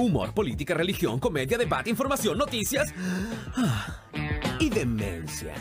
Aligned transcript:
Humor, 0.00 0.32
política, 0.32 0.72
religión, 0.72 1.20
comedia, 1.20 1.58
debate, 1.58 1.90
información, 1.90 2.38
noticias 2.38 2.94
ah, 3.54 4.02
y 4.58 4.70
demencia. 4.70 5.52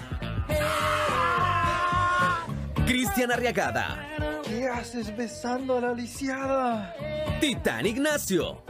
Cristian 2.87 3.33
Arriagada, 3.33 4.07
¿Qué 4.45 4.65
haces 4.65 5.15
besando 5.17 5.77
a 5.77 5.81
la 5.81 5.93
lisiada? 5.93 6.95
Titán 7.41 7.85
Ignacio. 7.85 8.63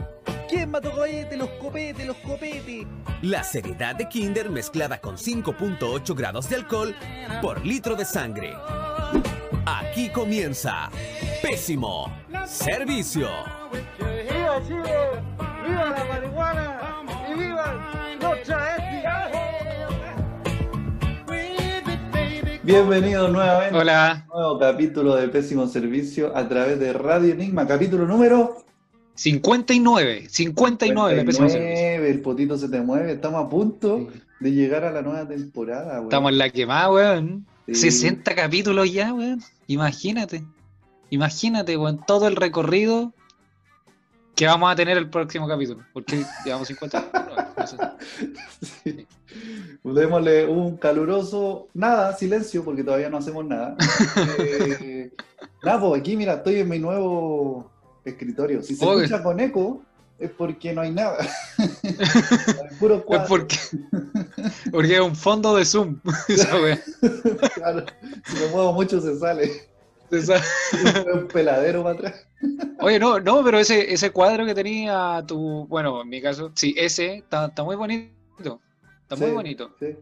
¿Quién 0.48 0.72
mató 0.72 0.90
cohete? 0.90 1.36
Los 1.36 1.50
copetes, 1.50 2.04
los 2.04 2.16
copetes. 2.16 2.88
La 3.22 3.44
seriedad 3.44 3.94
de 3.94 4.08
Kinder 4.08 4.50
mezclada 4.50 5.00
con 5.00 5.16
5.8 5.16 6.16
grados 6.16 6.50
de 6.50 6.56
alcohol 6.56 6.96
por 7.40 7.64
litro 7.64 7.94
de 7.94 8.04
sangre. 8.04 8.54
Aquí 9.64 10.08
comienza 10.08 10.90
Pésimo 11.40 12.12
Servicio. 12.44 13.28
¡Viva 22.70 23.28
nuevamente 23.28 23.76
Hola. 23.76 24.10
a 24.10 24.14
un 24.14 24.40
nuevo 24.40 24.58
capítulo 24.60 25.16
de 25.16 25.28
Pésimo 25.28 25.66
Servicio 25.66 26.36
a 26.36 26.48
través 26.48 26.78
de 26.78 26.92
Radio 26.92 27.32
Enigma, 27.32 27.66
capítulo 27.66 28.06
número 28.06 28.64
59, 29.14 30.28
59 30.28 31.16
de 31.16 31.24
Pésimo 31.24 31.48
Servicio. 31.48 31.76
59, 31.76 32.10
el 32.10 32.20
potito 32.20 32.56
se 32.56 32.68
te 32.68 32.80
mueve, 32.80 33.12
estamos 33.12 33.44
a 33.44 33.48
punto 33.48 34.06
de 34.38 34.52
llegar 34.52 34.84
a 34.84 34.92
la 34.92 35.02
nueva 35.02 35.26
temporada. 35.26 35.94
weón. 35.94 36.04
Estamos 36.04 36.30
en 36.30 36.38
la 36.38 36.50
quemada, 36.50 36.92
weón. 36.92 37.46
Sí. 37.66 37.90
60 37.90 38.34
capítulos 38.36 38.92
ya, 38.92 39.12
weón. 39.12 39.40
Imagínate. 39.66 40.44
Imagínate, 41.10 41.76
weón, 41.76 42.00
todo 42.06 42.28
el 42.28 42.36
recorrido 42.36 43.12
que 44.40 44.46
vamos 44.46 44.72
a 44.72 44.74
tener 44.74 44.96
el 44.96 45.10
próximo 45.10 45.46
capítulo. 45.46 45.84
Porque 45.92 46.24
llevamos 46.46 46.66
50. 46.66 47.10
no. 47.76 47.96
Sí. 48.62 49.06
Démosle 49.84 50.46
un 50.46 50.78
caluroso, 50.78 51.68
nada, 51.74 52.16
silencio, 52.16 52.64
porque 52.64 52.82
todavía 52.82 53.10
no 53.10 53.18
hacemos 53.18 53.44
nada. 53.44 53.76
Eh, 54.38 55.10
nada, 55.62 55.78
pues 55.78 56.00
aquí, 56.00 56.16
mira, 56.16 56.36
estoy 56.36 56.60
en 56.60 56.70
mi 56.70 56.78
nuevo 56.78 57.70
escritorio. 58.02 58.62
Si 58.62 58.76
se 58.76 58.86
Oye. 58.86 59.04
escucha 59.04 59.22
con 59.22 59.40
eco, 59.40 59.82
es 60.18 60.30
porque 60.30 60.72
no 60.72 60.80
hay 60.80 60.92
nada. 60.92 61.18
Puro 62.80 62.94
Es 62.94 63.02
cuadro, 63.02 63.28
porque, 63.28 63.58
porque 64.70 64.94
es 64.94 65.00
un 65.00 65.16
fondo 65.16 65.54
de 65.54 65.66
Zoom. 65.66 66.00
Claro. 67.56 67.84
Si 68.24 68.38
me 68.38 68.46
muevo 68.52 68.72
mucho 68.72 69.02
se 69.02 69.18
sale. 69.18 69.69
Un 70.10 71.28
peladero 71.28 71.82
para 71.82 71.94
atrás. 71.94 72.26
Oye, 72.80 72.98
no, 72.98 73.20
no, 73.20 73.44
pero 73.44 73.58
ese, 73.58 73.92
ese 73.92 74.10
cuadro 74.10 74.44
que 74.46 74.54
tenía 74.54 75.22
tu, 75.26 75.66
bueno, 75.68 76.02
en 76.02 76.08
mi 76.08 76.20
caso, 76.20 76.52
sí, 76.54 76.74
ese 76.76 77.16
está, 77.16 77.46
está 77.46 77.62
muy 77.62 77.76
bonito. 77.76 78.60
Está 79.02 79.16
muy 79.16 79.30
bonito. 79.30 79.74
sí. 79.78 79.96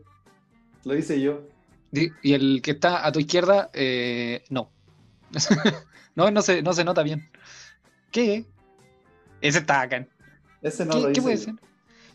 Lo 0.85 0.97
hice 0.97 1.21
yo. 1.21 1.43
Y 1.93 2.35
el 2.35 2.61
que 2.63 2.71
está 2.73 3.07
a 3.07 3.13
tu 3.13 3.19
izquierda, 3.19 3.71
eh, 3.73 4.45
no. 4.51 4.71
no, 6.15 6.31
no 6.31 6.43
se, 6.43 6.63
no 6.63 6.73
se 6.73 6.85
nota 6.85 7.03
bien. 7.03 7.29
¿Qué? 8.11 8.47
Ese 9.41 9.59
está 9.59 9.83
acá. 9.83 10.07
Ese 10.63 10.85
no 10.87 10.95
¿Qué, 10.95 11.01
lo 11.01 11.13
qué 11.13 11.21
hice 11.21 11.23
puede 11.23 11.37
yo. 11.37 11.43
ser? 11.43 11.55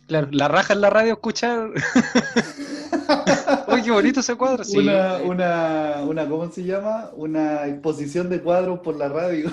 Claro, 0.08 0.27
la 0.31 0.47
raja 0.47 0.73
en 0.73 0.81
la 0.81 0.89
radio 0.89 1.14
escuchar. 1.14 1.71
Uy, 3.67 3.81
qué 3.83 3.92
bonito 3.92 4.19
ese 4.19 4.36
cuadro. 4.36 4.64
Sí. 4.64 4.78
Una, 4.78 5.17
una, 5.17 6.02
una, 6.03 6.28
¿cómo 6.30 6.52
se 6.52 6.64
llama? 6.64 7.09
Una 7.16 7.67
exposición 7.67 8.30
de 8.30 8.42
cuadros 8.42 8.80
por 8.80 8.95
la 8.95 9.09
radio. 9.09 9.52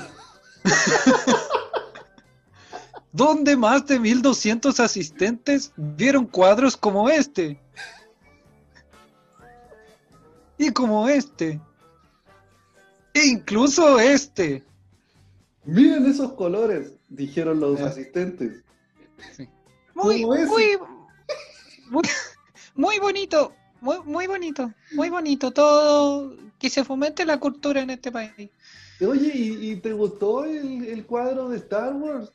¿Dónde 3.13 3.57
más 3.57 3.87
de 3.87 3.99
1200 3.99 4.79
asistentes 4.79 5.73
vieron 5.77 6.27
cuadros 6.27 6.77
como 6.77 7.09
este? 7.11 7.61
Y 10.59 10.71
como 10.71 11.09
este. 11.09 11.61
E 13.15 13.27
incluso 13.27 13.99
este. 13.99 14.63
Miren 15.65 16.07
esos 16.07 16.33
colores, 16.35 16.93
dijeron 17.09 17.59
los 17.61 17.81
Eh. 17.81 17.85
asistentes. 17.85 18.63
Muy, 19.95 20.25
muy, 20.25 20.47
muy 22.75 22.99
bonito, 23.01 23.53
muy, 23.81 23.99
muy 24.05 24.27
bonito, 24.27 24.73
muy 24.93 25.11
bonito 25.11 25.51
todo, 25.51 26.37
que 26.59 26.71
se 26.71 26.85
fomente 26.85 27.25
la 27.25 27.39
cultura 27.39 27.81
en 27.81 27.91
este 27.91 28.13
país. 28.13 28.51
Oye, 29.01 29.33
¿y, 29.35 29.71
y 29.71 29.77
te 29.77 29.93
gustó 29.93 30.45
el, 30.45 30.85
el 30.87 31.07
cuadro 31.07 31.49
de 31.49 31.59
Star 31.59 31.95
Wars? 31.95 32.31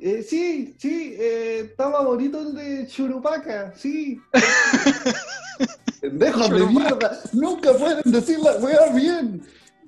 Eh, 0.00 0.22
sí, 0.22 0.74
sí, 0.78 1.14
eh, 1.18 1.60
estaba 1.70 2.02
bonito 2.02 2.40
el 2.40 2.54
de 2.54 2.86
Churupaca, 2.86 3.74
sí. 3.76 4.18
Pendejos 6.00 6.48
de 6.50 6.66
mierda, 6.66 7.20
nunca 7.34 7.74
pueden 7.74 8.00
decir 8.10 8.38
la 8.40 8.56
weá 8.56 8.92
bien. 8.94 9.42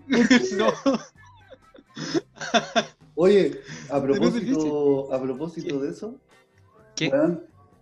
No. 0.59 0.73
Oye, 3.15 3.61
a 3.89 4.03
propósito, 4.03 5.13
a 5.15 5.23
propósito 5.23 5.79
de 5.81 5.91
eso, 5.91 6.19
¿Qué? 6.97 7.11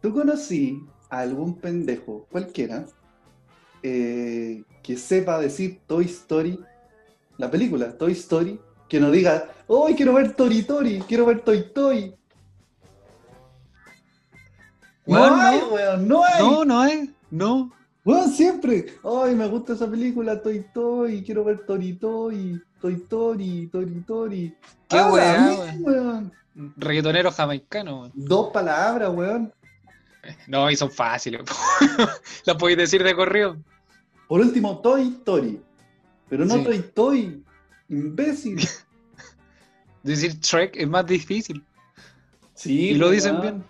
¿tú 0.01 0.13
conocí 0.13 0.85
a 1.09 1.21
algún 1.21 1.57
pendejo, 1.57 2.27
cualquiera, 2.31 2.87
eh, 3.83 4.63
que 4.83 4.97
sepa 4.97 5.39
decir 5.39 5.81
Toy 5.87 6.05
Story, 6.07 6.59
la 7.39 7.51
película 7.51 7.97
Toy 7.97 8.13
Story, 8.13 8.59
que 8.89 9.01
no 9.01 9.11
diga, 9.11 9.49
¡Hoy 9.73 9.95
quiero 9.95 10.15
ver 10.15 10.35
Tori 10.35 10.65
Tori! 10.65 10.99
¡Quiero 11.07 11.25
ver 11.27 11.43
Toy 11.43 11.73
Toy! 11.73 12.13
No 15.07 15.15
Weón, 15.21 15.41
hay, 15.41 15.61
no. 15.61 15.69
weón, 15.69 16.09
no 16.09 16.25
hay. 16.25 16.43
No, 16.43 16.65
no 16.65 16.85
es, 16.85 17.09
no. 17.31 17.73
Weón, 18.05 18.31
siempre. 18.33 18.87
¡Ay, 19.05 19.37
me 19.37 19.47
gusta 19.47 19.75
esa 19.75 19.89
película 19.89 20.43
Toy 20.43 20.67
Toy! 20.75 21.23
¡Quiero 21.23 21.45
ver 21.45 21.65
Tori 21.67 21.93
Toy! 21.95 22.61
¡Toy 22.81 22.97
Tori! 23.09 23.69
¡Tori 23.69 24.01
Tori! 24.01 24.57
Qué 24.89 24.99
¡Ah, 24.99 25.13
weá, 25.13 25.41
mía, 25.41 25.77
weón! 25.79 26.33
Reggaetonero 26.77 27.31
jamaicano. 27.31 28.01
weón. 28.01 28.13
Dos 28.15 28.51
palabras, 28.53 29.11
weón. 29.15 29.53
No, 30.49 30.69
y 30.69 30.75
son 30.77 30.91
fáciles. 30.91 31.43
Las 32.45 32.57
podéis 32.57 32.79
decir 32.79 33.05
de 33.05 33.15
corrido. 33.15 33.57
Por 34.31 34.41
último, 34.41 34.79
Toy 34.79 35.09
Story. 35.19 35.61
Pero 36.29 36.45
no 36.45 36.55
Sí. 36.55 36.63
Toy 36.65 36.79
Toy. 36.95 37.45
Imbécil. 37.89 38.61
Decir 40.05 40.39
Shrek 40.41 40.77
es 40.77 40.89
más 40.89 41.05
difícil. 41.05 41.65
Sí, 42.55 42.91
Y 42.91 42.95
lo 42.95 43.11
dicen 43.11 43.41
bien. 43.41 43.65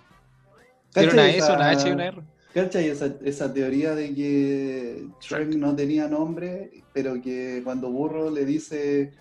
Tiene 0.93 1.09
¿Cachai 1.09 1.13
una 1.15 1.29
S, 1.31 1.39
esa- 1.39 1.55
una 1.55 1.71
H 1.71 1.89
y 1.89 1.93
una 1.93 2.07
R. 2.09 2.23
¿Cachai 2.53 2.89
esa, 2.89 3.07
esa 3.25 3.51
teoría 3.55 3.95
de 3.95 4.15
que 4.15 5.07
Shrek 5.23 5.55
no 5.55 5.75
tenía 5.75 6.09
nombre, 6.09 6.71
pero 6.93 7.15
que 7.23 7.63
cuando 7.65 7.89
Burro 7.91 8.29
le 8.31 8.45
dice 8.45 9.13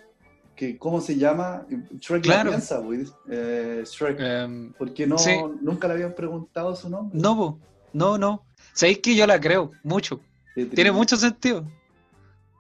que 0.58 0.78
cómo 0.78 1.00
se 1.00 1.16
llama, 1.16 1.66
Shrek 2.00 2.26
la 2.26 2.34
Claro. 2.34 2.50
piensa, 2.50 2.82
eh, 3.30 3.84
Shrek. 3.86 4.20
Em, 4.20 4.74
Porque 4.74 5.08
no, 5.08 5.18
sí. 5.18 5.32
nunca 5.62 5.88
le 5.88 5.94
habían 5.94 6.14
preguntado 6.16 6.76
su 6.76 6.90
nombre. 6.90 7.18
no, 7.18 7.58
no, 7.94 8.18
no. 8.18 8.44
Sabéis 8.74 8.98
que 9.00 9.16
yo 9.16 9.26
la 9.26 9.40
creo, 9.40 9.72
mucho. 9.84 10.20
Tiene 10.54 10.92
mucho 10.92 11.16
sentido. 11.18 11.62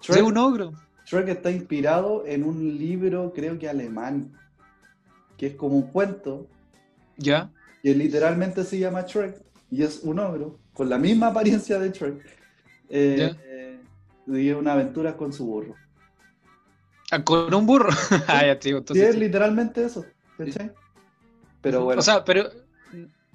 Shrek, 0.01 0.17
Soy 0.19 0.22
un 0.22 0.38
ogro. 0.38 0.73
Shrek 1.05 1.27
está 1.29 1.51
inspirado 1.51 2.23
en 2.25 2.44
un 2.44 2.77
libro, 2.77 3.33
creo 3.35 3.57
que 3.59 3.67
alemán, 3.67 4.31
que 5.38 5.47
es 5.47 5.55
como 5.55 5.75
un 5.75 5.91
cuento, 5.91 6.47
¿Ya? 7.17 7.49
que 7.83 7.94
literalmente 7.95 8.63
se 8.63 8.79
llama 8.79 9.01
Shrek, 9.01 9.35
y 9.72 9.83
es 9.83 10.01
un 10.03 10.19
ogro, 10.19 10.59
con 10.73 10.89
la 10.89 10.97
misma 10.97 11.28
apariencia 11.28 11.79
de 11.79 11.89
Shrek, 11.91 12.25
eh, 12.89 13.16
Ya. 13.17 13.38
eh, 13.45 13.79
y 14.28 14.51
una 14.51 14.73
aventura 14.73 15.17
con 15.17 15.33
su 15.33 15.45
burro. 15.45 15.75
Ah, 17.11 17.23
Con 17.23 17.51
un 17.53 17.66
burro. 17.66 17.89
ah, 18.28 18.45
ya, 18.45 18.59
tío. 18.59 18.83
Sí, 18.88 19.01
es 19.01 19.16
literalmente 19.17 19.84
eso, 19.84 20.05
¿cachai? 20.37 20.72
Pero 21.61 21.84
bueno, 21.84 21.99
O 21.99 22.03
sea, 22.03 22.23
pero. 22.23 22.49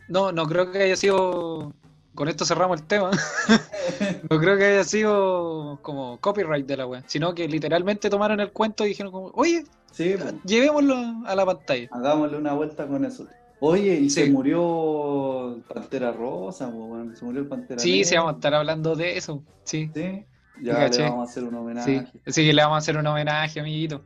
No, 0.09 0.31
no 0.31 0.47
creo 0.47 0.71
que 0.71 0.79
haya 0.79 0.95
sido. 0.97 1.75
Con 2.15 2.29
esto 2.29 2.45
cerramos 2.45 2.81
el 2.81 2.87
tema. 2.87 3.11
No 4.31 4.39
creo 4.41 4.57
que 4.57 4.65
haya 4.65 4.85
sido 4.85 5.79
como 5.83 6.19
copyright 6.21 6.67
de 6.67 6.77
la 6.79 6.87
web, 6.87 7.05
sino 7.07 7.35
que 7.35 7.47
literalmente 7.47 8.09
tomaron 8.09 8.41
el 8.41 8.51
cuento 8.51 8.85
y 8.85 8.89
dijeron 8.89 9.13
como, 9.13 9.27
oye, 9.35 9.65
sí, 9.93 10.15
pues, 10.19 10.35
llevémoslo 10.45 10.97
a 11.27 11.35
la 11.35 11.45
pantalla. 11.45 11.89
hagámosle 11.93 12.39
una 12.39 12.55
vuelta 12.55 12.87
con 12.87 13.05
eso. 13.05 13.27
Oye, 13.61 13.95
y 13.95 14.09
se 14.11 14.25
Sí. 14.25 14.31
murió 14.31 15.61
Pantera 15.73 16.13
Rosa, 16.13 16.67
bueno, 16.67 17.15
se 17.15 17.25
murió 17.25 17.43
el 17.43 17.47
Pantera 17.49 17.79
Sí, 17.81 18.05
sí, 18.05 18.17
vamos 18.17 18.33
a 18.33 18.35
estar 18.37 18.55
hablando 18.55 18.95
de 18.97 19.17
eso. 19.19 19.43
Sí, 19.65 19.91
Sí, 19.95 20.25
ya 20.63 20.75
Caché. 20.75 21.03
le 21.03 21.11
vamos 21.11 21.29
a 21.29 21.31
hacer 21.31 21.45
un 21.45 21.51
sí. 21.51 21.57
homenaje. 21.57 22.07
Sí, 22.27 22.53
le 22.53 22.63
vamos 22.63 22.75
a 22.77 22.79
hacer 22.79 22.97
un 22.97 23.07
homenaje, 23.07 23.61
amiguito. 23.61 24.03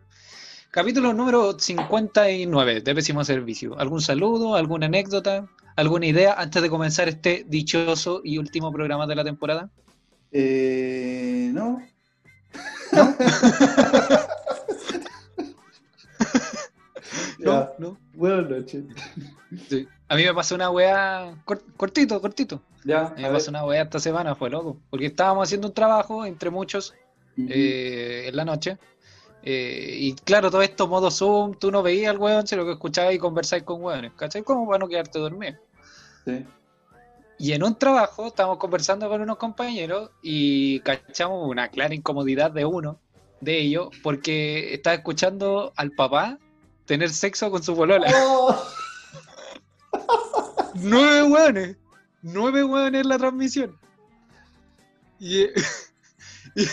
Capítulo 0.71 1.13
número 1.15 1.59
59 1.59 2.81
de 2.83 2.95
Pésimo 2.95 3.25
Servicio. 3.25 3.79
¿Algún 3.79 4.01
saludo, 4.01 4.55
alguna 4.57 4.87
anécdota, 4.87 5.47
alguna 5.81 6.07
idea 6.07 6.35
antes 6.35 6.61
de 6.63 6.71
comenzar 6.71 7.09
este 7.09 7.45
dichoso 7.49 8.21
y 8.25 8.39
último 8.39 8.73
programa 8.73 9.07
de 9.07 9.15
la 9.15 9.25
temporada? 9.25 9.71
Eh, 10.33 11.51
no. 11.55 11.81
no, 12.93 13.15
Ya. 17.39 17.73
no. 17.79 17.97
Buenas 18.15 18.51
noches. 18.51 18.85
Sí. 19.69 19.87
A 20.09 20.17
mí 20.17 20.25
me 20.25 20.35
pasó 20.35 20.55
una 20.55 20.71
weá 20.71 21.35
cor- 21.45 21.63
cortito, 21.77 22.21
cortito. 22.21 22.61
Ya, 22.85 23.07
A 23.07 23.11
mí 23.11 23.13
a 23.13 23.17
me 23.17 23.23
ver. 23.25 23.33
pasó 23.35 23.51
una 23.51 23.65
weá 23.65 23.83
esta 23.83 24.01
semana, 24.01 24.35
fue 24.35 24.51
loco. 24.51 24.79
Porque 24.91 25.07
estábamos 25.07 25.49
haciendo 25.49 25.69
un 25.69 25.75
trabajo 25.75 26.25
entre 26.27 26.51
muchos 26.51 26.95
eh, 27.37 28.25
en 28.29 28.37
la 28.37 28.45
noche. 28.45 28.79
eh, 29.43 29.97
y 30.01 30.15
claro, 30.15 30.51
todo 30.51 30.63
esto 30.63 30.89
modo 30.89 31.11
Zoom, 31.11 31.55
tú 31.55 31.71
no 31.71 31.83
veías 31.83 32.11
al 32.11 32.19
weón, 32.19 32.47
sino 32.47 32.65
que 32.65 32.73
escuchabas 32.73 33.15
y 33.15 33.19
conversabas 33.19 33.65
con 33.65 33.83
weones, 33.83 34.13
¿cachai? 34.17 34.43
Como 34.43 34.67
para 34.67 34.79
no 34.81 34.89
quedarte 34.89 35.19
dormido. 35.21 35.55
Sí. 36.29 36.45
Y 37.39 37.53
en 37.53 37.63
un 37.63 37.77
trabajo 37.77 38.27
estábamos 38.27 38.59
conversando 38.59 39.09
con 39.09 39.23
unos 39.23 39.39
compañeros 39.39 40.11
y 40.23 40.81
cachamos 40.81 41.49
una 41.49 41.69
clara 41.69 41.95
incomodidad 41.95 42.51
de 42.51 42.65
uno 42.67 42.99
de 43.41 43.61
ellos 43.61 43.89
porque 44.03 44.75
estaba 44.75 44.97
escuchando 44.97 45.73
al 45.77 45.93
papá 45.93 46.39
tener 46.85 47.11
sexo 47.11 47.51
con 47.51 47.63
su 47.63 47.75
polola. 47.75 48.13
Oh, 48.15 48.61
Nueve 50.75 51.23
hueones. 51.23 51.77
Nueve 52.23 52.65
hueones 52.65 53.03
en 53.03 53.09
la 53.09 53.19
transmisión. 53.19 53.79
Y, 55.21 55.43
y, 56.55 56.67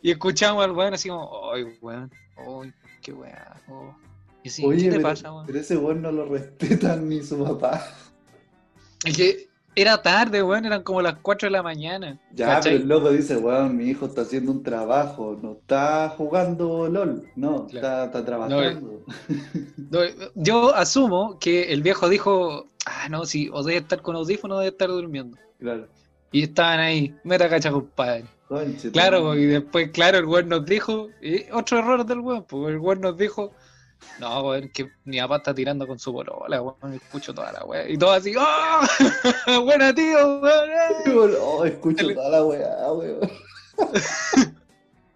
y 0.00 0.10
escuchamos 0.10 0.64
al 0.64 0.72
hueón 0.72 0.94
así 0.94 1.10
como, 1.10 1.52
¡ay, 1.52 1.64
hueón! 1.80 2.10
¡ay, 2.36 2.72
qué 3.02 3.12
weá! 3.12 3.60
oh". 3.68 3.94
Y 4.42 4.48
así, 4.48 4.64
Oye, 4.64 4.84
¿qué 4.84 4.90
te 4.90 4.96
pero, 4.96 5.08
pasa, 5.08 5.32
hueón? 5.32 5.46
pero 5.46 5.60
ese 5.60 5.76
weón 5.76 6.02
no 6.02 6.10
lo 6.10 6.24
respetan 6.24 7.08
ni 7.08 7.22
su 7.22 7.44
papá. 7.44 7.86
Es 9.04 9.16
que 9.16 9.48
era 9.74 10.02
tarde, 10.02 10.42
hueón, 10.42 10.66
eran 10.66 10.82
como 10.82 11.00
las 11.00 11.16
4 11.22 11.46
de 11.46 11.50
la 11.52 11.62
mañana. 11.62 12.20
Ya, 12.34 12.46
¿cachai? 12.46 12.72
pero 12.72 12.82
el 12.82 12.88
loco 12.88 13.10
dice, 13.10 13.36
weón, 13.36 13.76
mi 13.76 13.84
hijo 13.86 14.06
está 14.06 14.22
haciendo 14.22 14.52
un 14.52 14.62
trabajo, 14.62 15.38
no 15.42 15.52
está 15.52 16.10
jugando 16.10 16.88
LOL, 16.88 17.26
no, 17.36 17.66
Claro. 17.66 17.86
está, 17.86 18.04
está 18.04 18.24
trabajando. 18.24 19.04
No, 19.90 20.00
Yo 20.34 20.74
asumo 20.74 21.38
que 21.38 21.72
el 21.72 21.82
viejo 21.82 22.08
dijo, 22.08 22.66
ah, 22.86 23.08
no, 23.08 23.24
si 23.24 23.48
o 23.52 23.62
debe 23.62 23.78
estar 23.78 24.02
con 24.02 24.16
audífono 24.16 24.56
o 24.56 24.58
debe 24.58 24.70
estar 24.72 24.88
durmiendo. 24.88 25.38
Claro. 25.58 25.86
Y 26.30 26.42
estaban 26.44 26.80
ahí, 26.80 27.14
meta 27.24 27.48
cacha, 27.48 27.70
compadre. 27.70 28.24
Conche, 28.48 28.90
Claro, 28.90 29.34
y 29.36 29.46
después, 29.46 29.90
claro, 29.90 30.18
el 30.18 30.26
weón 30.26 30.48
nos 30.50 30.66
dijo, 30.66 31.08
y 31.22 31.44
otro 31.50 31.78
error 31.78 32.04
del 32.04 32.20
weón, 32.20 32.44
pues 32.44 32.74
el 32.74 32.78
weón 32.78 33.00
nos 33.00 33.16
dijo, 33.16 33.52
no, 34.18 34.42
weón, 34.42 34.68
que 34.68 34.90
mi 35.04 35.18
papá 35.18 35.36
está 35.36 35.54
tirando 35.54 35.86
con 35.86 35.98
su 35.98 36.12
polola, 36.12 36.62
weón, 36.62 36.94
escucho 36.94 37.34
toda 37.34 37.52
la 37.52 37.64
weá. 37.64 37.88
Y 37.88 37.96
todo 37.96 38.12
así, 38.12 38.34
¡oh! 38.38 38.80
¡Buena, 39.64 39.94
tío! 39.94 40.40
weón, 40.40 40.70
eh". 40.70 41.14
madre. 41.14 41.36
Oh, 41.40 41.64
escucho 41.64 42.14
toda 42.14 42.28
la 42.30 42.44
weá, 42.44 42.92
weón. 42.92 43.30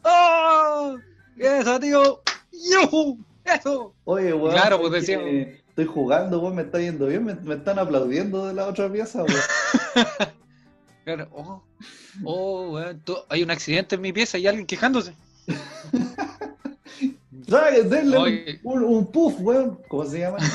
¡Oh! 0.03 0.97
¡Eso, 1.37 1.81
tío! 1.81 2.21
¡Yo! 2.53 3.17
¡Eso! 3.45 3.95
Oye, 4.05 4.33
weón. 4.33 4.53
Claro, 4.55 4.81
pues, 4.81 4.93
decíamos- 4.93 5.29
Estoy 5.69 5.85
jugando, 5.87 6.41
weón, 6.41 6.57
me 6.57 6.63
está 6.63 6.81
yendo 6.81 7.07
bien, 7.07 7.25
me, 7.25 7.35
me 7.35 7.55
están 7.57 7.79
aplaudiendo 7.79 8.47
de 8.47 8.55
la 8.55 8.67
otra 8.67 8.91
pieza, 8.91 9.23
weón. 9.23 9.41
Claro, 11.05 11.29
oh, 11.31 11.63
oh, 12.25 12.71
weón, 12.73 13.01
hay 13.29 13.45
un 13.45 13.51
accidente 13.53 13.95
en 13.95 14.01
mi 14.01 14.13
pieza 14.13 14.39
y 14.39 14.49
alguien 14.49 14.67
quejándose. 14.67 15.15
Denle 17.47 18.17
Oye. 18.19 18.61
un, 18.65 19.07
puff, 19.11 19.35
weón. 19.41 19.79
¿Cómo 19.89 20.05
se 20.05 20.21
llama? 20.21 20.39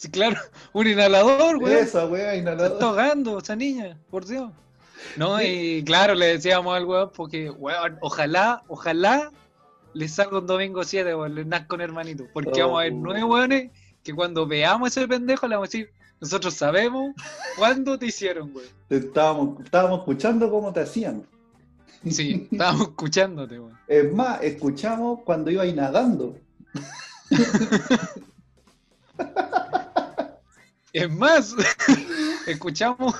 Sí, 0.00 0.08
claro, 0.12 0.36
un 0.74 0.86
inhalador, 0.86 1.56
weón. 1.56 1.76
Esa 1.76 2.06
weá, 2.06 2.30
Se 2.30 2.36
está 2.38 2.52
inhalador. 2.52 2.80
ahogando 2.84 3.38
esa 3.38 3.56
niña, 3.56 3.98
por 4.10 4.24
Dios. 4.24 4.52
No, 5.16 5.42
y 5.42 5.82
claro, 5.84 6.14
le 6.14 6.26
decíamos 6.26 6.76
al 6.76 6.84
weón, 6.84 7.10
porque, 7.16 7.50
weón, 7.50 7.98
ojalá, 8.00 8.62
ojalá 8.68 9.32
le 9.94 10.06
salga 10.06 10.38
un 10.38 10.46
domingo 10.46 10.84
7, 10.84 11.16
weón, 11.16 11.34
le 11.34 11.44
nazca 11.44 11.74
un 11.74 11.80
hermanito. 11.80 12.26
Porque 12.32 12.62
vamos 12.62 12.78
a 12.78 12.82
ver 12.84 12.92
Oh. 12.92 12.96
nueve 13.00 13.24
weones 13.24 13.70
que 14.04 14.14
cuando 14.14 14.46
veamos 14.46 14.96
ese 14.96 15.08
pendejo 15.08 15.48
le 15.48 15.56
vamos 15.56 15.68
a 15.68 15.72
decir, 15.72 15.90
nosotros 16.20 16.54
sabemos 16.54 17.12
cuándo 17.56 17.98
te 17.98 18.06
hicieron, 18.06 18.52
weón. 18.54 18.68
Estábamos, 18.90 19.64
estábamos 19.64 19.98
escuchando 19.98 20.48
cómo 20.48 20.72
te 20.72 20.78
hacían. 20.78 21.26
Sí, 22.10 22.48
estábamos 22.50 22.88
escuchándote, 22.88 23.58
weón. 23.58 23.78
Es 23.88 24.12
más, 24.12 24.42
escuchamos 24.42 25.20
cuando 25.24 25.50
iba 25.50 25.62
ahí 25.64 25.72
nadando. 25.72 26.38
Es 30.92 31.10
más, 31.10 31.54
escuchamos. 32.46 33.14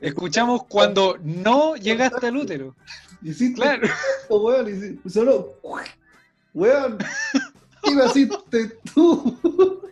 Escuchamos 0.00 0.64
cuando 0.64 1.18
no 1.22 1.76
llegaste 1.76 2.26
al 2.26 2.36
útero. 2.36 2.74
Hiciste 3.22 3.54
Claro. 3.60 3.86
esto, 3.86 4.42
weón, 4.42 5.00
solo, 5.08 5.54
weón, 6.52 6.98
¿qué 7.82 7.94
me 7.94 8.04
hiciste 8.06 8.78
tú? 8.94 9.82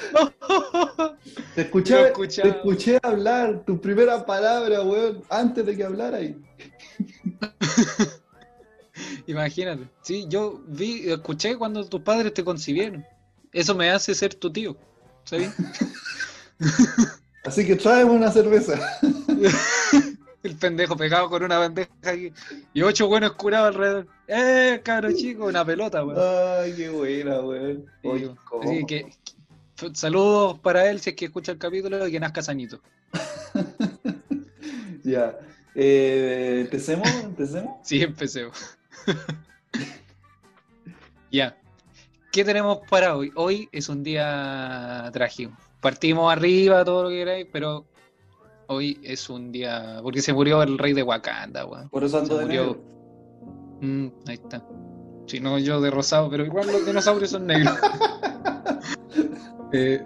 Te 1.54 1.62
escuché, 1.62 2.12
te 2.42 2.98
hablar 3.02 3.64
tu 3.66 3.80
primera 3.80 4.24
palabra, 4.24 4.82
weón, 4.82 5.22
antes 5.28 5.64
de 5.66 5.76
que 5.76 5.84
hablara 5.84 6.18
ahí. 6.18 6.36
Imagínate. 9.26 9.88
Sí, 10.02 10.26
yo 10.28 10.60
vi, 10.66 11.10
escuché 11.10 11.56
cuando 11.56 11.84
tus 11.86 12.00
padres 12.02 12.34
te 12.34 12.44
concibieron. 12.44 13.04
Eso 13.52 13.74
me 13.74 13.90
hace 13.90 14.14
ser 14.14 14.34
tu 14.34 14.52
tío. 14.52 14.76
¿Sabes? 15.24 15.52
Así 17.44 17.66
que 17.66 17.76
tráeme 17.76 18.10
una 18.10 18.30
cerveza. 18.30 18.78
El 20.42 20.56
pendejo 20.56 20.96
pegado 20.96 21.28
con 21.28 21.42
una 21.42 21.58
bandeja 21.58 21.90
aquí. 22.02 22.32
Y 22.72 22.82
ocho 22.82 23.08
buenos 23.08 23.32
curados 23.32 23.68
alrededor. 23.68 24.06
¡Eh, 24.26 24.80
cabro 24.82 25.12
chico! 25.12 25.46
Una 25.46 25.64
pelota, 25.64 26.04
weón. 26.04 26.18
Ay, 26.20 26.74
qué 26.76 26.88
buena, 26.90 27.40
weón. 27.40 27.86
Oye, 28.02 28.84
que- 28.86 29.06
saludos 29.94 30.58
para 30.60 30.90
él 30.90 31.00
si 31.00 31.10
es 31.10 31.16
que 31.16 31.26
escucha 31.26 31.52
el 31.52 31.58
capítulo 31.58 32.06
y 32.06 32.12
que 32.12 32.20
nazca 32.20 32.42
sanito. 32.42 32.80
Ya. 35.02 35.34
Eh, 35.74 36.58
¿Empecemos? 36.60 37.08
¿Empecemos? 37.24 37.76
Sí, 37.82 38.02
empecemos. 38.02 38.76
ya. 41.32 41.56
¿Qué 42.32 42.44
tenemos 42.44 42.78
para 42.88 43.16
hoy? 43.16 43.32
Hoy 43.34 43.68
es 43.72 43.88
un 43.88 44.02
día 44.02 45.10
trágico. 45.12 45.52
Partimos 45.80 46.32
arriba, 46.32 46.84
todo 46.84 47.04
lo 47.04 47.08
que 47.08 47.16
queráis, 47.16 47.46
pero 47.50 47.86
hoy 48.66 49.00
es 49.02 49.28
un 49.30 49.50
día. 49.50 49.98
Porque 50.02 50.22
se 50.22 50.32
murió 50.32 50.62
el 50.62 50.78
rey 50.78 50.92
de 50.92 51.02
Wakanda, 51.02 51.64
weón. 51.64 51.88
Por 51.88 52.04
eso 52.04 52.18
ando 52.18 52.34
Se 52.34 52.40
de 52.40 52.46
murió. 52.46 52.84
Mm, 53.80 54.08
ahí 54.26 54.34
está. 54.34 54.64
Si 55.26 55.40
no, 55.40 55.58
yo 55.58 55.80
de 55.80 55.90
rosado, 55.90 56.30
pero 56.30 56.44
igual 56.44 56.70
los 56.70 56.86
dinosaurios 56.86 57.30
son 57.30 57.46
negros. 57.46 57.76
Eh, 59.72 60.04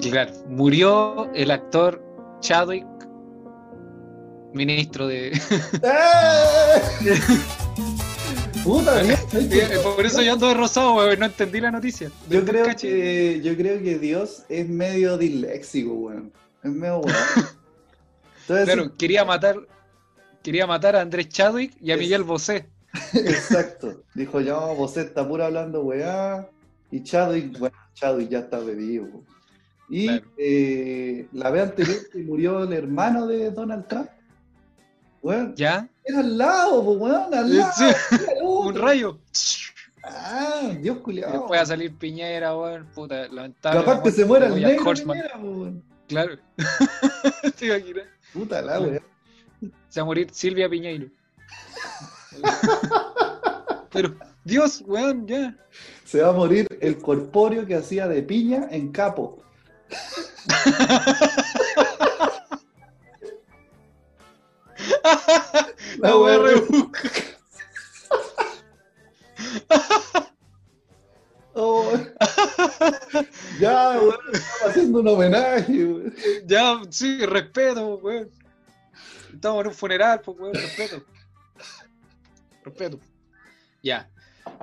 claro, 0.00 0.32
murió 0.48 1.32
el 1.34 1.50
actor 1.50 2.02
Chadwick, 2.40 2.86
ministro 4.52 5.06
de. 5.06 5.28
¡Eh! 5.32 5.40
Eh, 8.68 9.78
Por 9.84 10.04
eso 10.04 10.20
yo 10.22 10.32
ando 10.32 10.48
de 10.48 10.54
rosado, 10.54 10.96
weón, 10.96 11.20
no 11.20 11.26
entendí 11.26 11.60
la 11.60 11.70
noticia. 11.70 12.10
Yo 12.28 12.44
creo 12.44 12.66
que 12.74 13.40
yo 13.40 13.56
creo 13.56 13.80
que 13.80 13.96
Dios 13.98 14.42
es 14.48 14.68
medio 14.68 15.16
disléxico, 15.16 15.92
weón. 15.92 16.32
Es 16.64 16.70
medio 16.72 16.98
weón. 16.98 17.16
Claro, 18.48 18.96
quería 18.96 19.24
matar, 19.24 19.56
quería 20.42 20.66
matar 20.66 20.96
a 20.96 21.00
Andrés 21.02 21.28
Chadwick 21.28 21.76
y 21.80 21.92
a 21.92 21.94
Es- 21.94 22.00
Miguel 22.00 22.24
Bosé. 22.24 22.68
exacto. 23.14 24.02
Dijo, 24.14 24.40
ya, 24.40 24.56
vos 24.56 24.96
está 24.96 25.26
pura 25.28 25.46
hablando 25.46 25.82
weá. 25.82 26.48
Y 26.90 27.04
Chadwick, 27.04 27.56
bueno, 28.00 28.18
Chadwick 28.18 28.28
ya 28.30 28.38
está 28.40 28.58
bebido. 28.58 29.04
weón. 29.04 29.24
Y 29.88 30.06
Claro. 30.08 30.24
eh, 30.38 31.28
la 31.32 31.50
vez 31.50 31.62
anterior 31.62 31.96
que 32.12 32.18
murió 32.18 32.62
el 32.64 32.72
hermano 32.72 33.26
de 33.26 33.50
Donald 33.50 33.86
Trump. 33.86 34.08
Weón, 35.22 35.54
¿Ya? 35.56 35.88
era 36.04 36.20
al 36.20 36.38
lado, 36.38 36.84
po, 36.84 36.92
weón, 36.92 37.34
al 37.34 37.56
lado. 37.56 37.72
sí, 37.76 37.84
al 37.84 38.36
un 38.42 38.74
rayo. 38.74 39.18
Ah, 40.04 40.70
Dios 40.80 40.98
Y 40.98 41.00
culiado. 41.00 41.32
después 41.32 41.58
va 41.58 41.62
a 41.62 41.66
salir 41.66 41.94
Piñera, 41.96 42.56
weón, 42.56 42.86
puta, 42.94 43.26
lamentable. 43.28 43.80
Capaz 43.84 44.02
que 44.02 44.10
se 44.12 44.24
muera 44.24 44.46
el 44.46 44.60
negro 44.60 44.84
Horseman. 44.88 45.16
Piñera, 45.18 45.38
weón. 45.38 45.82
Claro. 46.08 46.36
Te 47.58 47.66
imaginas. 47.66 48.04
Puta 48.32 48.62
la 48.62 48.80
weá. 48.80 49.00
Se 49.88 50.00
va 50.00 50.02
a 50.02 50.06
morir 50.06 50.28
Silvia 50.32 50.68
Piñeiro. 50.68 51.08
Pero, 53.92 54.14
Dios, 54.44 54.82
weón, 54.86 55.26
ya. 55.26 55.56
Se 56.06 56.22
va 56.22 56.30
a 56.30 56.32
morir 56.32 56.66
el 56.80 56.96
corpóreo 56.98 57.66
que 57.66 57.74
hacía 57.74 58.08
de 58.08 58.22
piña 58.22 58.68
en 58.70 58.90
capo. 58.92 59.42
La 65.98 66.16
weá. 66.16 66.38
re- 66.38 66.62
Oh, 71.58 71.90
ya, 73.58 73.92
weón, 73.98 74.14
estamos 74.30 74.62
haciendo 74.68 75.00
un 75.00 75.08
homenaje, 75.08 75.84
weón. 75.86 76.14
Ya, 76.44 76.82
sí, 76.90 77.24
respeto, 77.24 77.94
weón. 77.96 78.28
Estamos 79.32 79.62
en 79.62 79.66
un 79.68 79.74
funeral, 79.74 80.20
pues, 80.20 80.38
weón, 80.38 80.52
respeto. 80.54 81.02
Respeto. 82.62 83.00
Ya. 83.82 84.06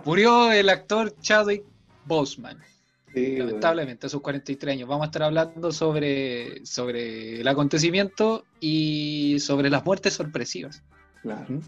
Murió 0.06 0.52
el 0.52 0.70
actor 0.70 1.16
Chadwick 1.22 1.64
Boseman. 2.06 2.58
Sí. 3.14 3.38
Lamentablemente, 3.38 4.08
a 4.08 4.10
sus 4.10 4.22
43 4.22 4.74
años. 4.74 4.90
Vamos 4.90 5.04
a 5.04 5.08
estar 5.08 5.24
hablando 5.24 5.72
sobre, 5.72 6.66
sobre 6.66 7.42
el 7.42 7.48
acontecimiento 7.48 8.44
y 8.60 9.38
sobre 9.40 9.70
las 9.70 9.86
muertes 9.86 10.14
sorpresivas. 10.16 10.82
Claro. 11.22 11.62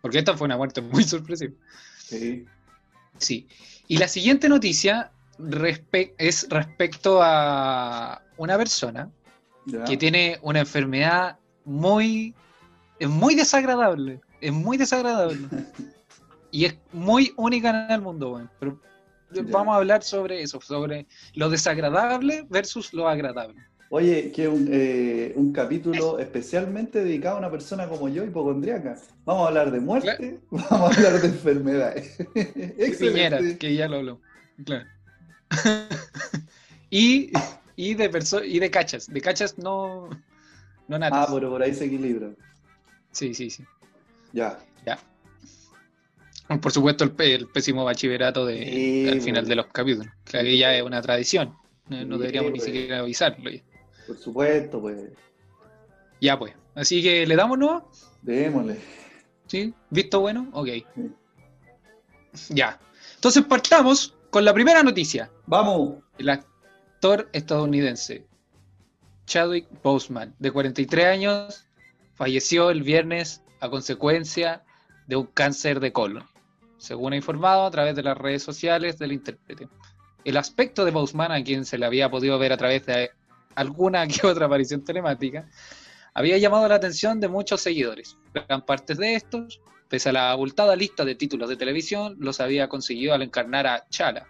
Porque 0.00 0.18
esta 0.18 0.36
fue 0.36 0.44
una 0.46 0.56
muerte 0.56 0.80
muy 0.80 1.02
sorpresiva. 1.04 1.52
Sí. 1.98 2.44
Sí. 3.18 3.48
Y 3.88 3.98
la 3.98 4.06
siguiente 4.08 4.48
noticia 4.48 5.10
respe- 5.38 6.14
es 6.18 6.46
respecto 6.50 7.18
a 7.22 8.22
una 8.36 8.56
persona 8.56 9.10
Ya. 9.66 9.82
que 9.84 9.96
tiene 9.96 10.38
una 10.42 10.60
enfermedad 10.60 11.38
muy, 11.64 12.32
es 13.00 13.08
muy 13.08 13.34
desagradable, 13.34 14.20
es 14.40 14.52
muy 14.52 14.76
desagradable. 14.76 15.38
y 16.56 16.64
es 16.64 16.74
muy 16.92 17.34
única 17.36 17.68
en 17.86 17.90
el 17.90 18.00
mundo. 18.00 18.48
Pero 18.58 18.80
vamos 19.52 19.74
a 19.74 19.76
hablar 19.76 20.02
sobre 20.02 20.40
eso, 20.40 20.58
sobre 20.62 21.06
lo 21.34 21.50
desagradable 21.50 22.46
versus 22.48 22.94
lo 22.94 23.06
agradable. 23.08 23.60
Oye, 23.90 24.32
que 24.32 24.48
un, 24.48 24.66
eh, 24.72 25.34
un 25.36 25.52
capítulo 25.52 26.18
especialmente 26.18 27.04
dedicado 27.04 27.36
a 27.36 27.38
una 27.40 27.50
persona 27.50 27.86
como 27.88 28.08
yo, 28.08 28.24
hipocondríaca. 28.24 28.96
Vamos 29.26 29.44
a 29.44 29.48
hablar 29.48 29.70
de 29.70 29.80
muerte, 29.80 30.40
vamos 30.50 30.72
a 30.72 30.94
hablar 30.96 31.20
de 31.20 31.28
enfermedades. 31.28 32.16
Excelente. 32.34 33.58
que 33.58 33.74
ya 33.74 33.86
lo 33.86 33.96
habló. 33.98 34.20
Claro. 34.64 34.86
y, 36.90 37.30
y 37.76 37.94
de 37.94 38.10
perso- 38.10 38.44
y 38.44 38.58
de 38.58 38.70
cachas. 38.70 39.12
De 39.12 39.20
cachas 39.20 39.58
no, 39.58 40.08
no 40.88 40.98
natas. 40.98 41.26
Ah, 41.28 41.32
pero 41.34 41.50
por 41.50 41.62
ahí 41.62 41.74
se 41.74 41.84
equilibra. 41.84 42.30
Sí, 43.12 43.34
sí, 43.34 43.50
sí. 43.50 43.62
Ya. 44.32 44.58
Ya. 44.86 44.98
Por 46.60 46.72
supuesto, 46.72 47.04
el, 47.04 47.14
el 47.18 47.46
pésimo 47.48 47.84
bachillerato 47.84 48.46
de, 48.46 48.64
Sí, 48.64 49.08
al 49.08 49.20
final 49.20 49.46
de 49.46 49.56
los 49.56 49.66
capítulos. 49.66 50.12
Que 50.24 50.38
aquí 50.38 50.58
ya 50.58 50.74
es 50.74 50.82
una 50.82 51.02
tradición. 51.02 51.56
No, 51.88 52.04
no 52.04 52.16
Sí, 52.16 52.20
deberíamos 52.20 52.52
ni 52.52 52.60
siquiera 52.60 53.00
avisarlo. 53.00 53.50
Ya. 53.50 53.62
Por 54.06 54.16
supuesto, 54.18 54.80
pues. 54.80 55.10
Ya, 56.20 56.38
pues. 56.38 56.54
Así 56.74 57.02
que 57.02 57.26
le 57.26 57.36
damos 57.36 57.58
no. 57.58 57.90
Démosle. 58.22 58.78
¿Sí? 59.46 59.74
¿Visto 59.90 60.20
bueno? 60.20 60.48
Ok. 60.52 60.68
Ya. 62.50 62.78
Entonces 63.16 63.44
partamos 63.44 64.14
con 64.30 64.44
la 64.44 64.54
primera 64.54 64.82
noticia. 64.82 65.30
Vamos. 65.46 65.96
El 66.18 66.28
actor 66.28 67.28
estadounidense 67.32 68.26
Chadwick 69.26 69.66
Boseman, 69.82 70.34
de 70.38 70.50
43 70.50 71.06
años, 71.06 71.66
falleció 72.14 72.70
el 72.70 72.82
viernes 72.82 73.42
a 73.60 73.68
consecuencia 73.68 74.64
de 75.06 75.16
un 75.16 75.26
cáncer 75.26 75.80
de 75.80 75.92
colon, 75.92 76.24
según 76.78 77.12
ha 77.12 77.16
informado 77.16 77.64
a 77.64 77.70
través 77.70 77.96
de 77.96 78.02
las 78.02 78.16
redes 78.16 78.42
sociales 78.42 78.98
del 78.98 79.12
intérprete. 79.12 79.68
El 80.24 80.36
aspecto 80.36 80.84
de 80.84 80.90
Boseman, 80.90 81.32
a 81.32 81.42
quien 81.42 81.64
se 81.64 81.78
le 81.78 81.86
había 81.86 82.10
podido 82.10 82.38
ver 82.38 82.52
a 82.52 82.56
través 82.56 82.84
de 82.86 83.10
alguna 83.54 84.06
que 84.08 84.26
otra 84.26 84.46
aparición 84.46 84.84
telemática, 84.84 85.48
había 86.14 86.38
llamado 86.38 86.66
la 86.68 86.76
atención 86.76 87.20
de 87.20 87.28
muchos 87.28 87.60
seguidores. 87.60 88.16
Gran 88.32 88.64
parte 88.64 88.94
de 88.94 89.14
estos, 89.14 89.60
pese 89.88 90.08
a 90.08 90.12
la 90.12 90.30
abultada 90.30 90.74
lista 90.74 91.04
de 91.04 91.14
títulos 91.14 91.48
de 91.48 91.56
televisión, 91.56 92.16
los 92.18 92.40
había 92.40 92.68
conseguido 92.68 93.14
al 93.14 93.22
encarnar 93.22 93.66
a 93.66 93.86
Chala, 93.88 94.26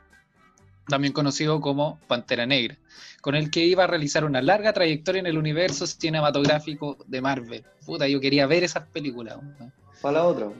también 0.89 1.13
conocido 1.13 1.61
como 1.61 2.01
Pantera 2.07 2.45
Negra, 2.45 2.77
con 3.21 3.35
el 3.35 3.51
que 3.51 3.65
iba 3.65 3.85
a 3.85 3.87
realizar 3.87 4.25
una 4.25 4.43
larga 4.43 4.73
trayectoria 4.73 5.21
en 5.21 5.27
el 5.27 5.39
universo 5.39 5.87
cinematográfico 5.87 6.99
de 7.07 7.21
Marvel. 7.21 7.65
Puta, 7.85 8.09
yo 8.09 8.21
quería 8.21 8.47
ver 8.47 8.65
esas 8.65 8.87
películas. 8.89 9.37
weón. 9.37 9.73
Para 10.03 10.19
la 10.19 10.25
otra. 10.25 10.51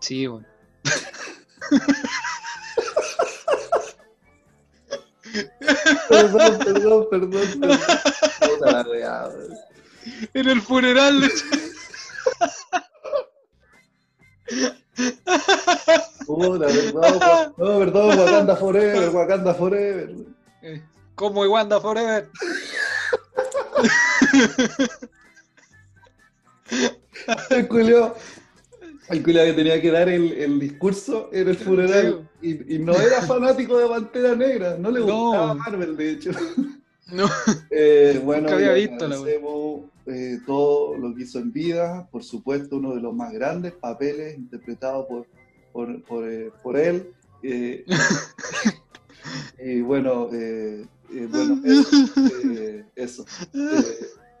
Sí, 0.00 0.26
weón. 0.26 0.46
Perdón, 6.08 6.58
perdón, 6.58 7.06
perdón. 7.10 7.60
perdón. 7.60 7.80
La. 8.60 9.30
En 10.34 10.48
el 10.48 10.62
funeral 10.62 11.20
de 11.20 11.30
Puta, 16.26 16.66
perdón. 16.66 17.54
No, 17.56 17.78
perdón, 17.78 18.18
Wakanda 18.18 18.56
Forever, 18.56 19.08
Wakanda 19.10 19.54
Forever. 19.54 20.14
Eh, 20.62 20.82
como 21.14 21.42
Wanda 21.42 21.80
Forever. 21.80 22.30
Culio, 27.68 28.14
el 29.08 29.22
que 29.22 29.52
tenía 29.52 29.80
que 29.80 29.90
dar 29.90 30.08
el, 30.08 30.32
el 30.32 30.58
discurso 30.58 31.30
en 31.32 31.48
el 31.48 31.56
funeral 31.56 32.28
y, 32.42 32.74
y 32.74 32.78
no 32.78 32.92
era 32.94 33.22
fanático 33.26 33.78
de 33.78 33.86
Pantera 33.88 34.34
Negra, 34.34 34.76
no 34.78 34.90
le 34.90 35.00
No. 35.00 35.06
gustaba 35.06 35.54
Marvel, 35.54 35.96
de 35.96 36.10
hecho. 36.10 36.30
No. 37.12 37.30
Eh, 37.70 38.20
bueno, 38.24 38.42
Nunca 38.42 38.56
había 38.56 38.72
visto 38.72 39.06
la 39.06 39.16
eh, 40.06 40.38
todo 40.44 40.96
lo 40.98 41.14
que 41.14 41.22
hizo 41.22 41.38
en 41.38 41.52
vida, 41.52 42.08
por 42.10 42.24
supuesto, 42.24 42.78
uno 42.78 42.96
de 42.96 43.00
los 43.00 43.14
más 43.14 43.32
grandes 43.32 43.74
papeles 43.74 44.36
interpretados 44.36 45.06
por, 45.06 45.26
por, 45.72 46.02
por, 46.02 46.28
eh, 46.28 46.50
por 46.64 46.76
él. 46.76 47.12
eh, 47.44 47.84
y 49.60 49.82
bueno, 49.82 50.30
bueno 51.30 51.62
eso. 52.96 53.24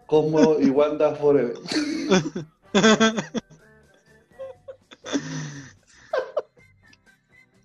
Cosmo 0.06 0.56
y 0.60 0.68
Wanda 0.68 1.14
Forever. 1.14 1.54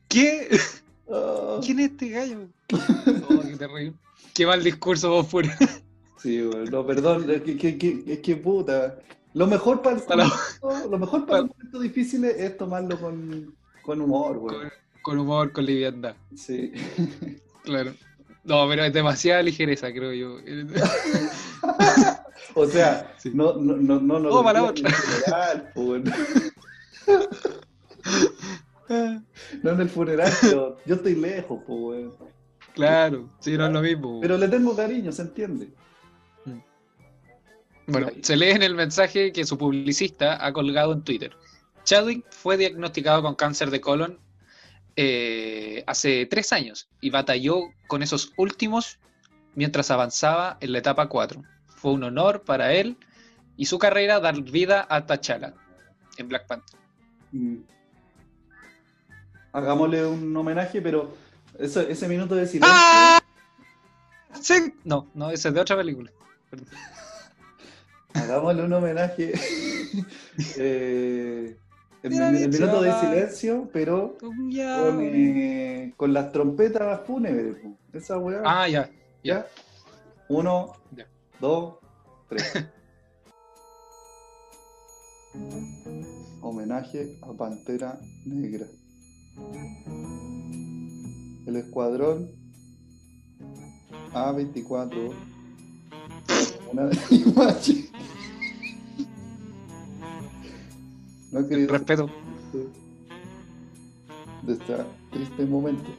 ¿Qué? 0.07 0.50
Ah, 1.13 1.60
¿Quién 1.63 1.79
es 1.79 1.91
este 1.91 2.10
gallo? 2.10 2.48
Oh, 3.29 3.41
qué 3.41 3.57
terrible. 3.57 3.93
Qué 4.33 4.45
mal 4.45 4.63
discurso 4.63 5.10
vos 5.10 5.27
fuera. 5.27 5.57
sí, 6.17 6.41
bueno, 6.41 6.65
no, 6.71 6.86
perdón, 6.86 7.29
es 7.29 7.41
que, 7.41 7.57
que- 7.57 7.77
que- 7.77 8.03
es 8.07 8.19
que 8.19 8.36
puta. 8.38 8.98
Lo 9.33 9.48
mejor 9.48 9.81
para, 9.81 9.98
el 9.98 10.03
momento- 10.07 10.89
lo 10.89 11.00
mejor 11.00 11.25
para 11.25 11.41
los 11.41 11.50
momentos 11.50 11.81
difíciles 11.81 12.36
es 12.38 12.57
tomarlo 12.57 13.00
con, 13.00 13.53
con 13.81 14.01
humor, 14.01 14.38
güey. 14.39 14.55
Con, 14.57 14.71
con 15.01 15.19
humor, 15.19 15.51
con 15.51 15.65
liviandad. 15.65 16.15
Sí. 16.36 16.71
Claro. 17.63 17.93
No, 18.43 18.67
pero 18.67 18.83
es 18.86 18.91
demasiada 18.91 19.43
ligereza, 19.43 19.91
creo 19.93 20.13
yo. 20.13 20.39
O 22.55 22.65
sea, 22.65 23.13
Sí. 23.19 23.29
no, 23.33 23.53
no, 23.53 23.77
no, 23.77 24.00
no, 24.00 24.19
no. 24.19 24.29
Oh, 24.29 24.43
para 24.43 24.62
la 24.62 24.69
en 24.69 24.83
no 29.63 29.72
en 29.72 29.81
el 29.81 29.89
funeral, 29.89 30.31
pero 30.41 30.77
yo 30.86 30.96
estoy 30.96 31.15
lejos, 31.15 31.63
güey. 31.65 32.10
Claro, 32.74 33.29
sí, 33.39 33.58
no 33.58 33.67
es 33.67 33.74
lo 33.74 33.81
mismo. 33.81 34.22
Pero 34.22 34.38
le 34.38 34.48
tengo 34.48 34.74
cariño, 34.75 35.12
¿se 35.12 35.24
entiende? 35.24 35.70
Bueno, 37.88 38.10
se 38.22 38.38
lee 38.38 38.51
en 38.51 38.63
el 38.63 38.75
mensaje 38.75 39.34
que 39.34 39.46
su 39.46 39.58
publicista 39.58 40.46
ha 40.46 40.53
colgado 40.53 40.93
en 40.93 41.03
Twitter. 41.03 41.36
Chadwick 41.84 42.25
fue 42.31 42.58
diagnosticado 42.58 43.22
con 43.22 43.36
cáncer 43.36 43.70
de 43.70 43.81
colon 43.81 44.20
eh, 44.96 45.84
hace 45.88 46.25
tres 46.25 46.53
años 46.53 46.88
y 47.01 47.10
batalló 47.10 47.62
con 47.88 48.03
esos 48.03 48.34
últimos 48.38 49.00
mientras 49.55 49.91
avanzaba 49.91 50.58
en 50.62 50.74
la 50.74 50.79
etapa 50.79 51.10
4. 51.10 51.43
Fue 51.75 51.91
un 51.91 52.03
honor 52.03 52.43
para 52.43 52.74
él 52.74 52.98
y 53.58 53.65
su 53.65 53.79
carrera 53.79 54.20
dar 54.20 54.41
vida 54.41 54.86
a 54.89 55.05
T'Challa 55.05 55.53
en 56.17 56.27
Black 56.27 56.48
Panther. 56.48 56.81
Mm. 57.32 57.58
Hagámosle 59.54 60.06
un 60.06 60.36
homenaje, 60.36 60.82
pero 60.82 61.14
eso- 61.60 61.82
ese 61.82 62.08
minuto 62.08 62.36
de 62.36 62.48
silencio. 62.48 62.74
¡Ah! 62.74 63.22
Sí. 64.40 64.74
No, 64.84 65.08
no, 65.14 65.30
ese 65.30 65.50
es 65.50 65.54
de 65.54 65.62
otra 65.62 65.76
película. 65.76 66.12
Perdón. 66.50 66.68
Hagámosle 68.14 68.64
un 68.64 68.74
homenaje. 68.74 69.34
eh, 70.58 71.58
el, 72.04 72.12
minuto 72.50 72.82
de 72.82 72.94
silencio, 73.00 73.70
pero 73.72 74.18
con, 74.20 74.50
eh, 74.54 75.94
con 75.98 76.14
las 76.14 76.32
trompetas 76.32 77.02
fúnebres. 77.06 77.58
Esa 77.94 78.18
weá. 78.18 78.42
Ah, 78.46 78.68
ya. 78.68 78.90
¿Ya? 79.24 79.46
Uno, 80.30 80.74
Ya. 80.96 81.08
dos, 81.40 81.76
tres. 82.28 82.66
Homenaje 86.41 87.17
a 87.21 87.33
Pantera 87.33 88.00
Negra. 88.25 88.65
El 91.45 91.55
escuadrón 91.55 92.29
A24. 94.13 95.13
Una 96.71 96.89
imagen. 97.10 97.86
No 101.31 101.48
querido 101.48 101.71
Respeto. 101.71 102.10
de 104.43 104.53
este 104.53 104.75
triste 105.12 105.45
momento. 105.45 105.89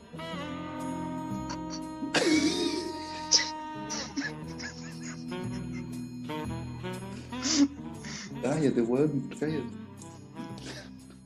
Cállate, 8.42 8.82
weón, 8.82 9.28
cállate. 9.38 9.81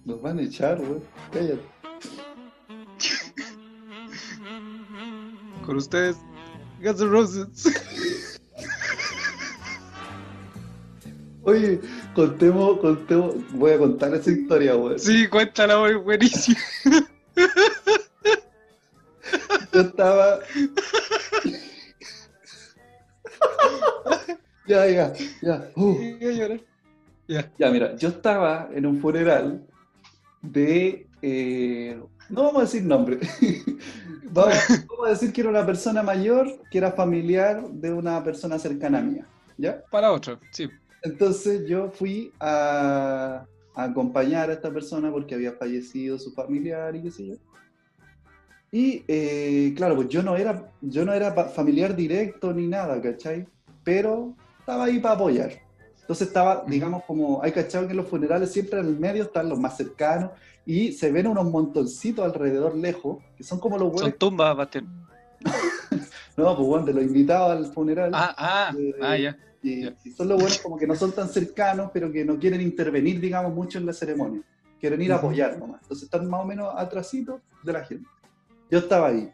Nos 0.07 0.23
van 0.23 0.39
a 0.39 0.43
echar, 0.43 0.81
weón, 0.81 1.03
cállate. 1.33 1.61
Con 5.65 5.77
ustedes, 5.79 6.17
Guns 6.81 7.01
N' 7.01 7.11
Roses. 7.11 7.91
Oye, 11.43 11.81
contemos, 12.15 12.79
contemos, 12.79 13.35
voy 13.55 13.73
a 13.73 13.79
contar 13.79 14.15
esa 14.15 14.31
historia, 14.31 14.77
weón. 14.77 14.97
Sí, 15.01 15.27
cuéntala, 15.27 15.75
güey, 15.79 15.97
buenísimo. 15.97 16.57
Yo 19.73 19.81
estaba. 19.81 20.39
ya, 24.69 24.87
ya, 24.87 25.13
ya. 25.43 25.69
Uh. 25.75 25.99
Ya, 27.27 27.71
mira, 27.73 27.97
yo 27.97 28.09
estaba 28.09 28.71
en 28.73 28.87
un 28.87 29.01
funeral 29.01 29.67
de. 30.43 31.07
eh, 31.23 32.01
no 32.29 32.43
vamos 32.45 32.59
a 32.59 32.65
decir 32.65 32.85
nombre. 32.85 33.19
vamos, 34.31 34.55
vamos 34.89 35.07
a 35.07 35.11
decir 35.11 35.33
que 35.33 35.41
era 35.41 35.51
una 35.51 35.65
persona 35.65 36.03
mayor, 36.03 36.49
que 36.71 36.79
era 36.79 36.93
familiar 36.93 37.69
de 37.71 37.93
una 37.93 38.23
persona 38.23 38.59
cercana 38.59 39.01
mía. 39.01 39.27
¿Ya? 39.57 39.83
Para 39.91 40.13
otro, 40.13 40.39
sí. 40.51 40.69
Entonces 41.03 41.67
yo 41.67 41.91
fui 41.91 42.33
a, 42.41 43.47
a 43.75 43.85
acompañar 43.85 44.51
a 44.51 44.55
esta 44.55 44.71
persona 44.73 45.11
porque 45.11 45.35
había 45.35 45.53
fallecido 45.53 46.19
su 46.19 46.33
familiar 46.33 46.95
y 46.97 47.03
qué 47.03 47.11
sé 47.11 47.27
yo. 47.29 47.35
Y 48.73 49.05
eh, 49.09 49.73
claro, 49.77 49.97
pues 49.97 50.09
yo 50.09 50.23
no 50.23 50.37
era, 50.37 50.71
yo 50.81 51.05
no 51.05 51.13
era 51.13 51.33
familiar 51.49 51.95
directo 51.95 52.53
ni 52.53 52.67
nada, 52.67 53.01
¿cachai? 53.01 53.47
Pero 53.85 54.35
estaba 54.59 54.85
ahí 54.85 54.99
para 54.99 55.15
apoyar. 55.15 55.53
Entonces 56.07 56.29
estaba, 56.29 56.63
digamos, 56.69 57.03
como 57.05 57.43
hay 57.43 57.51
cachado 57.51 57.85
que 57.87 57.91
en 57.91 57.97
los 57.97 58.07
funerales 58.09 58.53
siempre 58.53 58.79
en 58.79 58.87
el 58.87 58.97
medio 58.97 59.25
están 59.25 59.49
los 59.49 59.59
más 59.59 59.77
cercanos 59.77 60.31
y 60.65 60.93
se 60.93 61.11
ven 61.11 61.27
unos 61.27 61.51
montoncitos 61.51 62.25
alrededor 62.25 62.77
lejos, 62.77 63.25
que 63.37 63.43
son 63.43 63.59
como 63.59 63.77
los 63.77 63.89
Son 63.89 63.97
buenos, 63.97 64.19
tumbas, 64.19 64.57
Bastián. 64.57 64.87
no, 66.37 66.57
pues 66.57 66.69
bueno, 66.69 66.87
de 66.87 66.95
los 66.95 67.03
invitados 67.03 67.51
al 67.51 67.73
funeral. 67.73 68.13
Ah, 68.15 68.33
ah, 68.39 68.73
Eh, 68.79 68.95
ah, 69.03 69.17
ya. 69.17 69.37
Y, 69.65 69.83
Ya. 69.83 69.97
y 70.05 70.11
son 70.13 70.29
los 70.29 70.39
buenos 70.39 70.59
como 70.61 70.77
que 70.77 70.87
no 70.87 70.95
son 70.95 71.11
tan 71.11 71.29
cercanos, 71.29 71.91
pero 71.93 72.13
que 72.13 72.25
no 72.25 72.39
quieren 72.39 72.61
intervenir, 72.61 73.19
digamos, 73.21 73.53
mucho 73.53 73.79
en 73.79 73.87
la 73.87 73.93
ceremonia. 73.93 74.43
Quieren 74.79 75.03
ir 75.03 75.13
a 75.13 75.17
apoyar 75.17 75.59
nomás. 75.59 75.83
Entonces 75.83 76.05
están 76.05 76.31
más 76.31 76.41
o 76.41 76.45
menos 76.45 76.73
atrasitos 76.77 77.41
de 77.65 77.73
la 77.73 77.85
gente. 77.85 78.09
Yo 78.71 78.79
estaba 78.79 79.09
ahí. 79.09 79.29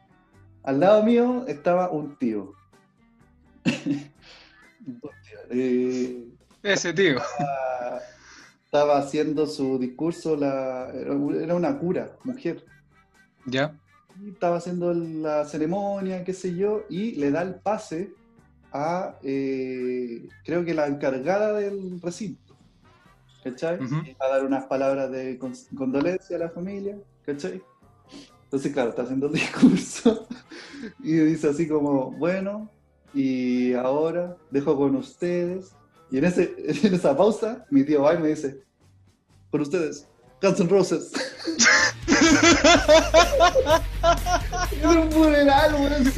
Al 0.62 0.80
lado 0.80 1.02
mío 1.02 1.44
estaba 1.48 1.90
un 1.90 2.16
tío. 2.16 2.54
Un 4.86 5.00
tío. 5.00 5.38
Eh, 5.50 6.31
Ese 6.62 6.92
tío. 6.92 7.18
estaba, 7.18 8.00
estaba 8.64 8.98
haciendo 8.98 9.46
su 9.46 9.78
discurso, 9.78 10.36
la, 10.36 10.90
era 10.90 11.54
una 11.54 11.78
cura, 11.78 12.16
mujer. 12.24 12.64
Ya. 13.46 13.76
Y 14.22 14.30
estaba 14.30 14.56
haciendo 14.56 14.92
la 14.94 15.44
ceremonia, 15.44 16.22
qué 16.24 16.32
sé 16.34 16.54
yo, 16.54 16.84
y 16.88 17.12
le 17.12 17.30
da 17.30 17.42
el 17.42 17.56
pase 17.56 18.12
a, 18.72 19.16
eh, 19.22 20.28
creo 20.44 20.64
que 20.64 20.74
la 20.74 20.86
encargada 20.86 21.52
del 21.54 22.00
recinto, 22.00 22.56
¿cachai? 23.42 23.78
Y 23.82 24.12
va 24.14 24.26
a 24.26 24.28
dar 24.28 24.44
unas 24.46 24.64
palabras 24.64 25.10
de 25.10 25.38
con- 25.38 25.52
condolencia 25.76 26.36
a 26.36 26.40
la 26.40 26.50
familia, 26.50 26.96
¿cachai? 27.26 27.62
Entonces, 28.44 28.72
claro, 28.72 28.90
está 28.90 29.02
haciendo 29.02 29.26
el 29.26 29.32
discurso 29.32 30.28
y 31.02 31.12
dice 31.14 31.48
así 31.48 31.66
como, 31.66 32.10
bueno, 32.12 32.70
y 33.14 33.72
ahora 33.74 34.36
dejo 34.50 34.76
con 34.76 34.94
ustedes. 34.96 35.74
Y 36.12 36.18
en, 36.18 36.24
ese, 36.26 36.54
en 36.86 36.94
esa 36.94 37.16
pausa, 37.16 37.64
mi 37.70 37.84
tío 37.84 38.02
va 38.02 38.14
y 38.14 38.18
me 38.18 38.28
dice, 38.28 38.62
con 39.50 39.62
ustedes, 39.62 40.06
Guns 40.42 40.60
N' 40.60 40.68
Roses. 40.68 41.10
Es 44.72 44.84
un 44.84 45.12
funeral, 45.12 45.74
weón. 45.74 46.12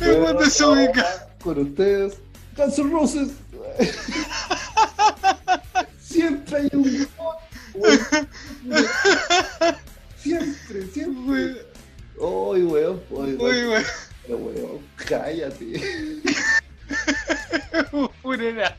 Me 0.00 0.18
mando 0.18 0.42
esa 0.42 0.68
ubica. 0.68 1.28
Con 1.42 1.58
ustedes, 1.58 2.18
Guns 2.56 2.78
N' 2.78 2.90
Roses. 2.90 3.28
Siempre 6.00 6.56
hay 6.58 6.68
un 6.72 7.08
weón. 7.74 8.28
Siempre, 10.18 10.86
siempre. 10.92 11.63
Ay, 12.20 12.62
weón. 12.62 13.02
Uy, 13.10 13.32
güey. 13.34 13.84
pero, 14.22 14.38
weón, 14.38 14.80
cállate. 15.08 15.82
Funeral. 18.22 18.76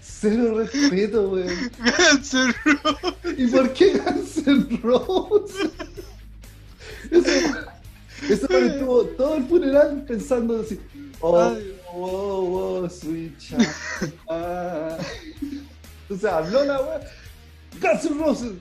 Cero 0.00 0.58
respeto, 0.58 1.30
weón. 1.30 1.70
Guns 1.78 2.34
N' 2.34 2.54
Roses. 2.64 3.38
¿Y 3.38 3.46
por 3.48 3.72
qué 3.72 3.98
Guns 3.98 4.46
N' 4.46 4.80
Roses? 4.82 5.70
Eso, 7.10 7.30
eso 8.28 8.58
estuvo 8.58 9.04
todo 9.04 9.34
el 9.36 9.44
funeral 9.46 10.04
pensando 10.06 10.60
así. 10.60 10.80
Oh, 11.20 11.38
Ay. 11.38 11.78
oh, 11.92 12.82
oh, 12.84 12.88
sweet 12.88 13.36
child. 13.38 13.66
Ah. 14.28 14.96
Entonces 16.02 16.30
habló 16.30 16.64
la 16.64 16.80
weá. 16.80 17.00
Guns 17.80 18.04
N' 18.06 18.18
Roses. 18.18 18.52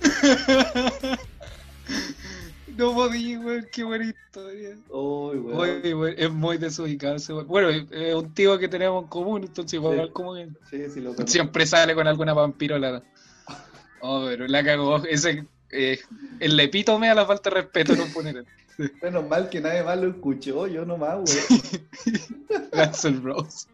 No 2.78 2.94
podí, 2.94 3.34
güey. 3.36 3.68
Qué 3.72 3.82
buena 3.82 4.04
historia. 4.06 4.76
Weón. 4.88 5.52
Oye, 5.56 6.14
es 6.16 6.30
muy 6.30 6.58
desubicado 6.58 7.16
ese 7.16 7.32
güey. 7.32 7.44
Bueno, 7.44 7.68
es 7.70 8.14
un 8.14 8.32
tío 8.32 8.56
que 8.58 8.68
tenemos 8.68 9.02
en 9.02 9.08
común, 9.08 9.42
entonces 9.42 9.74
igual 9.74 10.06
Sí. 10.06 10.10
como 10.12 10.34
que 10.34 10.48
Sí, 10.70 10.84
sí, 10.94 11.00
lo 11.00 11.10
conozco. 11.10 11.26
siempre 11.26 11.66
sale 11.66 11.94
con 11.94 12.06
alguna 12.06 12.32
vampirolada. 12.34 13.02
Oh, 14.00 14.24
pero 14.26 14.46
la 14.46 14.62
cagó. 14.64 15.04
Ese, 15.04 15.44
eh, 15.70 15.98
el 16.38 16.58
epítome 16.60 17.10
a 17.10 17.14
la 17.16 17.26
falta 17.26 17.50
de 17.50 17.56
respeto 17.62 17.92
un 17.94 18.06
funeral. 18.08 18.46
Menos 19.02 19.28
mal 19.28 19.48
que 19.50 19.60
nadie 19.60 19.82
más 19.82 19.98
lo 19.98 20.08
escuchó, 20.10 20.68
yo 20.68 20.84
nomás, 20.84 21.16
weón. 21.18 22.68
Guns 22.72 23.04
N' 23.04 23.20
Roses. 23.22 23.68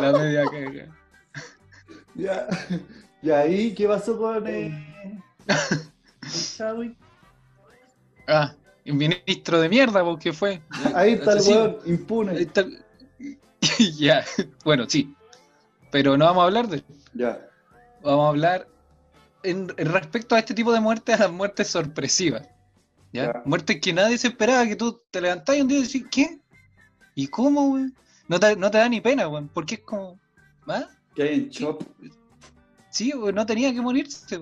La 0.00 0.12
media 0.12 0.42
caga. 0.46 0.88
Ya. 2.16 2.48
¿Y 3.22 3.30
ahí 3.30 3.72
qué 3.72 3.86
pasó 3.86 4.18
con 4.18 4.48
eh, 4.48 5.14
Chadwick? 6.56 6.96
Ah, 8.32 8.54
un 8.86 8.96
ministro 8.96 9.60
de 9.60 9.68
mierda, 9.68 10.02
porque 10.02 10.32
fue. 10.32 10.62
Ahí 10.94 11.12
está 11.12 11.34
el 11.34 11.40
weón, 11.40 11.78
impune. 11.84 12.32
Ahí 12.32 12.42
está- 12.42 12.64
ya, 13.98 14.24
bueno, 14.64 14.86
sí. 14.88 15.14
Pero 15.90 16.16
no 16.16 16.24
vamos 16.24 16.42
a 16.42 16.46
hablar 16.46 16.68
de 16.68 16.82
Ya. 17.14 17.46
Vamos 18.02 18.24
a 18.24 18.28
hablar 18.30 18.68
en, 19.42 19.68
respecto 19.68 20.34
a 20.34 20.38
este 20.38 20.54
tipo 20.54 20.72
de 20.72 20.80
muertes, 20.80 21.14
a 21.20 21.24
las 21.24 21.32
muertes 21.32 21.68
sorpresivas. 21.68 22.48
¿ya? 23.12 23.26
Ya. 23.26 23.42
Muertes 23.44 23.80
que 23.80 23.92
nadie 23.92 24.16
se 24.18 24.28
esperaba, 24.28 24.66
que 24.66 24.76
tú 24.76 25.00
te 25.10 25.20
levantás 25.20 25.60
un 25.60 25.68
día 25.68 25.78
y 25.78 25.82
decís, 25.82 26.06
¿qué? 26.10 26.38
¿Y 27.14 27.26
cómo? 27.28 27.78
No 28.28 28.40
te, 28.40 28.56
no 28.56 28.70
te 28.70 28.78
da 28.78 28.88
ni 28.88 29.00
pena, 29.00 29.26
güey, 29.26 29.44
porque 29.52 29.74
es 29.76 29.80
como, 29.82 30.18
¿ah? 30.66 30.88
Que 31.14 31.22
hay 31.24 31.34
en 31.34 31.50
Chop. 31.50 31.82
Sí, 32.90 33.12
no 33.34 33.46
tenía 33.46 33.72
que 33.72 33.80
morirse, 33.80 34.40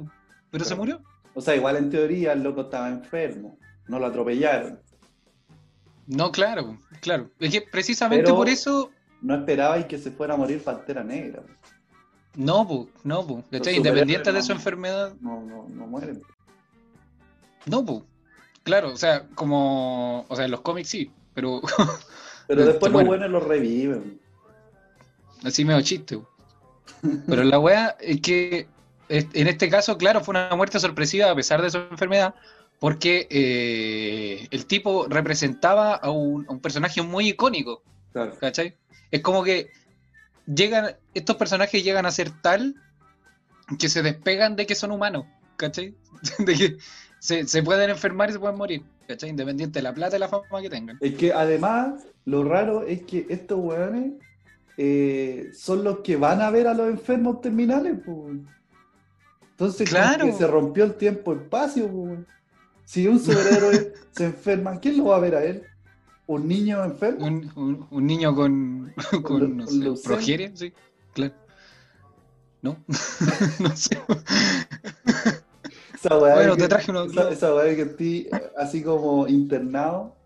pero 0.51 0.65
se 0.65 0.75
murió. 0.77 1.03
O 1.35 1.41
sea, 1.41 1.55
igual 1.57 1.77
en 1.77 1.91
teoría 1.91 2.33
el 2.33 2.43
loco 2.43 2.63
estaba 2.63 2.89
enfermo. 2.89 3.59
No 3.91 3.99
lo 3.99 4.07
atropellaron. 4.07 4.79
No, 6.07 6.31
claro, 6.31 6.79
claro. 7.01 7.29
Es 7.41 7.51
que 7.51 7.61
precisamente 7.63 8.25
Pero- 8.25 8.37
por 8.37 8.49
eso, 8.49 8.91
No 9.21 9.35
esperabais 9.35 9.85
que 9.87 9.99
se 9.99 10.11
fuera 10.13 10.35
a 10.35 10.37
morir 10.37 10.63
Pantera 10.63 11.03
Negra. 11.05 11.43
no, 12.37 12.67
pues, 12.67 12.89
no. 13.05 13.45
Los 13.51 13.67
Independiente 13.69 14.33
de 14.33 14.43
su 14.43 14.53
enfermedad, 14.53 15.13
No, 15.21 15.43
no, 15.43 15.67
no 15.69 15.87
mueren. 15.89 16.23
no, 17.67 17.85
pues, 17.85 18.03
claro, 18.63 18.93
o 18.93 18.97
sea, 18.97 19.27
como, 19.35 20.25
o 20.29 20.37
sea, 20.37 20.45
en 20.45 20.53
los 20.53 20.61
cómics 20.61 20.89
sí, 20.89 21.11
pero 21.35 21.61
Pero 22.47 22.65
después 22.65 22.93
los 22.93 23.05
buenos 23.05 23.29
los 23.31 23.43
reviven. 23.45 24.21
Así 25.45 25.65
medio 25.65 25.81
chiste. 25.83 26.15
güey. 26.17 26.29
Pero 27.27 27.43
la 27.45 27.59
wea 27.59 27.97
es 28.01 28.21
que 28.21 28.69
en 29.09 29.47
este 29.49 29.69
caso, 29.69 29.97
claro, 29.99 30.21
fue 30.23 30.33
una 30.33 30.55
muerte 30.55 30.79
sorpresiva 30.79 31.31
a 31.31 31.35
pesar 31.35 31.61
de 31.63 31.71
su 31.71 31.79
enfermedad, 31.79 32.35
porque 32.81 33.29
eh, 33.31 34.49
el 34.51 34.67
tipo 34.67 35.07
representaba 35.09 35.95
a 35.95 36.11
un, 36.11 36.47
a 36.49 36.53
un 36.53 36.61
personaje 36.61 37.03
muy 37.03 37.29
icónico, 37.29 37.83
Claro. 38.13 38.37
¿cachai? 38.41 38.77
Es 39.13 39.21
como 39.23 39.45
que 39.45 39.71
llegan, 40.47 40.97
estos 41.15 41.37
personajes 41.37 41.85
llegan 41.85 42.07
a 42.07 42.11
ser 42.11 42.31
tal 42.43 42.75
que 43.79 43.89
se 43.89 44.03
despegan 44.03 44.57
de 44.57 44.67
que 44.67 44.75
son 44.75 44.91
humanos, 44.91 45.27
¿cachai? 45.57 45.95
De 46.39 46.55
que 46.57 46.77
se, 47.21 47.47
se 47.47 47.63
pueden 47.63 47.91
enfermar 47.91 48.31
y 48.31 48.33
se 48.33 48.39
pueden 48.41 48.57
morir, 48.57 48.83
¿cachai? 49.07 49.31
Independiente 49.31 49.79
de 49.79 49.83
la 49.85 49.95
plata 49.95 50.17
y 50.17 50.21
la 50.21 50.29
fama 50.29 50.61
que 50.61 50.71
tengan. 50.71 50.97
Es 51.01 51.15
que 51.15 51.33
además, 51.33 52.05
lo 52.25 52.43
raro 52.45 52.83
es 52.87 53.03
que 53.03 53.27
estos 53.29 53.59
weones 53.61 54.15
eh, 54.79 55.51
son 55.55 55.85
los 55.85 55.99
que 56.01 56.17
van 56.17 56.41
a 56.41 56.51
ver 56.51 56.67
a 56.67 56.75
los 56.75 56.89
enfermos 56.89 57.41
terminales, 57.43 57.95
pues. 58.05 58.39
Entonces, 59.51 59.89
Claro. 59.91 60.25
que 60.25 60.33
se 60.33 60.47
rompió 60.47 60.85
el 60.85 60.95
tiempo 60.95 61.35
espacio, 61.35 61.89
pues. 61.89 62.21
Si 62.91 63.07
un 63.07 63.21
superhéroe 63.21 63.93
se 64.11 64.25
enferma, 64.25 64.81
¿quién 64.81 64.99
lo 64.99 65.05
va 65.05 65.17
a 65.19 65.21
ver 65.21 65.37
a 65.37 65.45
él? 65.45 65.63
¿Un 66.27 66.49
niño 66.49 66.85
enfermo? 66.85 67.25
Un, 67.25 67.49
un- 67.55 67.87
un 67.89 68.05
niño 68.05 68.35
con, 68.35 68.93
con, 69.23 69.59
no 69.59 69.67
sé, 69.69 70.09
progeria, 70.09 70.51
sí, 70.55 70.73
claro. 71.15 71.33
¿No? 72.63 72.77
no 73.61 73.77
sé. 73.77 73.97
Esa 75.95 76.19
weá 76.19 76.35
Bueno, 76.35 76.57
que- 76.57 76.63
te 76.63 76.69
traje 76.69 76.91
unos 76.91 77.13
Esa, 77.13 77.31
esa 77.31 77.55
weá 77.55 77.77
que 77.77 77.83
estoy 77.83 78.29
eh, 78.33 78.51
así 78.57 78.83
como 78.83 79.29
internado. 79.29 80.17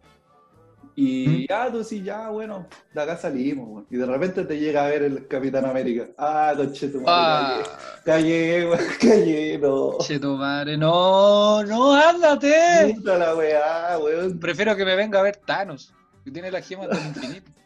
Y 0.96 1.48
ya 1.48 1.72
tú 1.72 1.82
sí, 1.82 2.02
ya, 2.02 2.28
bueno, 2.30 2.66
de 2.92 3.00
acá 3.02 3.16
salimos, 3.16 3.68
weón. 3.68 3.86
Y 3.90 3.96
de 3.96 4.06
repente 4.06 4.44
te 4.44 4.58
llega 4.58 4.84
a 4.84 4.88
ver 4.88 5.02
el 5.02 5.26
Capitán 5.26 5.64
América. 5.64 6.06
Ah, 6.16 6.52
conche 6.56 6.88
tu 6.88 7.00
madre, 7.00 7.64
Ah, 7.66 8.00
callé, 8.04 8.64
weón, 8.68 8.78
callé, 9.00 9.58
no. 9.58 9.98
che, 9.98 10.18
tu 10.20 10.36
madre. 10.36 10.76
No, 10.76 11.64
no, 11.64 11.92
ándate. 11.94 12.94
Puta 12.94 13.18
la 13.18 13.34
weá, 13.34 13.98
weón. 13.98 14.38
Prefiero 14.38 14.76
que 14.76 14.84
me 14.84 14.94
venga 14.94 15.18
a 15.18 15.22
ver 15.22 15.36
Thanos, 15.44 15.92
que 16.24 16.30
tiene 16.30 16.50
las 16.50 16.66
gemas 16.66 16.88
del 16.88 16.98
infinito. 17.06 17.50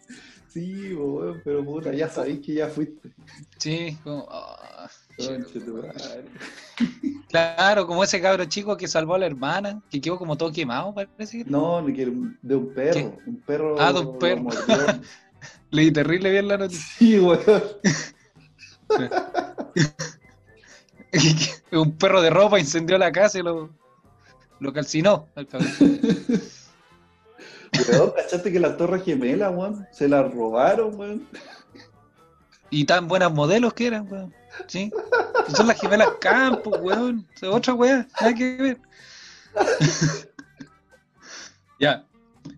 Sí, 0.48 0.94
weón, 0.94 1.42
pero 1.44 1.62
puta, 1.62 1.92
ya 1.92 2.08
sabéis 2.08 2.40
que 2.44 2.54
ya 2.54 2.68
fuiste. 2.68 3.10
Sí, 3.58 3.96
como, 4.02 4.26
ah, 4.30 4.56
Claro, 7.28 7.86
como 7.86 8.02
ese 8.04 8.22
cabro 8.22 8.44
chico 8.46 8.74
que 8.76 8.88
salvó 8.88 9.16
a 9.16 9.18
la 9.18 9.26
hermana, 9.26 9.82
que 9.90 10.00
quedó 10.00 10.16
como 10.16 10.36
todo 10.36 10.50
quemado, 10.50 10.94
parece. 10.94 11.44
No, 11.46 11.82
ni 11.82 11.92
que 11.92 12.10
de 12.40 12.56
un 12.56 12.72
perro. 12.72 13.18
Un 13.26 13.40
perro. 13.40 13.76
Ah, 13.78 13.92
de 13.92 14.00
un 14.00 14.18
perro. 14.18 14.42
mordió. 14.44 14.62
Leí 15.70 15.90
terrible 15.90 16.30
bien 16.30 16.48
la 16.48 16.56
noticia. 16.56 16.86
Sí, 16.98 17.18
weón. 17.18 17.62
Un 21.72 21.96
perro 21.98 22.22
de 22.22 22.30
ropa 22.30 22.58
incendió 22.58 22.96
la 22.98 23.12
casa 23.12 23.38
y 23.38 23.42
lo, 23.42 23.70
lo 24.60 24.72
calcinó. 24.72 25.28
al 25.34 25.46
cabrón. 25.46 25.70
Weón, 27.90 28.12
¿cachaste 28.16 28.52
que 28.52 28.60
la 28.60 28.76
torre 28.76 29.00
gemela, 29.00 29.50
weón? 29.50 29.86
Se 29.92 30.08
la 30.08 30.22
robaron, 30.22 30.98
weón. 30.98 31.26
Y 32.70 32.84
tan 32.84 33.08
buenas 33.08 33.32
modelos 33.32 33.74
que 33.74 33.86
eran, 33.86 34.10
weón. 34.10 34.34
¿Sí? 34.66 34.90
Pues 35.46 35.56
son 35.56 35.66
las 35.66 35.80
gemelas 35.80 36.08
Campos, 36.20 36.78
weón. 36.80 37.26
Es 37.36 37.42
otra 37.44 37.74
weá, 37.74 38.06
nada 38.20 38.34
que 38.34 38.56
ver. 38.56 38.80
ya. 41.80 42.04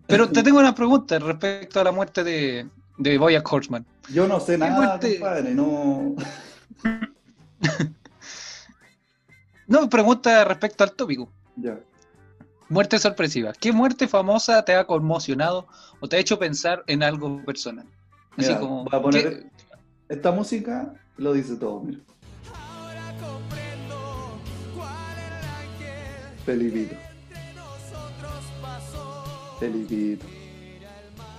Pero 0.07 0.29
te 0.29 0.43
tengo 0.43 0.59
una 0.59 0.75
pregunta 0.75 1.19
respecto 1.19 1.79
a 1.79 1.83
la 1.83 1.91
muerte 1.91 2.23
de, 2.23 2.67
de 2.97 3.17
Boyack 3.17 3.51
Horseman. 3.51 3.85
Yo 4.09 4.27
no 4.27 4.39
sé 4.39 4.57
nada, 4.57 4.75
muerte? 4.75 5.19
compadre, 5.19 5.53
no. 5.53 6.15
No, 9.67 9.89
pregunta 9.89 10.43
respecto 10.43 10.83
al 10.83 10.91
tópico. 10.93 11.31
Ya. 11.55 11.79
Muerte 12.67 12.99
sorpresiva. 12.99 13.53
¿Qué 13.53 13.71
muerte 13.71 14.07
famosa 14.07 14.63
te 14.65 14.75
ha 14.75 14.85
conmocionado 14.85 15.67
o 16.01 16.07
te 16.09 16.17
ha 16.17 16.19
hecho 16.19 16.37
pensar 16.39 16.83
en 16.87 17.03
algo 17.03 17.41
personal? 17.45 17.85
Así 18.37 18.47
Mira, 18.49 18.59
como. 18.59 18.83
voy 18.83 18.99
a 18.99 19.01
poner- 19.01 19.29
¿qué- 19.43 19.49
Esta 20.11 20.29
música 20.33 20.93
lo 21.15 21.31
dice 21.31 21.55
todo, 21.55 21.79
mira. 21.79 21.99
Felipito. 26.45 26.95
Felipito. 29.57 30.25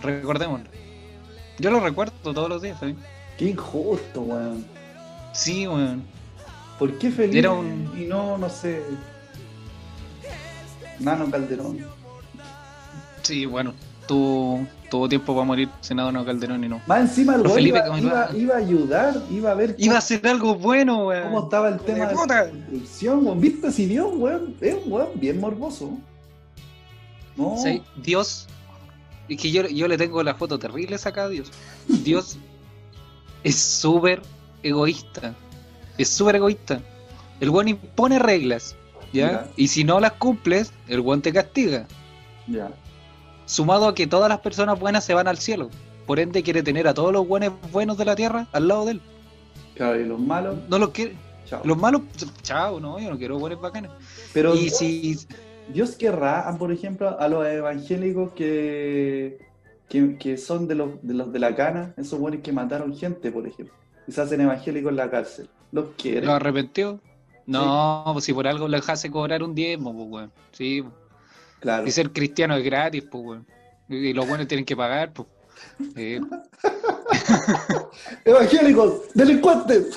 Recordémoslo. 0.00 0.70
Yo 1.58 1.70
lo 1.70 1.80
recuerdo 1.80 2.12
todos 2.22 2.48
los 2.48 2.62
días 2.62 2.80
también. 2.80 2.98
Qué 3.36 3.50
injusto, 3.50 4.22
weón. 4.22 4.64
Sí, 5.34 5.66
weón. 5.66 6.02
¿Por 6.78 6.96
qué 6.98 7.10
Felipe 7.10 7.40
Era 7.40 7.52
un- 7.52 7.92
y 7.94 8.06
no, 8.06 8.38
no 8.38 8.48
sé, 8.48 8.82
Nano 10.98 11.30
Calderón? 11.30 11.78
Sí, 13.20 13.44
bueno. 13.44 13.74
Tuvo, 14.12 14.66
tuvo 14.90 15.08
tiempo 15.08 15.32
para 15.34 15.46
morir 15.46 15.70
Senador 15.80 16.22
Calderón 16.26 16.62
y 16.64 16.68
no. 16.68 16.82
Más 16.86 17.00
encima 17.00 17.36
el 17.36 17.48
güey 17.48 17.68
iba, 17.68 17.98
iba- 17.98 18.28
iba 18.36 18.54
a 18.54 18.58
ayudar, 18.58 19.22
iba 19.30 19.50
a 19.50 19.54
ver 19.54 19.74
Iba 19.78 19.94
a 19.94 19.98
hacer 19.98 20.26
algo 20.28 20.54
bueno, 20.54 21.06
weón. 21.06 21.22
cómo 21.24 21.44
estaba 21.44 21.68
el 21.70 21.80
tema 21.80 22.08
de 22.08 22.14
la 22.14 22.50
construcción, 22.50 23.24
weón. 23.24 23.40
¿Viste 23.40 23.72
si 23.72 23.86
dio, 23.86 24.08
weón? 24.08 24.54
Es 24.60 24.74
un 24.84 24.92
weón 24.92 25.08
bien 25.14 25.40
morboso. 25.40 25.96
No, 27.38 27.56
Sí, 27.56 27.82
Dios. 28.02 28.48
Es 29.30 29.40
que 29.40 29.50
yo, 29.50 29.66
yo 29.66 29.88
le 29.88 29.96
tengo 29.96 30.22
la 30.22 30.34
foto 30.34 30.58
terrible 30.58 30.98
sacada 30.98 31.28
a 31.28 31.30
Dios. 31.30 31.50
Dios 31.88 32.36
es 33.44 33.56
súper 33.56 34.20
egoísta. 34.62 35.34
Es 35.96 36.10
súper 36.10 36.36
egoísta. 36.36 36.82
El 37.40 37.48
buen 37.48 37.66
impone 37.68 38.18
reglas. 38.18 38.76
¿ya? 39.10 39.30
Ya. 39.32 39.48
Y 39.56 39.68
si 39.68 39.84
no 39.84 40.00
las 40.00 40.12
cumples, 40.12 40.70
el 40.86 41.00
buen 41.00 41.22
te 41.22 41.32
castiga. 41.32 41.86
ya. 42.46 42.70
Sumado 43.52 43.86
a 43.86 43.94
que 43.94 44.06
todas 44.06 44.30
las 44.30 44.40
personas 44.40 44.80
buenas 44.80 45.04
se 45.04 45.12
van 45.12 45.28
al 45.28 45.36
cielo. 45.36 45.68
Por 46.06 46.18
ende 46.18 46.42
quiere 46.42 46.62
tener 46.62 46.88
a 46.88 46.94
todos 46.94 47.12
los 47.12 47.28
buenos 47.28 47.52
buenos 47.70 47.98
de 47.98 48.06
la 48.06 48.16
tierra 48.16 48.46
al 48.50 48.66
lado 48.66 48.86
de 48.86 48.92
él. 48.92 49.00
Claro, 49.74 50.00
y 50.00 50.06
los 50.06 50.18
malos, 50.18 50.56
No 50.70 50.78
los 50.78 50.88
quiere. 50.88 51.14
chao. 51.44 51.60
Los 51.62 51.76
malos, 51.76 52.00
chao, 52.42 52.80
no, 52.80 52.98
yo 52.98 53.10
no 53.10 53.18
quiero 53.18 53.38
buenos 53.38 53.60
bacanes. 53.60 53.90
Pero 54.32 54.54
Y 54.54 54.60
Dios, 54.60 54.78
si 54.78 55.18
Dios 55.68 55.96
querrá, 55.96 56.56
por 56.58 56.72
ejemplo, 56.72 57.20
a 57.20 57.28
los 57.28 57.46
evangélicos 57.46 58.32
que, 58.32 59.38
que, 59.90 60.16
que 60.16 60.38
son 60.38 60.66
de 60.66 60.74
los, 60.74 60.90
de 61.02 61.12
los 61.12 61.30
de 61.30 61.38
la 61.38 61.54
cana, 61.54 61.92
esos 61.98 62.18
buenos 62.18 62.40
que 62.40 62.52
mataron 62.52 62.96
gente, 62.96 63.30
por 63.30 63.46
ejemplo, 63.46 63.74
y 64.06 64.12
se 64.12 64.20
hacen 64.22 64.40
evangélicos 64.40 64.88
en 64.88 64.96
la 64.96 65.10
cárcel. 65.10 65.50
¿Los 65.72 65.88
quiere? 65.98 66.26
¿Lo 66.26 66.32
arrepentió? 66.32 67.00
No, 67.44 68.08
pues 68.14 68.24
si 68.24 68.32
por 68.32 68.46
algo 68.46 68.66
le 68.66 68.78
hace 68.78 69.10
cobrar 69.10 69.42
un 69.42 69.54
diezmo, 69.54 69.92
pues, 69.94 70.08
weón. 70.10 70.32
Sí, 70.52 70.80
pues. 70.80 70.94
Claro. 71.62 71.86
y 71.86 71.90
ser 71.92 72.10
cristiano 72.10 72.56
es 72.56 72.64
gratis, 72.64 73.04
pues, 73.10 73.24
weón. 73.24 73.46
Y 73.88 74.12
los 74.12 74.26
buenos 74.26 74.48
tienen 74.48 74.64
que 74.66 74.76
pagar, 74.76 75.12
pues. 75.12 75.28
¡Evangélicos! 78.24 79.02
¡Delincuentes! 79.14 79.94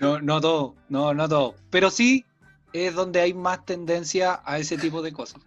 No, 0.00 0.20
no 0.20 0.40
todo, 0.40 0.74
no, 0.88 1.14
no 1.14 1.28
todo. 1.28 1.54
Pero 1.70 1.90
sí 1.90 2.24
es 2.72 2.94
donde 2.94 3.20
hay 3.20 3.32
más 3.34 3.64
tendencia 3.64 4.40
a 4.44 4.58
ese 4.58 4.76
tipo 4.76 5.00
de 5.00 5.12
cosas. 5.12 5.40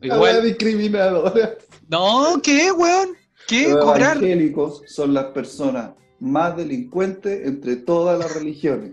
Igual. 0.00 0.42
discriminadora. 0.42 1.56
No, 1.88 2.40
¿qué, 2.42 2.72
weón? 2.72 3.10
¿Qué? 3.46 3.68
Los 3.68 3.84
¿Cobrar? 3.84 4.16
evangélicos 4.16 4.82
son 4.86 5.12
las 5.12 5.26
personas 5.26 5.90
más 6.20 6.56
delincuentes 6.56 7.46
entre 7.46 7.76
todas 7.76 8.18
las 8.18 8.34
religiones. 8.34 8.92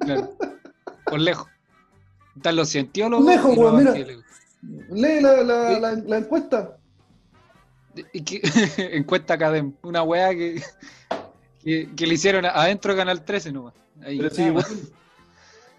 Claro. 0.00 0.36
Por 1.10 1.20
lejos. 1.20 1.48
Están 2.36 2.56
los 2.56 2.70
cientiólogos. 2.70 3.26
Lejos, 3.26 3.56
weón, 3.56 3.76
mira. 3.76 3.94
Lee 4.90 5.20
la, 5.20 5.42
la, 5.42 5.78
la, 5.78 5.94
la 5.94 6.18
encuesta. 6.18 6.76
Y 8.12 8.22
que, 8.22 8.40
encuesta 8.96 9.34
Academ, 9.34 9.72
una 9.82 10.02
weá 10.02 10.30
que, 10.30 10.62
que, 11.62 11.88
que 11.94 12.06
le 12.06 12.14
hicieron 12.14 12.44
adentro 12.46 12.92
de 12.92 12.98
Canal 12.98 13.24
13 13.24 13.52
nomás. 13.52 13.74
Ahí, 14.02 14.18
Pero 14.18 14.30
si 14.30 14.52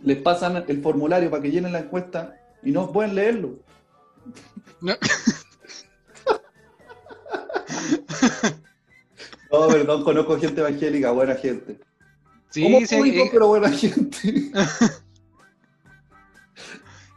les 0.03 0.17
pasan 0.17 0.63
el 0.67 0.81
formulario 0.81 1.29
para 1.29 1.41
que 1.41 1.51
llenen 1.51 1.73
la 1.73 1.79
encuesta 1.79 2.35
y 2.63 2.71
no 2.71 2.91
pueden 2.91 3.15
leerlo. 3.15 3.59
No. 4.81 4.95
No, 9.51 9.67
perdón, 9.67 10.03
conozco 10.03 10.39
gente 10.39 10.61
evangélica, 10.61 11.09
buena 11.09 11.33
gente. 11.33 11.79
Sí, 12.51 12.61
Como 12.61 12.85
sí, 12.85 12.95
público, 12.95 13.23
eh, 13.23 13.29
pero 13.31 13.47
buena 13.47 13.69
gente. 13.71 14.51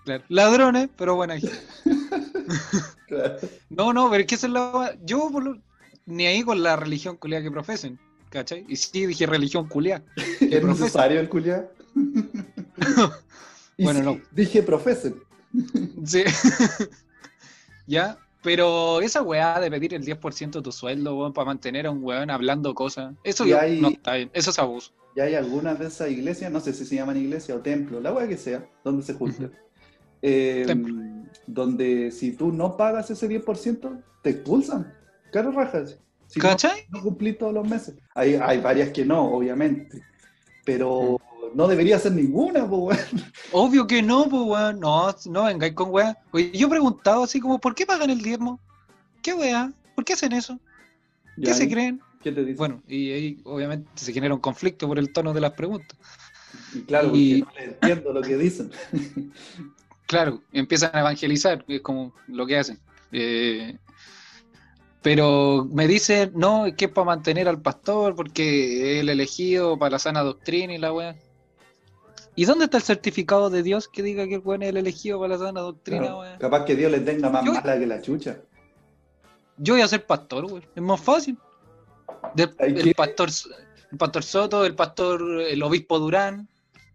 claro. 0.04 0.24
Ladrones, 0.28 0.88
pero 0.96 1.16
buena 1.16 1.38
gente. 1.38 1.58
Claro. 3.08 3.36
No, 3.68 3.92
no, 3.92 4.08
pero 4.10 4.22
es 4.22 4.26
que 4.26 4.34
esa 4.36 4.46
es 4.46 4.52
la. 4.54 4.96
Yo, 5.04 5.30
ni 6.06 6.26
ahí 6.26 6.42
con 6.42 6.62
la 6.62 6.76
religión 6.76 7.16
culiada 7.16 7.42
que 7.44 7.50
profesen, 7.50 7.98
¿cachai? 8.30 8.64
Y 8.68 8.76
sí 8.76 9.04
dije 9.06 9.26
religión 9.26 9.68
culiada. 9.68 10.02
¿Es 10.40 10.64
necesario 10.64 11.20
el 11.20 11.28
culiar? 11.28 11.70
Bueno, 13.78 14.02
no. 14.02 14.20
Dije 14.30 14.62
profesen. 14.62 15.16
Sí. 16.04 16.22
ya, 17.86 18.18
pero 18.42 19.00
esa 19.00 19.22
weá 19.22 19.58
de 19.60 19.70
pedir 19.70 19.94
el 19.94 20.04
10% 20.04 20.50
de 20.52 20.62
tu 20.62 20.72
sueldo, 20.72 21.16
weón, 21.18 21.32
para 21.32 21.46
mantener 21.46 21.86
a 21.86 21.90
un 21.90 22.02
weón 22.04 22.30
hablando 22.30 22.74
cosas, 22.74 23.14
eso 23.24 23.44
yo- 23.44 23.58
hay- 23.58 23.80
no 23.80 23.88
está 23.88 24.14
bien, 24.14 24.30
eso 24.34 24.50
es 24.50 24.58
abuso. 24.58 24.92
Y 25.16 25.20
hay 25.20 25.34
algunas 25.34 25.78
de 25.78 25.86
esas 25.88 26.10
iglesias, 26.10 26.50
no 26.52 26.60
sé 26.60 26.72
si 26.72 26.84
se 26.86 26.94
llaman 26.96 27.16
iglesia 27.16 27.54
o 27.56 27.58
templo, 27.60 28.00
la 28.00 28.12
weá 28.12 28.26
que 28.28 28.36
sea, 28.38 28.64
donde 28.84 29.02
se 29.02 29.14
juntan. 29.14 29.52
Eh, 30.22 30.64
Templo. 30.66 30.94
donde 31.46 32.10
si 32.12 32.32
tú 32.32 32.52
no 32.52 32.76
pagas 32.76 33.10
ese 33.10 33.28
10%, 33.28 34.02
te 34.22 34.30
expulsan. 34.30 34.92
Caro 35.32 35.50
rajas. 35.50 35.98
Si 36.28 36.38
no, 36.38 36.48
¿Cachai? 36.48 36.86
no 36.90 37.02
cumplís 37.02 37.36
todos 37.38 37.52
los 37.52 37.68
meses. 37.68 37.94
Hay, 38.14 38.34
hay 38.34 38.60
varias 38.60 38.90
que 38.90 39.04
no, 39.04 39.24
obviamente. 39.24 40.02
Pero 40.64 41.20
no 41.54 41.66
debería 41.68 41.98
ser 41.98 42.12
ninguna, 42.12 42.66
po, 42.68 42.84
weón. 42.86 42.98
Obvio 43.52 43.86
que 43.86 44.02
no, 44.02 44.28
pues 44.28 44.42
weón, 44.42 44.80
no, 44.80 45.14
no 45.26 45.44
vengáis 45.44 45.74
con. 45.74 45.90
Oye, 46.30 46.50
yo 46.52 46.66
he 46.66 46.70
preguntado 46.70 47.24
así 47.24 47.40
como, 47.40 47.58
¿por 47.60 47.74
qué 47.74 47.84
pagan 47.84 48.10
el 48.10 48.22
diezmo? 48.22 48.60
¿Qué 49.22 49.34
weá? 49.34 49.72
¿Por 49.94 50.04
qué 50.04 50.14
hacen 50.14 50.32
eso? 50.32 50.58
¿Qué 51.42 51.52
se 51.54 51.64
¿y 51.64 51.68
creen? 51.70 52.00
¿Qué 52.22 52.30
te 52.32 52.44
dice? 52.44 52.56
Bueno, 52.58 52.82
y 52.86 53.10
ahí 53.10 53.40
obviamente 53.44 53.90
se 53.96 54.12
genera 54.12 54.34
un 54.34 54.40
conflicto 54.40 54.86
por 54.86 54.98
el 54.98 55.12
tono 55.12 55.32
de 55.32 55.40
las 55.40 55.52
preguntas. 55.52 55.98
Y 56.74 56.80
claro, 56.82 57.10
y- 57.14 57.42
porque 57.42 57.60
no 57.60 57.66
le 57.66 57.72
entiendo 57.74 58.12
lo 58.12 58.22
que 58.22 58.36
dicen. 58.36 58.70
Claro, 60.12 60.42
empiezan 60.52 60.90
a 60.94 61.00
evangelizar, 61.00 61.64
es 61.66 61.80
como 61.80 62.12
lo 62.26 62.44
que 62.46 62.58
hacen. 62.58 62.78
Eh, 63.12 63.78
Pero 65.00 65.66
me 65.72 65.86
dice, 65.88 66.30
no, 66.34 66.66
es 66.66 66.74
que 66.74 66.84
es 66.84 66.90
para 66.90 67.06
mantener 67.06 67.48
al 67.48 67.62
pastor, 67.62 68.14
porque 68.14 68.96
es 68.96 69.00
el 69.00 69.08
elegido 69.08 69.78
para 69.78 69.92
la 69.92 69.98
sana 69.98 70.20
doctrina 70.22 70.74
y 70.74 70.78
la 70.78 70.92
weá. 70.92 71.16
¿Y 72.36 72.44
dónde 72.44 72.66
está 72.66 72.76
el 72.76 72.82
certificado 72.82 73.48
de 73.48 73.62
Dios 73.62 73.88
que 73.88 74.02
diga 74.02 74.26
que 74.28 74.34
el 74.34 74.42
weón 74.44 74.62
es 74.62 74.68
el 74.68 74.76
elegido 74.76 75.18
para 75.18 75.36
la 75.36 75.46
sana 75.46 75.60
doctrina, 75.62 76.02
Claro, 76.02 76.20
weá? 76.20 76.38
Capaz 76.38 76.64
que 76.66 76.76
Dios 76.76 76.92
le 76.92 77.00
tenga 77.00 77.30
más 77.30 77.42
Yo- 77.44 77.54
mala 77.54 77.78
que 77.78 77.86
la 77.86 78.02
chucha. 78.02 78.36
Yo 79.56 79.74
voy 79.74 79.82
a 79.82 79.88
ser 79.88 80.04
pastor, 80.04 80.44
weón. 80.44 80.64
Es 80.76 80.82
más 80.82 81.00
fácil. 81.00 81.38
El, 82.36 82.94
pastor, 82.94 83.30
el 83.90 83.96
pastor 83.98 84.22
Soto, 84.22 84.66
el 84.66 84.74
pastor, 84.74 85.22
el 85.40 85.62
obispo 85.62 85.98
Durán. 85.98 86.48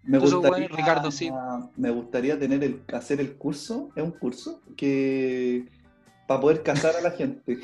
Me 0.03 0.19
gustaría, 0.19 0.67
Ricardo 0.69 1.12
sí. 1.12 1.29
me 1.75 1.89
gustaría 1.89 2.39
tener 2.39 2.63
el, 2.63 2.81
hacer 2.93 3.19
el 3.19 3.36
curso, 3.36 3.89
es 3.95 4.03
un 4.03 4.12
curso 4.12 4.62
que 4.77 5.65
para 6.27 6.39
poder 6.39 6.63
casar 6.63 6.95
a 6.95 7.01
la 7.01 7.12
gente. 7.12 7.60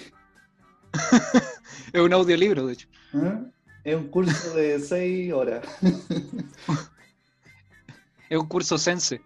Es 1.92 2.02
un 2.02 2.14
audiolibro, 2.14 2.68
de 2.68 2.74
hecho. 2.74 2.88
¿eh? 3.14 3.40
Es 3.84 3.96
un 3.96 4.08
curso 4.08 4.56
de 4.56 4.80
seis 4.80 5.32
horas. 5.32 5.66
Es 8.30 8.38
un 8.40 8.48
curso 8.48 8.78
sense. 8.80 9.22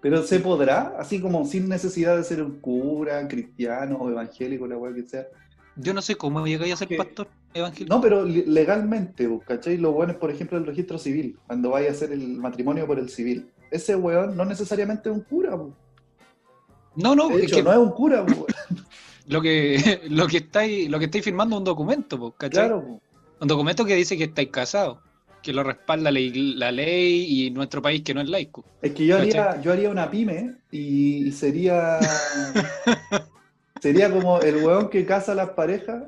Pero 0.00 0.22
se 0.22 0.38
podrá, 0.38 0.94
así 0.98 1.20
como 1.20 1.44
sin 1.44 1.68
necesidad 1.68 2.16
de 2.16 2.22
ser 2.22 2.42
un 2.42 2.60
cura, 2.60 3.26
cristiano 3.26 3.96
o 3.96 4.10
evangélico, 4.10 4.66
la 4.66 4.76
weá 4.76 4.94
que 4.94 5.02
sea. 5.02 5.26
Yo 5.76 5.94
no 5.94 6.02
sé 6.02 6.16
cómo 6.16 6.46
llegáis 6.46 6.74
a 6.74 6.76
ser 6.76 6.96
pastor 6.96 7.28
No, 7.88 8.00
pero 8.00 8.24
legalmente, 8.24 9.28
pues, 9.28 9.46
¿cachai? 9.46 9.76
Lo 9.76 9.92
bueno 9.92 10.12
es, 10.12 10.18
por 10.18 10.30
ejemplo, 10.30 10.56
el 10.56 10.66
registro 10.66 10.98
civil, 10.98 11.38
cuando 11.46 11.70
vaya 11.70 11.88
a 11.88 11.92
hacer 11.92 12.12
el 12.12 12.36
matrimonio 12.38 12.86
por 12.86 12.98
el 12.98 13.08
civil. 13.08 13.50
Ese 13.70 13.94
weón 13.96 14.36
no 14.36 14.44
necesariamente 14.44 15.10
es 15.10 15.14
un 15.14 15.22
cura, 15.22 15.56
pues. 15.56 15.72
No, 16.96 17.14
no, 17.14 17.28
De 17.28 17.36
es 17.36 17.44
hecho, 17.44 17.56
que 17.56 17.62
no 17.62 17.72
es 17.72 17.78
un 17.78 17.90
cura, 17.90 18.24
pues, 18.24 18.54
lo 19.26 19.40
que 19.42 20.00
lo 20.10 20.26
que 20.26 20.38
estáis, 20.38 20.90
lo 20.90 20.98
que 20.98 21.06
estáis 21.06 21.24
firmando 21.24 21.56
es 21.56 21.58
un 21.58 21.64
documento, 21.64 22.18
po, 22.18 22.32
¿cachai? 22.32 22.68
Claro. 22.68 23.00
Un 23.40 23.48
documento 23.48 23.84
que 23.84 23.96
dice 23.96 24.16
que 24.16 24.24
estáis 24.24 24.48
casados, 24.50 24.98
que 25.42 25.52
lo 25.52 25.62
respalda 25.62 26.10
la 26.10 26.70
ley 26.72 27.26
y 27.28 27.50
nuestro 27.50 27.82
país 27.82 28.02
que 28.02 28.14
no 28.14 28.20
es 28.20 28.28
laico. 28.28 28.64
Es 28.80 28.92
que 28.92 29.04
yo 29.04 29.16
haría, 29.16 29.60
yo 29.60 29.72
haría 29.72 29.90
una 29.90 30.10
pyme 30.10 30.56
y, 30.70 31.28
y 31.28 31.32
sería. 31.32 31.98
sería 33.82 34.10
como 34.12 34.40
el 34.40 34.64
weón 34.64 34.88
que 34.88 35.04
casa 35.04 35.32
a 35.32 35.34
las 35.34 35.50
parejas, 35.50 36.04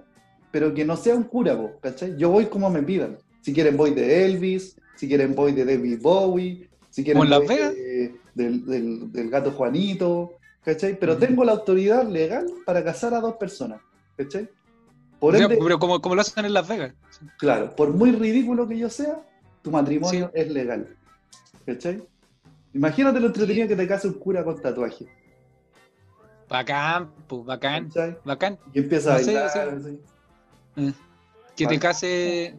pero 0.54 0.72
que 0.72 0.84
no 0.84 0.96
sea 0.96 1.16
un 1.16 1.24
cura, 1.24 1.56
po, 1.56 1.80
¿cachai? 1.80 2.16
Yo 2.16 2.30
voy 2.30 2.46
como 2.46 2.70
me 2.70 2.80
pidan. 2.80 3.18
Si 3.40 3.52
quieren, 3.52 3.76
voy 3.76 3.90
de 3.92 4.24
Elvis, 4.24 4.76
si 4.94 5.08
quieren, 5.08 5.34
voy 5.34 5.50
de 5.50 5.64
David 5.64 5.98
Bowie, 6.00 6.68
si 6.90 7.02
quieren, 7.02 7.20
¿Como 7.20 7.24
en 7.24 7.30
Las 7.30 7.40
voy 7.40 7.56
de- 7.74 8.14
del, 8.36 8.64
del- 8.64 9.10
del 9.12 9.30
gato 9.30 9.50
Juanito, 9.50 10.34
¿cachai? 10.64 10.96
Pero 10.96 11.16
tengo 11.18 11.42
la 11.44 11.50
autoridad 11.50 12.06
legal 12.08 12.46
para 12.64 12.84
casar 12.84 13.14
a 13.14 13.20
dos 13.20 13.34
personas, 13.34 13.80
¿cachai? 14.16 14.48
Por 15.18 15.34
O 15.34 15.38
sea, 15.38 15.46
ende, 15.46 15.58
pero 15.60 15.76
como, 15.80 16.00
como 16.00 16.14
lo 16.14 16.20
hacen 16.20 16.44
en 16.44 16.52
Las 16.52 16.68
Vegas. 16.68 16.94
claro, 17.36 17.74
por 17.74 17.92
muy 17.92 18.12
ridículo 18.12 18.68
que 18.68 18.78
yo 18.78 18.88
sea, 18.88 19.20
tu 19.60 19.72
matrimonio 19.72 20.30
Sí. 20.32 20.40
es 20.40 20.50
legal. 20.52 20.86
¿Cachai? 21.66 22.00
Imagínate 22.74 23.18
lo 23.18 23.26
entretenido 23.26 23.66
que 23.66 23.74
te 23.74 23.88
case 23.88 24.06
un 24.06 24.14
cura 24.14 24.44
con 24.44 24.62
tatuaje. 24.62 25.04
Bacán, 26.48 27.10
pues, 27.26 27.44
bacán, 27.44 27.88
¿Cachai? 27.88 28.16
bacán. 28.24 28.56
Y 28.72 28.78
empieza 28.78 29.16
a 29.16 29.18
No 29.18 29.24
sé, 29.24 29.34
bailar. 29.34 29.68
así. 29.80 29.98
Eh, 30.76 30.92
Que 31.56 31.64
Vale. 31.66 31.76
te 31.76 31.80
case, 31.80 32.54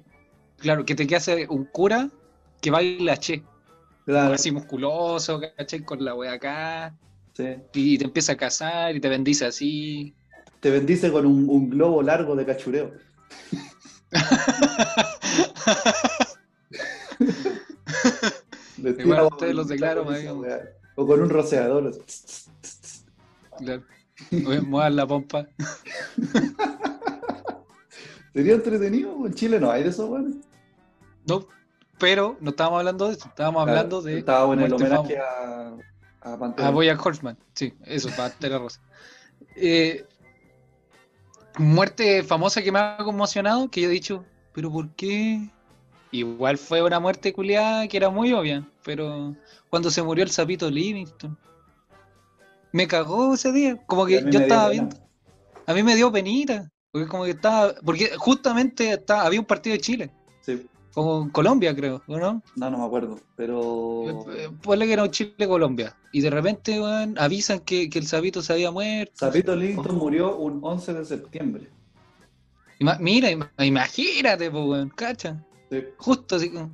claro, 0.58 0.86
que 0.86 0.95
te 0.95 1.06
case 1.08 1.47
un 1.49 1.65
cura 1.65 2.10
que 2.62 2.71
baila 2.71 3.17
che, 3.17 3.43
Claro, 4.06 4.34
así 4.36 4.51
musculoso, 4.51 5.39
¿cachai? 5.58 5.84
Con 5.84 6.04
la 6.06 6.13
wea 6.15 6.34
acá, 6.34 6.95
sí. 7.34 7.56
y 7.73 7.97
te 7.97 8.06
empieza 8.06 8.34
a 8.34 8.38
casar 8.38 8.95
y 8.95 8.99
te 8.99 9.10
bendice 9.10 9.45
así. 9.45 10.13
Te 10.60 10.69
bendice 10.71 11.12
con 11.12 11.25
un, 11.25 11.49
un 11.49 11.69
globo 11.69 12.01
largo 12.04 12.36
de 12.36 12.45
cachureo. 12.45 12.91
Igual 18.78 19.28
ustedes 19.32 19.56
los 19.56 19.67
declaro. 19.67 20.06
O 20.95 21.06
con 21.08 21.21
un 21.21 21.30
rociador. 21.30 21.88
así. 21.88 21.99
Claro. 23.58 23.84
Muevan 24.32 24.95
la 24.95 25.08
pompa. 25.08 25.47
Sería 28.36 28.54
entretenido. 28.56 29.26
En 29.26 29.34
Chile 29.34 29.60
no 29.62 29.71
hay 29.71 29.84
de 29.84 29.89
eso, 29.89 30.08
bueno. 30.08 30.36
No, 31.26 31.48
pero 31.98 32.38
no 32.41 32.50
estábamos 32.50 32.80
hablando 32.80 33.08
de 33.08 33.13
eso, 33.13 33.30
estábamos 33.30 33.62
hablando 33.62 34.02
de 34.02 34.19
Estaba 34.19 34.54
en 34.54 34.60
el 34.60 34.74
homenaje 34.74 35.17
a, 35.17 35.74
a 36.21 36.38
Pantera. 36.38 36.67
a 36.67 36.71
Boya 36.71 37.00
Horseman. 37.02 37.38
Sí, 37.54 37.74
eso, 37.86 38.10
Pantera 38.15 38.60
Rosa. 38.60 38.82
Eh, 39.56 40.06
muerte 41.58 42.24
famosa 42.24 42.62
que 42.62 42.71
me 42.74 42.80
ha 42.80 42.98
conmocionado, 42.98 43.69
que 43.71 43.82
yo 43.82 43.88
he 43.88 43.91
dicho, 43.93 44.26
pero 44.52 44.69
¿por 44.69 44.89
qué? 44.95 45.50
Igual 46.12 46.58
fue 46.58 46.82
una 46.84 47.00
muerte 47.00 47.32
culiada 47.34 47.88
que 47.88 47.98
era 47.98 48.10
muy 48.10 48.34
obvia, 48.34 48.67
pero 48.84 49.34
cuando 49.69 49.89
se 49.89 50.04
murió 50.04 50.24
el 50.26 50.32
sapito 50.32 50.69
Livingston, 50.69 51.38
me 52.74 52.88
cagó 52.88 53.34
ese 53.34 53.54
día. 53.54 53.78
Como 53.86 54.06
que 54.06 54.21
yo 54.30 54.39
estaba 54.39 54.69
pena. 54.69 54.84
viendo, 54.89 54.98
a 55.65 55.74
mí 55.74 55.84
me 55.84 55.95
dio 55.95 56.12
penita, 56.12 56.69
porque 56.95 57.10
como 57.10 57.25
que 57.25 57.31
estaba, 57.31 57.73
porque 57.84 58.12
justamente 58.15 58.93
estaba, 58.93 59.25
había 59.25 59.41
un 59.41 59.45
partido 59.45 59.73
de 59.73 59.81
Chile, 59.81 60.10
Sí. 60.39 60.65
con 60.93 61.29
Colombia 61.29 61.75
creo, 61.75 62.01
¿o 62.08 62.17
no? 62.17 62.41
No, 62.55 62.69
no 62.71 62.77
me 62.77 62.86
acuerdo. 62.86 63.19
Pero. 63.36 64.25
Ponle 64.62 64.86
que 64.86 64.93
era 64.93 65.03
un 65.03 65.12
Chile-Colombia. 65.12 65.93
Y 66.13 66.21
de 66.21 66.29
repente, 66.29 66.79
weón, 66.79 67.15
avisan 67.19 67.60
que, 67.60 67.89
que 67.89 67.99
el 67.99 68.08
sapito 68.08 68.41
se 68.41 68.53
había 68.53 68.71
muerto. 68.71 69.12
Zapito 69.17 69.53
Livingston 69.58 69.97
Oh. 69.97 69.99
murió 69.99 70.38
un 70.38 70.62
11 70.63 70.93
de 70.93 71.03
septiembre. 71.03 71.67
Ima- 72.79 72.97
mira, 73.01 73.29
ima- 73.29 73.51
imagínate, 73.60 74.49
pues, 74.49 74.63
weón, 74.65 74.89
cacha. 74.89 75.43
Sí. 75.69 75.84
Justo 75.97 76.38
así 76.38 76.49
como. 76.49 76.71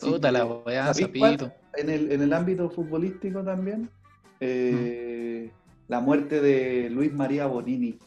Puta 0.00 0.30
la 0.30 0.44
weá, 0.44 0.94
sapito. 0.94 1.50
En 1.74 1.90
el, 1.90 2.12
en 2.12 2.22
el 2.22 2.32
ámbito 2.32 2.70
futbolístico 2.70 3.42
también, 3.42 3.90
eh, 4.38 5.50
la 5.88 5.98
muerte 5.98 6.40
de 6.40 6.88
Luis 6.88 7.12
María 7.12 7.46
Bonini. 7.46 7.98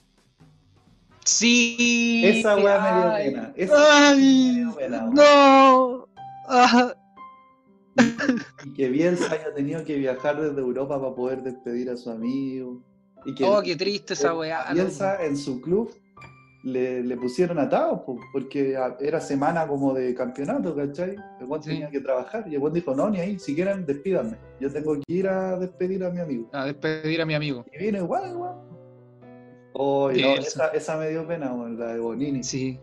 Sí. 1.25 2.21
Esa 2.23 2.55
weá 2.55 2.79
me 2.79 2.91
dio 3.01 3.31
pena. 3.31 3.53
Esa 3.55 4.09
Ay, 4.09 4.51
me 4.53 4.59
dio 4.59 4.75
pena, 4.75 5.09
no. 5.11 6.07
Ah, 6.47 6.93
Y 8.65 8.73
que 8.73 8.89
Bielsa 8.89 9.33
haya 9.33 9.53
tenido 9.53 9.83
que 9.83 9.95
viajar 9.97 10.39
desde 10.39 10.59
Europa 10.59 10.99
para 11.01 11.15
poder 11.15 11.41
despedir 11.43 11.89
a 11.89 11.97
su 11.97 12.11
amigo. 12.11 12.81
Y 13.25 13.33
que 13.33 13.43
oh, 13.43 13.61
qué 13.63 13.75
triste 13.75 14.13
esa 14.13 14.35
weá. 14.35 14.65
Bielsa 14.73 15.23
en 15.25 15.35
su 15.35 15.59
club 15.61 15.91
le, 16.63 17.01
le 17.03 17.17
pusieron 17.17 17.57
atados, 17.59 18.01
po, 18.01 18.19
porque 18.33 18.77
era 18.99 19.19
semana 19.21 19.67
como 19.67 19.93
de 19.93 20.13
campeonato, 20.13 20.75
¿cachai? 20.75 21.15
El 21.39 21.45
weón 21.47 21.63
Sí. 21.63 21.69
tenía 21.69 21.89
que 21.89 22.01
trabajar 22.01 22.45
y 22.47 22.55
el 22.55 22.61
weón 22.61 22.73
dijo, 22.73 22.93
no, 22.93 23.09
ni 23.09 23.19
ahí, 23.19 23.39
si 23.39 23.55
quieren, 23.55 23.85
despídanme. 23.85 24.37
Yo 24.59 24.71
tengo 24.71 24.95
que 24.95 25.03
ir 25.07 25.27
a 25.27 25.57
despedir 25.57 26.03
a 26.03 26.09
mi 26.11 26.19
amigo. 26.19 26.49
A 26.53 26.65
despedir 26.65 27.21
a 27.21 27.25
mi 27.25 27.33
amigo. 27.33 27.65
Y 27.73 27.77
vino 27.85 27.97
igual, 27.99 28.35
weón. 28.35 28.74
Oh, 29.77 30.09
no, 30.09 30.35
esa, 30.35 30.67
esa 30.67 30.95
me 30.97 31.09
dio 31.09 31.27
pena, 31.27 31.51
la 31.77 31.93
de 31.93 31.99
Bonini. 31.99 32.43
Sí. 32.43 32.79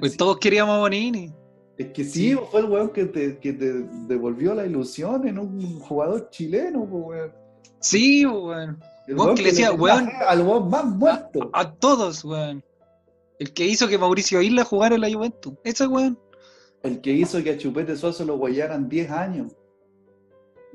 Pues 0.00 0.12
Sí. 0.12 0.18
todos 0.18 0.38
queríamos 0.38 0.74
a 0.76 0.78
Bonini. 0.80 1.32
Es 1.78 1.88
que 1.92 2.02
sí, 2.04 2.30
Sí. 2.32 2.38
fue 2.50 2.60
el 2.60 2.66
weón 2.66 2.90
que 2.90 3.04
te, 3.04 3.38
que 3.38 3.52
te 3.52 3.72
devolvió 4.08 4.52
la 4.54 4.66
ilusión 4.66 5.26
en 5.28 5.38
un 5.38 5.78
jugador 5.80 6.30
chileno, 6.30 6.84
po, 6.88 6.96
weón. 6.98 7.32
Sí, 7.80 8.26
weón. 8.26 8.80
El 9.06 9.16
Weón 9.18 9.34
que 9.36 9.42
le 9.42 9.50
decía, 9.50 9.70
weón, 9.72 10.08
al 10.26 10.40
weón 10.40 10.70
más 10.70 10.84
muerto. 10.86 11.50
A 11.52 11.70
todos, 11.72 12.24
weón. 12.24 12.64
El 13.38 13.52
que 13.52 13.64
hizo 13.66 13.86
que 13.86 13.98
Mauricio 13.98 14.40
Isla 14.40 14.64
jugara 14.64 14.94
en 14.94 15.02
la 15.02 15.12
Juventus. 15.12 15.52
Ese 15.62 15.86
weón. 15.86 16.18
El 16.82 17.00
que 17.00 17.12
hizo 17.12 17.42
que 17.42 17.50
a 17.50 17.58
Chupete 17.58 17.96
Suazo 17.96 18.24
lo 18.24 18.38
guayaran 18.38 18.88
10 18.88 19.10
años. 19.10 19.52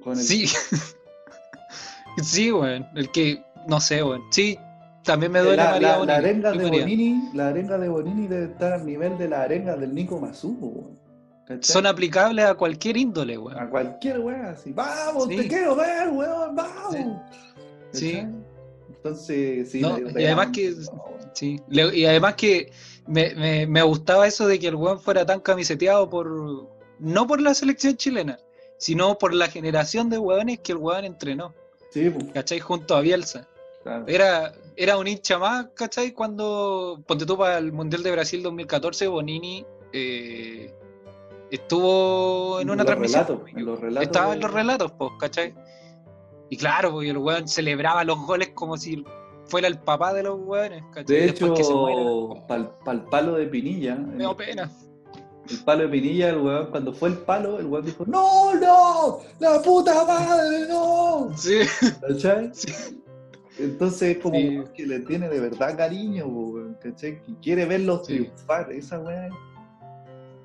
Con 0.03 0.13
el- 0.17 0.23
Sí. 0.23 0.45
sí, 2.23 2.51
weón. 2.51 2.85
El 2.95 3.09
que, 3.11 3.41
no 3.67 3.79
sé, 3.79 4.03
weón. 4.03 4.21
Sí, 4.31 4.57
también 5.03 5.31
me 5.31 5.39
duele 5.39 5.57
la, 5.57 5.71
María 5.71 5.87
la- 5.87 5.93
la 5.93 5.97
Bonini. 5.97 6.13
arenga 6.17 6.51
de. 6.51 6.69
Bonini, 6.69 7.29
la 7.33 7.47
arenga 7.47 7.77
de 7.77 7.89
Bonini 7.89 8.27
debe 8.27 8.45
estar 8.51 8.73
al 8.73 8.85
nivel 8.85 9.17
de 9.17 9.27
la 9.29 9.41
arenga 9.43 9.75
del 9.75 9.93
Nico. 9.95 10.19
¿Cachai? 11.47 11.63
Son 11.63 11.85
aplicables 11.87 12.45
a 12.45 12.53
cualquier 12.55 12.97
índole, 12.97 13.37
weón. 13.37 13.57
a 13.59 13.69
cualquier 13.69 14.19
weón 14.19 14.45
así. 14.45 14.71
Vamos, 14.71 15.27
Sí. 15.27 15.35
te 15.37 15.47
quiero 15.47 15.75
ver, 15.75 16.09
weón, 16.09 16.55
vamos. 16.55 16.95
Sí. 17.91 18.23
Entonces, 18.87 19.71
sí. 19.71 19.81
No, 19.81 19.97
y 19.99 20.25
además 20.25 20.49
que-. 20.53 20.75
Sí. 21.33 21.59
Le- 21.69 21.95
y 21.97 22.05
además 22.05 22.35
que 22.35 22.71
me, 23.07 23.33
me, 23.35 23.65
me 23.67 23.81
gustaba 23.83 24.27
eso 24.27 24.47
de 24.47 24.59
que 24.59 24.67
el 24.67 24.75
weón 24.75 24.99
fuera 24.99 25.25
tan 25.25 25.39
camiseteado 25.39 26.09
por. 26.09 26.67
No 26.99 27.27
por 27.27 27.39
la 27.41 27.53
selección 27.53 27.95
chilena, 27.95 28.39
sino 28.77 29.17
por 29.17 29.33
la 29.33 29.47
generación 29.47 30.09
de 30.09 30.17
weones 30.17 30.59
que 30.59 30.73
el 30.73 30.79
weón 30.79 31.05
entrenó. 31.05 31.53
Sí, 31.91 32.09
pues, 32.09 32.25
¿Cachai? 32.33 32.59
Junto 32.59 32.95
a 32.95 33.01
Bielsa. 33.01 33.47
claro. 33.83 34.03
Era, 34.07 34.51
era 34.81 34.97
un 34.97 35.07
hincha 35.07 35.37
más, 35.37 35.67
¿cachai? 35.75 36.13
Cuando, 36.13 37.03
ponte 37.05 37.25
tú 37.25 37.37
para 37.37 37.57
el 37.57 37.71
Mundial 37.73 38.01
de 38.01 38.11
Brasil 38.11 38.41
2014, 38.41 39.07
Bonini 39.09 39.65
eh, 39.91 40.73
estuvo 41.51 42.59
en 42.61 42.69
una 42.69 42.77
los 42.83 42.85
transmisión. 42.85 43.25
relatos, 43.27 43.49
en 43.55 43.65
los 43.65 43.79
relatos 43.79 44.07
Estaba 44.07 44.27
de- 44.29 44.33
en 44.35 44.39
los 44.41 44.51
relatos, 44.53 44.91
pues, 44.97 45.11
¿cachai? 45.19 45.53
Y 46.49 46.57
claro, 46.57 46.91
porque 46.91 47.09
el 47.09 47.17
weón 47.17 47.47
celebraba 47.47 48.03
los 48.03 48.19
goles 48.25 48.49
como 48.55 48.77
si 48.77 49.03
fuera 49.45 49.67
el 49.67 49.79
papá 49.79 50.13
de 50.13 50.23
los 50.23 50.39
weones, 50.39 50.83
¿cachai? 50.93 51.05
De 51.15 51.21
Después 51.27 51.51
hecho, 51.51 51.53
que 51.55 51.63
se 51.63 51.73
muera. 51.73 52.47
para 52.47 52.97
el 52.97 53.03
palo 53.05 53.33
de 53.33 53.47
Pinilla, 53.47 53.95
Me 53.95 54.23
da 54.23 54.35
pena. 54.37 54.71
el 55.49 55.59
palo 55.65 55.83
de 55.83 55.89
Pinilla, 55.89 56.29
el 56.29 56.37
weón, 56.37 56.67
cuando 56.71 56.93
fue 56.93 57.09
el 57.09 57.17
palo, 57.17 57.59
el 57.59 57.65
weón 57.65 57.85
dijo, 57.85 58.05
¡No, 58.07 58.53
no! 58.55 59.19
¡La 59.39 59.61
puta 59.61 60.05
madre, 60.05 60.67
no! 60.69 61.31
Sí, 61.35 61.59
¿Cachai? 62.07 62.49
sí. 62.53 62.71
Entonces 63.59 64.15
es 64.15 64.23
como 64.23 64.37
Sí. 64.37 64.63
que 64.73 64.87
le 64.87 64.99
tiene 65.01 65.27
de 65.29 65.39
verdad 65.39 65.75
cariño, 65.77 66.25
weón, 66.27 66.77
¿cachai? 66.81 67.21
Que 67.21 67.33
quiere 67.41 67.65
verlos 67.65 68.05
Sí. 68.07 68.13
triunfar, 68.15 68.71
esa 68.71 68.99
weá, 68.99 69.29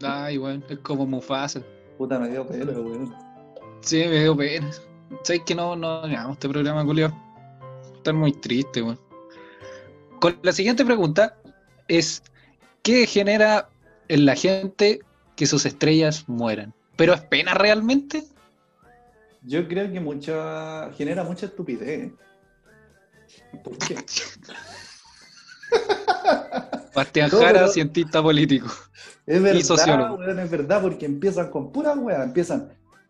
Ay, 0.03 0.37
weón, 0.39 0.65
es 0.69 0.79
como 0.79 1.07
Mufasa. 1.07 1.63
puta 1.97 2.19
me 2.19 2.29
dio 2.29 2.47
pena, 2.47 2.73
weón. 2.73 3.15
Sí, 3.81 3.99
me 4.09 4.21
dio 4.21 4.37
pena. 4.37 4.71
¿Sabes 5.23 5.43
que 5.47 5.55
no, 5.55 5.77
no 5.77 6.03
a 6.05 6.33
este 6.33 6.49
programa, 6.49 6.83
Julio? 6.85 7.13
Está 7.95 8.13
muy 8.13 8.33
triste, 8.33 8.83
weón. 8.83 8.99
Con 10.21 10.37
la 10.43 10.53
siguiente 10.53 10.85
pregunta 10.85 11.37
es: 11.89 12.23
¿qué 12.83 13.07
genera 13.07 13.69
en 14.09 14.27
la 14.27 14.35
gente 14.35 15.01
que 15.37 15.47
sus 15.47 15.65
estrellas 15.67 16.25
mueran? 16.29 16.75
¿Pero 16.97 17.15
es 17.15 17.21
pena 17.23 17.55
realmente? 17.55 18.25
Yo 19.43 19.69
creo 19.69 19.91
que 19.93 20.01
mucha, 20.01 20.91
genera 20.93 21.23
mucha 21.25 21.47
estupidez. 21.47 22.13
¿Por 23.63 23.79
qué? 23.79 23.97
Bastián 26.95 27.31
No, 27.33 27.39
Jara, 27.39 27.53
pero- 27.61 27.69
cientista 27.69 28.23
político. 28.23 28.69
Es 29.27 29.43
verdad, 29.43 29.61
sociólogo. 29.63 30.15
weón, 30.17 30.39
es 30.39 30.51
verdad, 30.51 30.83
porque 30.83 31.07
empiezan 31.07 31.51
con 31.51 31.73
puras 31.73 31.97
weas, 31.97 32.23
empiezan 32.25 32.69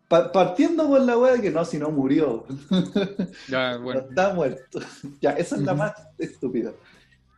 pa- 0.08 0.30
partiendo 0.30 0.86
por 0.88 1.00
la 1.00 1.18
wea 1.18 1.32
de 1.34 1.42
que 1.42 1.50
no, 1.50 1.64
si 1.64 1.76
no 1.78 1.90
murió, 1.90 2.46
Ya, 3.48 3.76
no 3.78 3.92
está 3.92 4.32
muerto. 4.32 4.80
ya, 5.20 5.32
esa 5.32 5.56
es 5.56 5.62
la 5.62 5.74
más 5.74 5.92
estúpida. 6.18 6.70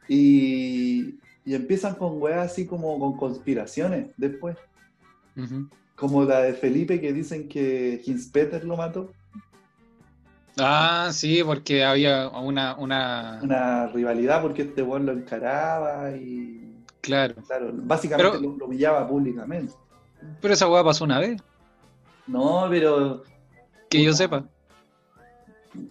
Y, 0.08 1.14
y 1.44 1.54
empiezan 1.54 1.94
con 1.94 2.20
weas 2.20 2.52
así 2.52 2.66
como 2.66 2.98
con 3.00 3.16
conspiraciones 3.16 4.08
después, 4.18 4.56
como 5.96 6.24
la 6.24 6.42
de 6.42 6.52
Felipe 6.54 7.00
que 7.00 7.12
dicen 7.14 7.48
que 7.48 8.00
Hinspeter 8.04 8.64
lo 8.64 8.76
mató, 8.76 9.12
Ah, 10.58 11.10
sí, 11.12 11.42
porque 11.44 11.84
había 11.84 12.28
una, 12.28 12.74
una... 12.76 13.40
una 13.42 13.86
rivalidad 13.88 14.40
porque 14.40 14.62
este 14.62 14.82
weón 14.82 15.04
lo 15.06 15.12
encaraba 15.12 16.10
y, 16.16 16.62
Claro. 17.02 17.34
claro, 17.46 17.70
básicamente 17.72 18.30
Pero- 18.38 18.42
lo, 18.52 18.56
lo 18.56 18.64
humillaba 18.66 19.06
públicamente. 19.06 19.74
Pero 20.40 20.54
esa 20.54 20.68
weá 20.68 20.82
pasó 20.82 21.04
una 21.04 21.20
vez, 21.20 21.40
No, 22.26 22.66
pero 22.70 23.22
que 23.90 24.02
yo 24.02 24.12
sepa. 24.12 24.44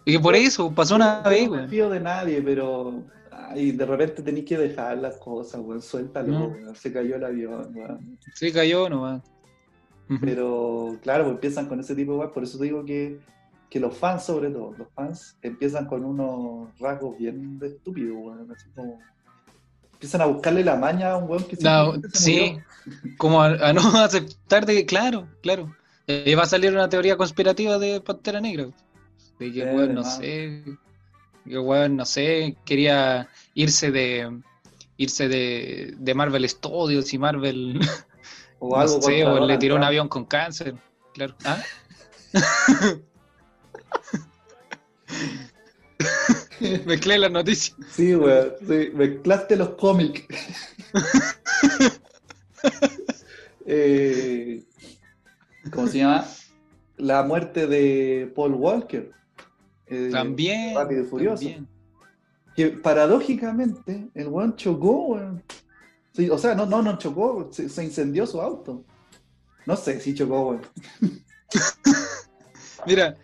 Y 0.03 0.13
que 0.13 0.19
por 0.19 0.35
eso 0.35 0.71
pasó 0.73 0.95
una 0.95 1.21
Yo 1.23 1.29
vez, 1.29 1.49
no 1.49 1.55
me 1.57 1.67
fío 1.67 1.89
de 1.89 1.99
nadie, 1.99 2.41
pero 2.41 3.03
ay, 3.31 3.71
de 3.71 3.85
repente 3.85 4.23
tenéis 4.23 4.45
que 4.45 4.57
dejar 4.57 4.97
las 4.97 5.17
cosas, 5.17 5.61
weón. 5.63 5.81
Suéltalo, 5.81 6.27
No. 6.27 6.45
weón. 6.47 6.75
Se 6.75 6.91
cayó 6.91 7.15
el 7.17 7.23
avión, 7.23 7.71
weón. 7.75 8.17
Sí, 8.33 8.51
cayó 8.51 8.89
nomás. 8.89 9.21
Pero 10.21 10.97
claro, 11.01 11.23
pues 11.25 11.35
empiezan 11.35 11.67
con 11.67 11.79
ese 11.79 11.95
tipo 11.95 12.13
de 12.13 12.17
weón. 12.19 12.31
Por 12.33 12.43
eso 12.43 12.57
te 12.57 12.65
digo 12.65 12.83
que, 12.83 13.19
que 13.75 13.81
los 13.81 13.97
fans, 13.97 14.23
sobre 14.23 14.51
todo, 14.51 14.73
los 14.77 14.87
fans 14.95 15.35
empiezan 15.41 15.85
con 15.85 16.05
unos 16.05 16.69
rasgos 16.79 17.17
bien 17.17 17.59
estúpidos, 17.61 18.15
weón. 18.17 18.49
Así 18.49 18.69
como. 18.73 19.01
Empiezan 19.91 20.21
a 20.21 20.27
buscarle 20.27 20.63
la 20.63 20.77
maña 20.77 21.11
a 21.11 21.17
un 21.17 21.29
weón 21.29 21.43
que 21.43 21.57
No, 21.59 21.93
se 21.95 22.09
sí, 22.13 22.61
murió. 22.85 23.17
como 23.17 23.41
a, 23.41 23.47
a 23.47 23.73
no 23.73 23.81
aceptar 24.01 24.65
de 24.65 24.75
que, 24.75 24.85
claro, 24.85 25.27
claro. 25.41 25.75
Eh, 26.07 26.35
va 26.35 26.43
a 26.43 26.45
salir 26.45 26.71
una 26.71 26.87
teoría 26.87 27.17
conspirativa 27.17 27.77
de 27.77 27.99
Pantera 27.99 28.39
Negra. 28.39 28.69
De 29.39 29.51
que, 29.51 29.65
weón, 29.65 29.93
no 29.93 30.05
sé, 30.05 30.63
que, 31.43 31.59
weón, 31.59 31.97
no 31.97 32.05
sé, 32.05 32.55
quería 32.63 33.27
irse 33.55 33.91
de 33.91 34.39
irse 34.95 35.27
de, 35.27 35.95
de 35.97 36.13
Marvel 36.13 36.47
Studios 36.47 37.13
y 37.13 37.17
Marvel, 37.17 37.77
O 38.59 38.69
no 38.69 38.81
algo 38.81 39.01
sé, 39.01 39.25
o 39.25 39.45
le 39.45 39.57
tiró 39.57 39.75
un 39.75 39.83
avión 39.83 40.07
con 40.07 40.23
cáncer, 40.23 40.75
claro. 41.13 41.35
¿Ah? 41.43 41.61
Mezclé 46.85 47.17
las 47.19 47.31
noticias. 47.31 47.77
Sí, 47.91 48.15
weón. 48.15 48.53
Sí, 48.67 48.89
mezclaste 48.93 49.55
los 49.55 49.69
cómics. 49.71 50.23
Eh, 53.67 54.63
¿Cómo 55.71 55.87
se 55.87 55.97
llama? 55.97 56.25
La 56.97 57.23
muerte 57.23 57.65
de 57.65 58.31
Paul 58.35 58.53
Walker. 58.53 59.11
eh, 59.87 60.09
También. 60.11 60.75
Rápido 60.75 61.01
y 61.01 61.05
Furioso. 61.05 61.37
también. 61.43 61.67
Que 62.55 62.67
paradójicamente 62.69 64.07
el 64.13 64.27
weón 64.27 64.55
chocó, 64.55 65.07
weón. 65.07 65.43
Sí, 66.13 66.29
o 66.29 66.37
sea, 66.37 66.53
no, 66.55 66.65
no, 66.67 66.81
no 66.83 66.97
chocó, 66.99 67.49
se, 67.51 67.67
se 67.67 67.83
incendió 67.83 68.25
su 68.27 68.39
auto. 68.39 68.83
No 69.65 69.75
sé 69.75 69.99
si 69.99 70.13
chocó, 70.13 70.49
weón. 70.49 70.61
Mira, 72.85 73.17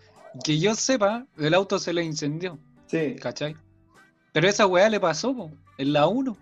que 0.44 0.58
yo 0.58 0.74
sepa, 0.74 1.26
el 1.38 1.54
auto 1.54 1.78
se 1.78 1.92
le 1.92 2.02
incendió, 2.04 2.58
Sí, 2.86 3.16
¿cachai? 3.20 3.56
Pero 4.32 4.48
esa 4.48 4.66
weá 4.66 4.88
le 4.88 5.00
pasó, 5.00 5.34
po, 5.34 5.50
en 5.78 5.92
la 5.92 6.06
1. 6.06 6.36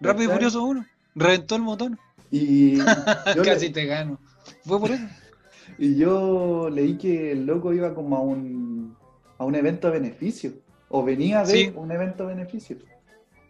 Rápido 0.00 0.30
y. 0.30 0.34
Furioso 0.34 0.62
1. 0.64 0.86
Reventó 1.14 1.56
el 1.56 1.62
motor. 1.62 1.92
y 2.30 2.78
Casi 3.44 3.66
le- 3.68 3.72
te 3.72 3.86
gano. 3.86 4.18
Fue 4.64 4.78
por 4.80 4.90
eso. 4.90 5.04
y 5.78 5.96
yo 5.96 6.68
leí 6.70 6.96
que 6.98 7.32
el 7.32 7.46
loco 7.46 7.72
iba 7.72 7.94
como 7.94 8.16
a 8.16 8.20
un, 8.20 8.96
a 9.38 9.44
un 9.44 9.54
evento 9.54 9.88
de 9.90 9.98
beneficio. 10.00 10.52
O 10.88 11.02
venía 11.02 11.42
de 11.44 11.52
Sí. 11.52 11.72
un 11.74 11.90
evento 11.90 12.26
de 12.26 12.34
beneficio. 12.34 12.76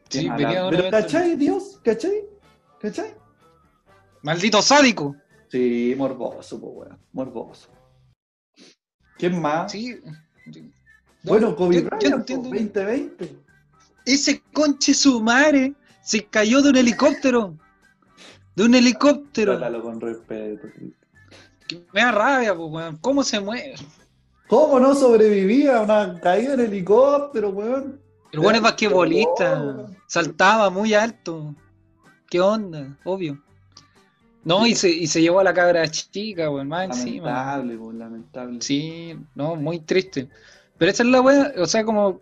Sí, 0.08 0.28
venía 0.28 0.60
de 0.60 0.64
un 0.64 0.70
Pero 0.70 0.82
evento 0.84 0.96
¿cachai, 0.98 1.36
Dios? 1.36 1.80
¿Cachai? 1.82 2.24
¿Cachai? 2.80 3.14
¡Maldito 4.22 4.62
sádico! 4.62 5.16
Sí, 5.48 5.94
morboso, 5.96 6.60
pues, 6.60 6.72
weón. 6.76 6.98
Morboso. 7.12 7.68
¿Quién 9.22 9.40
más? 9.40 9.70
Sí. 9.70 10.00
bueno, 11.22 11.54
Kobe 11.54 11.76
yo- 11.76 11.80
yo 11.82 11.86
Bryant, 11.90 12.14
entiendo. 12.16 12.42
po, 12.42 12.56
2020. 12.56 13.36
Ese 14.04 14.42
conche 14.52 14.92
su 14.94 15.20
madre 15.20 15.74
se 16.02 16.24
cayó 16.24 16.60
de 16.60 16.70
un 16.70 16.76
helicóptero. 16.76 17.56
De 18.56 18.64
un 18.64 18.74
helicóptero. 18.74 19.52
Trátalo 19.58 19.80
con 19.80 20.00
respeto. 20.00 20.66
Que 21.68 21.84
Me 21.92 22.00
da 22.00 22.10
rabia, 22.10 22.52
pues, 22.56 22.68
weón. 22.68 22.96
¿Cómo 22.96 23.22
se 23.22 23.38
mueve? 23.38 23.74
¿Cómo 24.48 24.80
no 24.80 24.92
sobrevivía 24.92 25.76
a 25.78 25.82
una 25.82 26.20
caída 26.20 26.54
en 26.54 26.60
helicóptero, 26.60 27.50
weón? 27.50 28.00
El 28.32 28.40
weón 28.40 28.56
es 28.56 28.60
basquetbolista. 28.62 29.86
Saltaba 30.08 30.68
muy 30.68 30.94
alto. 30.94 31.54
¿Qué 32.28 32.40
onda? 32.40 32.98
Obvio. 33.04 33.40
No, 34.44 34.66
y 34.66 34.74
se, 34.74 34.90
y 34.90 35.06
se 35.06 35.20
llevó 35.20 35.40
a 35.40 35.44
la 35.44 35.54
cabra 35.54 35.86
chica, 35.88 36.50
weón, 36.50 36.68
más 36.68 36.86
encima. 36.86 37.30
Lamentable, 37.30 37.76
weón, 37.76 37.98
lamentable. 37.98 38.60
Sí, 38.60 39.16
no, 39.34 39.56
muy 39.56 39.80
triste. 39.80 40.28
Pero 40.78 40.90
esa 40.90 41.02
es 41.04 41.08
la 41.10 41.20
weá, 41.20 41.52
o 41.58 41.66
sea, 41.66 41.84
como 41.84 42.20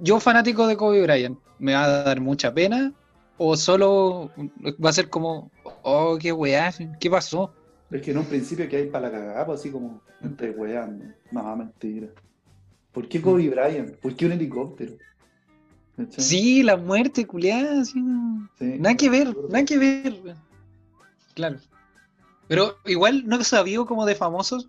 yo 0.00 0.18
fanático 0.18 0.66
de 0.66 0.76
Kobe 0.76 1.02
Bryant, 1.02 1.38
¿me 1.58 1.74
va 1.74 1.84
a 1.84 2.02
dar 2.02 2.20
mucha 2.20 2.52
pena? 2.52 2.92
¿O 3.36 3.56
solo 3.56 4.30
va 4.84 4.90
a 4.90 4.92
ser 4.92 5.08
como, 5.08 5.50
oh, 5.82 6.18
qué 6.20 6.32
weá, 6.32 6.72
qué 6.98 7.10
pasó? 7.10 7.52
Es 7.90 8.02
que 8.02 8.10
en 8.10 8.18
un 8.18 8.24
principio 8.24 8.68
que 8.68 8.76
hay 8.76 8.86
para 8.86 9.08
la 9.08 9.12
cagada, 9.12 9.46
pues 9.46 9.60
así 9.60 9.70
como, 9.70 10.00
estoy 10.24 10.50
weando. 10.50 11.04
No, 11.30 11.56
mentira. 11.56 12.08
¿Por 12.92 13.08
qué 13.08 13.20
Kobe 13.20 13.48
Bryant? 13.48 13.96
¿Por 13.96 14.14
qué 14.14 14.26
un 14.26 14.32
helicóptero? 14.32 14.94
Sí, 16.16 16.62
la 16.62 16.76
muerte, 16.76 17.24
culiada. 17.26 17.84
Sí. 17.84 18.02
Nada 18.58 18.96
que 18.96 19.10
ver, 19.10 19.36
nada 19.48 19.64
que 19.64 19.78
ver. 19.78 20.36
Claro. 21.34 21.56
Pero 22.48 22.76
igual 22.84 23.24
no 23.26 23.40
he 23.40 23.44
sabido 23.44 23.86
como 23.86 24.04
de 24.06 24.14
famosos, 24.14 24.68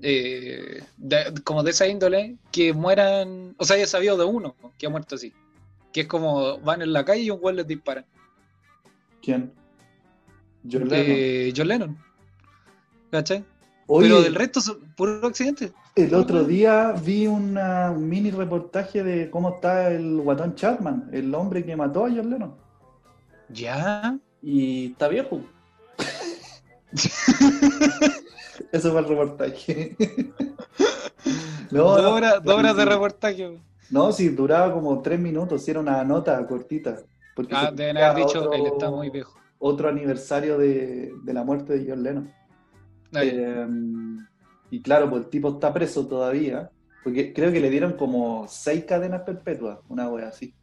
eh, 0.00 0.82
de- 0.96 1.34
como 1.44 1.62
de 1.62 1.70
esa 1.72 1.86
índole, 1.86 2.36
que 2.50 2.72
mueran, 2.72 3.54
o 3.58 3.64
sea, 3.64 3.76
he 3.76 3.86
sabido 3.86 4.16
de 4.16 4.24
uno 4.24 4.54
que 4.78 4.86
ha 4.86 4.90
muerto 4.90 5.14
así. 5.16 5.32
Que 5.92 6.02
es 6.02 6.06
como 6.06 6.58
van 6.60 6.80
en 6.82 6.92
la 6.92 7.04
calle 7.04 7.22
y 7.22 7.30
un 7.30 7.40
güey 7.40 7.54
les 7.56 7.66
dispara. 7.66 8.04
¿Quién? 9.22 9.52
John 10.70 10.88
Lennon. 10.88 11.06
Eh, 11.08 11.52
John 11.56 11.68
Lennon. 11.68 11.98
¿Cachai? 13.10 13.44
Oye, 13.86 14.08
Pero 14.08 14.22
del 14.22 14.34
resto 14.34 14.60
puro 14.96 15.26
accidente. 15.26 15.72
el 15.96 16.14
otro 16.14 16.44
día 16.44 16.92
vi 17.04 17.26
una- 17.26 17.90
un 17.90 18.08
mini 18.08 18.30
reportaje 18.30 19.02
de 19.02 19.28
cómo 19.28 19.56
está 19.56 19.90
el 19.92 20.16
guatón 20.18 20.54
Chapman, 20.54 21.10
el 21.12 21.34
hombre 21.34 21.64
que 21.64 21.76
mató 21.76 22.06
a 22.06 22.10
John 22.10 22.30
Lennon. 22.30 22.54
Ya. 23.50 24.16
Y 24.40 24.92
está 24.92 25.08
viejo. 25.08 25.40
Eso 28.72 28.90
fue 28.92 29.00
el 29.00 29.08
reportaje. 29.08 29.96
no, 31.70 31.82
dos 31.96 32.00
horas, 32.12 32.42
dos 32.42 32.54
horas 32.54 32.76
de 32.76 32.84
reportaje. 32.84 33.58
No, 33.90 34.12
sí, 34.12 34.28
duraba 34.30 34.72
como 34.72 35.00
tres 35.02 35.18
minutos, 35.20 35.64
sí, 35.64 35.70
era 35.70 35.80
una 35.80 36.02
nota 36.04 36.46
cortita. 36.46 36.98
Porque 37.34 37.54
Ah, 37.56 37.70
deben 37.74 37.96
haber 37.98 38.24
dicho, 38.26 38.40
otro- 38.40 38.52
él 38.52 38.66
está 38.66 38.90
muy 38.90 39.10
viejo. 39.10 39.38
Otro 39.58 39.88
aniversario 39.88 40.58
de, 40.58 41.12
de 41.22 41.32
la 41.32 41.44
muerte 41.44 41.78
de 41.78 41.90
John 41.90 42.02
Lennon. 42.02 42.32
Eh, 43.14 43.66
y 44.70 44.80
claro, 44.82 45.08
pues 45.10 45.24
el 45.24 45.28
tipo 45.30 45.50
está 45.50 45.72
preso 45.72 46.06
todavía, 46.06 46.70
porque 47.04 47.32
creo 47.32 47.52
que 47.52 47.60
le 47.60 47.70
dieron 47.70 47.92
como 47.92 48.46
seis 48.48 48.84
cadenas 48.84 49.22
perpetuas, 49.22 49.78
una 49.88 50.08
wea 50.08 50.28
así. 50.28 50.54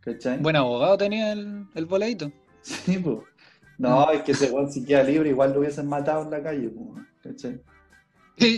¿Cachai? 0.00 0.38
Buen 0.38 0.56
abogado 0.56 0.96
tenía 0.96 1.32
el, 1.32 1.66
el 1.74 1.86
voladito. 1.86 2.30
Sí, 2.62 2.98
pues. 2.98 3.18
No, 3.78 4.10
es 4.10 4.22
que 4.22 4.32
ese 4.32 4.50
weón 4.50 4.70
si 4.72 4.84
queda 4.84 5.02
libre, 5.04 5.30
igual 5.30 5.52
lo 5.52 5.60
hubiesen 5.60 5.86
matado 5.88 6.22
en 6.24 6.30
la 6.30 6.42
calle, 6.42 6.70
¿cachai? 7.22 7.60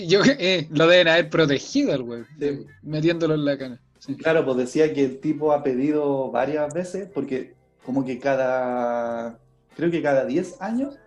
Yo, 0.07 0.21
eh, 0.25 0.66
lo 0.71 0.87
deben 0.87 1.09
haber 1.09 1.31
protegido 1.31 1.93
al 1.93 2.27
Sí. 2.39 2.66
metiéndolo 2.83 3.35
en 3.35 3.45
la 3.45 3.57
cana. 3.59 3.81
Sí. 3.99 4.14
Claro, 4.16 4.45
pues 4.45 4.57
decía 4.57 4.93
que 4.95 5.05
el 5.05 5.21
tipo 5.21 5.53
ha 5.53 5.62
pedido 5.62 6.31
varias 6.31 6.73
veces, 6.73 7.09
porque 7.12 7.55
como 7.85 8.05
que 8.05 8.18
cada, 8.18 9.39
creo 9.77 9.91
que 9.91 10.03
cada 10.03 10.25
10 10.25 10.61
años 10.61 10.99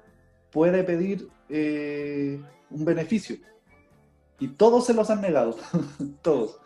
puede 0.51 0.83
pedir 0.83 1.27
eh, 1.49 2.39
un 2.69 2.85
beneficio. 2.85 3.37
Y 4.39 4.47
todos 4.49 4.85
se 4.85 4.93
los 4.93 5.09
han 5.09 5.21
negado, 5.21 5.55
todos. 6.21 6.57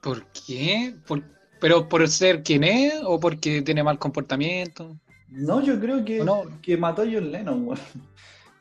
¿Por 0.00 0.26
qué? 0.46 0.94
¿Por- 1.06 1.24
¿Pero 1.60 1.88
por 1.88 2.08
ser 2.08 2.42
quien 2.42 2.64
es 2.64 2.94
o 3.04 3.20
porque 3.20 3.60
tiene 3.62 3.82
mal 3.82 3.98
comportamiento? 3.98 4.96
No, 5.30 5.60
yo 5.62 5.78
creo 5.80 6.04
que, 6.04 6.24
No. 6.24 6.44
que 6.62 6.76
mató 6.76 7.02
a 7.02 7.06
John 7.06 7.30
Lennon. 7.30 7.68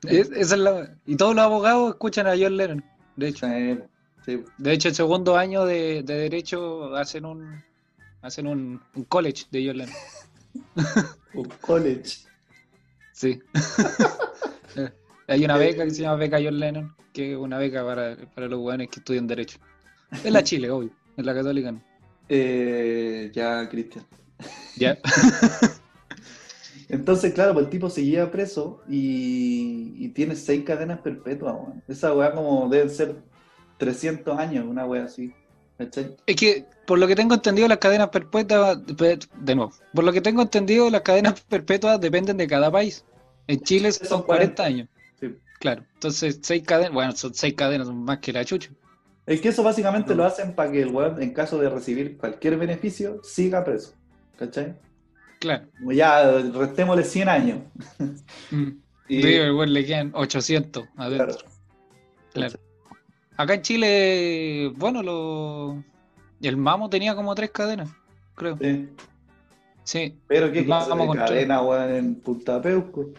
Es- 0.08 0.58
la- 0.58 0.96
Y 1.06 1.16
todos 1.16 1.36
los 1.36 1.44
abogados 1.44 1.90
escuchan 1.92 2.28
a 2.28 2.36
John 2.40 2.56
Lennon, 2.58 2.84
de 3.16 3.28
hecho. 3.28 3.48
Sí, 3.48 3.80
sí. 4.26 4.44
De 4.58 4.72
hecho, 4.74 4.90
el 4.90 4.96
segundo 4.96 5.36
año 5.38 5.66
de, 5.66 6.04
de 6.04 6.14
Derecho 6.16 6.96
hacen 6.96 7.26
un 7.26 7.62
hacen 8.22 8.48
un, 8.48 8.82
un 8.96 9.04
college 9.06 9.46
de 9.52 9.66
John 9.68 9.78
Lennon. 9.78 9.96
Un 11.34 11.46
college. 11.62 12.20
Sí. 13.14 13.40
Eh, 14.76 14.90
Hay 15.28 15.46
una 15.46 15.58
beca 15.58 15.84
que 15.84 15.92
se 15.92 16.02
llama 16.02 16.16
Beca 16.16 16.38
John 16.44 16.60
Lennon, 16.60 16.96
que 17.14 17.34
es 17.34 17.38
una 17.38 17.58
beca 17.60 17.84
para, 17.86 18.16
para 18.34 18.48
los 18.48 18.60
jóvenes 18.60 18.88
que 18.90 19.00
estudian 19.00 19.28
Derecho. 19.28 19.60
Es 20.24 20.32
la 20.32 20.44
Chile, 20.44 20.72
obvio. 20.72 20.90
Es 21.18 21.24
la 21.26 21.34
católica, 21.36 21.72
no. 21.72 21.82
Eh, 22.30 23.30
ya, 23.34 23.68
Cristian. 23.70 24.06
Ya. 24.78 24.98
Entonces, 26.90 27.34
claro, 27.34 27.54
pues 27.54 27.66
el 27.66 27.70
tipo 27.72 27.90
seguía 27.90 28.32
preso 28.32 28.82
y, 28.90 29.94
y 29.98 30.10
tiene 30.10 30.36
seis 30.36 30.64
cadenas 30.66 31.00
perpetuas, 31.02 31.54
weón. 31.56 31.84
Esa 31.88 32.14
weá 32.16 32.34
como 32.34 32.68
deben 32.70 32.90
ser 32.90 33.24
300 33.78 34.38
años, 34.40 34.66
una 34.68 34.86
weá 34.86 35.06
así. 35.06 35.34
¿Cachai? 35.78 36.18
Es 36.26 36.36
que, 36.36 36.66
por 36.86 37.00
lo 37.00 37.08
que 37.08 37.16
tengo 37.16 37.36
entendido, 37.36 37.68
las 37.68 37.78
cadenas 37.78 38.10
perpetuas, 38.10 38.80
de 38.86 39.56
nuevo, 39.56 39.72
por 39.94 40.04
lo 40.04 40.12
que 40.12 40.22
tengo 40.22 40.42
entendido, 40.42 40.90
las 40.90 41.02
cadenas 41.02 41.42
perpetuas 41.50 42.02
dependen 42.02 42.38
de 42.38 42.48
cada 42.48 42.72
país. 42.72 43.06
En 43.48 43.62
Chile 43.62 43.92
son 43.92 44.08
Son 44.08 44.24
40 44.24 44.56
40. 44.56 44.64
años. 44.64 44.90
Sí. 45.20 45.36
Claro. 45.60 45.86
Entonces, 45.94 46.40
seis 46.42 46.64
cadenas, 46.66 46.94
bueno, 46.94 47.16
son 47.16 47.34
seis 47.34 47.54
cadenas, 47.54 47.88
más 47.90 48.20
que 48.20 48.34
la 48.34 48.44
chucha. 48.46 48.72
Es 49.26 49.42
que 49.42 49.50
eso 49.50 49.64
básicamente 49.64 50.16
lo 50.16 50.26
hacen 50.26 50.56
para 50.56 50.72
que 50.72 50.82
el 50.82 50.90
weón, 50.94 51.22
en 51.22 51.34
caso 51.34 51.60
de 51.60 51.70
recibir 51.70 52.18
cualquier 52.18 52.58
beneficio, 52.58 53.22
siga 53.24 53.64
preso. 53.64 53.94
¿Cachai? 54.38 54.76
Claro. 55.40 55.68
Como 55.78 55.92
ya, 55.94 56.32
restémosle 56.54 57.04
100 57.04 57.30
años. 57.30 57.60
Mm. 58.52 58.80
Y, 59.08 59.28
igual 59.28 59.74
le 59.74 59.86
quedan 59.86 60.12
800 60.14 60.86
adentro. 60.98 61.28
claro, 61.28 61.48
Claro. 62.34 62.60
Acá 63.38 63.54
en 63.56 63.62
Chile, 63.62 64.72
bueno, 64.76 65.02
lo... 65.02 65.84
el 66.42 66.58
Mamo 66.58 66.90
tenía 66.90 67.16
como 67.16 67.34
tres 67.36 67.52
cadenas, 67.52 67.90
creo. 68.36 68.58
sí. 68.60 68.90
Sí, 69.84 70.20
Pero 70.28 70.52
qué 70.52 70.66
clase 70.66 70.90
Vamos 70.90 71.06
de 71.06 71.08
con 71.08 71.18
cadena, 71.18 71.62
weón, 71.64 71.92
en 71.96 72.16
Punta 72.16 72.62
Peuco. 72.62 73.10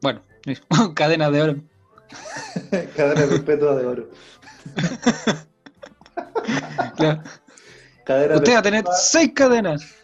bueno, 0.00 0.22
cadenas 0.94 1.32
de 1.32 1.42
oro. 1.42 1.56
cadena 2.96 3.26
perpetua 3.26 3.76
de 3.76 3.86
oro. 3.86 4.10
Claro. 6.96 7.22
Cadena 8.04 8.36
Usted 8.36 8.54
va 8.54 8.58
a 8.58 8.62
tener 8.62 8.84
seis 8.92 9.32
cadenas 9.34 9.97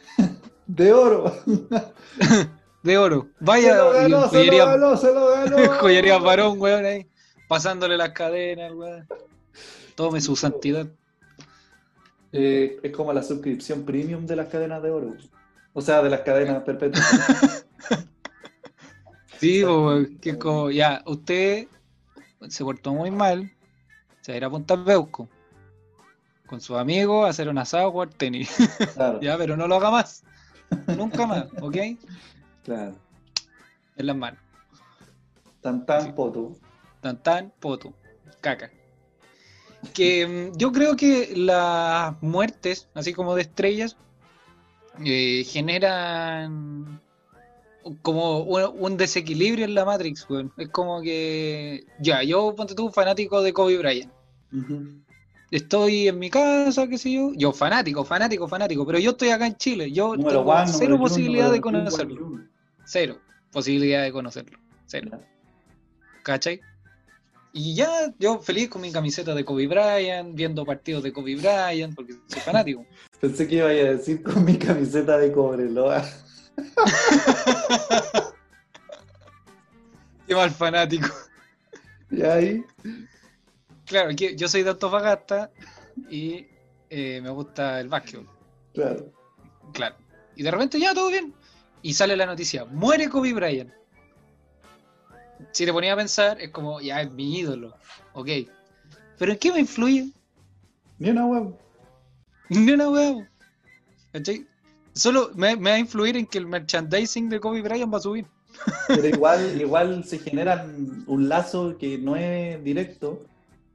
de 0.67 0.93
oro. 0.93 1.37
de 2.83 2.99
oro. 2.99 3.29
Se 3.39 3.45
Vaya, 3.45 3.77
lo 3.77 3.91
y 3.91 3.95
ganó, 3.95 4.09
se 4.09 4.09
lo 4.09 4.29
joyería, 4.29 4.65
ganó, 4.65 4.97
se 4.97 5.15
lo 5.15 5.31
ganó. 5.31 5.73
joyería 5.81 6.19
varón, 6.19 6.61
weón, 6.61 6.85
ahí, 6.85 7.07
pasándole 7.49 7.97
las 7.97 8.11
cadenas, 8.11 8.73
weón. 8.73 9.07
Tome 9.95 10.21
su 10.21 10.37
santidad. 10.37 10.87
Eh, 12.33 12.81
es 12.83 12.93
como 12.93 13.13
la 13.13 13.23
suscripción 13.23 13.85
premium 13.85 14.27
de 14.27 14.37
las 14.37 14.49
cadenas 14.49 14.83
de 14.83 14.91
oro. 14.91 15.15
O 15.73 15.81
sea, 15.81 16.03
de 16.03 16.11
las 16.11 16.21
cadenas 16.21 16.63
perpetuas. 16.63 17.67
Sí, 19.41 19.63
weón, 19.63 20.17
que 20.21 20.31
es 20.31 20.37
como, 20.39 20.71
ya, 20.71 21.03
usted 21.05 21.67
se 22.49 22.65
portó 22.65 22.95
muy 22.95 23.11
mal, 23.11 23.53
se 24.23 24.33
va 24.33 24.35
a 24.35 24.37
ir 24.39 24.45
a 24.45 24.49
Punta 24.49 24.83
Peuco 24.83 25.29
con 26.47 26.61
sus 26.61 26.77
amigos 26.77 27.27
a 27.27 27.31
hacer 27.31 27.49
un 27.49 27.59
asado, 27.59 27.91
jugar 27.91 28.11
tenis. 28.11 28.57
Claro, 28.95 29.21
ya, 29.21 29.37
pero 29.37 29.57
no 29.57 29.67
lo 29.67 29.77
haga 29.77 29.91
más. 29.91 30.25
Nunca 30.97 31.27
más, 31.27 31.47
¿ok? 31.61 31.77
claro. 32.65 32.95
En 33.97 34.07
las 34.07 34.17
manos. 34.17 34.41
Tan 35.61 35.87
tan 35.87 36.03
Sí. 36.03 36.13
poto. 36.13 36.57
Tan 37.01 37.23
tan, 37.23 37.53
poto, 37.61 37.95
caca. 38.41 38.71
Que 39.93 40.27
mm, 40.27 40.57
yo 40.57 40.73
creo 40.73 40.97
que 40.97 41.35
las 41.37 42.21
muertes, 42.23 42.89
así 42.95 43.13
como 43.13 43.35
de 43.35 43.43
estrellas, 43.43 43.97
eh, 45.05 45.45
generan 45.45 47.01
como 48.03 48.41
un, 48.41 48.63
un 48.79 48.97
desequilibrio 48.97 49.65
en 49.67 49.75
la 49.75 49.85
Matrix, 49.85 50.29
weón. 50.29 50.53
Es 50.57 50.69
como 50.71 51.03
que, 51.03 51.85
ya, 52.01 52.23
yo, 52.23 52.55
ponte 52.55 52.75
tú, 52.75 52.91
fanático 52.91 53.43
de 53.43 53.53
Kobe 53.53 53.77
Bryant. 53.79 54.13
Ujú. 54.53 55.04
Estoy 55.55 56.09
en 56.09 56.19
mi 56.19 56.31
casa, 56.31 56.89
qué 56.89 56.99
sé 56.99 57.13
yo. 57.13 57.31
Yo, 57.37 57.53
fanático, 57.53 58.05
fanático, 58.05 58.49
fanático. 58.49 58.85
Pero 58.85 58.99
yo 58.99 59.13
estoy 59.13 59.29
acá 59.29 59.47
en 59.47 59.57
Chile. 59.57 59.93
Yo 59.93 60.17
Número 60.17 60.41
tengo 60.41 60.51
one, 60.51 60.67
cero 60.67 60.99
posibilidad 60.99 61.53
de 61.53 61.61
conocerlo. 61.61 62.41
Cero 62.85 63.21
posibilidad 63.53 64.03
de 64.03 64.11
conocerlo. 64.11 64.59
Cero. 64.87 65.21
¿Cachai? 66.25 66.61
Y 67.53 67.77
ya 67.77 68.13
yo 68.19 68.41
feliz 68.41 68.69
con 68.69 68.83
mi 68.83 68.91
camiseta 68.91 69.33
de 69.33 69.45
Kobe 69.45 69.69
Bryant, 69.69 70.35
viendo 70.35 70.67
partidos 70.67 71.05
de 71.05 71.13
Kobe 71.13 71.37
Bryant, 71.37 71.95
porque 71.95 72.15
soy 72.27 72.41
fanático. 72.41 72.85
Pensé 73.21 73.47
que 73.47 73.55
iba 73.55 73.69
a 73.69 73.71
decir 73.71 74.25
con 74.25 74.45
mi 74.45 74.59
camiseta 74.59 75.19
de 75.19 75.31
Cobreloa. 75.31 76.05
Qué 80.27 80.35
mal 80.35 80.51
fanático. 80.51 81.07
Y 82.11 82.23
ahí, 82.23 82.65
Claro, 83.87 84.11
yo 84.11 84.49
soy 84.49 84.63
de 84.63 84.71
Antofagasta 84.71 85.51
y 86.11 86.47
eh, 86.91 87.21
me 87.23 87.31
gusta 87.31 87.81
el 87.81 87.89
básquetbol. 87.89 88.29
claro. 88.73 89.13
Claro. 89.73 89.97
Y 90.37 90.43
de 90.43 90.51
repente 90.51 90.79
ya 90.79 90.95
todo 90.95 91.09
bien. 91.09 91.35
Y 91.83 91.95
sale 91.95 92.17
la 92.17 92.27
noticia, 92.27 92.65
muere 92.65 93.09
Kobe 93.09 93.33
Bryant. 93.33 93.71
Si 95.53 95.67
te 95.67 95.73
ponía 95.73 95.93
a 95.93 95.97
pensar, 95.97 96.41
es 96.41 96.51
como, 96.51 96.81
ya 96.81 97.03
es 97.03 97.11
mi 97.11 97.39
ídolo. 97.39 97.75
Ok. 98.15 98.29
Pero 99.19 99.33
¿en 99.33 99.39
qué 99.39 99.53
me 99.53 99.61
influye? 99.61 100.11
Ni 100.99 101.11
una 101.11 101.27
web. 101.27 101.55
Ni 102.49 102.73
una. 102.73 103.29
¿Cachai? 104.13 104.47
Solo 104.93 105.31
me, 105.35 105.57
me 105.57 105.71
va 105.71 105.77
a 105.77 105.79
influir 105.79 106.17
en 106.17 106.27
que 106.27 106.39
el 106.39 106.47
merchandising 106.47 107.29
de 107.29 107.41
Kobe 107.41 107.63
Bryant 107.63 107.93
va 107.93 107.99
a 107.99 108.03
subir. 108.03 108.27
Pero 108.89 109.07
igual, 109.07 109.61
igual 109.61 110.05
se 110.05 110.19
generan 110.19 111.05
un 111.07 111.29
lazo 111.29 111.77
que 111.79 111.99
no 111.99 112.17
es 112.17 112.63
directo. 112.63 113.27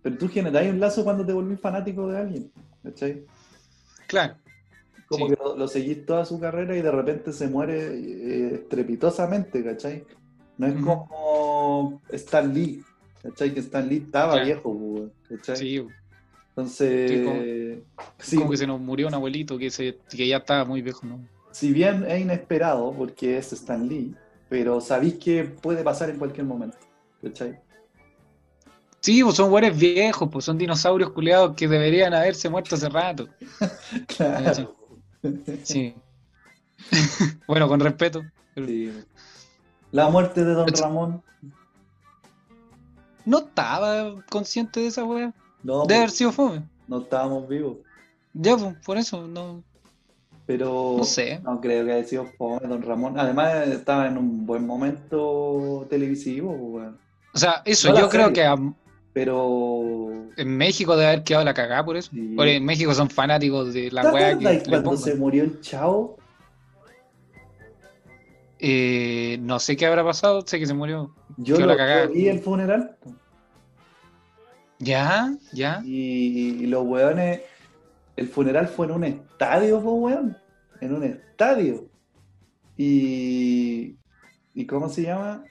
Pero 0.02 0.18
tú 0.18 0.30
generas 0.30 0.66
un 0.68 0.80
lazo 0.80 1.04
cuando 1.04 1.26
te 1.26 1.34
volvís 1.34 1.60
fanático 1.60 2.08
de 2.08 2.18
alguien. 2.18 2.52
¿Cachai? 2.84 3.24
Claro. 4.08 4.36
Como 5.08 5.28
Sí. 5.28 5.34
que 5.34 5.40
lo, 5.44 5.58
lo 5.58 5.68
seguís 5.68 6.06
toda 6.06 6.24
su 6.26 6.40
carrera 6.40 6.78
y 6.78 6.82
de 6.82 6.92
repente 6.92 7.34
se 7.34 7.48
muere 7.48 7.94
eh, 7.96 8.56
estrepitosamente, 8.56 9.64
¿cachai? 9.64 10.06
No 10.58 10.68
es 10.68 10.76
como 10.76 12.02
Stan 12.12 12.54
Lee, 12.54 12.84
¿cachai? 13.24 13.54
Que 13.54 13.60
Stan 13.62 13.88
Lee 13.88 14.04
estaba 14.06 14.34
Claro. 14.34 14.46
viejo, 14.46 14.78
pues, 15.28 15.40
¿cachai? 15.40 15.58
Sí, 15.58 15.88
Entonces, 16.50 17.80
Sí, 18.20 18.32
sí, 18.32 18.38
como 18.38 18.52
que 18.52 18.58
se 18.58 18.68
nos 18.68 18.80
murió 18.80 19.08
un 19.08 19.14
abuelito 19.14 19.58
que, 19.58 19.72
se, 19.72 19.98
que 20.10 20.28
ya 20.28 20.38
estaba 20.38 20.66
muy 20.66 20.82
viejo, 20.82 21.06
¿no? 21.06 21.20
si 21.52 21.74
bien 21.74 22.06
es 22.08 22.22
inesperado 22.22 22.94
porque 22.94 23.38
es 23.38 23.52
Stan 23.54 23.88
Lee, 23.88 24.14
pero 24.50 24.80
sabéis 24.82 25.16
que 25.16 25.44
puede 25.46 25.84
pasar 25.84 26.10
en 26.10 26.18
cualquier 26.18 26.46
momento, 26.46 26.78
¿cachai? 27.24 27.58
Sí, 29.02 29.24
pues 29.24 29.36
son 29.36 29.50
güeyes 29.50 29.78
viejos, 29.78 30.28
pues 30.32 30.46
son 30.46 30.58
dinosaurios 30.58 31.12
culeados 31.12 31.56
que 31.56 31.68
deberían 31.68 32.14
haberse 32.14 32.50
muerto 32.50 32.76
hace 32.76 32.90
rato. 32.90 33.28
Claro. 34.08 34.76
Sí. 35.64 35.94
bueno, 37.48 37.68
con 37.68 37.80
respeto. 37.80 38.24
pero 38.54 38.68
Sí. 38.68 38.94
La 39.92 40.10
muerte 40.10 40.44
de 40.46 40.54
Don 40.54 40.68
Ramón. 40.68 41.22
No 43.26 43.40
estaba 43.40 44.16
consciente 44.30 44.80
de 44.82 44.88
esa 44.88 45.04
wea. 45.04 45.34
No, 45.64 45.82
Debe 45.84 45.96
haber 45.96 46.08
pues, 46.10 46.18
sido 46.18 46.32
fome. 46.32 46.64
no 46.88 47.00
estábamos 47.02 47.48
vivos. 47.48 47.78
Ya, 48.34 48.56
pues, 48.56 48.76
por 48.86 48.98
eso, 48.98 49.28
no, 49.28 49.64
Pero 50.46 50.96
no 50.98 51.04
sé. 51.04 51.40
no 51.44 51.60
creo 51.60 51.86
que 51.86 51.94
haya 51.94 52.08
sido 52.08 52.26
fome 52.38 52.68
Don 52.68 52.82
Ramón. 52.82 53.20
Además, 53.20 53.68
estaba 53.68 54.08
en 54.08 54.18
un 54.18 54.46
buen 54.46 54.66
momento 54.66 55.86
televisivo. 55.90 56.52
pues, 56.56 56.72
weón. 56.86 56.98
O 57.34 57.38
sea, 57.38 57.62
eso, 57.66 57.90
No 57.92 58.00
yo 58.00 58.10
creo 58.10 58.28
serie. 58.30 58.34
que 58.34 58.46
a, 58.46 58.56
Pero. 59.14 60.12
En 60.38 60.58
México 60.58 60.96
debe 60.96 61.08
haber 61.08 61.24
quedado 61.24 61.44
la 61.46 61.54
cagada 61.54 61.84
por 61.84 61.98
eso. 61.98 62.12
Sí. 62.12 62.34
Porque 62.36 62.56
en 62.58 62.66
México 62.66 62.94
son 62.94 63.10
fanáticos 63.10 63.74
de 63.74 63.92
la 63.92 64.04
¿Te 64.04 64.08
weá 64.10 64.38
que 64.38 64.44
le 64.46 64.60
cuando 64.62 64.84
pongan. 64.92 64.98
se 65.04 65.16
murió 65.16 65.44
el 65.44 65.60
chavo? 65.62 66.18
Eh, 68.60 69.38
no 69.42 69.60
sé 69.60 69.78
qué 69.78 69.86
habrá 69.86 70.04
pasado, 70.04 70.42
sé 70.46 70.60
que 70.60 70.66
se 70.68 70.74
murió. 70.74 71.16
Yo 71.38 71.56
Quedó 71.56 71.66
lo 71.68 71.74
la 71.74 71.78
cagada. 71.78 72.06
vi 72.08 72.28
el 72.28 72.40
funeral 72.40 72.98
¿Ya? 74.80 75.34
¿Ya? 75.54 75.82
y, 75.84 76.64
y 76.64 76.68
los 76.68 76.86
weones. 76.86 77.42
El 78.16 78.28
funeral 78.28 78.68
fue 78.68 78.86
en 78.86 78.92
un 78.94 79.04
estadio, 79.06 79.82
po, 79.82 79.94
weón. 79.94 80.38
En 80.82 80.94
un 80.94 81.04
estadio. 81.06 81.86
Y. 82.78 83.96
¿Y 84.54 84.66
cómo 84.66 84.90
se 84.90 85.04
llama? 85.04 85.44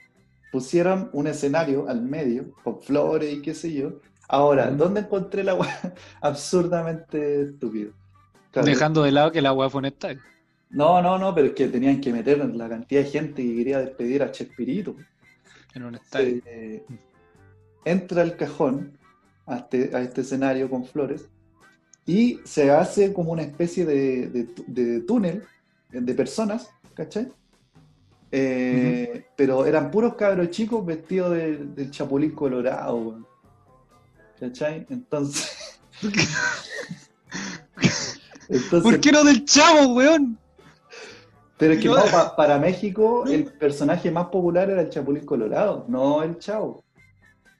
Pusieron 0.51 1.09
un 1.13 1.27
escenario 1.27 1.87
al 1.87 2.01
medio, 2.01 2.51
con 2.63 2.81
flores 2.81 3.33
y 3.33 3.41
qué 3.41 3.53
sé 3.53 3.73
yo. 3.73 3.99
Ahora. 4.27 4.69
¿dónde 4.71 5.01
encontré 5.01 5.43
la 5.43 5.55
weá? 5.55 5.93
Absurdamente 6.21 7.43
estúpido. 7.43 7.91
Claro, 8.51 8.67
Dejando 8.67 9.03
de 9.03 9.11
lado 9.11 9.31
que 9.31 9.41
la 9.41 9.53
weá 9.53 9.69
fue 9.69 9.79
un 9.79 9.85
estadio. 9.85 10.19
No, 10.69 11.01
no, 11.01 11.17
no, 11.17 11.33
pero 11.33 11.47
es 11.47 11.53
que 11.53 11.67
tenían 11.67 11.99
que 11.99 12.13
meter 12.13 12.37
la 12.37 12.69
cantidad 12.69 13.01
de 13.01 13.09
gente 13.09 13.43
que 13.43 13.55
quería 13.55 13.79
despedir 13.79 14.21
a 14.21 14.31
Chespirito. 14.31 14.95
En 15.73 15.83
un 15.83 15.95
estadio. 15.95 16.41
Eh, 16.45 16.85
entra 17.85 18.21
el 18.21 18.35
cajón 18.35 18.97
a 19.45 19.57
este, 19.57 19.95
a 19.95 20.01
este 20.01 20.21
escenario 20.21 20.69
con 20.69 20.85
flores 20.85 21.27
y 22.05 22.39
se 22.43 22.71
hace 22.71 23.13
como 23.13 23.31
una 23.31 23.41
especie 23.43 23.85
de, 23.85 24.47
de 24.67 25.01
túnel 25.01 25.43
de 25.91 26.13
personas, 26.13 26.69
¿cachai? 26.93 27.29
Eh, 28.31 29.25
Pero 29.35 29.65
eran 29.65 29.89
puros 29.89 30.13
cabros 30.15 30.49
chicos 30.51 30.85
vestidos 30.85 31.31
de- 31.31 31.57
del 31.57 31.89
chapulín 31.91 32.31
colorado, 32.31 32.95
weón. 32.97 33.27
¿cachai? 34.39 34.85
Entonces... 34.89 35.79
Entonces, 38.47 38.81
¿Por 38.81 38.99
qué 38.99 39.11
no 39.11 39.23
del 39.23 39.45
chavo, 39.45 39.93
weón? 39.93 40.37
Pero 41.57 41.73
es 41.73 41.79
que 41.79 41.85
Yo- 41.85 41.97
no, 41.97 42.05
pa- 42.05 42.35
para 42.35 42.57
México 42.57 43.25
el 43.27 43.45
personaje 43.45 44.09
más 44.11 44.27
popular 44.27 44.69
era 44.69 44.81
el 44.81 44.89
Chapulín 44.89 45.25
Colorado, 45.25 45.85
no 45.87 46.23
el 46.23 46.39
Chavo. 46.39 46.83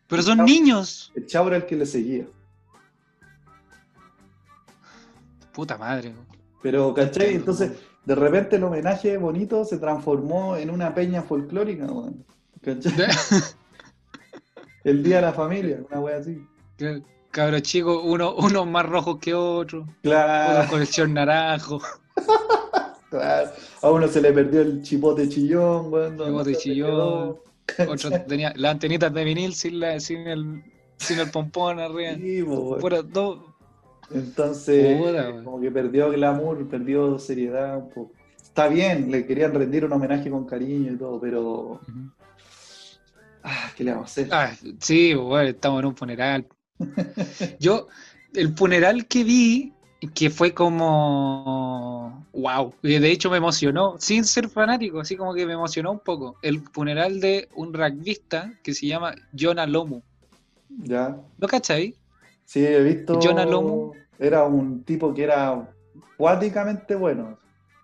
Pero 0.07 0.21
son 0.23 0.37
Chavo. 0.37 0.47
niños. 0.47 1.11
El 1.15 1.25
Chavo 1.27 1.49
era 1.49 1.57
el 1.57 1.65
que 1.65 1.75
le 1.75 1.85
seguía. 1.85 2.25
Puta 5.51 5.77
madre. 5.77 6.13
Pero, 6.63 6.93
¿cachai? 6.93 7.35
Entonces, 7.35 7.71
de 8.09 8.15
repente 8.15 8.55
el 8.55 8.63
homenaje 8.63 9.17
bonito 9.17 9.63
se 9.63 9.77
transformó 9.77 10.57
en 10.57 10.71
una 10.71 10.95
peña 10.95 11.21
folclórica, 11.21 11.85
weón. 11.85 12.25
¿Cachai? 12.59 12.91
El 14.83 15.03
Día 15.03 15.17
de 15.17 15.21
la 15.21 15.33
Familia, 15.33 15.79
una 15.91 15.99
wea 15.99 16.17
así. 16.17 16.43
Cabros 17.29 17.61
chicos, 17.61 18.01
uno, 18.03 18.33
unos 18.33 18.65
más 18.65 18.87
rojos 18.87 19.19
que 19.21 19.35
otros, 19.35 19.87
Claro, 20.01 20.67
con 20.71 20.81
el 20.81 20.87
short 20.87 21.11
naranjo, 21.11 21.79
claro. 23.11 23.51
A 23.83 23.91
uno 23.91 24.07
se 24.07 24.21
le 24.21 24.31
perdió 24.33 24.61
el 24.61 24.81
chipote 24.81 25.29
chillón, 25.29 25.93
weón. 25.93 26.17
Chipote 26.17 26.55
chillón. 26.55 26.89
quedó. 27.77 27.91
otros 27.91 28.25
tenían 28.27 28.53
las 28.55 28.71
antenitas 28.71 29.13
de 29.13 29.23
vinil 29.23 29.53
sin, 29.53 29.79
la, 29.79 29.99
sin, 29.99 30.21
el, 30.27 30.63
sin 30.97 31.19
el 31.19 31.29
pompón 31.29 31.79
arriba. 31.79 32.15
Sí, 32.15 32.39
dos- 32.41 33.37
Entonces, 34.11 34.99
como 35.43 35.61
que 35.61 35.71
perdió 35.71 36.09
glamour, 36.11 36.67
perdió 36.67 37.19
seriedad 37.19 37.77
un 37.77 37.89
poco. 37.89 38.11
Está 38.37 38.67
bien, 38.67 39.11
le 39.11 39.25
querían 39.25 39.53
rendir 39.53 39.85
un 39.85 39.93
homenaje 39.93 40.29
con 40.29 40.45
cariño 40.45 40.93
y 40.93 40.97
todo, 40.97 41.19
pero. 41.19 41.79
Ah, 43.43 43.71
¿qué 43.75 43.83
le 43.83 43.91
vamos 43.91 44.09
a 44.09 44.11
hacer? 44.11 44.27
Ah, 44.31 44.53
sí, 44.79 45.13
bueno, 45.13 45.49
estamos 45.49 45.79
en 45.79 45.85
un 45.85 45.95
funeral. 45.95 46.47
Yo, 47.59 47.87
el 48.33 48.53
funeral 48.55 49.05
que 49.07 49.23
vi, 49.23 49.73
que 50.13 50.29
fue 50.29 50.53
como, 50.53 52.25
wow, 52.33 52.73
de 52.81 53.11
hecho 53.11 53.29
me 53.29 53.37
emocionó, 53.37 53.95
sin 53.99 54.23
ser 54.25 54.49
fanático, 54.49 54.99
así 54.99 55.15
como 55.15 55.33
que 55.33 55.45
me 55.45 55.53
emocionó 55.53 55.91
un 55.91 55.99
poco. 55.99 56.37
El 56.41 56.61
funeral 56.61 57.19
de 57.19 57.49
un 57.55 57.73
rugbyista 57.73 58.53
que 58.63 58.73
se 58.73 58.87
llama 58.87 59.13
Jonah 59.37 59.67
Lomu. 59.67 60.01
Ya. 60.83 61.17
¿Lo 61.37 61.47
cachai? 61.47 61.95
Sí, 62.49 62.65
he 62.65 62.81
visto. 62.81 63.19
Jonah 63.21 63.45
Lomu. 63.45 63.91
Era 64.17 64.43
un 64.43 64.83
tipo 64.83 65.13
que 65.13 65.23
era 65.23 65.69
cuáticamente 66.17 66.95
bueno. 66.95 67.37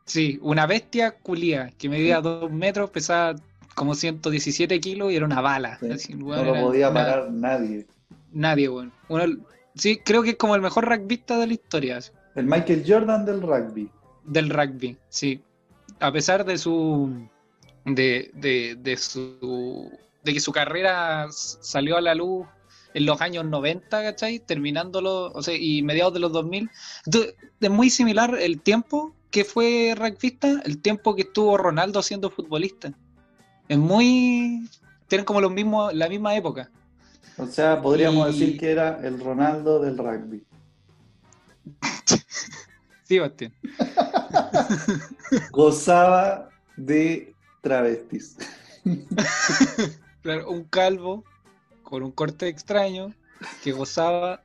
Sí, 0.05 0.39
una 0.41 0.65
bestia 0.65 1.11
culia 1.11 1.71
que 1.77 1.87
medía 1.87 2.19
dos 2.19 2.51
metros, 2.51 2.89
pesaba 2.89 3.35
como 3.75 3.93
117 3.93 4.79
kilos 4.79 5.11
y 5.11 5.17
era 5.17 5.25
una 5.27 5.39
bala. 5.39 5.77
Sí. 5.79 5.91
así, 5.91 6.13
No 6.15 6.43
lo 6.43 6.53
podía 6.55 6.89
una- 6.89 6.99
parar 7.05 7.31
nadie. 7.31 7.85
Nadie, 8.31 8.67
bueno. 8.67 8.91
sí, 9.75 9.99
creo 10.03 10.23
que 10.23 10.31
es 10.31 10.35
como 10.35 10.55
el 10.55 10.61
mejor 10.61 10.85
rugbyista 10.85 11.37
de 11.37 11.45
la 11.45 11.53
historia. 11.53 11.97
así. 11.97 12.11
El 12.33 12.47
Michael 12.47 12.83
Jordan 12.87 13.23
del 13.23 13.41
rugby. 13.41 13.87
del 14.23 14.49
rugby, 14.49 14.97
sí. 15.09 15.41
A 15.99 16.11
pesar 16.11 16.43
de 16.43 16.57
su 16.57 17.27
de, 17.85 18.31
de, 18.33 18.75
de 18.79 18.97
su 18.97 19.91
de 20.23 20.33
que 20.33 20.39
su 20.39 20.51
carrera 20.51 21.27
salió 21.29 21.97
a 21.97 22.01
la 22.01 22.15
luz 22.15 22.47
en 22.95 23.05
los 23.05 23.19
años 23.21 23.45
90, 23.45 24.01
¿cachai? 24.03 24.39
Terminándolo, 24.39 25.31
o 25.33 25.43
sea, 25.43 25.53
y 25.55 25.83
mediados 25.83 26.13
de 26.13 26.19
los 26.21 26.31
2000. 26.31 26.69
Entonces, 27.05 27.35
es 27.59 27.69
muy 27.69 27.89
similar 27.89 28.35
el 28.39 28.61
tiempo 28.61 29.13
que 29.31 29.43
fue 29.43 29.93
rugbyista, 29.97 30.61
el 30.63 30.81
tiempo 30.81 31.13
que 31.13 31.23
estuvo 31.23 31.57
Ronaldo 31.57 32.01
siendo 32.01 32.29
futbolista. 32.29 32.93
Es 33.67 33.77
muy 33.77 34.69
tienen 35.07 35.25
como 35.25 35.41
los 35.41 35.51
mismos 35.51 35.93
la 35.93 36.07
misma 36.09 36.35
época. 36.35 36.71
O 37.37 37.45
sea, 37.47 37.81
podríamos 37.81 38.29
Y- 38.29 38.31
decir 38.39 38.57
que 38.59 38.71
era 38.71 38.99
el 39.05 39.19
Ronaldo 39.19 39.79
del 39.81 39.97
rugby. 39.97 40.43
Sí, 43.07 43.19
Bastián. 43.19 43.53
Gozaba 45.51 46.49
de 46.75 47.33
travestis. 47.61 48.37
Claro, 50.23 50.49
un 50.49 50.63
calvo 50.63 51.23
con 51.85 52.03
un 52.03 52.11
corte 52.11 52.49
extraño 52.49 53.13
que 53.63 53.71
gozaba 53.71 54.43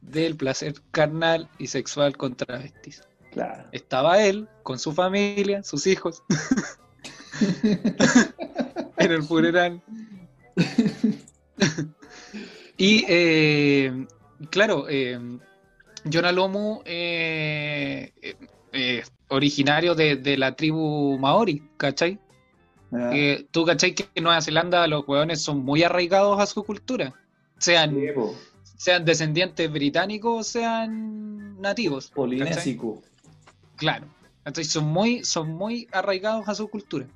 del 0.00 0.36
placer 0.36 0.74
carnal 0.90 1.48
y 1.58 1.68
sexual 1.68 2.16
con 2.16 2.34
travestis. 2.34 3.02
Claro. 3.30 3.68
Estaba 3.70 4.24
él 4.24 4.48
con 4.64 4.80
su 4.80 4.92
familia, 4.92 5.62
sus 5.62 5.86
hijos, 5.86 6.24
en 8.96 9.12
el 9.12 9.22
funeral. 9.22 9.80
y 12.76 13.04
eh, 13.08 14.06
claro, 14.50 14.86
eh, 14.88 15.38
Jonah 16.10 16.32
Lomu, 16.32 16.80
eh, 16.84 18.12
eh, 18.22 18.36
eh, 18.72 19.02
originario 19.28 19.94
de, 19.94 20.16
de 20.16 20.36
la 20.36 20.56
tribu 20.56 21.18
Maori, 21.18 21.62
¿cachai? 21.76 22.18
Ya. 22.90 23.12
Eh, 23.12 23.46
tú 23.50 23.64
cachai 23.64 23.94
que 23.94 24.08
en 24.14 24.24
Nueva 24.24 24.40
Zelanda 24.40 24.86
los 24.86 25.06
hueones 25.06 25.40
son 25.42 25.64
muy 25.64 25.82
arraigados 25.82 26.40
a 26.40 26.46
su 26.46 26.64
cultura, 26.64 27.14
sean, 27.58 27.94
Sí, 27.94 28.06
sean 28.76 29.04
descendientes 29.04 29.70
británicos 29.70 30.40
o 30.40 30.42
sean 30.42 31.60
nativos. 31.60 32.06
¿cachai? 32.06 32.14
Polinésico. 32.16 33.02
Claro. 33.76 34.06
Entonces 34.44 34.72
son 34.72 34.86
muy, 34.86 35.24
son 35.24 35.50
muy 35.50 35.86
arraigados 35.92 36.48
a 36.48 36.54
su 36.54 36.68
cultura. 36.68 37.06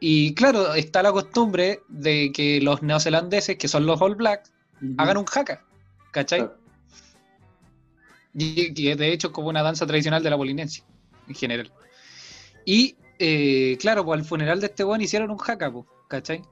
Y 0.00 0.34
claro, 0.34 0.74
está 0.74 1.02
la 1.02 1.12
costumbre 1.12 1.82
de 1.88 2.32
que 2.32 2.60
los 2.62 2.82
neozelandeses, 2.82 3.58
que 3.58 3.68
son 3.68 3.84
los 3.84 4.00
All 4.00 4.14
Blacks, 4.14 4.50
hagan 4.96 5.18
un 5.18 5.26
haka, 5.30 5.62
¿cachai? 6.10 6.40
Claro. 6.40 6.56
Y 8.32 8.72
que 8.72 8.96
de 8.96 9.12
hecho 9.12 9.28
es 9.28 9.32
como 9.34 9.48
una 9.48 9.62
danza 9.62 9.86
tradicional 9.86 10.22
de 10.22 10.30
la 10.30 10.38
Polinesia, 10.38 10.84
en 11.28 11.34
general. 11.34 11.70
Y 12.64 12.96
eh, 13.20 13.76
claro, 13.78 14.04
pues 14.04 14.18
al 14.18 14.26
funeral 14.26 14.60
de 14.60 14.66
este 14.66 14.82
weón 14.82 15.02
hicieron 15.02 15.30
un 15.30 15.38
haka, 15.46 15.70
pues, 15.70 15.84
¿cachai? 16.08 16.42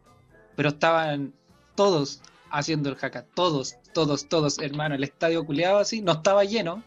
Pero 0.55 0.69
estaban 0.69 1.33
todos 1.75 2.21
haciendo 2.51 2.91
el 2.91 2.97
haka, 3.01 3.25
todos, 3.35 3.77
todos, 3.95 4.29
todos, 4.29 4.59
hermano. 4.59 4.95
El 4.95 5.03
estadio 5.05 5.45
culeado 5.47 5.79
así, 5.79 6.03
no 6.03 6.13
estaba 6.13 6.45
lleno, 6.45 6.83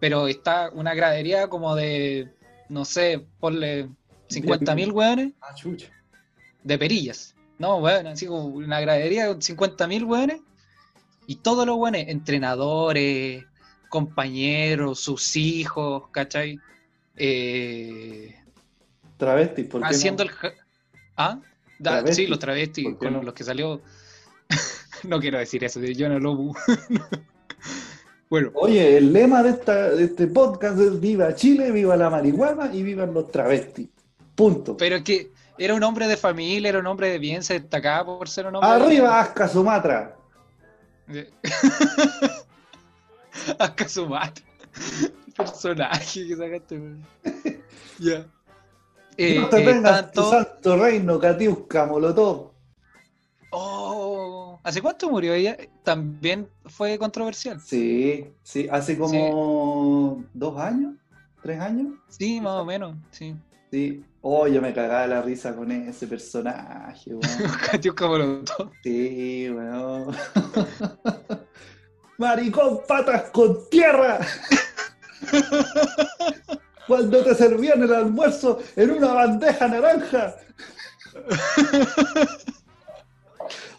pero 0.00 0.28
está 0.28 0.70
una 0.74 0.92
gradería 0.94 1.48
como 1.48 1.74
de, 1.74 2.30
no 2.68 2.84
sé, 2.84 3.26
ponle 3.40 3.88
50 4.28 4.74
mil 4.74 4.92
weones 4.92 5.32
Ah, 5.40 5.54
chucha. 5.54 5.88
de 6.62 6.78
perillas. 6.78 7.34
No, 7.58 7.76
weón, 7.78 8.06
así 8.08 8.26
como 8.26 8.44
una 8.46 8.80
gradería 8.80 9.28
con 9.28 9.40
50 9.40 9.86
mil 9.86 10.04
weones. 10.04 10.40
Y 11.26 11.36
todos 11.36 11.66
los 11.66 11.76
weones, 11.78 12.08
entrenadores, 12.08 13.44
compañeros, 13.88 15.00
sus 15.00 15.36
hijos, 15.36 16.02
¿cachai? 16.10 16.58
Eh, 17.16 18.34
Travestis, 19.24 19.66
¿por 19.66 19.80
qué 19.82 19.86
haciendo 19.88 20.24
no? 20.24 20.30
el... 20.30 20.52
¿Ah? 21.16 21.40
Da- 21.78 21.90
Travestis, 21.92 22.16
sí, 22.16 22.26
los 22.26 22.38
travestis, 22.38 22.84
¿por 22.84 22.98
qué 22.98 23.04
con 23.06 23.12
no? 23.14 23.22
los 23.22 23.34
que 23.34 23.44
salió... 23.44 23.80
no 25.04 25.20
quiero 25.20 25.38
decir 25.38 25.64
eso, 25.64 25.80
de 25.80 25.94
Jonah 25.94 26.18
Lomu. 26.18 26.54
bueno, 28.30 28.50
Oye, 28.54 28.96
el 28.96 29.12
lema 29.12 29.42
de, 29.42 29.50
esta, 29.50 29.90
de 29.90 30.04
este 30.04 30.26
podcast 30.26 30.78
es 30.78 31.00
Viva 31.00 31.34
Chile, 31.34 31.70
viva 31.70 31.96
la 31.96 32.10
marihuana 32.10 32.70
y 32.72 32.82
vivan 32.82 33.12
los 33.14 33.30
travestis. 33.30 33.88
Punto. 34.34 34.76
pero 34.76 34.96
es 34.96 35.02
que 35.02 35.30
era 35.58 35.74
un 35.74 35.82
hombre 35.84 36.08
de 36.08 36.16
familia, 36.16 36.68
era 36.68 36.80
un 36.80 36.86
hombre 36.88 37.08
de 37.08 37.18
bien, 37.18 37.44
se 37.44 37.60
destacaba 37.60 38.18
por 38.18 38.28
ser 38.28 38.46
un 38.46 38.56
hombre... 38.56 38.70
de 38.70 38.84
Arriba. 38.84 39.20
Asca 39.20 39.48
Sumatra. 39.48 40.16
Akazumata. 43.58 44.40
Personaje 45.36 46.26
que 46.26 46.36
sacaste. 46.36 46.80
Ya. 47.98 48.18
no 48.18 48.26
Eh, 49.16 49.46
te 49.48 49.62
eh, 49.62 49.64
vengas 49.64 50.10
tu 50.10 50.22
santo 50.22 50.76
reino, 50.76 51.18
Katiuska, 51.18 51.86
Molotov. 51.86 52.52
Oh, 53.50 54.58
¿hace 54.64 54.82
cuánto 54.82 55.08
murió 55.08 55.32
ella? 55.32 55.56
También 55.84 56.48
fue 56.66 56.98
controversial. 56.98 57.60
Sí, 57.60 58.26
sí, 58.42 58.66
hace 58.70 58.98
como 58.98 60.24
dos 60.32 60.58
años, 60.58 60.94
tres 61.40 61.60
años. 61.60 61.94
Sí, 62.08 62.40
más 62.40 62.60
o 62.60 62.64
menos, 62.64 62.96
sí. 63.12 63.36
Sí. 63.70 64.04
Oh, 64.22 64.48
yo 64.48 64.60
me 64.60 64.72
cagaba 64.72 65.06
la 65.06 65.22
risa 65.22 65.54
con 65.54 65.70
ese 65.70 66.08
personaje, 66.08 67.14
weón. 67.14 67.22
Katiuska 67.70 68.08
Molotov. 68.08 68.72
Sí, 68.82 69.48
weón. 69.50 70.16
Maricón, 72.18 72.80
patas 72.88 73.30
con 73.30 73.68
tierra. 73.70 74.18
Cuando 76.86 77.22
te 77.24 77.34
servían 77.34 77.82
el 77.82 77.92
almuerzo 77.94 78.58
en 78.76 78.90
una 78.92 79.12
bandeja 79.12 79.68
naranja. 79.68 80.34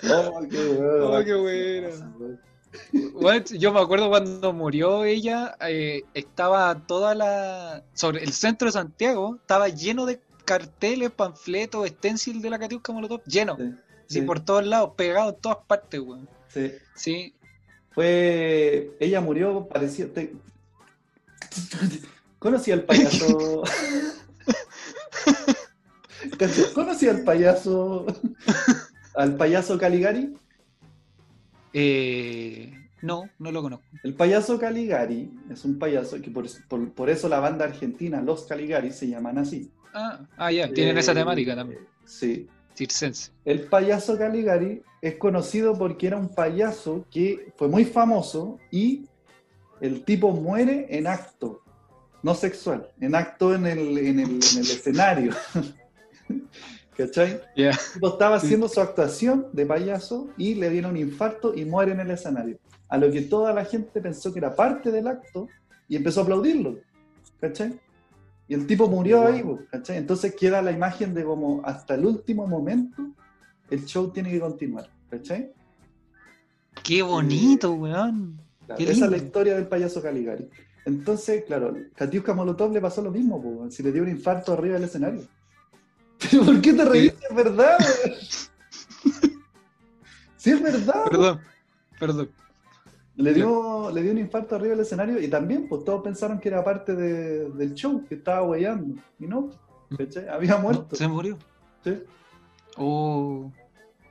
Oh, 0.07 0.39
qué 0.49 0.67
bueno. 0.67 1.07
Oh, 1.09 1.23
qué 1.23 1.33
bueno. 1.33 1.89
Bueno, 3.13 3.45
yo 3.57 3.73
me 3.73 3.79
acuerdo 3.79 4.09
cuando 4.09 4.53
murió 4.53 5.03
ella, 5.05 5.55
eh, 5.61 6.03
estaba 6.13 6.75
toda 6.85 7.15
la... 7.15 7.83
sobre 7.93 8.23
el 8.23 8.31
centro 8.33 8.67
de 8.67 8.73
Santiago, 8.73 9.37
estaba 9.41 9.69
lleno 9.69 10.05
de 10.05 10.19
carteles, 10.43 11.09
panfletos, 11.11 11.87
stencil 11.87 12.41
de 12.41 12.49
la 12.51 12.59
Katiuska 12.59 12.93
Molotov, 12.93 13.21
lleno. 13.25 13.55
Sí, 13.57 13.63
Sí, 14.07 14.19
sí, 14.19 14.21
por 14.21 14.39
todos 14.41 14.63
lados, 14.67 14.91
pegado 14.95 15.29
en 15.29 15.35
todas 15.41 15.57
partes, 15.65 15.99
weón. 15.99 16.29
sí. 16.49 16.71
Sí, 16.95 17.33
Fue. 17.89 18.91
Ella 18.99 19.19
murió, 19.21 19.65
parecía. 19.67 20.13
te- 20.13 20.35
Conocí 22.45 22.71
al 22.71 22.83
payaso. 22.83 23.63
Conocí 26.75 27.07
al 27.07 27.23
payaso. 27.23 28.05
Al 29.15 29.35
payaso 29.35 29.79
Caligari. 29.79 30.31
eh, 31.73 32.71
no, 33.01 33.23
no 33.39 33.51
lo 33.51 33.63
conozco. 33.63 33.83
El 34.03 34.13
payaso 34.13 34.59
Caligari 34.59 35.31
es 35.51 35.65
un 35.65 35.79
payaso 35.79 36.21
que 36.21 36.29
por, 36.29 36.45
por- 36.67 36.91
por 36.91 37.09
eso 37.09 37.27
la 37.29 37.39
banda 37.39 37.65
argentina, 37.65 38.21
los 38.21 38.43
Caligari, 38.43 38.91
se 38.91 39.07
llaman 39.07 39.39
así. 39.39 39.71
Ah, 39.95 40.19
ah, 40.37 40.51
ya, 40.51 40.71
tienen 40.71 40.99
esa 40.99 41.13
Eh, 41.13 41.15
temática 41.15 41.55
también, 41.55 41.79
Sí. 42.05 42.47
circense. 42.75 43.31
El 43.43 43.61
payaso 43.61 44.19
Caligari 44.19 44.83
es 45.01 45.15
conocido 45.15 45.75
porque 45.75 46.05
era 46.05 46.17
un 46.17 46.29
payaso 46.29 47.07
que 47.09 47.51
fue 47.57 47.69
muy 47.69 47.85
famoso 47.85 48.59
y 48.69 49.07
el 49.81 50.03
tipo 50.03 50.31
muere 50.31 50.85
en 50.89 51.07
acto, 51.07 51.61
no 52.25 52.33
sexual, 52.33 52.89
en 52.99 53.13
acto 53.13 53.53
en 53.53 53.67
el, 53.67 53.99
en 53.99 54.19
el, 54.19 54.29
en 54.31 54.57
el 54.57 54.71
escenario. 54.71 55.31
¿Cachai? 56.97 57.39
Tipo 57.93 58.07
estaba 58.07 58.37
haciendo 58.37 58.67
su 58.67 58.81
actuación 58.81 59.45
de 59.53 59.63
payaso 59.63 60.29
y 60.35 60.55
le 60.55 60.71
dieron 60.71 60.91
un 60.91 60.97
infarto 60.97 61.53
y 61.53 61.65
muere 61.65 61.91
en 61.91 61.99
el 61.99 62.09
escenario. 62.09 62.57
A 62.89 62.97
lo 62.97 63.11
que 63.11 63.21
toda 63.21 63.53
la 63.53 63.63
gente 63.63 64.01
pensó 64.01 64.33
que 64.33 64.39
era 64.39 64.55
parte 64.55 64.91
del 64.91 65.05
acto 65.05 65.47
y 65.87 65.97
empezó 65.97 66.21
a 66.21 66.23
aplaudirlo. 66.23 66.79
¿Cachai? 67.39 67.79
Y 68.47 68.55
el 68.55 68.65
tipo 68.65 68.87
murió 68.87 69.27
ahí, 69.27 69.43
po, 69.43 69.59
¿cachai? 69.69 69.97
Entonces 69.97 70.33
queda 70.33 70.63
la 70.63 70.71
imagen 70.71 71.13
de 71.13 71.23
como 71.23 71.61
hasta 71.63 71.93
el 71.93 72.07
último 72.07 72.47
momento 72.47 73.03
el 73.69 73.85
show 73.85 74.09
tiene 74.09 74.31
que 74.31 74.39
continuar. 74.39 74.89
¿Cachai? 75.11 75.51
Qué 76.81 77.03
bonito, 77.03 77.73
weón. 77.73 78.41
Claro, 78.65 78.77
Qué 78.79 78.91
esa 78.91 79.05
es 79.05 79.11
la 79.11 79.17
historia 79.17 79.53
del 79.53 79.67
payaso 79.67 80.01
Caligari. 80.01 80.49
Entonces, 80.85 81.43
claro, 81.45 81.75
Katiuska 81.95 82.33
Molotov 82.33 82.71
le 82.71 82.79
pasó 82.79 83.01
lo 83.01 83.11
mismo, 83.11 83.41
po, 83.41 83.69
si 83.71 83.81
le 83.83 83.91
dio 83.91 84.03
un 84.03 84.09
infarto 84.09 84.53
arriba 84.53 84.75
del 84.75 84.83
escenario. 84.83 85.23
¿Pero 86.31 86.45
por 86.45 86.61
qué 86.61 86.73
te 86.73 86.85
reís? 86.85 87.13
Es 87.29 87.35
verdad. 87.35 87.77
Sí, 90.37 90.51
es 90.51 90.61
verdad. 90.61 91.03
Perdón, 91.05 91.41
perdón. 91.99 92.29
Le 93.15 93.33
dio, 93.33 93.89
le 93.91 94.01
dio 94.03 94.11
un 94.11 94.17
infarto 94.19 94.55
arriba 94.55 94.71
del 94.71 94.81
escenario 94.81 95.19
y 95.21 95.27
también, 95.29 95.67
pues 95.69 95.83
todos 95.85 96.03
pensaron 96.03 96.39
que 96.39 96.49
era 96.49 96.63
parte 96.63 96.93
de- 96.95 97.49
del 97.49 97.73
show, 97.73 98.03
que 98.07 98.15
estaba 98.15 98.43
huellando. 98.43 99.01
Y 99.19 99.25
no, 99.25 99.49
¿cachai? 99.97 100.27
había 100.27 100.57
muerto. 100.57 100.87
No, 100.91 100.97
se 100.97 101.07
murió. 101.07 101.37
Sí. 101.83 102.03
Oh. 102.77 103.51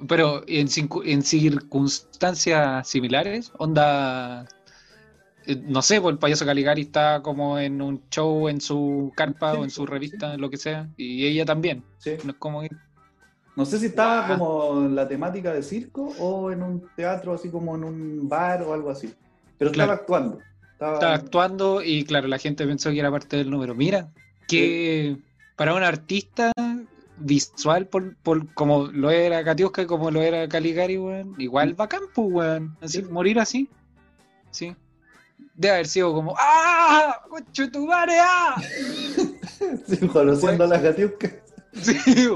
Pero 0.08 0.42
en, 0.48 0.68
en 1.04 1.22
circunstancias 1.22 2.88
similares, 2.88 3.52
onda, 3.58 4.46
no 5.66 5.82
sé, 5.82 6.00
pues 6.00 6.12
el 6.12 6.18
payaso 6.18 6.44
Caligari 6.46 6.82
está 6.82 7.20
como 7.22 7.58
en 7.58 7.82
un 7.82 8.02
show 8.10 8.48
en 8.48 8.60
su 8.60 9.12
carpa 9.16 9.52
Sí, 9.52 9.58
o 9.58 9.64
en 9.64 9.70
su 9.70 9.82
sí. 9.82 9.86
revista, 9.86 10.36
lo 10.36 10.48
que 10.50 10.56
sea, 10.56 10.88
y 10.96 11.26
ella 11.26 11.44
también. 11.44 11.82
Sí. 11.98 12.12
No 12.24 12.30
es 12.32 12.36
como 12.38 12.60
que- 12.62 12.70
No 13.56 13.64
sé 13.64 13.78
si 13.78 13.86
estaba 13.86 14.26
Guau. 14.26 14.38
como 14.38 14.86
en 14.86 14.94
la 14.96 15.06
temática 15.06 15.52
de 15.52 15.62
circo 15.62 16.12
o 16.18 16.50
en 16.50 16.62
un 16.62 16.88
teatro, 16.96 17.34
así 17.34 17.50
como 17.50 17.74
en 17.76 17.84
un 17.84 18.28
bar 18.28 18.62
o 18.62 18.72
algo 18.74 18.90
así. 18.90 19.12
Pero 19.58 19.70
estaba 19.70 19.92
actuando. 19.92 20.38
Estaba, 20.72 20.94
estaba 20.94 21.14
actuando 21.14 21.82
y 21.82 22.04
claro, 22.04 22.26
la 22.26 22.38
gente 22.38 22.66
pensó 22.66 22.90
que 22.90 22.98
era 22.98 23.10
parte 23.12 23.36
del 23.36 23.50
número. 23.50 23.74
Mira, 23.74 24.08
que 24.48 25.16
para 25.56 25.72
un 25.74 25.84
artista 25.84 26.50
visual, 27.18 27.86
por, 27.86 28.16
por- 28.16 28.52
como 28.54 28.86
lo 28.88 29.10
era 29.10 29.44
Katiuska 29.44 29.82
y 29.82 29.86
como 29.86 30.10
lo 30.10 30.20
era 30.20 30.48
Caligari, 30.48 30.98
weón, 30.98 31.34
igual 31.38 31.74
bacán, 31.74 32.00
pues, 32.12 32.28
weón. 32.30 32.76
Así, 32.80 32.98
Sí. 33.02 33.04
morir 33.04 33.38
así. 33.38 33.68
Sí. 34.50 34.74
Debe 35.54 35.74
haber 35.74 35.86
sido 35.86 36.12
como, 36.12 36.34
¡ah! 36.38 37.20
¡Concho 37.28 37.70
tu 37.70 37.86
madre, 37.86 38.14
ah! 38.20 38.56
Sí, 39.86 40.08
conociendo 40.08 40.64
a 40.64 40.66
la 40.66 40.82
Katiuska. 40.82 41.30
Sí. 41.80 42.28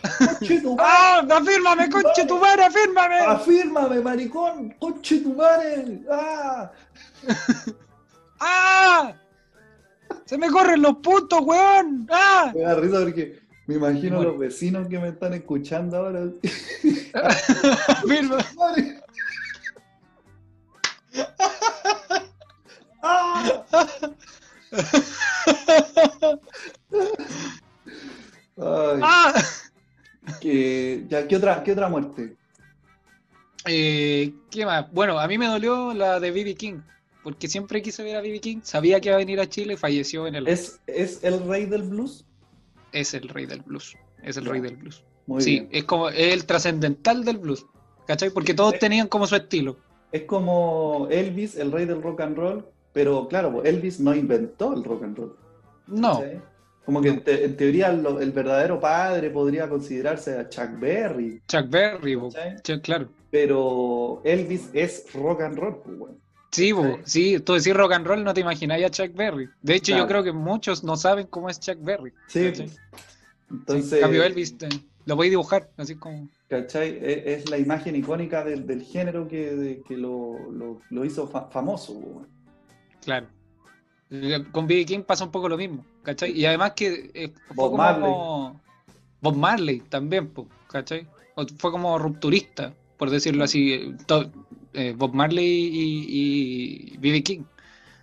¡Ah! 0.78 1.26
¡Afírmame, 1.28 1.90
conche 1.90 2.24
tu 2.26 2.38
madre, 2.38 2.64
afírmame! 2.64 3.18
¡Afírmame, 3.18 4.00
maricón! 4.00 4.70
¡Conche 4.78 5.18
tu 5.18 5.34
madre! 5.34 6.00
¡Ah! 6.10 6.70
¡Ah! 8.40 9.12
¡Se 10.24 10.38
me 10.38 10.48
corren 10.48 10.82
los 10.82 10.96
puntos, 10.98 11.40
weón! 11.42 12.08
¡Ah! 12.12 12.52
Me 12.54 12.60
da 12.60 12.74
risa 12.76 13.00
porque 13.00 13.40
me 13.66 13.74
imagino 13.74 14.16
Bueno. 14.16 14.30
los 14.30 14.38
vecinos 14.38 14.86
que 14.88 14.98
me 15.00 15.08
están 15.08 15.34
escuchando 15.34 15.96
ahora. 15.96 16.20
Afírmame. 17.88 18.44
¡Ah! 23.02 23.64
Ay, 28.56 29.00
¡Ah! 29.02 29.34
que- 30.40 31.04
ya, 31.08 31.26
¿qué, 31.26 31.36
otra, 31.36 31.62
¿Qué 31.62 31.72
otra 31.72 31.88
muerte? 31.88 32.36
Eh, 33.66 34.32
¿qué 34.50 34.64
más? 34.66 34.90
Bueno, 34.92 35.18
a 35.18 35.26
mí 35.28 35.38
me 35.38 35.46
dolió 35.46 35.92
la 35.94 36.20
de 36.20 36.30
B.B. 36.30 36.54
King, 36.54 36.80
porque 37.22 37.48
siempre 37.48 37.82
quise 37.82 38.02
ver 38.02 38.16
a 38.16 38.20
B.B. 38.20 38.40
King, 38.40 38.60
sabía 38.62 39.00
que 39.00 39.08
iba 39.08 39.16
a 39.16 39.18
venir 39.18 39.40
a 39.40 39.48
Chile, 39.48 39.76
falleció 39.76 40.26
en 40.26 40.34
el... 40.36 40.48
¿Es, 40.48 40.80
¿Es 40.86 41.22
el 41.24 41.46
rey 41.46 41.66
del 41.66 41.82
blues? 41.82 42.24
Es 42.92 43.14
el 43.14 43.28
rey 43.28 43.46
del 43.46 43.60
blues, 43.62 43.96
es 44.22 44.36
el 44.36 44.46
rey 44.46 44.60
del 44.60 44.76
blues. 44.76 45.04
Muy 45.26 45.42
sí, 45.42 45.50
bien. 45.60 45.68
es 45.72 45.84
como 45.84 46.08
es 46.08 46.32
el 46.32 46.46
trascendental 46.46 47.24
del 47.24 47.36
blues, 47.38 47.66
¿cachai? 48.06 48.30
Porque 48.30 48.54
todos 48.54 48.72
Sí. 48.74 48.78
tenían 48.80 49.08
como 49.08 49.26
su 49.26 49.36
estilo. 49.36 49.76
Es 50.10 50.22
como 50.22 51.06
Elvis, 51.10 51.56
el 51.56 51.70
rey 51.70 51.84
del 51.84 52.00
rock 52.02 52.22
and 52.22 52.36
roll, 52.38 52.66
pero 52.98 53.28
claro, 53.28 53.52
pues, 53.52 53.68
Elvis 53.68 54.00
no 54.00 54.12
inventó 54.12 54.74
el 54.74 54.82
rock 54.82 55.04
and 55.04 55.16
roll. 55.16 55.36
No. 55.86 56.20
Como 56.84 57.00
que 57.00 57.10
en, 57.10 57.20
te- 57.22 57.44
en 57.44 57.56
teoría 57.56 57.92
lo- 57.92 58.18
el 58.20 58.32
verdadero 58.32 58.80
padre 58.80 59.30
podría 59.30 59.68
considerarse 59.68 60.36
a 60.36 60.48
Chuck 60.48 60.80
Berry, 60.80 61.40
Chuck 61.46 61.68
Berry, 61.70 62.16
bo. 62.16 62.28
claro. 62.82 63.08
pero 63.30 64.20
Elvis 64.24 64.68
es 64.72 65.06
rock 65.14 65.42
and 65.42 65.56
roll. 65.58 65.76
pues, 65.84 65.96
bueno. 65.96 66.16
Sí, 66.50 66.72
bo, 66.72 66.98
sí, 67.04 67.38
tú 67.38 67.52
decís 67.54 67.72
rock 67.72 67.92
and 67.92 68.04
roll, 68.04 68.24
no 68.24 68.34
te 68.34 68.40
imagináis 68.40 68.84
a 68.86 68.90
Chuck 68.90 69.14
Berry. 69.14 69.48
De 69.62 69.76
hecho, 69.76 69.92
Claro. 69.92 70.02
yo 70.04 70.08
creo 70.08 70.24
que 70.24 70.32
muchos 70.32 70.82
no 70.82 70.96
saben 70.96 71.28
cómo 71.28 71.48
es 71.48 71.60
Chuck 71.60 71.78
Berry. 71.80 72.12
Sí, 72.26 72.50
pues. 72.56 72.76
Entonces, 73.48 73.92
en 73.92 74.00
cambio, 74.00 74.24
Elvis 74.24 74.56
eh, 74.62 74.68
lo 75.04 75.14
voy 75.14 75.28
a 75.28 75.30
dibujar, 75.30 75.68
así 75.76 75.94
como... 75.94 76.28
¿cachai? 76.48 76.98
E- 77.02 77.34
Es, 77.34 77.48
la 77.50 77.58
imagen 77.58 77.94
icónica 77.96 78.42
del, 78.44 78.66
del 78.66 78.82
género 78.82 79.28
que, 79.28 79.54
de- 79.54 79.82
que 79.86 79.96
lo, 79.96 80.50
lo- 80.50 80.80
lo 80.90 81.04
hizo 81.04 81.28
fa- 81.28 81.48
famoso. 81.50 81.92
pues, 82.00 82.12
bueno. 82.14 82.28
Claro. 83.08 83.26
Con 84.52 84.66
B.B. 84.66 84.84
King 84.84 85.00
pasa 85.00 85.24
un 85.24 85.30
poco 85.30 85.48
lo 85.48 85.56
mismo, 85.56 85.82
¿cachai? 86.02 86.30
Y 86.38 86.44
además 86.44 86.72
que 86.72 87.10
eh, 87.14 87.32
fue 87.46 87.56
Bob 87.56 87.70
como 87.70 87.76
Marley. 87.78 88.12
Bob 89.22 89.36
Marley 89.36 89.80
también, 89.80 90.30
¿cachai? 90.70 91.06
O- 91.34 91.46
Fue 91.56 91.70
como 91.70 91.98
rupturista, 91.98 92.74
por 92.98 93.08
decirlo 93.08 93.44
así, 93.44 93.72
eh, 93.72 93.96
eh, 94.74 94.94
Bob 94.94 95.14
Marley 95.14 95.46
y, 95.46 96.92
y 96.92 96.96
B.B. 96.98 97.22
King. 97.22 97.42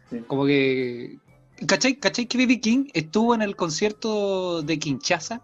Sí. 0.09 0.21
Como 0.25 0.47
que... 0.47 1.19
¿Cachai? 1.67 1.97
¿Cachai 1.99 2.25
que 2.25 2.39
B.B. 2.39 2.59
King 2.59 2.87
estuvo 2.93 3.35
en 3.35 3.43
el 3.43 3.55
concierto 3.55 4.63
de 4.63 4.79
Kinshasa? 4.79 5.41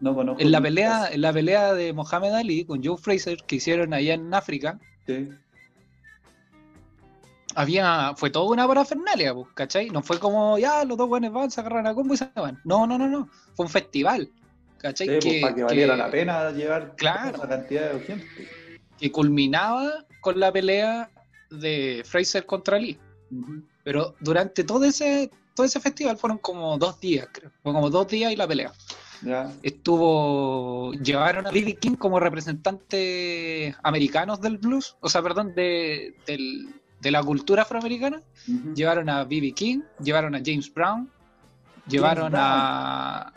No 0.00 0.12
conozco. 0.16 0.42
En 0.42 0.50
la 0.50 0.60
pelea, 0.60 1.08
en 1.12 1.20
la 1.20 1.32
pelea 1.32 1.72
de 1.72 1.92
Mohamed 1.92 2.32
Ali 2.32 2.64
con 2.64 2.82
Joe 2.82 2.98
Fraser 2.98 3.38
que 3.46 3.56
hicieron 3.56 3.94
allá 3.94 4.14
en 4.14 4.34
África. 4.34 4.80
Sí. 5.06 5.28
Había, 7.54 8.14
fue 8.16 8.30
toda 8.30 8.50
una 8.50 8.66
parafernalia, 8.66 9.34
pues, 9.34 9.48
¿cachai? 9.54 9.90
No 9.90 10.02
fue 10.02 10.18
como, 10.18 10.58
ya, 10.58 10.84
los 10.84 10.96
dos 10.96 11.08
buenos 11.08 11.32
van, 11.32 11.50
se 11.50 11.60
agarran 11.60 11.86
a 11.86 11.94
combo 11.94 12.14
y 12.14 12.16
se 12.16 12.28
van. 12.36 12.60
No, 12.64 12.86
no, 12.86 12.98
no, 12.98 13.08
no. 13.08 13.28
Fue 13.54 13.66
un 13.66 13.70
festival, 13.72 14.30
¿cachai? 14.78 15.08
Sí, 15.20 15.28
pues, 15.28 15.42
para 15.42 15.54
que 15.54 15.62
valiera 15.64 15.96
la 15.96 16.10
pena 16.10 16.50
llevar 16.50 16.94
Claro. 16.96 17.36
esa 17.36 17.48
cantidad 17.48 17.92
de 17.92 18.00
gente. 18.00 18.26
que 18.98 19.10
culminaba 19.10 20.04
con 20.20 20.38
la 20.38 20.52
pelea 20.52 21.10
de 21.50 22.02
Fraser 22.04 22.46
contra 22.46 22.78
Lee. 22.78 22.98
Pero 23.82 24.14
durante 24.20 24.62
todo 24.62 24.84
ese, 24.84 25.28
todo 25.56 25.66
ese 25.66 25.80
festival 25.80 26.16
fueron 26.16 26.38
como 26.38 26.78
dos 26.78 27.00
días, 27.00 27.26
creo. 27.32 27.50
Fue 27.62 27.72
como 27.72 27.90
dos 27.90 28.06
días 28.06 28.30
y 28.32 28.36
la 28.36 28.46
pelea. 28.46 28.72
Ya. 29.22 29.52
Estuvo. 29.62 30.92
Llevaron 30.94 31.46
a 31.46 31.50
B.B. 31.50 31.74
King 31.76 31.94
como 31.96 32.18
representantes 32.20 33.74
americanos 33.82 34.40
del 34.40 34.58
blues, 34.58 34.96
o 35.00 35.08
sea, 35.08 35.22
perdón, 35.22 35.54
de, 35.54 36.14
del- 36.26 36.74
de 37.02 37.10
la 37.10 37.22
cultura 37.22 37.62
afroamericana. 37.62 38.20
Llevaron 38.74 39.08
a 39.10 39.24
B.B. 39.24 39.52
King, 39.52 39.80
llevaron 40.02 40.34
a 40.34 40.38
James 40.44 40.72
Brown, 40.72 41.10
llevaron 41.88 42.32
a. 42.36 43.32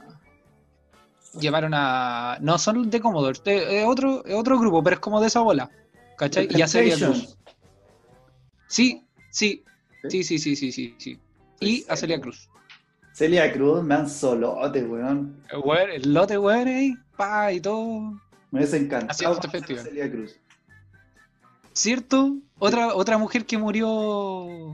Llevaron 1.40 1.74
a. 1.74 2.38
No 2.42 2.58
son 2.58 2.90
de 2.90 3.02
Commodore, 3.02 3.40
es 3.46 3.86
otro, 3.86 4.24
otro 4.34 4.58
grupo, 4.60 4.82
pero 4.84 4.96
es 4.96 5.00
como 5.02 5.20
de 5.20 5.28
esa 5.28 5.42
bola. 5.42 5.70
¿Cachai? 6.18 6.48
Y 6.50 6.62
a 6.62 6.68
Celia. 6.68 6.96
Cruz. 6.96 7.38
Sí, 8.68 9.04
sí, 9.32 9.64
Sí. 10.08 10.24
sí, 10.24 10.38
sí, 10.40 10.56
sí, 10.56 10.72
sí, 10.72 10.96
sí. 10.98 11.20
Y 11.60 11.84
a 11.90 11.96
Celia 11.98 12.22
Cruz. 12.22 12.48
Celia 13.14 13.52
Cruz, 13.52 13.84
man, 13.84 14.10
solote, 14.10 14.84
weón. 14.84 15.42
El 15.50 15.60
weón- 15.60 15.90
el 15.90 16.14
lote, 16.14 16.38
weón, 16.38 16.68
ahí, 16.68 16.94
pa, 17.18 17.52
y 17.52 17.60
todo. 17.60 18.12
Me 18.52 18.60
hubiese 18.60 18.78
encantado. 18.78 19.40
Celia 19.84 20.10
Cruz. 20.12 20.36
¿Cierto? 21.74 22.38
Otra, 22.60 22.96
otra 22.96 23.18
mujer 23.18 23.46
que 23.46 23.58
murió. 23.58 24.74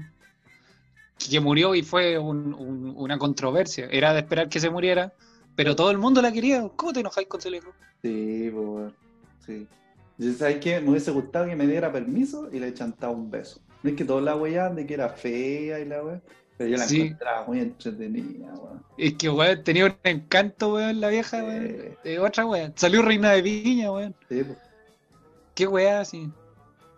Que 1.30 1.40
murió 1.40 1.76
y 1.76 1.84
fue 1.84 2.18
un- 2.18 2.54
un- 2.54 2.94
una 2.98 3.18
controversia. 3.18 3.88
Era 3.92 4.14
de 4.14 4.20
esperar 4.22 4.50
que 4.50 4.60
se 4.60 4.70
muriera, 4.70 5.14
pero 5.56 5.76
todo 5.76 5.92
el 5.92 5.98
mundo 5.98 6.22
la 6.22 6.32
quería. 6.32 6.68
¿Cómo 6.76 6.94
te 6.94 7.00
enojáis 7.02 7.28
con 7.28 7.40
Cruz? 7.40 7.64
Sí, 8.02 8.50
weón. 8.50 8.94
Sí. 9.46 9.68
Yo, 10.18 10.34
¿sabes 10.34 10.58
qué? 10.58 10.80
Me 10.82 10.90
hubiese 10.92 11.12
gustado 11.12 11.46
que 11.48 11.56
me 11.56 11.68
diera 11.68 11.92
permiso 11.92 12.50
y 12.52 12.60
le 12.60 12.74
chantaba 12.74 13.14
un 13.14 13.30
beso. 13.30 13.60
No 13.84 13.90
es 13.90 13.96
que 13.96 14.06
todos 14.06 14.22
la 14.22 14.36
weyaban 14.36 14.76
de 14.76 14.86
que 14.86 14.94
era 14.94 15.10
fea 15.10 15.80
y 15.80 15.86
la 15.86 16.04
weá, 16.04 16.22
pero 16.58 16.70
yo 16.70 16.78
la 16.78 16.88
Sí. 16.88 17.02
encontraba 17.02 17.46
muy 17.48 17.60
entretenida, 17.60 18.54
weón. 18.54 18.84
Es 18.98 19.14
que, 19.16 19.30
weón, 19.30 19.64
tenía 19.64 19.86
un 19.86 19.96
encanto, 20.04 20.74
weón, 20.74 21.02
la 21.02 21.10
vieja, 21.10 21.44
weón. 21.44 21.68
Sí. 21.68 21.88
Eh, 22.04 22.20
otra, 22.20 22.46
weón. 22.46 22.74
Salió 22.76 23.02
reina 23.02 23.32
de 23.32 23.42
viña, 23.42 23.92
weón. 23.92 24.16
Sí, 24.30 24.44
pues. 24.44 24.58
Qué 25.56 25.68
weá, 25.68 26.02
así. 26.02 26.30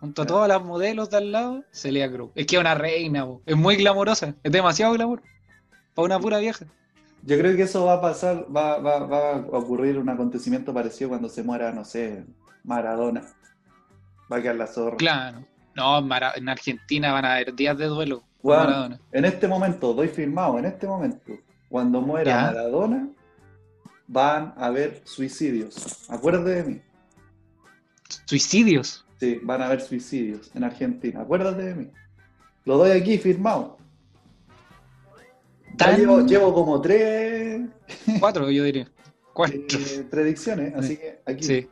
Junto 0.04 0.22
a 0.22 0.26
todas 0.26 0.48
las 0.48 0.62
modelos 0.62 1.08
de 1.08 1.16
al 1.16 1.32
lado, 1.32 1.64
Celia 1.70 2.12
Cruz. 2.12 2.30
Es 2.34 2.46
que 2.46 2.56
es 2.56 2.60
una 2.60 2.74
reina. 2.74 3.26
Es 3.46 3.56
muy 3.56 3.76
glamorosa. 3.76 4.34
Es 4.42 4.52
demasiado 4.52 4.92
glamour. 4.92 5.22
Para 5.94 6.04
una 6.06 6.18
pura 6.20 6.38
vieja. 6.38 6.66
Yo 7.22 7.38
creo 7.38 7.56
que 7.56 7.62
eso 7.62 7.86
va 7.86 7.94
a 7.94 8.00
pasar, 8.02 8.44
va, 8.54 8.76
va, 8.78 8.98
va 9.06 9.30
a 9.36 9.36
ocurrir 9.38 9.96
un 9.96 10.10
acontecimiento 10.10 10.74
parecido 10.74 11.08
cuando 11.08 11.30
se 11.30 11.42
muera, 11.42 11.72
no 11.72 11.86
sé, 11.86 12.22
Maradona. 12.64 13.22
Va 14.30 14.36
a 14.36 14.42
quedar 14.42 14.56
la 14.56 14.66
zorra. 14.66 14.96
Claro. 14.98 15.42
No, 15.74 15.98
en 16.00 16.06
Mara- 16.06 16.34
en 16.36 16.48
Argentina 16.50 17.12
van 17.12 17.24
a 17.24 17.32
haber 17.36 17.54
días 17.54 17.78
de 17.78 17.86
duelo. 17.86 18.22
Maradona. 18.42 19.00
en 19.10 19.24
este 19.24 19.48
momento, 19.48 19.94
doy 19.94 20.08
firmado, 20.08 20.58
en 20.58 20.66
este 20.66 20.86
momento, 20.86 21.32
cuando 21.70 22.02
muera 22.02 22.30
Ya. 22.30 22.42
Maradona, 22.48 23.08
van 24.06 24.52
a 24.58 24.66
haber 24.66 25.00
suicidios. 25.04 26.04
Acuérdate 26.10 26.50
de 26.50 26.62
mí. 26.64 26.80
Suicidios. 28.26 29.03
Sí, 29.20 29.40
van 29.42 29.62
a 29.62 29.66
haber 29.66 29.80
suicidios 29.80 30.50
en 30.54 30.64
Argentina. 30.64 31.20
Acuérdate 31.20 31.62
de 31.62 31.74
mí. 31.74 31.90
Lo 32.64 32.78
doy 32.78 32.90
aquí 32.92 33.18
firmado. 33.18 33.78
Tan- 35.76 35.96
llevo, 35.96 36.20
llevo 36.20 36.54
como 36.54 36.80
tres 36.80 37.62
Cuatro, 38.20 38.50
yo 38.50 38.64
diría. 38.64 38.88
Cuatro. 39.32 39.58
eh, 39.58 40.06
predicciones, 40.08 40.74
así 40.76 40.96
que 40.96 41.20
aquí, 41.26 41.42
Sí. 41.42 41.68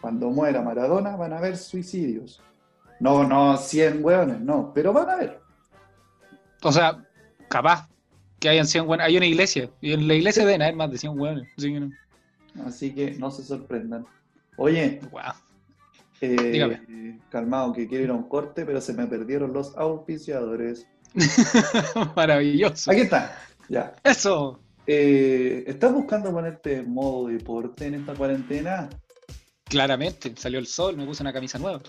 cuando 0.00 0.28
muera 0.30 0.60
Maradona, 0.60 1.16
van 1.16 1.32
a 1.32 1.38
haber 1.38 1.56
suicidios. 1.56 2.42
No, 2.98 3.26
no 3.26 3.56
100 3.56 4.04
hueones, 4.04 4.40
no, 4.40 4.72
pero 4.74 4.92
van 4.92 5.08
a 5.08 5.12
haber. 5.14 5.40
O 6.62 6.70
sea, 6.70 7.02
capaz 7.48 7.88
que 8.38 8.50
hayan 8.50 8.66
100 8.66 8.86
hueones. 8.86 9.06
Hay 9.06 9.16
una 9.16 9.24
iglesia. 9.26 9.70
Y 9.80 9.94
en 9.94 10.06
la 10.06 10.14
iglesia 10.14 10.44
deben 10.44 10.60
haber 10.60 10.76
más 10.76 10.90
de 10.90 10.98
100 10.98 11.18
hueones. 11.18 11.48
Así 11.56 11.72
que 11.72 11.80
no. 11.80 11.90
Así 12.66 12.94
que 12.94 13.10
no 13.12 13.30
se 13.30 13.42
sorprendan. 13.42 14.04
Oye, 14.58 15.00
Guau. 15.10 15.32
Eh, 16.20 17.18
calmado, 17.30 17.72
que 17.72 17.88
quiero 17.88 18.04
ir 18.04 18.10
a 18.10 18.14
un 18.14 18.28
corte, 18.28 18.64
pero 18.64 18.80
se 18.80 18.92
me 18.92 19.06
perdieron 19.06 19.52
los 19.52 19.76
auspiciadores. 19.76 20.86
Maravilloso. 22.16 22.90
Aquí 22.90 23.00
está, 23.00 23.36
ya. 23.68 23.94
Eso. 24.04 24.60
Eh, 24.86 25.64
¿Estás 25.66 25.92
buscando 25.92 26.32
ponerte 26.32 26.78
en 26.78 26.92
modo 26.92 27.28
deporte 27.28 27.86
en 27.86 27.94
esta 27.94 28.14
cuarentena? 28.14 28.88
Claramente. 29.64 30.34
Salió 30.36 30.58
el 30.58 30.66
sol, 30.66 30.96
me 30.96 31.06
puse 31.06 31.22
una 31.22 31.32
camisa 31.32 31.58
nueva. 31.58 31.80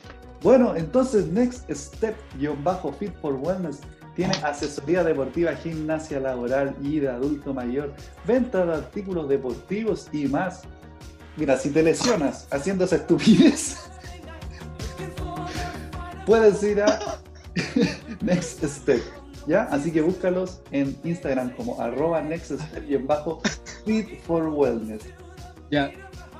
Bueno, 0.41 0.75
entonces 0.75 1.27
Next 1.27 1.69
Step-Fit 1.69 3.13
for 3.21 3.35
Wellness 3.35 3.81
tiene 4.15 4.33
asesoría 4.43 5.03
deportiva, 5.03 5.55
gimnasia 5.55 6.19
laboral 6.19 6.75
y 6.81 6.99
de 6.99 7.09
adulto 7.09 7.53
mayor, 7.53 7.93
venta 8.25 8.65
de 8.65 8.73
artículos 8.73 9.29
deportivos 9.29 10.07
y 10.11 10.27
más. 10.27 10.63
Mira, 11.37 11.57
si 11.57 11.69
te 11.69 11.81
lesionas 11.81 12.47
haciendo 12.51 12.85
esa 12.85 12.97
estupidez, 12.97 13.90
puedes 16.31 16.63
ir 16.63 16.81
a 16.81 16.97
Next 18.21 18.63
Step, 18.63 19.01
¿ya? 19.47 19.63
Así 19.63 19.91
que 19.91 19.99
búscalos 19.99 20.61
en 20.71 20.97
Instagram 21.03 21.53
como 21.57 21.81
arroba 21.81 22.21
Next 22.21 22.53
Step 22.53 22.89
y 22.89 22.95
en 22.95 23.05
bajo 23.05 23.41
Fit 23.85 24.21
for 24.21 24.47
Wellness. 24.47 25.01
Ya. 25.69 25.91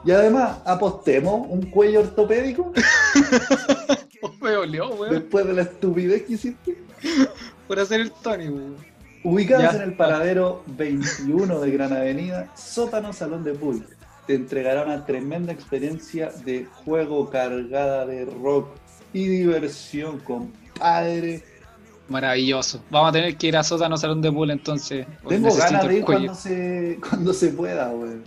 Y 0.06 0.12
además, 0.12 0.60
apostemos 0.64 1.46
un 1.50 1.64
cuello 1.72 2.00
ortopédico 2.00 2.72
Me 4.42 4.56
olió, 4.56 4.92
weón. 4.96 5.14
después 5.14 5.46
de 5.46 5.54
la 5.56 5.64
estupidez 5.64 6.24
que 6.24 6.34
hiciste. 6.34 6.78
Por 7.68 7.78
hacer 7.78 8.00
el 8.00 8.12
Tony, 8.12 8.48
weón. 8.48 8.78
Ubicados 9.26 9.74
Ya. 9.74 9.84
en 9.84 9.90
el 9.90 9.98
paradero 9.98 10.64
21 10.68 11.60
de 11.60 11.70
Gran 11.70 11.92
Avenida, 11.92 12.50
sótano 12.56 13.12
Salón 13.12 13.44
de 13.44 13.56
Pool. 13.56 13.86
Te 14.26 14.36
entregará 14.36 14.84
una 14.86 15.06
tremenda 15.06 15.52
experiencia 15.52 16.32
de 16.46 16.66
juego 16.86 17.30
cargada 17.30 18.06
de 18.06 18.24
rock 18.24 18.70
y 19.14 19.28
diversión, 19.28 20.20
compadre. 20.20 21.44
Maravilloso. 22.08 22.84
Vamos 22.90 23.10
a 23.10 23.12
tener 23.14 23.38
que 23.38 23.48
ir 23.48 23.58
a 23.58 23.64
Sótano 23.64 23.98
Salón 23.98 24.22
de 24.22 24.32
Pool 24.32 24.52
entonces. 24.52 25.08
Tengo 25.28 25.56
ganas 25.56 25.88
de 25.88 25.98
ir 25.98 26.06
cuando 26.06 26.36
se, 26.36 27.00
cuando 27.10 27.34
se 27.34 27.50
pueda, 27.50 27.88
güey. 27.90 28.18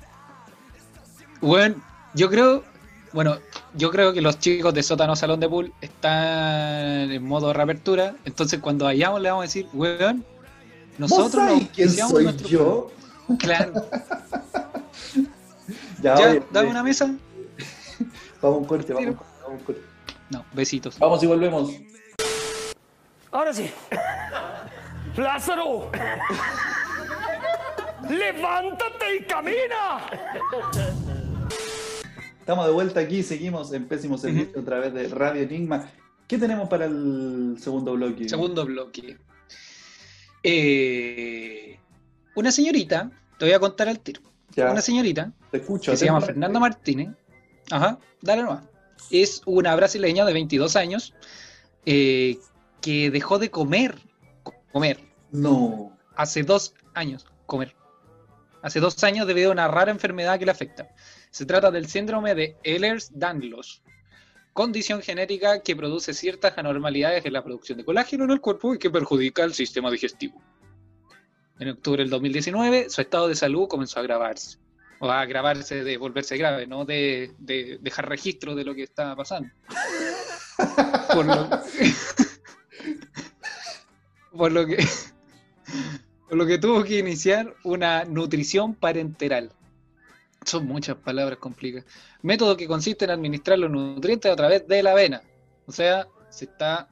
Bueno, 1.41 1.76
yo 2.14 2.30
creo, 2.30 2.64
bueno, 3.12 3.37
yo 3.74 3.91
creo 3.91 4.12
que 4.14 4.22
los 4.22 4.39
chicos 4.39 4.72
de 4.72 4.82
Sótano 4.82 5.14
Salón 5.16 5.41
de 5.41 5.49
Pool 5.49 5.72
están 5.82 7.11
en 7.11 7.22
modo 7.22 7.53
reapertura, 7.53 8.16
entonces 8.24 8.61
cuando 8.61 8.87
vayamos 8.87 9.20
le 9.20 9.28
vamos 9.28 9.43
a 9.43 9.47
decir, 9.47 9.66
weón, 9.74 10.24
¿Vos 10.99 11.11
nosotros 11.11 11.45
nos 11.45 11.68
quién 11.68 11.91
soy 11.91 12.24
nuestro 12.24 12.49
yo? 12.49 12.91
programa". 13.26 13.39
Claro, 13.39 13.72
Ya, 16.03 16.16
ya, 16.18 16.30
oye, 16.30 16.43
dame 16.53 16.68
eh, 16.68 16.70
una 16.70 16.82
mesa. 16.82 17.14
Vamos 18.43 18.59
un 18.59 18.64
corte, 18.66 18.93
vamos, 18.93 19.16
vamos 19.43 19.61
un 19.61 19.64
corte. 19.64 19.93
No, 20.31 20.45
besitos. 20.53 20.99
Vamos 20.99 21.22
y 21.22 21.27
volvemos. 21.27 21.70
Ahora 23.31 23.53
sí. 23.53 23.70
Lázaro. 25.16 25.91
Levántate 28.09 29.16
y 29.20 29.25
camina. 29.25 30.07
Estamos 32.41 32.66
de 32.66 32.72
vuelta 32.72 33.01
aquí, 33.01 33.22
seguimos 33.22 33.72
en 33.72 33.87
Pésimo 33.89 34.18
Servicio 34.18 34.61
a 34.61 34.64
través 34.64 34.93
de 34.93 35.09
Radio 35.09 35.43
Enigma. 35.43 35.89
¿Qué 36.27 36.39
tenemos 36.39 36.68
para 36.68 36.85
el 36.87 37.57
segundo 37.59 37.93
bloque? 37.95 38.29
Segundo 38.29 38.64
bloque. 38.66 39.16
Eh, 40.43 41.79
una 42.35 42.51
señorita, 42.53 43.11
te 43.39 43.45
voy 43.47 43.55
a 43.55 43.59
contar 43.59 43.89
al 43.89 44.01
tiro. 44.01 44.20
Ya, 44.55 44.70
Una 44.70 44.81
señorita 44.83 45.33
te 45.51 45.57
escucho. 45.59 45.91
que 45.91 45.97
se 45.97 46.05
llama. 46.05 46.20
Fernanda 46.20 46.61
Martínez. 46.61 47.09
Ajá, 47.70 47.99
dale 48.20 48.43
nomás. 48.43 48.62
Es 49.11 49.42
una 49.47 49.74
brasileña 49.76 50.24
de 50.24 50.32
22 50.32 50.76
años 50.76 51.14
eh, 51.86 52.38
que 52.80 53.11
dejó 53.11 53.38
de 53.38 53.51
comer, 53.51 53.97
comer, 54.72 55.01
No. 55.30 55.97
hace 56.16 56.42
dos 56.42 56.74
años, 56.95 57.26
comer. 57.47 57.74
Hace 58.62 58.80
dos 58.80 59.03
años 59.05 59.26
debido 59.26 59.51
a 59.51 59.53
una 59.53 59.68
rara 59.68 59.90
enfermedad 59.90 60.38
que 60.38 60.47
le 60.47 60.51
afecta. 60.51 60.88
Se 61.30 61.45
trata 61.45 61.70
del 61.70 61.86
síndrome 61.86 62.34
de 62.34 62.57
Ehlers-Danlos, 62.62 63.82
condición 64.55 65.03
genética 65.03 65.61
que 65.61 65.76
produce 65.76 66.14
ciertas 66.14 66.57
anormalidades 66.57 67.26
en 67.26 67.32
la 67.34 67.45
producción 67.45 67.76
de 67.76 67.84
colágeno 67.84 68.24
en 68.24 68.30
el 68.30 68.40
cuerpo 68.40 68.74
y 68.74 68.78
que 68.78 68.88
perjudica 68.90 69.45
el 69.45 69.53
sistema 69.53 69.90
digestivo. 69.90 70.40
En 71.59 71.68
octubre 71.68 72.03
del 72.03 72.11
2019, 72.11 72.88
su 72.90 73.01
estado 73.01 73.28
de 73.28 73.34
salud 73.34 73.68
comenzó 73.68 73.99
a 73.99 74.03
agravarse. 74.03 74.59
O 75.05 75.11
a 75.11 75.20
agravarse 75.20 75.84
de 75.84 75.98
volverse 75.98 76.34
grave, 76.38 76.66
no 76.66 76.86
de, 76.86 77.30
de 77.38 77.76
dejar 77.82 78.09
registro 78.09 78.55
de 78.55 78.64
lo 78.64 78.74
que 78.74 78.84
estaba 78.84 79.14
pasando. 79.14 79.50
Por 81.12 81.26
lo, 81.26 81.50
por 84.34 84.50
lo 84.52 84.66
que 84.66 84.78
por 86.28 86.38
lo 86.38 86.46
que 86.46 86.57
tuvo 86.57 86.82
que 86.84 86.98
iniciar 87.00 87.55
una 87.64 88.05
nutrición 88.05 88.74
parenteral. 88.74 89.50
Son 90.46 90.66
muchas 90.66 90.96
palabras 90.96 91.38
complicadas. 91.38 91.84
Método 92.22 92.57
que 92.57 92.66
consiste 92.66 93.05
en 93.05 93.11
administrar 93.11 93.59
los 93.59 93.70
nutrientes 93.70 94.32
a 94.32 94.36
través 94.36 94.66
de 94.66 94.82
la 94.82 94.92
avena. 94.92 95.20
O 95.66 95.72
sea, 95.72 96.07
se 96.30 96.46
está 96.46 96.88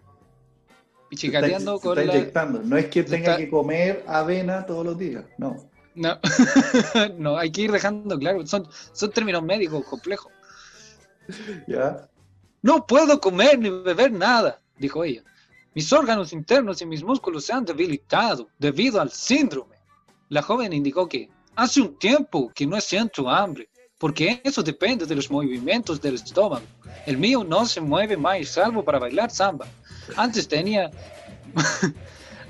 pichicateando 1.08 1.78
Se 1.78 1.82
con 1.82 1.98
está 1.98 2.12
la... 2.12 2.18
inyectando. 2.18 2.60
No 2.62 2.76
es 2.76 2.86
que 2.86 3.04
tenga 3.04 3.16
está- 3.32 3.36
que 3.38 3.48
comer 3.48 4.04
avena 4.06 4.66
todos 4.66 4.84
los 4.84 4.98
días, 4.98 5.24
no. 5.38 5.71
No, 5.95 6.18
no, 7.18 7.36
hay 7.36 7.51
que 7.53 7.62
ir 7.62 7.72
dejando 7.72 8.18
claro. 8.18 8.47
Son, 8.47 8.66
son 8.93 9.11
términos 9.11 9.43
médicos 9.43 9.84
complejos. 9.84 10.32
¿Ya? 11.66 12.09
No 12.62 12.86
puedo 12.86 13.20
comer 13.20 13.59
ni 13.59 13.70
beber 13.70 14.12
nada, 14.12 14.61
dijo 14.78 15.05
ella. 15.05 15.22
Mis 15.74 15.93
órganos 15.93 16.32
internos 16.32 16.80
y 16.82 16.86
mis 16.86 17.03
músculos 17.03 17.47
se 17.47 17.53
han 17.53 17.64
debilitado 17.64 18.49
debido 18.59 19.01
al 19.01 19.11
síndrome. 19.11 19.76
La 20.28 20.43
joven 20.43 20.72
indicó 20.72 21.09
que 21.09 21.28
hace 21.57 21.80
un 21.80 21.99
tiempo 21.99 22.51
que 22.55 22.66
no 22.66 22.80
siento 22.80 23.28
hambre, 23.28 23.68
porque 23.99 24.40
eso 24.45 24.62
depende 24.62 25.07
de 25.07 25.14
los 25.14 25.30
movimientos 25.30 26.01
del 26.01 26.16
estómago. 26.16 26.64
El 27.07 27.18
mío 27.18 27.45
no 27.45 27.64
se 27.66 27.80
mueve 27.80 28.16
más 28.16 28.49
salvo 28.49 28.84
para 28.84 28.99
bailar 28.99 29.30
samba. 29.30 29.66
Antes 30.16 30.47
tenía 30.47 30.90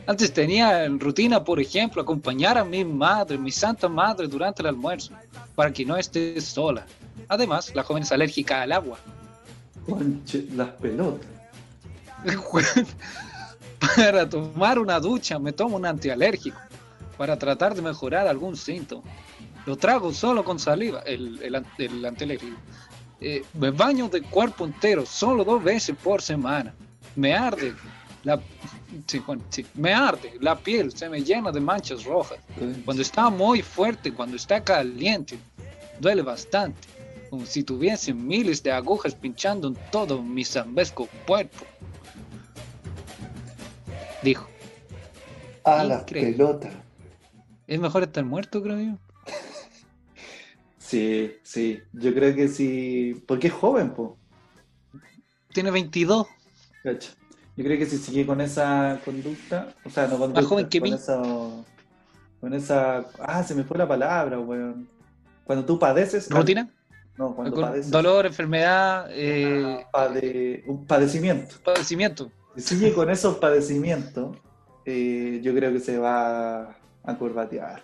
antes 0.07 0.33
tenía 0.33 0.85
en 0.85 0.99
rutina, 0.99 1.43
por 1.43 1.61
ejemplo, 1.61 2.03
acompañar 2.03 2.59
a 2.59 2.65
mi 2.65 2.85
madre, 2.85 3.39
mi 3.39 3.51
santa 3.51 3.89
madre 3.89 4.27
durante 4.29 4.63
el 4.63 4.69
almuerzo, 4.69 5.13
para 5.55 5.73
que 5.73 5.85
no 5.85 5.97
esté 5.97 6.41
sola. 6.41 6.87
Además, 7.29 7.73
la 7.75 7.83
joven 7.83 8.03
es 8.03 8.13
alérgica 8.13 8.63
al 8.63 8.73
agua. 8.73 8.99
Conche, 9.87 10.47
las 10.55 10.71
pelotas. 10.71 11.27
Para 13.97 14.29
tomar 14.29 14.79
una 14.79 15.01
ducha 15.01 15.41
me 15.41 15.53
tomo 15.53 15.77
un 15.77 15.85
antialérgico 15.85 16.57
para 17.19 17.37
tratar 17.37 17.75
de 17.75 17.83
mejorar 17.83 18.27
algún 18.27 18.57
síntoma. 18.57 19.03
Lo 19.67 19.77
trago 19.77 20.13
solo 20.13 20.45
con 20.45 20.59
saliva, 20.59 21.01
el, 21.01 21.41
el, 21.43 21.65
el 21.79 22.05
antialérgico. 22.05 22.57
Eh, 23.21 23.45
me 23.55 23.71
baño 23.71 24.09
de 24.09 24.23
cuerpo 24.23 24.65
entero 24.65 25.07
solo 25.07 25.45
dos 25.45 25.63
veces 25.63 25.97
por 26.03 26.23
semana. 26.23 26.75
Me 27.15 27.35
arde 27.35 27.75
la, 28.25 28.41
sí, 29.07 29.19
bueno, 29.21 29.43
sí, 29.51 29.67
me 29.75 29.93
arde 29.93 30.35
la 30.41 30.57
piel, 30.59 30.97
se 30.97 31.09
me 31.09 31.23
llena 31.23 31.51
de 31.51 31.61
manchas 31.61 32.05
rojas. 32.05 32.39
Cuando 32.85 33.03
está 33.03 33.31
muy 33.31 33.63
fuerte, 33.63 34.13
cuando 34.13 34.37
está 34.37 34.63
caliente, 34.63 35.39
duele 35.99 36.23
bastante, 36.23 36.89
como 37.31 37.45
si 37.47 37.63
tuviese 37.63 38.13
miles 38.15 38.63
de 38.63 38.71
agujas 38.73 39.15
pinchando 39.15 39.69
en 39.69 39.77
todo 39.91 40.23
mi 40.23 40.45
zambesco 40.45 41.09
cuerpo. 41.27 41.65
Dijo, 44.23 44.47
A 45.65 45.85
Increíble. 45.85 46.33
pelotas. 46.33 46.73
es 47.67 47.81
mejor 47.81 48.05
estar 48.05 48.25
muerto, 48.25 48.63
creo 48.63 48.79
yo. 48.81 48.99
Sí, 50.79 51.33
sí. 51.43 51.81
Yo 51.95 52.13
creo 52.13 52.35
que 52.35 52.49
sí. 52.49 53.15
Porque 53.27 53.47
es 53.47 53.53
joven, 53.55 53.95
po. 53.95 54.19
Tiene 55.55 55.71
22, 55.71 56.27
Cacha. 56.83 57.13
Yo 57.57 57.65
creo 57.65 57.79
que 57.79 57.87
si 57.87 57.99
sigue 57.99 58.25
con 58.27 58.41
esa 58.41 58.99
conducta, 59.05 59.75
o 59.85 59.91
sea, 59.91 60.07
no 60.07 60.19
conducta, 60.19 60.43
joven 60.43 60.69
que 60.69 60.81
con 60.81 60.89
mí. 60.89 60.95
esa, 60.95 61.23
con 62.41 62.55
esa, 62.55 63.05
ah, 63.21 63.43
se 63.43 63.55
me 63.55 63.63
fue 63.65 63.77
la 63.79 63.87
palabra, 63.87 64.39
weón. 64.41 64.89
Cuando 65.45 65.65
tú 65.65 65.79
padeces, 65.79 66.31
rutina, 66.31 66.71
no, 67.19 67.35
cuando 67.35 67.55
con 67.55 67.65
padeces, 67.65 67.91
dolor, 67.91 68.25
enfermedad, 68.27 69.07
eh, 69.11 69.85
pade- 69.93 70.63
un 70.67 70.87
padecimiento. 70.87 71.57
padecimiento. 71.63 72.31
Si 72.57 72.63
sigue 72.77 72.93
con 72.95 73.11
esos 73.11 73.37
padecimientos, 73.37 74.37
eh, 74.87 75.41
yo 75.43 75.55
creo 75.55 75.73
que 75.73 75.81
se 75.81 75.99
va 75.99 76.71
a 77.05 77.19
curvatear. 77.19 77.83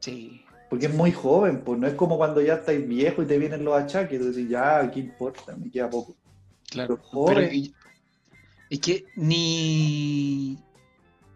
Sí. 0.00 0.42
Porque 0.68 0.86
es 0.86 0.94
muy 0.94 1.12
joven, 1.12 1.62
pues 1.64 1.78
no 1.78 1.86
es 1.86 1.94
como 1.94 2.16
cuando 2.16 2.40
ya 2.40 2.54
estáis 2.54 2.86
viejo 2.86 3.22
y 3.22 3.26
te 3.26 3.38
vienen 3.38 3.64
los 3.64 3.76
achaques, 3.80 4.18
tú 4.18 4.26
decís, 4.32 4.48
ya, 4.48 4.90
¿qué 4.90 5.00
importa? 5.00 5.56
Me 5.56 5.70
queda 5.70 5.88
poco. 5.88 6.16
Claro. 6.68 6.96
Pero 6.96 7.08
joven. 7.08 7.34
Pero 7.36 7.52
y- 7.54 7.74
es 8.70 8.80
que 8.80 9.04
ni. 9.16 10.58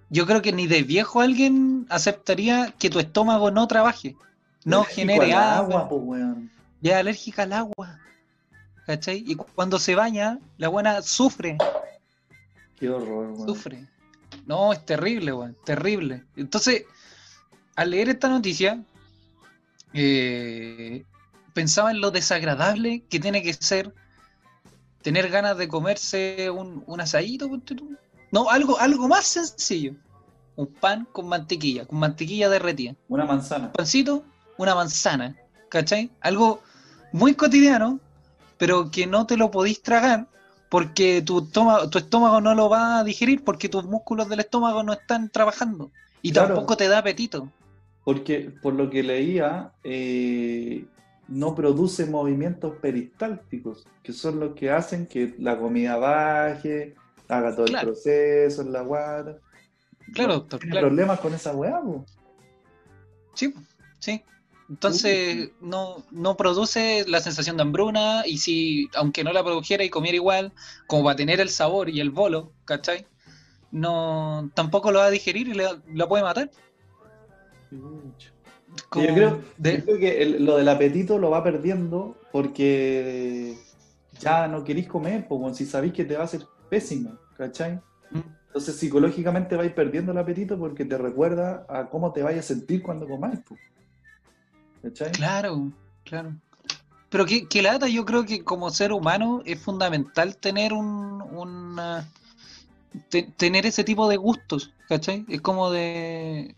Yo 0.09 0.27
creo 0.27 0.43
que 0.43 0.53
ni 0.53 0.67
de 0.67 0.83
viejo 0.83 1.21
alguien 1.21 1.87
aceptaría 1.89 2.75
que 2.79 2.91
tu 2.91 2.99
estómago 2.99 3.51
no 3.53 3.69
trabaje, 3.69 4.17
no 4.65 4.83
genere 4.85 5.33
agua, 5.33 5.57
agua, 5.59 5.89
pues, 5.89 6.03
weón. 6.05 6.51
ya 6.81 6.99
alérgica 6.99 7.43
al 7.45 7.53
agua. 7.53 7.99
¿Cachai? 8.87 9.23
Y 9.25 9.37
cu- 9.37 9.47
cuando 9.55 9.79
se 9.79 9.95
baña, 9.95 10.39
la 10.59 10.67
buena 10.69 11.01
sufre, 11.03 11.57
Qué 12.77 12.89
horror, 12.91 13.31
weón. 13.33 13.47
sufre. 13.47 13.87
No, 14.47 14.73
es 14.73 14.85
terrible, 14.85 15.33
weón, 15.33 15.57
terrible. 15.65 16.25
Entonces, 16.35 16.85
al 17.77 17.91
leer 17.91 18.09
esta 18.09 18.29
noticia, 18.29 18.83
eh, 19.93 21.05
pensaba 21.55 21.91
en 21.93 22.01
lo 22.01 22.11
desagradable 22.11 23.05
que 23.09 23.21
tiene 23.21 23.43
que 23.43 23.55
ser 23.55 23.95
tener 25.03 25.29
ganas 25.29 25.57
de 25.59 25.69
comerse 25.69 26.51
un, 26.51 26.83
un 26.87 27.01
asadito. 27.01 27.49
No, 28.33 28.51
algo, 28.51 28.79
algo 28.79 29.09
más 29.09 29.25
sencillo. 29.27 29.95
Un 30.57 30.67
pan 30.67 31.07
con 31.13 31.29
mantequilla, 31.29 31.87
con 31.87 31.99
mantequilla 31.99 32.49
derretida. 32.49 32.95
Una 33.09 33.25
manzana. 33.25 33.73
pancito, 33.73 34.25
una 34.59 34.75
manzana, 34.75 35.37
¿cachai? 35.69 36.11
Algo 36.21 36.63
muy 37.13 37.35
cotidiano, 37.35 37.99
pero 38.59 38.91
que 38.91 39.07
no 39.07 39.27
te 39.27 39.37
lo 39.37 39.51
podís 39.51 39.83
tragar 39.83 40.27
porque 40.69 41.23
tu 41.23 41.39
estómago, 41.45 41.89
tu 41.91 41.99
estómago 41.99 42.41
no 42.41 42.55
lo 42.55 42.69
va 42.69 42.99
a 42.99 43.05
digerir 43.05 43.43
porque 43.43 43.69
tus 43.69 43.85
músculos 43.85 44.29
del 44.29 44.41
estómago 44.41 44.83
no 44.83 44.93
están 44.93 45.29
trabajando 45.31 45.91
y 46.23 46.31
Claro. 46.33 46.49
tampoco 46.55 46.77
te 46.77 46.89
da 46.89 46.99
apetito. 46.99 47.49
Porque 48.05 48.53
por 48.63 48.75
lo 48.75 48.89
que 48.91 49.03
leía, 49.03 49.73
eh, 49.83 50.85
no 51.31 51.55
produce 51.55 52.05
movimientos 52.07 52.75
peristálticos, 52.83 53.87
que 54.03 54.13
son 54.13 54.39
los 54.41 54.55
que 54.55 54.71
hacen 54.71 55.07
que 55.07 55.35
la 55.39 55.57
comida 55.59 55.97
baje, 55.97 56.95
haga 57.29 57.55
todo 57.55 57.67
Claro. 57.67 57.89
el 57.89 57.95
proceso 57.95 58.63
en 58.63 58.73
la 58.73 58.83
guata. 58.83 59.39
Claro, 60.13 60.35
doctor, 60.35 60.59
tiene 60.61 60.73
claro. 60.73 60.89
problemas 60.89 61.21
con 61.21 61.33
esa 61.33 61.55
weá, 61.55 61.81
po. 61.81 62.05
Sí, 63.35 63.55
sí. 64.01 64.23
Entonces 64.69 65.51
no, 65.61 66.05
no 66.11 66.37
produce 66.37 67.05
la 67.09 67.21
sensación 67.21 67.57
de 67.57 67.63
hambruna 67.63 68.23
y 68.27 68.39
si, 68.39 68.89
aunque 68.95 69.25
no 69.25 69.33
la 69.33 69.43
produjera 69.43 69.83
y 69.85 69.91
comiera 69.91 70.17
igual, 70.17 70.53
como 70.87 71.05
va 71.05 71.13
a 71.13 71.17
tener 71.17 71.41
el 71.41 71.49
sabor 71.49 71.89
y 71.89 72.01
el 72.01 72.11
bolo, 72.11 72.53
¿cachai? 72.65 73.07
No, 73.73 74.51
tampoco 74.55 74.91
lo 74.93 74.99
va 75.01 75.07
a 75.07 75.11
digerir 75.11 75.49
y 75.49 75.55
le- 75.55 75.81
la 75.95 76.09
puede 76.09 76.23
matar. 76.25 76.51
Como 78.89 79.07
Yo 79.07 79.15
creo, 79.15 79.43
de- 79.59 79.79
yo 79.79 79.85
creo 79.85 79.99
que 79.99 80.23
el- 80.23 80.45
lo 80.45 80.57
del 80.57 80.69
apetito 80.69 81.19
lo 81.19 81.31
va 81.31 81.43
perdiendo 81.43 82.17
porque 82.33 83.57
ya 84.21 84.47
no 84.49 84.65
queréis 84.65 84.89
comer, 84.89 85.27
pues 85.29 85.57
si 85.57 85.67
sabéis 85.67 85.93
que 85.93 86.05
te 86.05 86.15
va 86.15 86.23
a 86.23 86.25
hacer 86.25 86.43
pésimo, 86.69 87.17
¿cachai? 87.37 87.81
Mm. 88.11 88.21
Entonces 88.49 88.77
psicológicamente 88.77 89.57
vais 89.57 89.73
perdiendo 89.73 90.13
el 90.13 90.19
apetito 90.19 90.59
porque 90.59 90.85
te 90.85 90.99
recuerda 90.99 91.65
a 91.69 91.89
cómo 91.89 92.13
te 92.13 92.23
vayas 92.23 92.45
a 92.45 92.49
sentir 92.55 92.83
cuando 92.83 93.07
comáis, 93.09 93.39
pues. 93.47 93.61
¿cachai? 94.83 95.13
Claro, 95.13 95.71
claro. 96.05 96.33
Pero 97.11 97.27
que, 97.27 97.47
que 97.49 97.63
lata, 97.63 97.89
yo 97.89 98.05
creo 98.05 98.25
que 98.25 98.45
como 98.45 98.71
ser 98.71 98.93
humano 98.93 99.43
es 99.45 99.61
fundamental 99.61 100.37
tener 100.37 100.73
un, 100.73 101.21
te- 103.09 103.25
tener 103.37 103.67
ese 103.67 103.83
tipo 103.85 104.09
de 104.09 104.17
gustos, 104.17 104.73
¿cachai? 104.89 105.25
Es 105.29 105.41
como 105.41 105.71
de... 105.71 106.55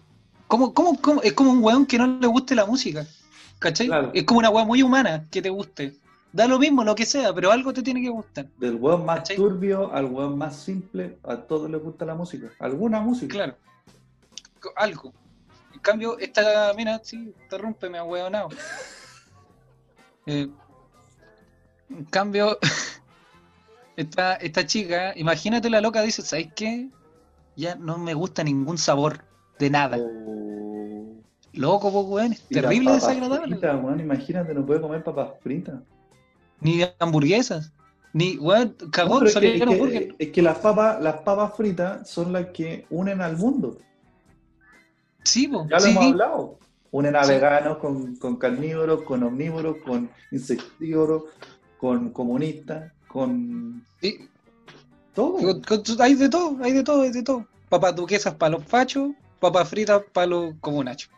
Es 1.23 1.33
como 1.33 1.51
un 1.53 1.65
weón 1.65 1.87
que 1.87 1.99
no 1.99 2.07
le 2.07 2.27
guste 2.27 2.55
la 2.55 2.67
música, 2.67 3.07
¿cachai? 3.59 3.87
Claro. 3.87 4.11
Es 4.13 4.25
como 4.25 4.41
una 4.41 4.51
weá 4.51 4.65
muy 4.65 4.83
humana 4.83 5.27
que 5.31 5.41
te 5.41 5.49
guste. 5.49 5.97
Da 6.33 6.47
lo 6.47 6.59
mismo, 6.59 6.83
lo 6.83 6.95
que 6.95 7.05
sea, 7.05 7.33
pero 7.35 7.51
algo 7.51 7.73
te 7.73 7.83
tiene 7.83 8.01
que 8.01 8.09
gustar. 8.09 8.47
Del 8.59 8.77
hueón 8.77 9.05
más 9.05 9.19
¿Cachai? 9.19 9.37
turbio 9.37 9.93
al 9.93 10.07
hueón 10.07 10.39
más 10.39 10.57
simple, 10.57 11.19
a 11.25 11.37
todos 11.37 11.71
les 11.71 11.83
gusta 11.83 12.05
la 12.05 12.15
música. 12.15 12.51
Alguna 12.59 13.01
música. 13.01 13.33
Claro. 13.35 13.57
Algo. 14.77 15.13
En 15.75 15.81
cambio, 15.81 16.19
esta 16.19 16.73
mina, 16.75 17.01
sí, 17.03 17.35
interrúmpeme, 17.43 17.99
ahueonado. 17.99 18.49
Eh, 20.25 20.49
en 21.91 22.05
cambio, 22.05 22.61
esta, 23.97 24.35
esta 24.35 24.65
chica, 24.65 25.13
imagínate 25.17 25.69
la 25.69 25.81
loca, 25.81 26.01
dice, 26.01 26.23
¿sabes 26.23 26.47
qué? 26.55 26.91
Ya 27.57 27.75
no 27.75 27.99
me 27.99 28.15
gusta 28.15 28.45
ningún 28.45 28.79
sabor 28.79 29.25
de 29.63 29.71
nada. 29.71 29.97
O- 29.99 31.23
Loco, 31.55 31.93
pues, 31.93 32.07
weón, 32.07 32.33
es 32.33 32.41
Oh. 32.41 32.47
terrible 32.51 32.93
desagradable. 32.93 33.57
weón, 33.57 34.01
imagínate, 34.01 34.55
no 34.55 34.65
puede 34.67 34.81
comer 34.81 35.05
papas 35.05 35.31
fritas. 35.43 35.81
Ni 36.61 36.83
hamburguesas. 36.99 37.73
Ni, 38.15 38.37
weón, 38.39 38.75
No, 38.81 38.91
cagó, 38.91 39.19
pero 39.21 39.31
es, 39.31 39.37
que, 39.39 39.55
es 39.55 39.63
que- 39.63 39.63
hamburguesas. 39.63 40.15
es 40.19 40.29
que 40.33 40.43
las 40.43 40.59
papas, 40.59 41.03
las 41.03 41.17
papas 41.23 41.55
fritas 41.57 42.09
son 42.09 42.33
las 42.33 42.47
que 42.47 42.87
unen 42.91 43.21
al 43.21 43.37
mundo. 43.37 43.79
Sí, 45.25 45.47
po, 45.49 45.67
Ya 45.69 45.77
lo 45.77 45.83
sí, 45.83 45.91
hemos 45.91 46.05
hablado. 46.07 46.59
Unen 46.91 47.17
a 47.17 47.25
Sí. 47.25 47.33
veganos 47.33 47.79
con, 47.79 48.17
con 48.17 48.37
carnívoros, 48.37 49.03
con 49.03 49.23
omnívoros, 49.23 49.77
con 49.87 50.11
insectívoros, 50.31 51.23
con 51.79 52.11
comunistas, 52.11 52.93
con... 53.09 53.83
sí. 54.01 54.29
Todo. 55.15 55.37
Con- 55.39 55.63
con 55.63 55.85
su- 55.85 56.03
hay 56.03 56.15
de 56.15 56.29
todo, 56.29 56.57
hay 56.63 56.73
de 56.73 56.83
todo, 56.83 57.03
hay 57.03 57.11
de 57.13 57.23
todo. 57.23 57.47
Papas 57.69 57.95
duquesas 57.95 58.35
para 58.35 58.53
los 58.57 58.65
fachos, 58.65 59.11
papas 59.43 59.69
fritas 59.69 60.03
para 60.13 60.29
los 60.29 60.55
comunachos. 60.61 61.11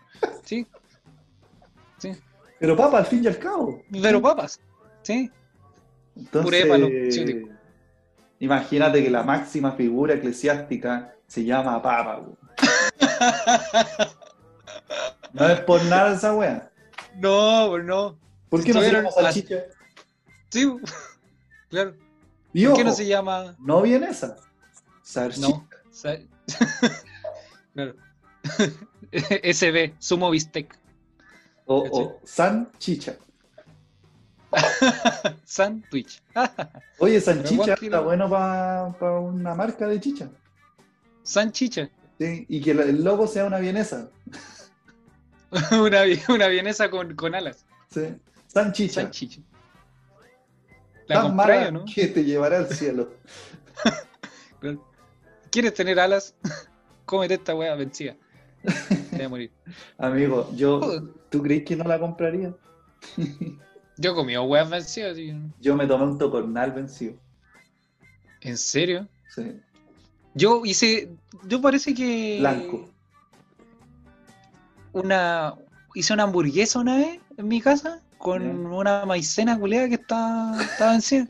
¿Sí? 0.42 0.66
Sí. 1.98 2.12
Pero 2.58 2.74
papa, 2.76 2.98
al 2.98 3.06
fin 3.06 3.22
y 3.22 3.26
al 3.26 3.38
cabo. 3.38 3.82
Pero 3.92 4.22
papas. 4.22 4.58
¿Sí? 5.02 5.30
Entonces, 6.16 6.42
Puré 6.42 6.66
para 6.66 6.86
ciúticos. 7.12 7.50
imagínate 8.40 9.04
que 9.04 9.10
la 9.10 9.22
máxima 9.22 9.72
figura 9.72 10.14
eclesiástica 10.14 11.14
se 11.26 11.44
llama 11.44 11.80
papa. 11.82 12.22
No 15.32 15.48
es 15.48 15.60
por 15.62 15.82
nada 15.86 16.14
esa 16.14 16.32
wea. 16.32 16.70
No, 17.16 17.66
pues 17.70 17.84
no. 17.84 18.16
¿Por 18.48 18.62
qué 18.62 18.72
no 18.72 18.80
se 18.80 18.92
llama 18.92 19.10
salchicha? 19.10 19.64
Sí, 20.48 20.72
claro. 21.70 21.96
Y 22.52 22.66
¿Por 22.66 22.76
qué 22.76 22.84
no 22.84 22.92
se 22.92 23.04
llama? 23.06 23.56
no 23.58 23.82
viene 23.82 24.10
esa. 24.10 24.36
Salchicha. 25.02 25.48
No. 25.48 25.68
Claro. 27.74 27.96
SB, 29.12 29.94
sumo 29.98 30.30
bistec. 30.30 30.76
O, 31.66 31.84
o 31.90 32.20
sanchicha. 32.24 33.16
Sandwich. 35.44 36.22
Oye, 36.98 37.20
Pero 37.20 37.20
sanchicha 37.20 37.74
está 37.74 38.00
bueno 38.00 38.28
para 38.30 39.18
una 39.18 39.54
marca 39.54 39.86
de 39.86 39.98
chicha. 40.00 40.30
Sanchicha. 41.22 41.88
Sí, 42.18 42.46
y 42.48 42.60
que 42.60 42.70
el- 42.72 43.02
logo 43.02 43.26
sea 43.26 43.44
una 43.46 43.58
vienesa. 43.58 44.08
una, 45.72 46.02
vi- 46.02 46.22
una 46.28 46.46
vienesa 46.48 46.90
con, 46.90 47.14
con 47.16 47.34
alas. 47.34 47.64
Sí. 47.90 48.14
Sanchicha. 48.46 49.02
Sanchicha. 49.02 49.40
¿La 51.06 51.22
Tan 51.22 51.34
mala 51.36 51.70
no? 51.70 51.84
que 51.92 52.06
te 52.06 52.24
llevará 52.24 52.58
al 52.58 52.68
cielo. 52.68 53.10
¿Quieres 55.50 55.74
tener 55.74 56.00
alas? 56.00 56.34
Cómete 57.04 57.34
esta 57.34 57.54
wea 57.54 57.74
vencida. 57.74 58.16
Te 58.64 59.16
voy 59.16 59.22
a 59.22 59.28
morir. 59.28 59.52
Amigo, 59.98 60.50
yo, 60.54 61.02
¿tú 61.30 61.42
crees 61.42 61.64
que 61.64 61.76
no 61.76 61.84
la 61.84 61.98
compraría? 61.98 62.54
Yo 63.96 64.14
comido 64.14 64.42
weas 64.42 64.68
vencidas. 64.68 65.16
Yo 65.60 65.76
me 65.76 65.86
tomé 65.86 66.04
un 66.04 66.18
tocornal 66.18 66.72
vencido. 66.72 67.14
¿En 68.40 68.58
serio? 68.58 69.06
Sí. 69.34 69.52
Yo 70.34 70.62
hice. 70.64 71.10
Yo 71.46 71.60
parece 71.60 71.94
que. 71.94 72.38
Blanco. 72.40 72.90
Una. 74.92 75.54
Hice 75.94 76.12
una 76.12 76.24
hamburguesa 76.24 76.80
una 76.80 76.96
vez 76.96 77.20
en 77.36 77.46
mi 77.46 77.60
casa 77.60 78.02
con 78.18 78.66
una 78.66 79.06
maicena 79.06 79.56
culeada 79.56 79.88
que 79.88 79.94
está, 79.94 80.60
está 80.60 80.90
vencida. 80.90 81.28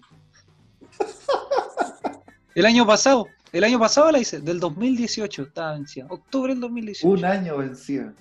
El 2.54 2.64
año 2.64 2.86
pasado. 2.86 3.26
El 3.54 3.62
año 3.62 3.78
pasado 3.78 4.10
la 4.10 4.18
hice, 4.18 4.40
del 4.40 4.58
2018 4.58 5.42
estaba 5.42 5.74
vencida. 5.74 6.06
Octubre 6.08 6.52
del 6.52 6.60
2018. 6.60 7.06
Un 7.08 7.24
año 7.24 7.56
vencido. 7.58 8.12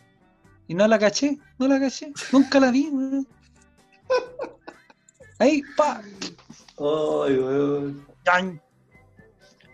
Y 0.67 0.75
no 0.75 0.87
la 0.87 0.99
caché, 0.99 1.39
no 1.57 1.67
la 1.67 1.79
caché. 1.79 2.13
Nunca 2.31 2.59
la 2.59 2.69
vi, 2.69 2.87
weón. 2.91 3.27
Ahí, 5.39 5.63
pa. 5.75 6.03
Ay, 6.77 7.35
weón. 7.35 8.05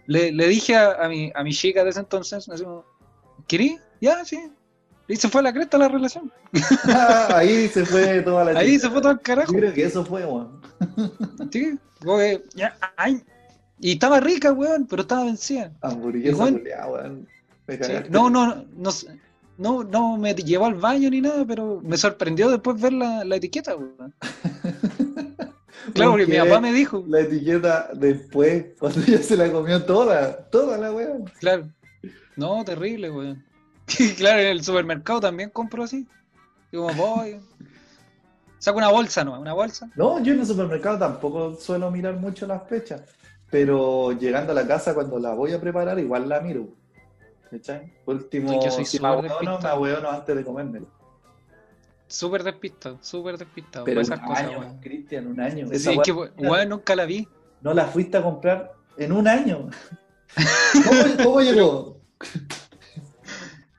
Le, 0.08 0.32
le 0.32 0.48
dije 0.48 0.78
a, 0.78 0.94
a 0.94 1.10
mi, 1.10 1.30
a 1.36 1.44
mi 1.44 1.52
chica 1.52 1.84
de 1.84 1.90
ese 1.90 2.00
entonces, 2.00 2.46
como, 2.46 2.86
¿querí? 3.46 3.78
Ya, 4.00 4.24
sí. 4.24 4.40
Y 5.10 5.18
se 5.18 5.28
fue 5.28 5.42
a 5.42 5.44
la 5.44 5.54
cresta 5.54 5.78
la 5.78 5.90
relación. 5.90 6.32
Ah, 6.86 7.28
Ahí 7.36 7.68
se 7.68 7.86
fue 7.86 8.22
toda 8.22 8.46
la 8.46 8.58
Ahí 8.62 8.80
se 8.80 8.90
fue 8.90 9.02
todo 9.02 9.12
el 9.12 9.20
carajo. 9.20 9.52
Yo 9.52 9.60
creo 9.60 9.74
que 9.74 9.84
eso 9.84 10.06
fue, 10.06 10.26
weón. 10.26 10.62
Sí, 11.52 11.78
como 12.00 12.18
que, 12.18 12.46
ya, 12.56 12.78
ay. 12.96 13.22
Y 13.80 13.94
estaba 13.94 14.20
rica, 14.20 14.52
weón, 14.52 14.86
pero 14.88 15.04
estaba 15.04 15.26
vencida. 15.26 15.72
Hamburguesa 15.82 16.46
weón. 16.88 17.28
Sí. 17.68 17.94
No, 18.10 18.30
no, 18.30 18.66
no, 18.76 18.90
no, 19.58 19.84
no 19.84 20.18
me 20.18 20.34
llevó 20.34 20.66
al 20.66 20.76
baño 20.76 21.10
ni 21.10 21.22
nada, 21.22 21.46
pero 21.46 21.80
me 21.84 21.98
sorprendió 21.98 22.50
después 22.50 22.82
ver 22.82 22.94
la, 22.94 23.24
la 23.24 23.36
etiqueta, 23.36 23.76
weón. 23.76 24.14
Claro, 25.94 26.12
porque 26.12 26.28
mi 26.28 26.38
papá 26.38 26.60
me 26.60 26.74
dijo, 26.74 27.04
La 27.08 27.22
etiqueta 27.22 27.90
después, 27.94 28.66
cuando 28.78 29.02
ya 29.02 29.18
se 29.24 29.36
la 29.36 29.52
comió 29.52 29.84
toda, 29.84 30.38
toda 30.50 30.78
la 30.78 30.92
weón. 30.92 31.26
claro. 31.40 31.70
No, 32.36 32.64
terrible, 32.64 33.10
weón. 33.10 33.44
Y 34.00 34.10
claro, 34.14 34.40
en 34.40 34.48
el 34.48 34.64
supermercado 34.64 35.20
también 35.20 35.50
compro 35.50 35.84
así. 35.84 36.08
Y 36.72 36.78
como 36.78 36.94
voy. 36.94 37.40
Saco 38.60 38.78
una 38.78 38.90
bolsa, 38.90 39.24
¿no? 39.24 39.40
Una 39.40 39.54
bolsa. 39.54 39.90
No, 39.96 40.22
yo 40.22 40.34
en 40.34 40.42
el 40.42 40.46
supermercado 40.46 41.00
tampoco 41.00 41.56
suelo 41.56 41.90
mirar 41.90 42.16
mucho 42.18 42.46
las 42.46 42.68
fechas, 42.68 43.02
pero 43.50 44.12
llegando 44.12 44.52
a 44.52 44.56
la 44.56 44.68
casa 44.68 44.94
cuando 44.94 45.20
la 45.20 45.34
voy 45.34 45.54
a 45.54 45.62
preparar 45.62 46.00
igual 46.00 46.30
la 46.30 46.40
miro. 46.42 46.68
¿Cachai? 47.50 47.92
Por 48.06 48.16
último, 48.18 48.64
yo 48.64 48.70
soy 48.70 48.86
si 48.86 49.00
me 49.00 49.10
me 49.22 50.08
antes 50.08 50.36
de 50.36 50.44
comérmelo. 50.44 50.88
Súper 52.08 52.44
despistado, 52.44 52.98
súper 53.02 53.38
despistado. 53.38 53.86
Pero 53.86 54.02
un 54.02 54.14
año. 54.14 54.80
Cristian, 54.82 55.28
un 55.28 55.40
año. 55.40 55.68
Sí, 55.68 55.76
Esa 55.76 55.92
es 55.92 55.98
weá 55.98 56.04
que, 56.04 56.12
weón, 56.12 56.70
nunca 56.70 56.96
la 56.96 57.06
vi. 57.06 57.28
no 57.62 57.74
la 57.74 57.86
fuiste 57.86 58.18
a 58.18 58.24
comprar 58.24 58.74
en 58.98 59.12
un 59.12 59.28
año. 59.28 59.70
¿Cómo, 60.86 61.24
cómo 61.24 61.42
llegó? 61.42 61.98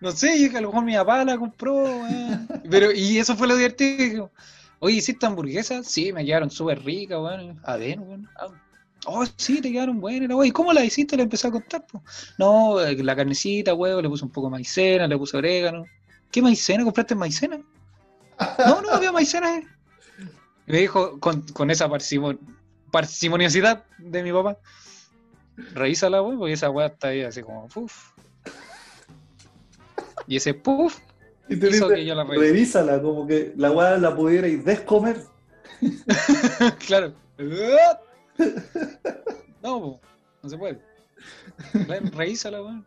No 0.00 0.12
sé, 0.12 0.42
yo 0.42 0.50
que 0.50 0.56
a 0.56 0.60
lo 0.62 0.68
mejor 0.68 0.84
mi 0.84 0.94
papá 0.94 1.22
la 1.26 1.36
compró, 1.36 1.74
weón. 1.74 2.48
Pero, 2.70 2.90
y 2.90 3.18
eso 3.18 3.36
fue 3.36 3.46
lo 3.46 3.54
divertido. 3.54 4.30
Oye, 4.78 4.96
¿hiciste 4.96 5.26
hamburguesas? 5.26 5.86
Sí, 5.86 6.10
me 6.10 6.24
quedaron 6.24 6.50
súper 6.50 6.82
ricas, 6.82 7.18
weón. 7.18 7.60
A 7.62 7.76
ver, 7.76 8.00
weón. 8.00 8.26
Oh, 9.06 9.24
sí, 9.36 9.60
te 9.60 9.72
quedaron 9.72 10.00
buenas, 10.00 10.28
weón. 10.28 10.46
¿Y 10.46 10.50
cómo 10.50 10.72
la 10.72 10.84
hiciste? 10.84 11.16
Le 11.16 11.22
empecé 11.22 11.48
a 11.48 11.50
contar, 11.50 11.86
po. 11.86 12.02
No, 12.38 12.80
eh, 12.80 13.02
la 13.02 13.16
carnecita, 13.16 13.74
weón, 13.74 14.02
le 14.02 14.08
puse 14.08 14.24
un 14.24 14.30
poco 14.30 14.48
de 14.48 14.52
maicena, 14.52 15.06
le 15.06 15.16
puse 15.16 15.36
orégano. 15.36 15.84
¿Qué 16.30 16.42
maicena? 16.42 16.84
¿Compraste 16.84 17.14
maicena? 17.14 17.60
No, 18.66 18.82
no 18.82 18.90
había 18.90 19.10
maicena. 19.12 19.60
me 20.66 20.78
dijo 20.78 21.18
con, 21.18 21.42
con 21.52 21.70
esa 21.70 21.88
parsimo- 21.88 22.38
parsimoniosidad 22.90 23.84
de 23.98 24.22
mi 24.22 24.32
papá. 24.32 24.58
Revísala, 25.74 26.22
weón, 26.22 26.38
porque 26.38 26.54
esa 26.54 26.70
weá 26.70 26.86
está 26.88 27.08
ahí 27.08 27.22
así 27.22 27.42
como, 27.42 27.68
puf. 27.68 28.12
Y 30.26 30.36
ese 30.36 30.54
puff 30.54 30.98
Y 31.48 31.56
te 31.56 31.68
hizo 31.70 31.88
dice, 31.88 32.00
que 32.00 32.04
yo 32.06 32.14
la 32.14 32.24
revísala, 32.24 33.02
como 33.02 33.26
que 33.26 33.52
la 33.56 33.70
weá 33.72 33.96
la 33.98 34.14
pudierais 34.14 34.64
descomer. 34.64 35.24
claro. 36.86 37.14
No, 39.62 40.00
no 40.42 40.48
se 40.48 40.56
puede. 40.56 40.80
Re- 41.86 42.00
Revísala, 42.00 42.62
weón. 42.62 42.84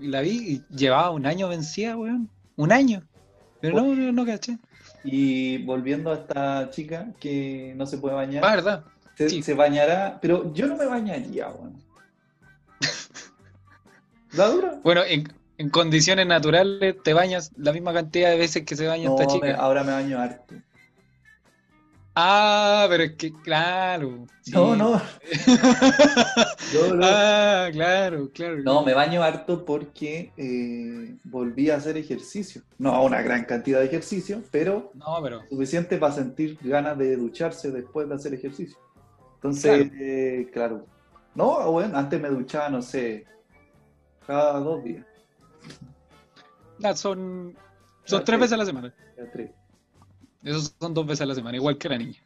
Y 0.00 0.08
la 0.08 0.20
vi 0.20 0.30
y 0.70 0.74
llevaba 0.76 1.10
un 1.10 1.26
año 1.26 1.48
vencida, 1.48 1.96
weón. 1.96 2.28
Un 2.56 2.72
año. 2.72 3.02
Pero 3.60 3.76
no, 3.80 3.94
no, 3.94 4.10
no 4.12 4.26
caché. 4.26 4.58
Y 5.04 5.58
volviendo 5.64 6.10
a 6.10 6.14
esta 6.14 6.70
chica 6.70 7.06
que 7.20 7.72
no 7.76 7.86
se 7.86 7.98
puede 7.98 8.16
bañar, 8.16 8.44
Ah, 8.44 8.56
verdad. 8.56 8.84
se, 9.16 9.28
sí. 9.30 9.42
se 9.42 9.54
bañará, 9.54 10.18
pero 10.20 10.52
yo 10.52 10.66
no 10.66 10.76
me 10.76 10.86
bañaría, 10.86 11.48
weón. 11.50 11.80
¿La 14.32 14.48
dura? 14.48 14.80
Bueno, 14.82 15.02
en, 15.06 15.32
en 15.58 15.68
condiciones 15.70 16.26
naturales 16.26 16.96
te 17.04 17.12
bañas 17.12 17.52
la 17.56 17.72
misma 17.72 17.92
cantidad 17.92 18.30
de 18.30 18.38
veces 18.38 18.64
que 18.64 18.74
se 18.76 18.86
baña 18.86 19.08
No, 19.08 19.14
esta 19.20 19.26
me- 19.26 19.40
chica. 19.40 19.54
ahora 19.56 19.84
me 19.84 19.92
baño 19.92 20.18
harto. 20.18 20.54
Ah, 22.14 22.86
pero 22.90 23.04
es 23.04 23.12
que, 23.16 23.32
claro. 23.32 24.26
sí. 24.42 24.52
No, 24.52 24.76
no. 24.76 25.00
No, 26.74 26.94
no. 26.94 27.04
Ah, 27.06 27.68
claro, 27.70 28.30
claro. 28.32 28.62
No, 28.62 28.82
me 28.82 28.94
baño 28.94 29.22
harto 29.22 29.64
porque 29.64 30.32
eh, 30.38 31.16
volví 31.24 31.68
a 31.70 31.76
hacer 31.76 31.96
ejercicio. 31.98 32.62
No 32.78 32.90
a 32.94 33.02
una 33.02 33.20
gran 33.22 33.44
cantidad 33.44 33.80
de 33.80 33.86
ejercicio, 33.86 34.42
pero 34.50 34.90
No, 34.94 35.18
pero. 35.22 35.42
suficiente 35.50 35.98
para 35.98 36.14
sentir 36.14 36.58
ganas 36.62 36.96
de 36.96 37.16
ducharse 37.16 37.70
después 37.70 38.08
de 38.08 38.14
hacer 38.14 38.32
ejercicio. 38.34 38.78
Entonces, 39.34 39.90
Claro. 39.90 39.94
eh, 40.00 40.50
claro. 40.52 40.86
No, 41.34 41.72
bueno, 41.72 41.96
antes 41.98 42.20
me 42.20 42.28
duchaba, 42.28 42.68
no 42.70 42.80
sé, 42.82 43.26
cada 44.26 44.58
dos 44.60 44.82
días. 44.84 45.04
son 46.94 47.54
son 48.04 48.24
tres 48.24 48.38
veces 48.40 48.52
a 48.54 48.56
la 48.58 48.66
semana. 48.66 48.94
tres. 49.32 49.50
Esos 50.44 50.74
son 50.78 50.94
dos 50.94 51.06
veces 51.06 51.22
a 51.22 51.26
la 51.26 51.34
semana, 51.34 51.56
igual 51.56 51.78
que 51.78 51.88
la 51.88 51.98
niña. 51.98 52.18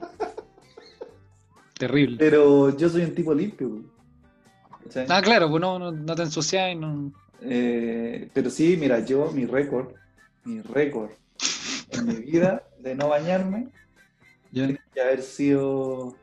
Terrible. 1.78 2.16
Pero 2.18 2.76
yo 2.76 2.88
soy 2.88 3.02
un 3.02 3.14
tipo 3.14 3.34
limpio. 3.34 3.68
güey. 3.68 3.82
¿Cachai? 4.84 5.06
Ah, 5.08 5.22
claro, 5.22 5.48
pues 5.50 5.60
no, 5.60 5.78
no, 5.78 5.90
no 5.90 6.14
te 6.14 6.22
ensucias 6.22 6.72
y 6.72 6.76
no. 6.76 7.12
Eh, 7.40 8.28
pero 8.32 8.50
sí, 8.50 8.76
mira, 8.78 9.04
yo, 9.04 9.30
mi 9.32 9.46
récord, 9.46 9.92
mi 10.44 10.60
récord 10.60 11.10
en 11.90 12.06
mi 12.06 12.14
vida 12.14 12.62
de 12.80 12.94
no 12.94 13.08
bañarme, 13.08 13.68
tiene 14.52 14.78
que 14.92 15.00
haber 15.00 15.22
sido 15.22 16.16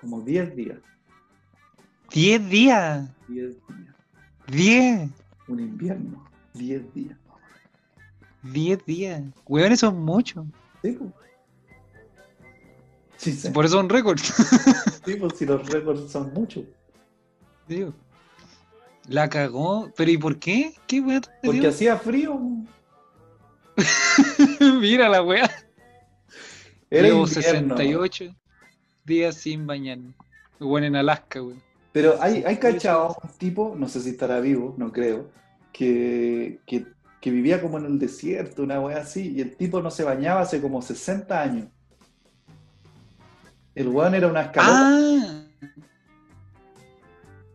como 0.00 0.20
10 0.20 0.56
días. 0.56 0.78
¡Diez 2.12 2.48
días! 2.48 3.08
10 3.28 3.50
días. 3.50 3.94
¡Diez! 4.48 5.10
Un 5.48 5.60
invierno. 5.60 6.28
10 6.54 6.94
días. 6.94 7.16
¡Diez 8.42 8.84
días! 8.86 9.22
Weón, 9.46 9.72
eso 9.72 9.88
es 9.88 9.94
mucho. 9.94 10.46
Sí, 10.82 10.92
pues. 10.92 11.10
Sí, 13.16 13.32
sí. 13.32 13.50
Por 13.50 13.64
eso 13.64 13.76
son 13.76 13.88
récords. 13.88 14.32
Sí, 15.04 15.16
pues 15.16 15.36
si 15.36 15.46
los 15.46 15.68
récords 15.68 16.12
son 16.12 16.32
muchos. 16.32 16.64
Digo. 17.66 17.92
La 19.08 19.28
cagó. 19.28 19.90
¿Pero 19.96 20.10
y 20.12 20.16
por 20.16 20.38
qué? 20.38 20.74
¿Qué 20.86 21.00
weá 21.00 21.20
Porque 21.42 21.66
hacía 21.66 21.96
frío. 21.96 22.38
Mira 24.80 25.08
la 25.08 25.22
weá. 25.22 25.50
Era 26.88 27.08
Llevo 27.08 27.26
invierno. 27.26 27.76
68 27.76 28.36
días 29.04 29.34
sin 29.34 29.66
bañarme. 29.66 30.14
Bueno, 30.60 30.86
en 30.86 30.96
Alaska, 30.96 31.40
güey. 31.40 31.56
Pero 31.92 32.16
hay, 32.22 32.42
hay 32.44 32.56
cachado 32.56 33.16
un 33.22 33.30
tipo, 33.38 33.74
no 33.76 33.88
sé 33.88 34.00
si 34.00 34.10
estará 34.10 34.40
vivo, 34.40 34.74
no 34.78 34.92
creo, 34.92 35.30
que, 35.72 36.58
que, 36.66 36.86
que 37.22 37.30
vivía 37.30 37.62
como 37.62 37.78
en 37.78 37.84
el 37.86 37.98
desierto, 38.00 38.64
una 38.64 38.80
wea 38.80 38.98
así, 38.98 39.32
y 39.36 39.40
el 39.40 39.54
tipo 39.54 39.80
no 39.80 39.92
se 39.92 40.02
bañaba 40.02 40.40
hace 40.40 40.60
como 40.60 40.82
60 40.82 41.40
años. 41.40 41.68
El 43.76 43.88
weón 43.88 44.16
era 44.16 44.26
una 44.26 44.42
escalota. 44.42 44.90
Ah. 44.92 45.44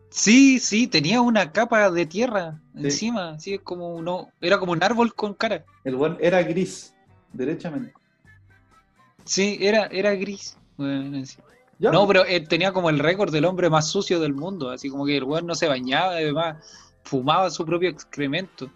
Sí, 0.08 0.58
sí, 0.58 0.86
tenía 0.86 1.20
una 1.20 1.52
capa 1.52 1.90
de 1.90 2.06
tierra 2.06 2.58
Sí. 2.74 2.84
encima, 2.84 3.30
así 3.32 3.54
es 3.54 3.60
como 3.60 3.94
uno, 3.94 4.30
era 4.40 4.58
como 4.58 4.72
un 4.72 4.82
árbol 4.82 5.14
con 5.14 5.34
cara. 5.34 5.66
El 5.84 5.96
weón 5.96 6.16
era 6.18 6.42
gris, 6.42 6.94
derechamente. 7.34 7.92
Sí, 9.26 9.58
era, 9.60 9.84
era 9.92 10.14
gris. 10.14 10.56
Bueno, 10.78 11.26
sí. 11.26 11.36
No, 11.78 12.08
pero 12.08 12.24
él 12.24 12.48
tenía 12.48 12.72
como 12.72 12.88
el 12.88 13.00
récord 13.00 13.30
del 13.30 13.44
hombre 13.44 13.68
más 13.68 13.86
sucio 13.86 14.18
del 14.18 14.32
mundo, 14.32 14.70
así 14.70 14.88
como 14.88 15.04
que 15.04 15.18
el 15.18 15.24
weón 15.24 15.46
no 15.46 15.54
se 15.54 15.68
bañaba, 15.68 16.12
además 16.12 16.56
fumaba 17.04 17.50
su 17.50 17.66
propio 17.66 17.90
excremento. 17.90 18.70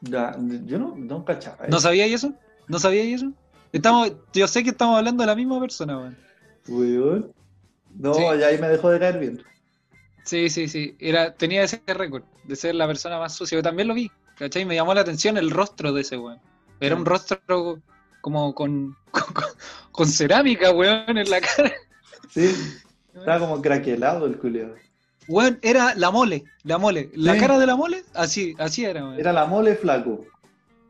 Ya, 0.00 0.36
yo 0.64 0.78
no, 0.78 0.94
no 0.96 1.24
cachaba. 1.24 1.66
¿No 1.68 1.80
sabía 1.80 2.06
eso? 2.06 2.32
¿No 2.66 2.78
sabía 2.78 3.02
eso? 3.02 3.32
Estamos, 3.72 4.12
yo 4.32 4.46
sé 4.48 4.62
que 4.64 4.70
estamos 4.70 4.96
hablando 4.98 5.22
de 5.22 5.26
la 5.26 5.34
misma 5.36 5.60
persona, 5.60 5.98
weón. 5.98 6.16
Weón. 6.68 7.32
No, 7.96 8.14
Sí. 8.14 8.22
ya 8.38 8.46
ahí 8.46 8.58
me 8.58 8.68
dejó 8.68 8.90
de 8.90 8.98
caer 8.98 9.18
bien. 9.18 9.42
Sí, 10.24 10.50
sí, 10.50 10.68
sí. 10.68 10.94
Era, 10.98 11.34
tenía 11.34 11.62
ese 11.62 11.82
récord 11.86 12.22
de 12.44 12.54
ser 12.56 12.74
la 12.74 12.86
persona 12.86 13.18
más 13.18 13.34
sucia. 13.34 13.56
Yo 13.56 13.62
también 13.62 13.88
lo 13.88 13.94
vi, 13.94 14.10
¿cachai? 14.36 14.64
Me 14.64 14.74
llamó 14.74 14.92
la 14.94 15.00
atención 15.00 15.36
el 15.38 15.50
rostro 15.50 15.92
de 15.92 16.02
ese 16.02 16.16
weón. 16.18 16.38
Era 16.80 16.94
un 16.94 17.02
Mm. 17.02 17.06
rostro 17.06 17.82
como 18.20 18.54
con, 18.54 18.96
con, 19.10 19.24
con- 19.32 19.44
con 19.90 20.06
cerámica, 20.06 20.70
weón, 20.72 21.16
en 21.16 21.28
la 21.30 21.40
cara. 21.40 21.72
Sí, 22.30 22.50
estaba 23.14 23.38
como 23.40 23.60
craquelado 23.62 24.26
el 24.26 24.36
culiado. 24.38 24.74
Era 25.62 25.94
la 25.94 26.10
mole, 26.10 26.44
la 26.64 26.78
mole. 26.78 27.10
La 27.14 27.34
Sí. 27.34 27.40
cara 27.40 27.58
de 27.58 27.66
la 27.66 27.76
mole, 27.76 28.04
así, 28.14 28.54
así 28.58 28.84
era, 28.84 29.04
weón. 29.04 29.20
Era 29.20 29.32
la 29.32 29.44
mole 29.46 29.74
flaco. 29.76 30.24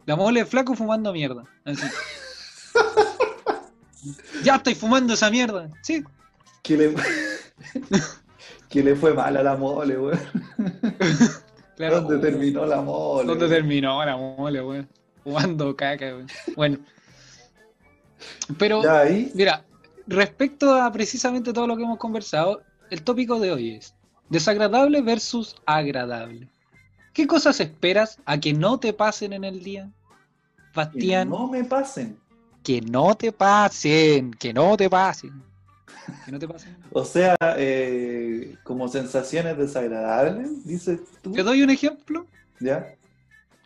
La 0.06 0.16
mole 0.16 0.46
flaco 0.46 0.74
fumando 0.74 1.12
mierda. 1.12 1.44
Así. 1.64 1.82
ya 4.44 4.56
estoy 4.56 4.74
fumando 4.74 5.14
esa 5.14 5.30
mierda. 5.30 5.68
Sí. 5.82 6.04
Que 6.62 6.76
le, 6.76 6.94
que 8.68 8.82
le 8.82 8.94
fue 8.94 9.12
mal 9.14 9.36
a 9.36 9.42
la 9.42 9.56
mole, 9.56 9.98
weón. 9.98 10.20
Claro. 11.76 12.00
¿Dónde 12.00 12.18
terminó 12.18 12.66
la 12.66 12.80
mole? 12.80 13.28
¿Dónde 13.28 13.48
terminó 13.48 14.04
la 14.04 14.16
mole, 14.16 14.60
weón? 14.60 14.88
Fumando 15.22 15.76
caca, 15.76 16.06
weón. 16.06 16.26
Bueno. 16.56 16.78
Pero, 18.58 18.82
mira, 19.34 19.62
respecto 20.08 20.74
a 20.74 20.90
precisamente 20.90 21.52
todo 21.52 21.68
lo 21.68 21.76
que 21.76 21.84
hemos 21.84 21.98
conversado, 21.98 22.62
el 22.90 23.02
tópico 23.02 23.38
de 23.38 23.52
hoy 23.52 23.74
es 23.76 23.94
desagradable 24.28 25.02
versus 25.02 25.56
agradable. 25.66 26.48
¿Qué 27.12 27.26
cosas 27.26 27.60
esperas 27.60 28.18
a 28.26 28.38
que 28.38 28.52
no 28.52 28.78
te 28.78 28.92
pasen 28.92 29.32
en 29.32 29.44
el 29.44 29.62
día? 29.62 29.90
que 30.72 30.84
Bastián, 30.84 31.30
no 31.30 31.48
me 31.48 31.64
pasen. 31.64 32.16
que 32.62 32.80
no 32.80 33.16
te 33.16 33.32
pasen, 33.32 34.32
que 34.32 34.52
no 34.52 34.76
te 34.76 34.88
pasen. 34.88 35.42
Que 36.24 36.32
no 36.32 36.38
te 36.38 36.46
pasen. 36.46 36.76
O 36.92 37.04
sea, 37.04 37.36
eh, 37.56 38.56
como 38.62 38.88
sensaciones 38.88 39.58
desagradables, 39.58 40.64
dices 40.64 41.00
tú. 41.22 41.32
¿Te 41.32 41.42
doy 41.42 41.62
un 41.62 41.70
ejemplo? 41.70 42.26
¿Ya? 42.60 42.94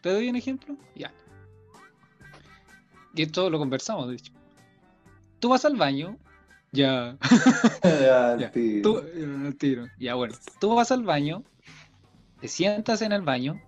¿Te 0.00 0.10
doy 0.10 0.28
un 0.28 0.36
ejemplo? 0.36 0.74
Ya. 0.94 1.12
Y 3.14 3.22
esto 3.22 3.50
lo 3.50 3.58
conversamos, 3.58 4.08
de 4.08 4.14
hecho. 4.14 4.32
Tú 5.38 5.50
vas 5.50 5.64
al 5.64 5.76
baño, 5.76 6.16
ya. 6.72 7.16
Ya, 7.82 8.36
Ya, 8.40 8.50
tío. 8.50 8.82
Tú, 8.82 9.02
ya, 9.14 9.46
al 9.46 9.56
tiro. 9.56 9.86
Ya, 9.98 10.14
bueno. 10.14 10.34
Tú 10.60 10.74
vas 10.74 10.90
al 10.90 11.04
baño, 11.04 11.44
te 12.40 12.48
sientas 12.48 13.02
en 13.02 13.12
el 13.12 13.22
baño, 13.22 13.60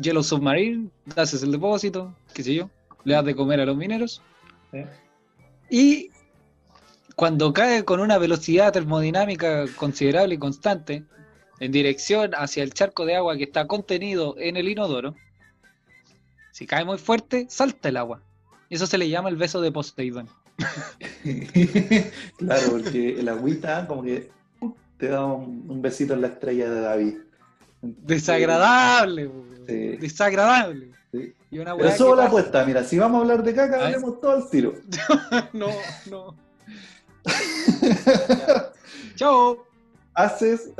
Yellow 0.00 0.22
Submarine, 0.22 0.90
haces 1.16 1.42
el 1.42 1.52
depósito, 1.52 2.14
qué 2.34 2.42
sé 2.42 2.54
yo, 2.54 2.70
le 3.04 3.14
das 3.14 3.24
de 3.24 3.34
comer 3.34 3.60
a 3.60 3.66
los 3.66 3.76
mineros, 3.76 4.22
¿Eh? 4.72 4.86
y 5.68 6.10
cuando 7.16 7.52
cae 7.52 7.84
con 7.84 8.00
una 8.00 8.18
velocidad 8.18 8.72
termodinámica 8.72 9.66
considerable 9.76 10.36
y 10.36 10.38
constante, 10.38 11.04
en 11.60 11.72
dirección 11.72 12.32
hacia 12.34 12.62
el 12.62 12.74
charco 12.74 13.04
de 13.04 13.16
agua 13.16 13.36
que 13.36 13.44
está 13.44 13.66
contenido 13.66 14.34
en 14.38 14.56
el 14.56 14.68
inodoro, 14.68 15.14
si 16.52 16.66
cae 16.66 16.84
muy 16.84 16.98
fuerte, 16.98 17.46
salta 17.48 17.88
el 17.88 17.96
agua. 17.96 18.22
Eso 18.68 18.86
se 18.86 18.98
le 18.98 19.08
llama 19.08 19.28
el 19.28 19.36
beso 19.36 19.60
de 19.60 19.72
Poseidón. 19.72 20.28
claro, 22.38 22.62
porque 22.70 23.20
el 23.20 23.28
agüita 23.28 23.86
como 23.86 24.02
que 24.02 24.30
te 24.98 25.08
da 25.08 25.24
un, 25.24 25.66
un 25.68 25.82
besito 25.82 26.14
en 26.14 26.22
la 26.22 26.28
estrella 26.28 26.70
de 26.70 26.80
David. 26.80 27.14
Desagradable. 27.82 29.30
Sí. 29.66 29.96
desagradable. 29.96 30.92
Sí. 31.10 31.34
Y 31.50 31.58
una 31.58 31.76
Pero 31.76 31.96
subo 31.96 32.14
la 32.14 32.26
apuesta, 32.26 32.64
mira, 32.64 32.82
si 32.84 32.98
vamos 32.98 33.18
a 33.18 33.22
hablar 33.22 33.42
de 33.42 33.54
caca, 33.54 33.84
hablemos 33.84 34.20
todo 34.20 34.32
al 34.32 34.48
tiro. 34.48 34.74
No, 35.52 35.68
no. 36.10 36.36
Chao. 39.16 39.66
Haces, 40.14 40.70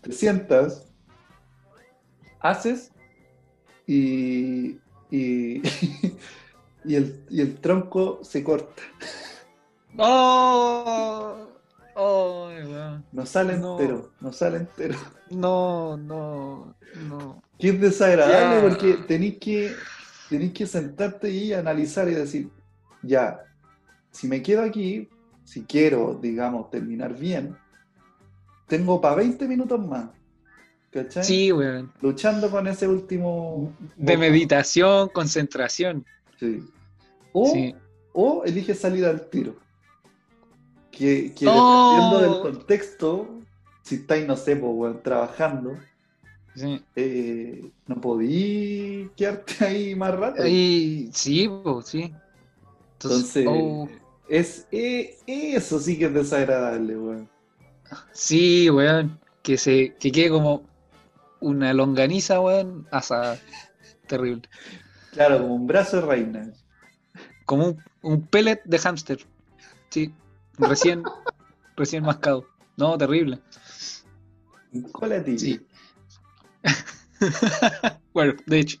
te 0.00 0.12
sientas, 0.12 0.86
haces 2.40 2.90
y, 3.86 4.78
y, 5.10 5.62
y, 6.90 6.96
el, 6.96 7.24
y 7.30 7.40
el 7.40 7.60
tronco 7.60 8.20
se 8.22 8.42
corta. 8.42 8.82
Oh, 9.96 11.48
oh. 11.94 12.48
No 13.12 13.26
sale 13.26 13.56
No. 13.58 13.78
entero, 13.78 14.10
no 14.20 14.32
sale 14.32 14.56
entero. 14.58 14.96
No, 15.30 15.96
no, 15.96 16.74
no. 17.08 17.42
Que 17.58 17.68
es 17.70 17.80
desagradable 17.80 18.56
Ya. 18.56 18.62
porque 18.68 18.94
tenéis 19.06 19.38
que, 19.38 19.72
tenéis 20.28 20.52
que 20.52 20.66
sentarte 20.66 21.30
y 21.30 21.52
analizar 21.52 22.08
y 22.08 22.14
decir, 22.14 22.50
ya, 23.02 23.40
si 24.10 24.26
me 24.26 24.42
quedo 24.42 24.62
aquí, 24.62 25.08
si 25.44 25.62
quiero, 25.64 26.18
digamos, 26.20 26.70
terminar 26.70 27.14
bien, 27.16 27.56
tengo 28.66 29.00
para 29.00 29.16
20 29.16 29.46
minutos 29.46 29.84
más. 29.86 30.08
¿Cachai? 30.92 31.22
Sí, 31.22 31.52
weón. 31.52 31.92
Luchando 32.00 32.50
con 32.50 32.66
ese 32.66 32.88
último... 32.88 33.72
De 33.96 34.16
meditación, 34.16 35.08
concentración. 35.10 36.04
Sí. 36.40 36.64
O, 37.32 37.46
Sí. 37.52 37.74
o 38.12 38.42
elige 38.44 38.74
salir 38.74 39.04
al 39.04 39.28
tiro. 39.28 39.56
Que, 40.90 41.30
dependiendo 41.30 42.18
del 42.20 42.40
contexto, 42.42 43.28
si 43.82 43.96
estáis, 43.96 44.26
no 44.26 44.36
sé, 44.36 44.56
pues, 44.56 44.72
weón, 44.74 45.02
trabajando, 45.02 45.74
sí. 46.54 46.84
eh, 46.96 47.70
no 47.86 48.00
podí 48.00 49.08
quedarte 49.16 49.54
ahí 49.64 49.94
más 49.94 50.14
rato. 50.14 50.46
Y 50.46 51.08
sí, 51.12 51.48
po, 51.48 51.80
sí. 51.82 52.12
Entonces, 52.94 53.46
oh, 53.48 53.88
es, 54.28 54.66
eh, 54.72 55.16
eso 55.26 55.78
sí 55.78 55.98
que 55.98 56.06
es 56.06 56.14
desagradable, 56.14 56.98
weón. 56.98 57.28
sí, 58.12 58.68
weón. 58.70 59.18
Que 59.42 59.56
se, 59.56 59.94
que 59.98 60.12
quede 60.12 60.28
como 60.28 60.64
una 61.40 61.72
longaniza, 61.72 62.40
weón, 62.40 62.86
asada. 62.90 63.38
Terrible. 64.06 64.42
Claro, 65.12 65.38
como 65.40 65.54
un 65.54 65.66
brazo 65.66 65.96
de 66.00 66.06
reina. 66.06 66.52
Como 67.50 67.66
un, 67.66 67.84
un 68.02 68.22
pellet 68.28 68.62
de 68.64 68.78
hámster. 68.78 69.26
Sí, 69.88 70.14
recién, 70.56 71.02
recién 71.76 72.04
mascado. 72.04 72.46
No, 72.76 72.96
terrible. 72.96 73.40
Cola 74.92 75.16
de 75.16 75.22
tigre. 75.22 75.38
Sí. 75.40 75.66
bueno, 78.14 78.34
de 78.46 78.60
hecho. 78.60 78.78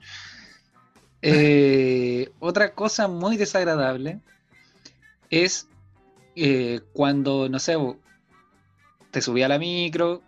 Eh, 1.20 2.30
otra 2.38 2.72
cosa 2.72 3.08
muy 3.08 3.36
desagradable 3.36 4.20
es 5.30 5.66
eh, 6.36 6.80
cuando, 6.92 7.48
no 7.48 7.58
sé, 7.58 7.74
vos, 7.74 7.96
te 9.10 9.20
subí 9.20 9.42
a 9.42 9.48
la 9.48 9.58
micro. 9.58 10.22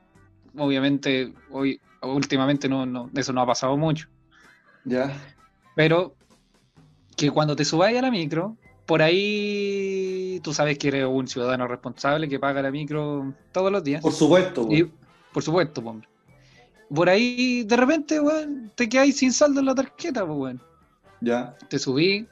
Obviamente, 0.56 1.32
hoy, 1.48 1.81
últimamente 2.01 2.69
no, 2.69 2.86
no, 2.86 3.09
eso 3.14 3.32
no 3.32 3.43
ha 3.43 3.47
pasado 3.47 3.77
mucho. 3.77 4.09
Ya. 4.85 5.16
Pero 5.77 6.16
que 7.23 7.31
cuando 7.31 7.55
te 7.55 7.65
subáis 7.65 7.97
a 7.97 8.03
la 8.03 8.11
micro, 8.11 8.57
por 8.85 9.01
ahí 9.01 10.40
tú 10.43 10.53
sabes 10.53 10.77
que 10.77 10.89
eres 10.89 11.07
un 11.07 11.28
ciudadano 11.28 11.69
responsable 11.69 12.28
que 12.28 12.40
paga 12.40 12.62
la 12.62 12.73
micro 12.73 13.32
todos 13.53 13.70
los 13.70 13.85
días. 13.85 14.03
Por 14.03 14.12
supuesto, 14.12 14.66
Y, 14.69 14.90
por 15.32 15.43
supuesto, 15.44 15.81
hombre. 15.82 16.09
Por 16.93 17.09
ahí, 17.09 17.62
de 17.62 17.77
repente, 17.77 18.19
weón, 18.19 18.73
te 18.74 18.89
quedáis 18.89 19.19
sin 19.19 19.32
saldo 19.32 19.61
en 19.61 19.66
la 19.66 19.74
tarjeta, 19.77 20.27
pues, 20.27 20.36
weón. 20.36 20.62
Ya. 21.20 21.57
Te 21.69 21.78
subí, 21.78 22.27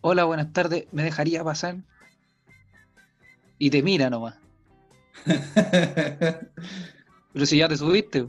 Hola, 0.00 0.24
buenas 0.24 0.50
tardes, 0.54 0.86
¿me 0.92 1.02
dejaría 1.02 1.44
pasar? 1.44 1.76
Y 3.58 3.68
te 3.68 3.82
mira 3.82 4.08
nomás. 4.08 4.36
Pero 7.32 7.44
si 7.44 7.58
ya 7.58 7.68
te 7.68 7.76
subiste. 7.76 8.26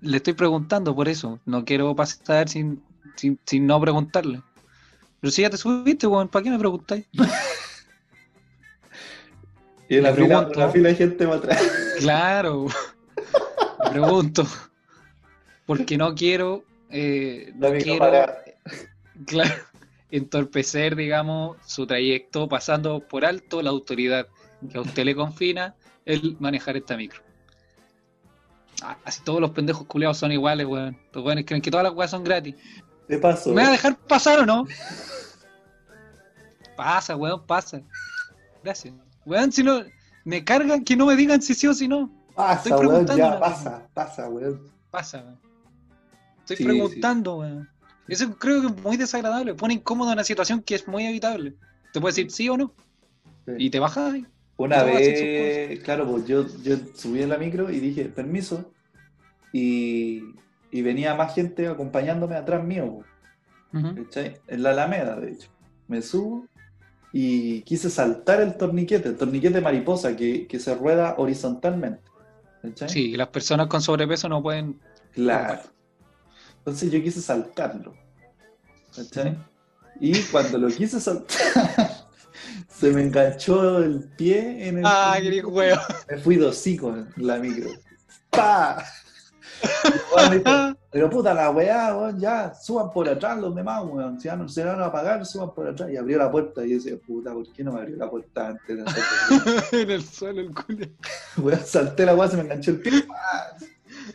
Le 0.00 0.16
estoy 0.16 0.32
preguntando 0.32 0.96
por 0.96 1.08
eso. 1.08 1.38
No 1.44 1.64
quiero 1.64 1.94
pasar 1.94 2.48
sin, 2.48 2.82
sin, 3.20 3.38
sin 3.46 3.66
no 3.66 3.80
preguntarle. 3.80 4.42
Pero 5.20 5.30
si 5.30 5.42
ya 5.42 5.50
te 5.50 5.56
subiste, 5.56 6.06
weón, 6.06 6.28
¿para 6.28 6.42
qué 6.42 6.50
me 6.50 6.58
preguntáis? 6.58 7.06
Y 9.88 9.96
en 9.96 10.04
la 10.04 10.14
fila, 10.14 10.44
de 10.72 10.94
gente 10.94 11.26
más 11.26 11.38
atrás. 11.38 11.60
Claro. 11.98 12.66
Me 13.84 13.90
pregunto. 13.90 14.46
Porque 15.66 15.98
no 15.98 16.14
quiero. 16.14 16.62
eh, 16.90 17.52
no 17.56 17.72
quiero. 17.72 17.98
para- 17.98 18.44
Claro, 19.26 19.54
entorpecer, 20.12 20.94
digamos, 20.96 21.56
su 21.66 21.86
trayecto 21.88 22.48
pasando 22.48 23.00
por 23.00 23.24
alto 23.24 23.60
la 23.62 23.70
autoridad 23.70 24.28
que 24.70 24.78
a 24.78 24.80
usted 24.80 25.04
le 25.04 25.14
confina 25.16 25.74
el 26.06 26.36
manejar 26.38 26.76
esta 26.76 26.96
micro. 26.96 27.20
Ah, 28.82 28.96
Así 29.04 29.22
todos 29.24 29.40
los 29.40 29.50
pendejos 29.50 29.86
culeados 29.86 30.16
son 30.18 30.30
iguales, 30.32 30.66
weón. 30.66 30.96
Los 31.12 31.24
weones 31.24 31.44
creen 31.44 31.60
que 31.62 31.70
todas 31.72 31.84
las 31.84 31.92
weas 31.94 32.10
son 32.12 32.22
gratis. 32.24 32.54
De 33.10 33.18
paso. 33.18 33.50
¿Me 33.52 33.62
va 33.62 33.68
a 33.70 33.72
dejar 33.72 33.98
pasar 33.98 34.38
o 34.38 34.46
no? 34.46 34.64
Pasa, 36.76 37.16
weón, 37.16 37.44
pasa. 37.44 37.82
Gracias. 38.62 38.94
Weón, 39.26 39.50
si 39.50 39.64
no, 39.64 39.82
me 40.24 40.44
cargan 40.44 40.84
que 40.84 40.94
no 40.94 41.06
me 41.06 41.16
digan 41.16 41.42
si 41.42 41.54
sí 41.54 41.66
o 41.66 41.74
si 41.74 41.88
no. 41.88 42.08
Pasa, 42.36 42.68
estoy 42.68 42.86
weón, 42.86 43.06
ya, 43.08 43.40
pasa, 43.40 43.88
pasa, 43.94 44.28
weón. 44.28 44.60
Pasa, 44.92 45.22
weón. 45.22 45.40
Estoy 46.38 46.56
Sí, 46.58 46.64
preguntando, 46.64 47.38
weón. 47.38 47.68
Eso 48.06 48.32
creo 48.36 48.60
que 48.60 48.68
es 48.68 48.76
muy 48.80 48.96
desagradable. 48.96 49.54
Pone 49.54 49.74
incómodo 49.74 50.12
una 50.12 50.22
situación 50.22 50.62
que 50.62 50.76
es 50.76 50.86
muy 50.86 51.04
evitable. 51.04 51.56
Te 51.92 52.00
puede 52.00 52.12
decir 52.12 52.30
sí 52.30 52.48
o 52.48 52.56
no. 52.56 52.72
Sí. 53.44 53.54
Y 53.58 53.70
te 53.70 53.80
bajas 53.80 54.12
ahí. 54.12 54.26
Una 54.56 54.84
vez, 54.84 55.80
claro, 55.82 56.06
pues 56.06 56.26
yo, 56.26 56.46
yo 56.62 56.76
subí 56.94 57.22
en 57.22 57.30
la 57.30 57.38
micro 57.38 57.72
y 57.72 57.80
dije, 57.80 58.04
permiso, 58.04 58.70
y, 59.52 60.22
y 60.70 60.82
venía 60.82 61.14
más 61.14 61.34
gente 61.34 61.66
acompañándome 61.68 62.36
atrás 62.36 62.64
mío. 62.64 63.00
¿cachai? 63.72 64.40
En 64.48 64.62
la 64.62 64.70
Alameda, 64.70 65.16
de 65.16 65.32
hecho. 65.32 65.50
Me 65.88 66.02
subo 66.02 66.46
y 67.12 67.62
quise 67.62 67.90
saltar 67.90 68.40
el 68.40 68.56
torniquete, 68.56 69.08
el 69.08 69.16
torniquete 69.16 69.60
mariposa 69.60 70.14
que, 70.14 70.46
que 70.46 70.58
se 70.58 70.74
rueda 70.74 71.14
horizontalmente. 71.18 72.02
¿cachai? 72.62 72.88
Sí, 72.88 73.16
las 73.16 73.28
personas 73.28 73.66
con 73.66 73.82
sobrepeso 73.82 74.28
no 74.28 74.42
pueden. 74.42 74.80
Claro. 75.12 75.62
Entonces 76.58 76.90
yo 76.90 77.02
quise 77.02 77.20
saltarlo. 77.20 77.94
¿Cachai? 78.94 79.36
Y 80.00 80.18
cuando 80.24 80.58
lo 80.58 80.68
quise 80.68 81.00
saltar, 81.00 81.36
se 82.68 82.90
me 82.90 83.02
enganchó 83.02 83.78
el 83.78 84.04
pie 84.16 84.68
en 84.68 84.78
el. 84.78 84.84
Ah, 84.86 85.18
qué. 85.20 85.42
Me 86.08 86.18
fui 86.18 86.40
hocico 86.40 86.94
en 86.96 87.08
la 87.16 87.38
micro. 87.38 87.70
¡Pa! 88.30 88.84
Dijo, 90.30 90.76
Pero 90.92 91.08
puta 91.08 91.32
la 91.32 91.50
weá, 91.50 91.96
weón, 91.96 92.18
ya, 92.18 92.52
suban 92.52 92.90
por 92.90 93.08
atrás 93.08 93.38
los 93.38 93.54
demás, 93.54 93.84
weón. 93.84 94.18
Si 94.20 94.26
ya 94.26 94.34
no 94.34 94.48
se 94.48 94.64
van 94.64 94.80
a 94.80 94.86
apagar, 94.86 95.24
suban 95.24 95.54
por 95.54 95.68
atrás. 95.68 95.88
Y 95.90 95.96
abrió 95.96 96.18
la 96.18 96.30
puerta 96.30 96.66
y 96.66 96.70
yo 96.70 96.76
decía, 96.76 96.96
puta, 96.98 97.32
¿por 97.32 97.46
qué 97.52 97.62
no 97.62 97.72
me 97.72 97.80
abrió 97.80 97.96
la 97.96 98.10
puerta 98.10 98.48
antes 98.48 98.76
de 98.76 98.82
hacer 98.82 99.04
en 99.82 99.90
el 99.90 100.02
suelo, 100.04 100.40
el 100.40 100.52
culo. 100.52 100.86
Weón, 101.38 101.60
salté 101.64 102.04
la 102.04 102.14
weá, 102.16 102.28
se 102.28 102.36
me 102.36 102.42
enganchó 102.42 102.72
el 102.72 102.80
pie. 102.80 103.04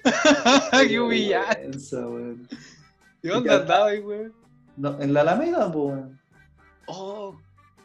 qué 0.87 0.99
humillante. 0.99 1.71
¿Y 3.21 3.27
dónde 3.27 3.53
andaba 3.53 3.87
ahí, 3.87 3.99
weón? 3.99 4.33
No, 4.77 4.99
en 5.01 5.13
la 5.13 5.21
Alameda, 5.21 5.67
weón. 5.67 6.19
Oh, 6.87 7.35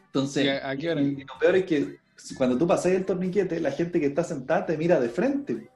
Entonces, 0.06 0.44
¿Y 0.44 0.48
a- 0.48 0.68
a 0.68 0.76
qué 0.76 0.90
hora? 0.90 1.00
y 1.00 1.14
lo 1.24 1.38
peor 1.38 1.56
es 1.56 1.64
que 1.64 1.98
cuando 2.36 2.58
tú 2.58 2.66
pasas 2.66 2.92
el 2.92 3.04
torniquete, 3.06 3.60
la 3.60 3.70
gente 3.70 3.98
que 4.00 4.06
está 4.06 4.24
sentada 4.24 4.66
te 4.66 4.76
mira 4.76 5.00
de 5.00 5.08
frente. 5.08 5.70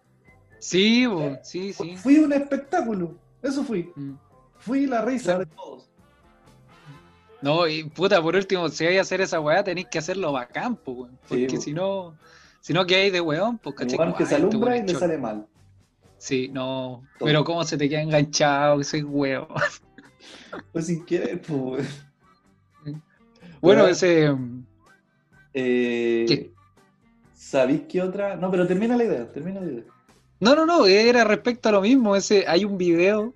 Sí. 0.65 1.07
Sí, 1.43 1.73
sí. 1.73 1.97
Fui 1.97 2.19
un 2.19 2.32
espectáculo, 2.32 3.16
eso 3.43 3.65
fui. 3.65 3.91
Mm. 3.97 4.15
Fui 4.59 4.86
la 4.86 5.03
risa 5.03 5.39
de 5.39 5.47
todos. 5.47 5.91
No, 7.43 7.66
y 7.69 7.85
puta, 7.85 8.23
por 8.23 8.35
último, 8.36 8.69
si 8.70 8.86
hay 8.86 8.95
que 8.95 9.01
hacer 9.01 9.20
esa 9.20 9.39
weá, 9.39 9.62
tenéis 9.62 9.89
que 9.91 9.99
hacerlo 9.99 10.32
bacán, 10.32 10.77
po, 10.77 10.93
weón. 10.93 11.19
Porque 11.28 11.47
po. 11.57 11.61
si 11.61 11.73
no, 11.74 12.16
si 12.61 12.73
no, 12.73 12.86
¿qué 12.86 12.95
hay 12.97 13.11
de 13.11 13.20
weón? 13.20 13.59
Pues, 13.59 13.74
caché. 13.77 13.97
weón 13.97 14.15
que 14.15 14.24
se 14.24 14.35
"Ay, 14.36 14.43
este 14.43 14.49
alumbra 14.49 14.70
weón 14.73 14.85
y 14.85 14.86
le 14.86 14.93
choro". 14.93 15.01
sale 15.01 15.19
mal. 15.19 15.47
Sí, 16.16 16.49
no. 16.49 17.03
Todo. 17.19 17.27
Pero 17.27 17.45
cómo 17.45 17.65
se 17.65 17.77
te 17.77 17.86
queda 17.89 18.01
enganchado, 18.01 18.78
que 18.78 18.85
soy 18.85 19.03
weón. 19.03 19.47
Pues 20.73 20.86
sin 20.86 21.05
querer, 21.05 21.43
pues. 21.43 21.86
Bueno, 23.61 23.82
Weón. 23.82 23.91
ese. 23.91 24.35
Eh, 25.53 26.24
¿Qué? 26.28 26.53
¿Sabéis 27.35 27.82
qué 27.89 28.01
otra? 28.03 28.36
No, 28.36 28.51
pero 28.51 28.66
termina 28.66 28.97
la 28.97 29.05
idea, 29.05 29.31
termina 29.32 29.61
la 29.61 29.66
idea. 29.70 29.85
No, 30.40 30.55
no, 30.55 30.66
no, 30.66 30.86
era 30.86 31.24
respecto 31.24 31.69
a 31.69 31.73
lo 31.73 31.81
mismo. 31.81 32.16
Ese, 32.16 32.44
hay 32.47 32.65
un 32.65 32.77
video 32.77 33.35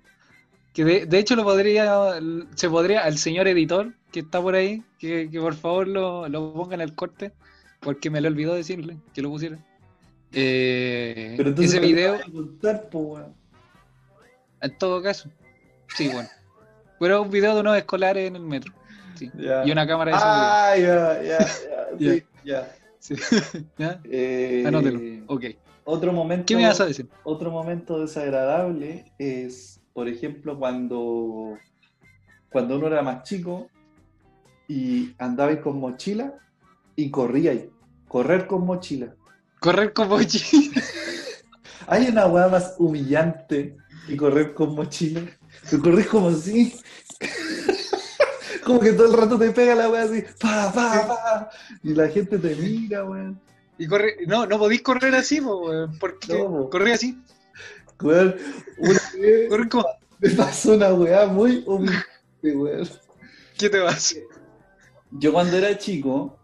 que 0.73 0.85
de, 0.85 1.05
de 1.05 1.19
hecho 1.19 1.35
lo 1.35 1.43
podría, 1.43 2.19
se 2.55 2.69
podría, 2.69 3.03
al 3.03 3.17
señor 3.17 3.47
editor 3.47 3.93
que 4.11 4.21
está 4.21 4.41
por 4.41 4.55
ahí, 4.55 4.83
que, 4.97 5.29
que 5.29 5.39
por 5.39 5.55
favor 5.55 5.87
lo, 5.87 6.27
lo 6.27 6.53
ponga 6.53 6.75
en 6.75 6.81
el 6.81 6.95
corte, 6.95 7.31
porque 7.79 8.09
me 8.09 8.21
lo 8.21 8.27
olvidó 8.27 8.53
decirle 8.53 8.97
que 9.13 9.21
lo 9.21 9.29
pusiera. 9.29 9.57
Eh, 10.31 11.33
Pero 11.37 11.49
entonces, 11.49 11.73
ese 11.73 11.79
¿para 11.79 11.87
qué 11.87 11.93
video, 11.93 12.31
contar, 12.31 12.89
po, 12.89 13.19
en 14.61 14.77
todo 14.77 15.01
caso, 15.01 15.29
sí, 15.95 16.09
bueno. 16.09 16.29
Pero 16.99 17.21
un 17.21 17.31
video 17.31 17.55
de 17.55 17.61
unos 17.61 17.77
escolares 17.77 18.27
en 18.27 18.35
el 18.35 18.43
metro. 18.43 18.73
sí. 19.15 19.31
Ya. 19.35 19.65
Y 19.65 19.71
una 19.71 19.87
cámara 19.87 20.11
de 20.11 20.17
seguridad. 20.17 20.71
Ah, 20.71 20.77
ya, 20.77 21.23
ya, 21.23 21.39
ya. 21.39 21.87
sí, 21.99 22.23
ya. 22.43 22.75
Sí. 22.99 23.15
¿Ya? 23.77 24.01
Eh, 24.03 24.63
Anótelo. 24.67 24.99
Ok. 25.27 25.45
Otro 25.91 26.13
momento. 26.13 26.45
¿Qué 26.45 26.55
me 26.55 26.67
vas 26.67 26.79
a 26.81 26.85
decir? 26.85 27.09
Otro 27.23 27.49
momento 27.49 27.99
desagradable 27.99 29.11
es, 29.17 29.81
por 29.91 30.07
ejemplo, 30.07 30.57
cuando, 30.59 31.57
cuando 32.51 32.77
uno 32.77 32.85
era 32.87 33.01
más 33.01 33.23
chico 33.23 33.67
y 34.67 35.15
andabais 35.17 35.59
con 35.61 35.79
mochila 35.79 36.35
y 36.95 37.09
corríais. 37.09 37.63
Correr 38.07 38.45
con 38.45 38.67
mochila. 38.67 39.15
Correr 39.59 39.91
como 39.91 40.21
chi- 40.21 40.71
Hay 41.87 42.07
una 42.07 42.27
weá 42.27 42.47
más 42.49 42.75
humillante 42.77 43.75
que 44.05 44.15
correr 44.15 44.53
con 44.53 44.75
mochila. 44.75 45.21
Que 45.69 45.79
corres 45.79 46.05
como 46.05 46.27
así. 46.29 46.79
como 48.63 48.79
que 48.79 48.93
todo 48.93 49.07
el 49.07 49.13
rato 49.13 49.39
te 49.39 49.49
pega 49.51 49.73
la 49.73 49.89
weá 49.89 50.03
así. 50.03 50.23
Pa, 50.39 50.71
pa, 50.71 51.07
pa. 51.07 51.49
Y 51.81 51.95
la 51.95 52.07
gente 52.09 52.37
te 52.37 52.55
mira, 52.55 53.03
weón. 53.05 53.39
Y 53.79 53.87
corre, 53.87 54.17
no, 54.27 54.45
no 54.45 54.59
podéis 54.59 54.81
correr 54.81 55.15
así, 55.15 55.41
porque 55.99 56.37
No, 56.37 56.47
po. 56.49 56.69
correr 56.69 56.93
así, 56.93 57.17
Weón, 58.01 58.35
una 58.77 58.99
vez 59.19 59.67
como, 59.69 59.85
me 60.19 60.29
pasó 60.31 60.73
una 60.75 60.93
weá 60.93 61.25
muy 61.27 61.63
humillante, 61.65 62.05
weón. 62.43 62.87
¿qué 63.57 63.69
te 63.69 63.79
vas? 63.79 64.15
Yo 65.11 65.33
cuando 65.33 65.57
era 65.57 65.77
chico, 65.77 66.37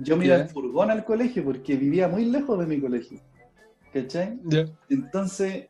yo 0.00 0.16
me 0.16 0.26
iba 0.26 0.36
en 0.36 0.48
furgón 0.48 0.90
al 0.90 1.04
colegio 1.04 1.44
porque 1.44 1.76
vivía 1.76 2.08
muy 2.08 2.24
lejos 2.24 2.58
de 2.58 2.66
mi 2.66 2.80
colegio. 2.80 3.20
¿Cachai? 3.92 4.38
Entonces, 4.88 5.66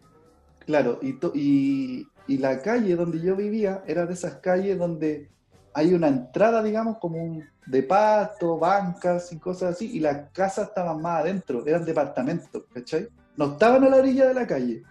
claro, 0.67 0.99
y, 1.03 1.15
to- 1.15 1.33
y, 1.35 2.07
y 2.29 2.39
la 2.39 2.61
calle 2.63 2.95
donde 2.97 3.21
yo 3.21 3.35
vivía 3.37 3.83
era 3.87 4.07
de 4.07 4.15
esas 4.15 4.37
calles 4.37 4.79
donde 4.79 5.29
hay 5.75 5.95
una 5.95 6.09
entrada, 6.09 6.63
digamos, 6.63 6.99
como 6.99 7.23
un, 7.23 7.45
de 7.67 7.83
pasto, 7.83 8.59
bancas 8.59 9.33
y 9.33 9.39
cosas 9.39 9.75
así, 9.77 9.91
y 9.97 10.01
las 10.01 10.31
casas 10.33 10.69
estaban 10.69 11.01
más 11.01 11.21
adentro, 11.21 11.65
eran 11.67 11.85
departamentos, 11.85 12.65
¿cachai? 12.75 13.09
No 13.37 13.53
estaban 13.53 13.85
a 13.85 13.89
la 13.89 13.97
orilla 13.97 14.27
de 14.29 14.35
la 14.35 14.47
calle. 14.47 14.83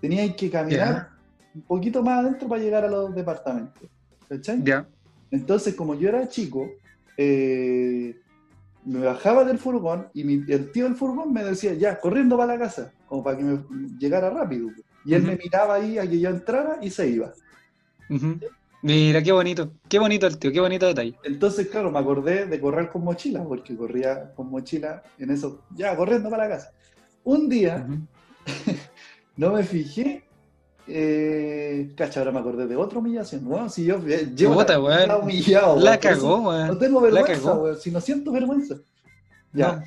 Tenían 0.00 0.34
que 0.34 0.50
caminar 0.50 1.08
un 1.54 1.62
poquito 1.62 2.02
más 2.02 2.24
adentro 2.24 2.48
para 2.48 2.60
llegar 2.62 2.84
a 2.84 2.88
los 2.88 3.14
departamentos, 3.14 3.88
¿cachai? 4.28 4.62
Ya. 4.64 4.86
Entonces, 5.30 5.74
como 5.74 5.94
yo 5.94 6.08
era 6.08 6.28
chico, 6.28 6.68
eh, 7.16 8.14
me 8.84 9.00
bajaba 9.00 9.44
del 9.44 9.58
furgón 9.58 10.08
y 10.14 10.22
mi- 10.24 10.44
el 10.48 10.70
tío 10.70 10.84
del 10.84 10.94
furgón 10.94 11.32
me 11.32 11.42
decía, 11.44 11.74
ya, 11.74 11.98
corriendo 11.98 12.36
para 12.36 12.54
la 12.54 12.58
casa, 12.58 12.92
como 13.08 13.22
para 13.24 13.36
que 13.36 13.44
me 13.44 13.58
llegara 13.98 14.30
rápido. 14.30 14.70
Y 15.04 15.14
él 15.14 15.22
me 15.22 15.36
miraba 15.36 15.74
ahí 15.76 15.98
a 15.98 16.08
que 16.08 16.20
yo 16.20 16.30
entrara 16.30 16.78
y 16.82 16.90
se 16.90 17.08
iba. 17.08 17.32
Ujú. 18.10 18.38
Mira, 18.82 19.22
qué 19.22 19.32
bonito, 19.32 19.72
qué 19.88 19.98
bonito 19.98 20.26
el 20.26 20.38
tío, 20.38 20.52
qué 20.52 20.60
bonito 20.60 20.86
detalle. 20.86 21.14
Entonces, 21.24 21.66
claro, 21.68 21.90
me 21.90 21.98
acordé 21.98 22.46
de 22.46 22.60
correr 22.60 22.90
con 22.90 23.02
mochila, 23.02 23.42
porque 23.42 23.76
corría 23.76 24.32
con 24.34 24.48
mochila 24.50 25.02
en 25.18 25.30
eso, 25.30 25.62
ya, 25.74 25.96
corriendo 25.96 26.30
para 26.30 26.44
la 26.48 26.56
casa. 26.56 26.72
Un 27.24 27.48
día, 27.48 27.86
no 29.36 29.52
me 29.52 29.64
fijé, 29.64 30.24
eh, 30.86 31.92
cacha, 31.96 32.20
ahora 32.20 32.32
me 32.32 32.38
acordé 32.38 32.66
de 32.66 32.76
otra 32.76 32.98
humillación. 33.00 33.44
Bueno, 33.44 33.68
si 33.68 33.84
yo 33.84 33.96
eh, 34.06 34.30
llevo 34.36 34.62
la 34.62 34.78
weón. 34.80 34.98
vida 35.04 35.16
humillado, 35.18 35.76
La 35.80 35.90
weón, 35.92 36.00
cagó, 36.00 36.36
No 36.38 36.48
weón. 36.48 36.78
tengo 36.78 37.00
La 37.00 37.10
vergüenza, 37.22 37.54
weón, 37.54 37.76
si 37.80 37.90
no 37.90 38.00
siento 38.00 38.30
vergüenza. 38.30 38.76
Ya, 39.52 39.72
No. 39.76 39.82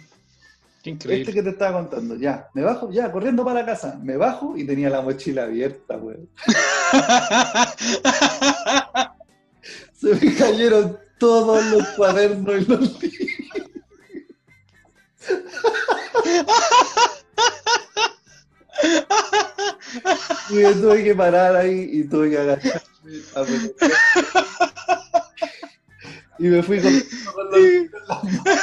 Qué 0.82 0.92
increíble. 0.92 1.24
este 1.24 1.34
que 1.34 1.44
te 1.44 1.50
estaba 1.50 1.80
contando, 1.80 2.16
ya, 2.16 2.48
me 2.54 2.62
bajo, 2.62 2.90
ya, 2.90 3.12
corriendo 3.12 3.44
para 3.44 3.60
la 3.62 3.66
casa, 3.66 4.00
me 4.02 4.16
bajo 4.16 4.56
y 4.56 4.66
tenía 4.66 4.90
la 4.90 5.02
mochila 5.02 5.44
abierta, 5.44 5.98
weón. 5.98 6.30
Se 9.94 10.16
me 10.16 10.34
cayeron 10.36 10.98
todos 11.18 11.66
los 11.66 11.86
cuadernos 11.90 12.62
y 12.62 12.66
los 12.66 13.04
libros. 13.04 13.20
Y 20.50 20.64
tuve 20.82 21.04
que 21.04 21.14
parar 21.16 21.58
ahí 21.58 21.90
y 21.92 22.06
tuve 22.06 22.30
que 22.30 22.38
agacharme. 22.38 22.80
Y 26.40 26.48
me 26.48 26.64
fui 26.64 26.82
con, 26.82 26.94
con 27.34 27.52
los 27.52 27.60
libros 27.60 28.02
en 28.02 28.08
las 28.08 28.24
manos. 28.24 28.60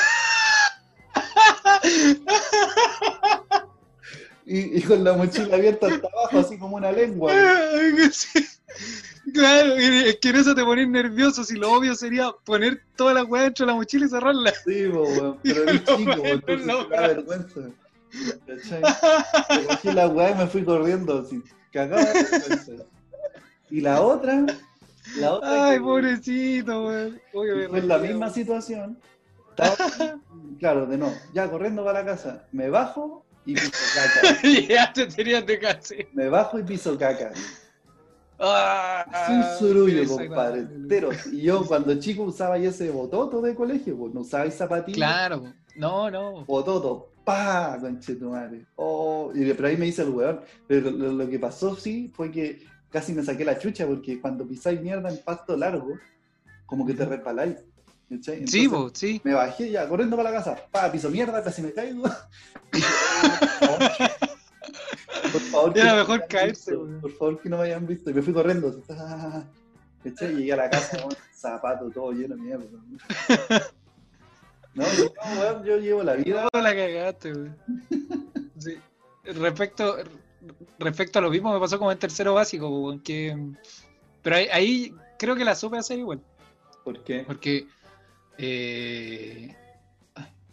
Y, 4.49 4.79
y 4.79 4.83
con 4.83 5.03
la 5.03 5.15
mochila 5.15 5.57
abierta 5.57 5.89
hasta 5.89 6.07
abajo, 6.07 6.39
así 6.39 6.57
como 6.59 6.77
una 6.77 6.93
lengua. 6.93 7.33
Sí. 8.13 8.45
Claro, 9.33 9.75
es 9.75 10.17
que 10.19 10.29
en 10.29 10.37
eso 10.37 10.55
te 10.55 10.63
pones 10.63 10.89
nervioso. 10.89 11.43
Si 11.43 11.57
lo 11.57 11.73
obvio 11.73 11.95
sería 11.97 12.31
poner 12.45 12.81
toda 12.95 13.13
la 13.15 13.25
weá 13.25 13.43
dentro 13.45 13.67
de 13.67 13.73
la 13.73 13.77
mochila 13.77 14.07
y 14.07 14.09
cerrarla. 14.09 14.53
Sí, 14.65 14.87
weón, 14.87 15.39
pero 15.43 15.63
era 15.65 15.73
chico, 15.85 16.17
bueno, 16.17 16.43
entonces 16.47 16.89
vergüenza. 16.89 17.61
¿Cachai? 18.47 18.83
Me 19.61 19.67
cogí 19.67 19.93
la 19.93 20.07
weá 20.09 20.31
y 20.31 20.35
me 20.37 20.47
fui 20.47 20.65
corriendo, 20.65 21.19
así, 21.19 21.43
cagado 21.73 22.05
de 22.07 22.13
vergüenza. 22.23 22.73
Y 23.71 23.81
la 23.81 24.01
otra, 24.01 24.47
la 25.17 25.33
otra 25.33 25.67
Ay, 25.71 25.79
que- 25.79 25.83
pobrecito, 25.83 26.87
weón. 26.87 27.21
Fue 27.33 27.65
en 27.79 27.89
la 27.89 27.99
misma 27.99 28.31
situación. 28.31 28.99
Estaba, 29.59 30.21
claro, 30.59 30.87
de 30.87 30.99
no, 30.99 31.13
ya 31.33 31.51
corriendo 31.51 31.85
para 31.85 32.01
la 32.01 32.07
casa, 32.07 32.47
me 32.53 32.69
bajo 32.69 33.25
y 33.45 33.55
piso 33.55 33.71
caca. 33.95 34.39
ya 34.69 34.93
te 34.93 35.07
tenías 35.07 35.47
de 35.47 35.59
casi. 35.59 36.07
Me 36.13 36.29
bajo 36.29 36.59
y 36.59 36.63
piso 36.63 36.99
caca. 36.99 37.33
Ah, 38.39 39.07
Sin 39.27 39.43
surullo, 39.59 40.07
compadre, 40.07 40.61
enteros. 40.61 41.27
Y 41.29 41.43
yo 41.43 41.65
cuando 41.67 41.99
chico 41.99 42.25
usaba 42.25 42.59
ese 42.59 42.91
bototo 42.91 43.41
de 43.41 43.55
colegio, 43.55 43.97
pues 43.97 44.13
no 44.13 44.21
usaba 44.21 44.51
zapatillas. 44.51 44.97
Claro, 44.99 45.55
no, 45.77 46.11
no. 46.11 46.45
Bototo, 46.45 47.13
pa, 47.25 47.79
conchetumare. 47.81 48.67
Oh, 48.77 49.33
y 49.35 49.51
pero 49.55 49.69
ahí 49.69 49.79
me 49.79 49.87
hice 49.87 50.03
el 50.03 50.11
weón. 50.11 50.41
Pero 50.69 50.91
lo, 50.91 51.13
lo 51.13 51.29
que 51.31 51.39
pasó 51.39 51.75
sí 51.77 52.13
fue 52.15 52.31
que 52.31 52.63
casi 52.91 53.15
me 53.15 53.23
saqué 53.23 53.45
la 53.45 53.59
chucha 53.59 53.87
porque 53.87 54.21
cuando 54.21 54.47
pisáis 54.47 54.83
mierda 54.83 55.09
en 55.09 55.19
pasto 55.25 55.57
largo, 55.57 55.95
como 56.67 56.85
que 56.85 56.93
te 56.93 57.07
resbaláis. 57.07 57.57
Sí, 58.47 58.69
po, 58.69 58.91
sí. 58.95 59.21
Me 59.25 59.35
bajé 59.35 59.71
ya, 59.71 59.89
corriendo 59.89 60.17
para 60.17 60.31
la 60.31 60.37
casa, 60.37 60.57
pa, 60.71 60.93
piso 60.93 61.11
mierda, 61.11 61.43
casi 61.43 61.61
me 61.61 61.73
caigo. 61.73 62.03
por 65.33 65.41
favor, 65.41 65.73
que 65.73 65.81
Era 65.81 65.91
no 65.91 65.95
me 65.95 66.01
mejor 66.03 66.17
hayan 66.17 66.29
caerse, 66.29 66.77
visto. 66.77 67.01
Por 67.01 67.11
favor, 67.13 67.41
que 67.41 67.49
no 67.49 67.59
me 67.59 67.65
hayan 67.65 67.87
visto. 67.87 68.11
Y 68.11 68.15
me 68.15 68.23
fui 68.23 68.33
corriendo. 68.33 68.81
Llegué 70.05 70.53
a 70.53 70.57
la 70.57 70.71
casa 70.71 71.03
con 71.03 71.17
zapato 71.35 71.91
todo 71.91 72.13
lleno 72.13 72.37
de 72.37 72.43
mierda. 72.43 72.65
No, 74.75 74.85
yo, 74.93 75.05
no, 75.05 75.41
weón, 75.41 75.65
yo 75.65 75.79
llevo 75.79 76.03
la 76.05 76.15
vida. 76.15 76.49
No, 76.53 76.61
la 76.61 76.77
cagaste, 76.77 77.33
weón. 77.33 77.57
Sí. 78.59 78.77
Respecto, 79.25 79.97
respecto 80.79 81.19
a 81.19 81.23
lo 81.23 81.31
mismo 81.31 81.53
me 81.53 81.59
pasó 81.59 81.79
como 81.79 81.91
en 81.91 81.99
tercero 81.99 82.35
básico, 82.35 82.69
weón, 82.69 83.01
que... 83.01 83.37
Pero 84.23 84.37
ahí, 84.37 84.49
ahí 84.53 84.95
creo 85.19 85.35
que 85.35 85.45
la 85.45 85.57
supe 85.57 85.79
hacer 85.79 85.99
igual. 85.99 86.21
¿Por 86.85 87.03
qué? 87.03 87.25
Porque 87.27 87.67
eh, 88.39 89.55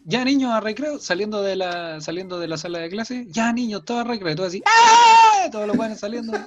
ya 0.05 0.25
niños 0.25 0.51
a 0.51 0.59
recreo, 0.59 0.99
saliendo 0.99 1.41
de 1.41 1.55
la, 1.55 2.01
saliendo 2.01 2.39
de 2.39 2.47
la 2.47 2.57
sala 2.57 2.79
de 2.79 2.89
clase, 2.89 3.25
ya 3.29 3.53
niños, 3.53 3.85
todos 3.85 4.01
a 4.01 4.03
recreo, 4.03 4.35
todo 4.35 4.47
así, 4.47 4.61
¡ah! 4.65 5.49
Todos 5.51 5.67
los 5.67 5.77
buenos 5.77 5.99
saliendo. 5.99 6.33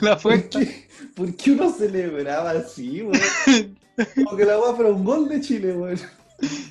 La 0.00 0.18
¿Por 0.18 0.48
qué, 0.48 0.88
por 1.14 1.34
qué 1.36 1.52
uno 1.52 1.72
celebraba 1.72 2.50
así, 2.50 3.02
weón? 3.02 3.76
Como 4.14 4.36
que 4.36 4.44
la 4.44 4.58
weá 4.58 4.74
fuera 4.74 4.90
un 4.90 5.04
gol 5.04 5.28
de 5.28 5.40
Chile, 5.40 5.72
weón. 5.72 6.00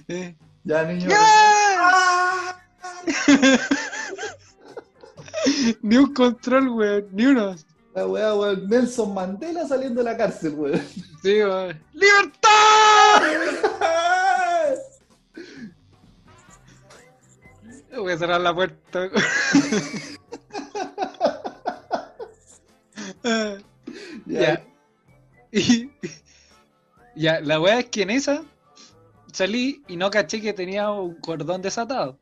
Eh, 0.08 0.36
Ya, 0.64 0.84
niño. 0.84 1.10
¡ah! 1.14 2.60
Ni 5.82 5.98
un 5.98 6.14
control, 6.14 6.70
weón, 6.70 7.08
ni 7.12 7.26
uno. 7.26 7.56
La 7.98 8.06
weá, 8.06 8.36
weón. 8.36 8.70
Nelson 8.70 9.12
Mandela 9.12 9.68
saliendo 9.68 10.04
de 10.04 10.12
la 10.12 10.16
cárcel, 10.16 10.54
weón. 10.54 10.80
Sí, 11.24 11.42
weón. 11.42 11.82
¡Libertad! 11.94 13.24
Voy 17.98 18.14
a 18.14 18.18
cerrar 18.20 18.42
la 18.42 18.54
puerta. 18.54 19.10
Ya. 24.26 24.64
Y 25.52 25.90
ya, 27.16 27.42
la 27.42 27.60
weá 27.60 27.80
es 27.80 27.86
que 27.86 28.04
en 28.04 28.12
esa 28.12 28.44
salí 29.34 29.84
y 29.88 29.98
no 29.98 30.10
caché 30.12 30.40
que 30.40 30.54
tenía 30.54 30.92
un 30.92 31.16
cordón 31.16 31.62
desatado. 31.62 32.18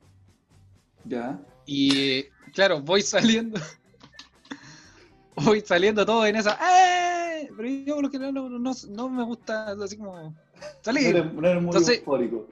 Ya. 1.03 1.39
Y 1.65 2.23
claro, 2.53 2.81
voy 2.81 3.01
saliendo. 3.01 3.59
Voy 5.35 5.61
saliendo 5.61 6.05
todo 6.05 6.25
en 6.25 6.35
esa. 6.37 6.57
¡Eh! 6.61 7.49
Pero 7.55 7.69
yo 7.69 7.95
por 7.95 8.03
lo 8.05 8.09
general 8.09 8.33
no, 8.33 8.49
no, 8.49 8.71
no 8.89 9.09
me 9.09 9.23
gusta 9.23 9.71
así 9.83 9.97
como 9.97 10.17
No 10.19 10.33
salir. 10.81 11.07
eres, 11.07 11.33
no 11.33 11.47
eres 11.47 11.61
muy 11.61 11.69
Entonces- 11.71 11.99
eufórico. 11.99 12.47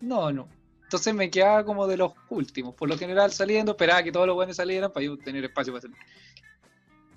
No, 0.00 0.30
no. 0.32 0.48
Entonces 0.84 1.14
me 1.14 1.30
quedaba 1.30 1.64
como 1.64 1.86
de 1.86 1.96
los 1.96 2.12
últimos. 2.28 2.74
Por 2.74 2.88
lo 2.88 2.96
general 2.98 3.32
saliendo, 3.32 3.72
esperaba 3.72 4.02
que 4.02 4.12
todos 4.12 4.26
los 4.26 4.36
buenos 4.36 4.56
salieran 4.56 4.92
para 4.92 5.04
yo 5.06 5.16
tener 5.18 5.44
espacio 5.44 5.72
para 5.72 5.82
salir. 5.82 5.96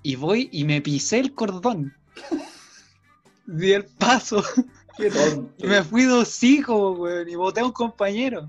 Y 0.02 0.16
voy 0.16 0.48
y 0.50 0.64
me 0.64 0.80
pisé 0.80 1.18
el 1.20 1.34
cordón. 1.34 1.94
Di 3.46 3.72
el 3.72 3.84
paso. 3.84 4.42
Qué 4.96 5.10
tonto. 5.10 5.52
Y 5.58 5.66
me 5.66 5.82
fui 5.82 6.04
dos 6.04 6.42
hijos, 6.42 6.98
weón. 6.98 7.28
Y 7.28 7.34
boté 7.34 7.60
a 7.60 7.64
un 7.66 7.72
compañero. 7.72 8.48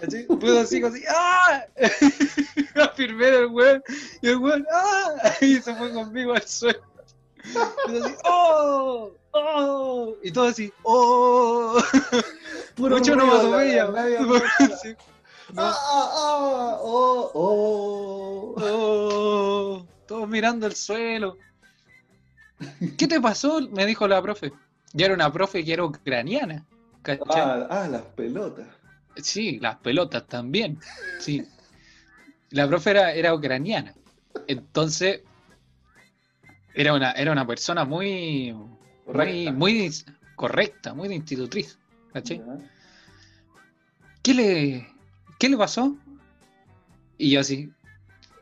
¿Cachai? 0.00 0.26
Dos 0.28 0.72
hijos 0.72 0.92
así. 0.92 1.04
¡Ah! 1.08 1.64
Afirmé 2.82 3.26
del 3.26 3.46
weón. 3.46 3.82
Y 4.22 4.28
el 4.28 4.38
weón. 4.38 4.66
¡Ah! 4.72 5.32
Y 5.40 5.56
se 5.56 5.74
fue 5.74 5.92
conmigo 5.92 6.32
al 6.34 6.42
suelo. 6.42 6.80
Y 7.44 7.52
yo 7.52 8.04
así. 8.04 8.14
¡Oh! 8.24 9.12
¡Oh! 9.32 10.14
Y 10.22 10.30
todo 10.32 10.46
así. 10.46 10.72
¡Oh! 10.82 11.82
Puro 12.76 12.96
Mucho 12.96 13.16
no. 13.16 13.60
Sí. 14.82 14.96
Ah, 15.56 15.72
ah, 15.72 16.10
ah, 16.12 16.78
oh, 16.80 17.30
oh. 17.34 18.54
Oh, 18.56 19.86
todos 20.06 20.28
mirando 20.28 20.66
el 20.66 20.74
suelo. 20.74 21.38
¿Qué 22.96 23.06
te 23.06 23.20
pasó? 23.20 23.60
Me 23.70 23.86
dijo 23.86 24.08
la 24.08 24.22
profe. 24.22 24.52
Ya 24.92 25.06
era 25.06 25.14
una 25.14 25.32
profe 25.32 25.64
que 25.64 25.72
era 25.72 25.84
ucraniana. 25.84 26.64
¿cachai? 27.02 27.40
Ah, 27.40 27.66
ah, 27.70 27.88
las 27.88 28.02
pelotas. 28.02 28.66
Sí, 29.16 29.58
las 29.60 29.76
pelotas 29.76 30.26
también. 30.26 30.78
Sí. 31.18 31.46
La 32.50 32.68
profe 32.68 32.90
era, 32.90 33.12
era 33.12 33.34
ucraniana. 33.34 33.94
Entonces, 34.46 35.22
era 36.74 36.94
una, 36.94 37.12
era 37.12 37.32
una 37.32 37.46
persona 37.46 37.84
muy, 37.84 38.52
muy, 38.52 38.76
Correcta. 39.06 39.52
muy 39.52 39.92
correcta, 40.36 40.94
muy 40.94 41.08
de 41.08 41.14
institutriz. 41.14 41.78
¿cachai? 42.12 42.42
¿Qué 44.22 44.34
le, 44.34 44.88
¿Qué 45.38 45.48
le 45.48 45.56
pasó? 45.56 45.96
Y 47.18 47.30
yo 47.30 47.40
así, 47.40 47.70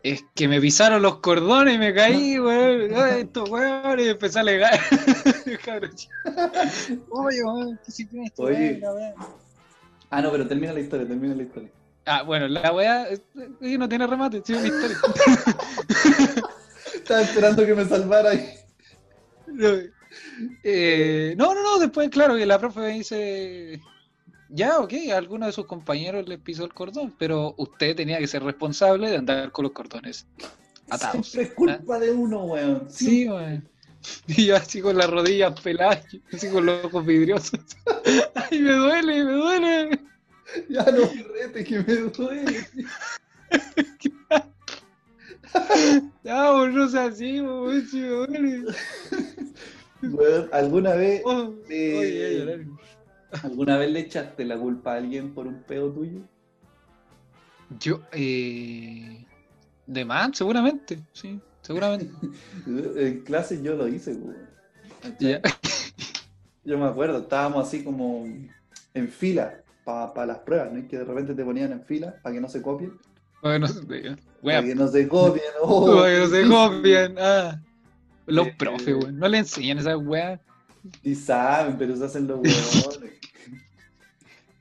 es 0.03 0.24
que 0.35 0.49
me 0.49 0.61
pisaron 0.61 1.03
los 1.03 1.19
cordones 1.19 1.74
y 1.74 1.78
me 1.78 1.94
caí, 1.94 2.39
weón. 2.39 2.93
Estos 3.19 3.49
weones, 3.49 4.07
y 4.07 4.09
empecé 4.11 4.40
a 4.40 4.44
chico. 5.94 6.12
Oye, 7.11 7.44
weón, 7.44 7.81
¿qué 7.85 7.93
si 7.93 8.07
tienes 8.07 8.32
Oye. 8.36 8.82
Ah, 10.12 10.20
no, 10.20 10.30
pero 10.30 10.47
termina 10.47 10.74
la 10.74 10.80
historia, 10.80 11.09
termina 11.09 11.34
la 11.34 11.43
historia. 11.43 11.70
Ah, 12.05 12.22
bueno, 12.22 12.47
la 12.47 12.70
weá 12.70 13.09
no 13.60 13.89
tiene 13.89 14.06
remate, 14.06 14.43
sí, 14.44 14.52
es 14.52 14.59
una 14.59 14.68
historia. 14.68 14.98
Estaba 16.94 17.22
esperando 17.22 17.64
que 17.64 17.74
me 17.74 17.84
salvara 17.86 18.30
ahí. 18.30 18.55
No, 19.47 19.68
eh, 20.62 21.34
no, 21.36 21.55
no, 21.55 21.62
no, 21.62 21.78
después, 21.78 22.09
claro, 22.09 22.36
que 22.36 22.47
la 22.47 22.59
profe 22.59 22.80
me 22.80 22.89
dice, 22.90 23.80
ya, 24.48 24.78
ok, 24.78 24.93
a 25.12 25.16
alguno 25.16 25.44
de 25.47 25.52
sus 25.52 25.66
compañeros 25.66 26.26
les 26.26 26.39
pisó 26.39 26.64
el 26.64 26.72
cordón, 26.72 27.14
pero 27.18 27.55
usted 27.59 27.97
tenía 27.97 28.18
que 28.18 28.26
ser 28.26 28.43
responsable 28.43 29.10
de 29.10 29.16
andar 29.16 29.52
con 29.52 29.64
los 29.64 29.72
cordones 29.72 30.26
atados. 30.89 31.26
Siempre 31.26 31.51
es 31.51 31.55
culpa 31.55 31.98
de 31.98 32.12
uno, 32.12 32.44
weón. 32.44 32.86
Sí, 32.89 33.28
weón. 33.28 33.68
Y 34.26 34.46
yo 34.46 34.56
así 34.56 34.80
con 34.80 34.96
las 34.96 35.10
rodillas 35.10 35.60
peladas, 35.60 36.04
así 36.32 36.48
con 36.50 36.66
los 36.66 36.84
ojos 36.84 37.04
vidriosos. 37.06 37.60
Ay, 38.34 38.60
me 38.60 38.72
duele, 38.72 39.24
me 39.24 39.32
duele. 39.32 40.00
Ya 40.68 40.84
no 40.84 41.00
me 41.12 41.22
rete, 41.22 41.64
que 41.64 41.80
me 41.80 41.94
duele. 41.94 42.66
Ya, 46.24 46.50
pues, 46.50 46.72
no 46.72 47.00
así, 47.00 47.40
weón, 47.42 47.86
si 47.86 48.00
me 48.00 48.08
duele. 48.08 48.64
¿alguna 50.50 50.94
vez, 50.94 51.20
Oh. 51.26 51.52
¿alguna 53.42 53.76
vez 53.76 53.90
le 53.90 54.00
echaste 54.00 54.46
la 54.46 54.56
culpa 54.56 54.94
a 54.94 54.96
alguien 54.96 55.34
por 55.34 55.46
un 55.46 55.62
pedo 55.62 55.92
tuyo? 55.92 56.20
Yo, 57.78 58.00
eh. 58.12 59.26
De 59.86 60.04
más, 60.06 60.30
seguramente, 60.38 61.00
sí, 61.12 61.38
seguramente. 61.62 62.10
En 62.66 63.20
clase 63.22 63.62
yo 63.62 63.74
lo 63.74 63.89
hice. 63.89 64.16
Ya. 65.18 65.40
Yo 66.64 66.78
me 66.78 66.84
acuerdo, 66.86 67.18
estábamos 67.18 67.66
así 67.66 67.82
como 67.82 68.24
en 68.94 69.09
fila 69.09 69.62
para 69.84 70.26
las 70.26 70.39
pruebas, 70.39 70.72
¿no? 70.72 70.78
Y 70.78 70.86
que 70.86 70.98
de 70.98 71.05
repente 71.05 71.34
te 71.34 71.44
ponían 71.44 71.72
en 71.72 71.82
fila 71.84 72.14
para 72.22 72.34
que 72.34 72.40
no 72.40 72.48
se 72.48 72.62
copien. 72.62 72.93
Bueno, 73.43 73.66
Para 74.40 74.62
que 74.62 74.74
no 74.76 74.86
se 74.86 75.09
copien. 75.09 75.44
oh, 75.62 75.97
para 75.97 76.09
que 76.12 76.20
no 76.20 76.26
se 76.28 76.47
copien. 76.48 77.16
Ah. 77.18 77.60
Los 78.26 78.47
Eh, 78.47 78.55
profes, 78.56 78.94
weón. 78.94 79.18
No 79.18 79.26
le 79.26 79.39
enseñan 79.39 79.78
esas 79.78 79.97
weas. 79.97 80.39
Y 81.02 81.16
saben, 81.16 81.76
pero 81.76 81.97
se 81.97 82.05
hacen 82.05 82.28
los 82.28 82.39
huevones. 82.39 83.12